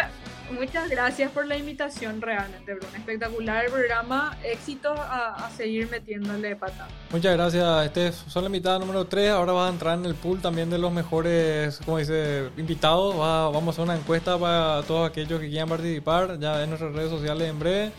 muchas 0.51 0.89
gracias 0.89 1.31
por 1.31 1.47
la 1.47 1.57
invitación 1.57 2.21
realmente, 2.21 2.73
Bruno. 2.75 2.95
Espectacular 2.95 3.65
el 3.65 3.71
programa. 3.71 4.37
Éxito 4.43 4.93
a, 4.93 5.47
a 5.47 5.49
seguir 5.51 5.89
metiéndole 5.89 6.55
pata. 6.55 6.87
Muchas 7.11 7.33
gracias, 7.33 7.87
Steph. 7.89 8.15
Son 8.27 8.43
la 8.43 8.47
invitada 8.47 8.79
número 8.79 9.05
3. 9.05 9.31
Ahora 9.31 9.53
vas 9.53 9.69
a 9.69 9.73
entrar 9.73 9.97
en 9.97 10.05
el 10.05 10.15
pool 10.15 10.41
también 10.41 10.69
de 10.69 10.77
los 10.77 10.91
mejores, 10.91 11.79
como 11.85 11.97
dice, 11.97 12.49
invitados. 12.57 13.17
vamos 13.17 13.67
a 13.67 13.69
hacer 13.69 13.83
una 13.83 13.95
encuesta 13.95 14.37
para 14.37 14.83
todos 14.83 15.09
aquellos 15.09 15.39
que 15.39 15.49
quieran 15.49 15.69
participar 15.69 16.39
ya 16.39 16.61
en 16.61 16.69
nuestras 16.69 16.93
redes 16.93 17.09
sociales 17.09 17.49
en 17.49 17.59
breve. 17.59 17.91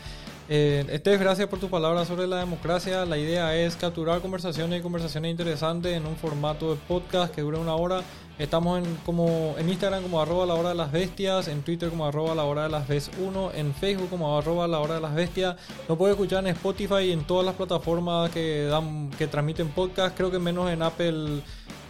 Eh, 0.49 0.85
Steph, 0.99 1.19
gracias 1.19 1.49
por 1.49 1.59
tus 1.59 1.69
palabras 1.69 2.07
sobre 2.07 2.25
la 2.25 2.37
democracia. 2.37 3.05
La 3.05 3.17
idea 3.17 3.53
es 3.55 3.75
capturar 3.75 4.21
conversaciones 4.21 4.79
y 4.79 4.81
conversaciones 4.81 5.31
interesantes 5.31 5.93
en 5.93 6.05
un 6.05 6.15
formato 6.15 6.73
de 6.73 6.79
podcast 6.87 7.35
que 7.35 7.41
dure 7.41 7.57
una 7.57 7.75
hora. 7.75 8.01
Estamos 8.39 8.79
en, 8.79 8.95
como, 9.05 9.55
en 9.57 9.67
Instagram 9.67 10.03
como 10.03 10.21
arroba 10.21 10.45
la 10.45 10.53
hora 10.53 10.69
de 10.69 10.75
las 10.75 10.91
bestias, 10.91 11.49
en 11.49 11.63
Twitter 11.63 11.89
como 11.89 12.05
arroba 12.05 12.33
la 12.33 12.45
hora 12.45 12.63
de 12.63 12.69
las 12.69 12.87
bes 12.87 13.11
1, 13.19 13.51
en 13.55 13.73
Facebook 13.73 14.09
como 14.09 14.37
arroba 14.37 14.67
la 14.67 14.79
hora 14.79 14.95
de 14.95 15.01
las 15.01 15.15
bestias. 15.15 15.57
Lo 15.89 15.97
puedes 15.97 16.15
escuchar 16.15 16.45
en 16.45 16.55
Spotify 16.55 17.01
y 17.07 17.11
en 17.11 17.25
todas 17.25 17.45
las 17.45 17.55
plataformas 17.55 18.29
que, 18.29 18.65
dan, 18.65 19.09
que 19.17 19.27
transmiten 19.27 19.67
podcast, 19.69 20.15
creo 20.15 20.31
que 20.31 20.39
menos 20.39 20.71
en 20.71 20.81
Apple 20.81 21.41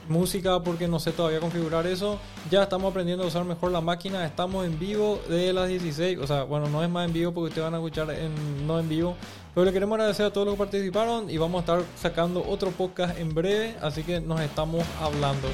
música 0.09 0.61
porque 0.61 0.87
no 0.87 0.99
sé 0.99 1.11
todavía 1.11 1.39
configurar 1.39 1.87
eso. 1.87 2.19
Ya 2.49 2.63
estamos 2.63 2.91
aprendiendo 2.91 3.23
a 3.23 3.27
usar 3.27 3.43
mejor 3.45 3.71
la 3.71 3.81
máquina. 3.81 4.25
Estamos 4.25 4.65
en 4.65 4.79
vivo 4.79 5.19
de 5.29 5.53
las 5.53 5.69
16. 5.69 6.19
O 6.19 6.27
sea, 6.27 6.43
bueno, 6.43 6.69
no 6.69 6.83
es 6.83 6.89
más 6.89 7.07
en 7.07 7.13
vivo 7.13 7.33
porque 7.33 7.49
ustedes 7.49 7.65
van 7.65 7.73
a 7.73 7.77
escuchar 7.77 8.11
en, 8.11 8.67
no 8.67 8.79
en 8.79 8.89
vivo. 8.89 9.15
Pero 9.53 9.65
le 9.65 9.73
queremos 9.73 9.95
agradecer 9.95 10.25
a 10.25 10.31
todos 10.31 10.45
los 10.45 10.55
que 10.55 10.59
participaron 10.59 11.29
y 11.29 11.37
vamos 11.37 11.57
a 11.57 11.61
estar 11.61 11.83
sacando 11.95 12.43
otro 12.47 12.71
podcast 12.71 13.17
en 13.17 13.33
breve. 13.33 13.75
Así 13.81 14.03
que 14.03 14.19
nos 14.21 14.39
estamos 14.41 14.85
hablando. 15.01 15.47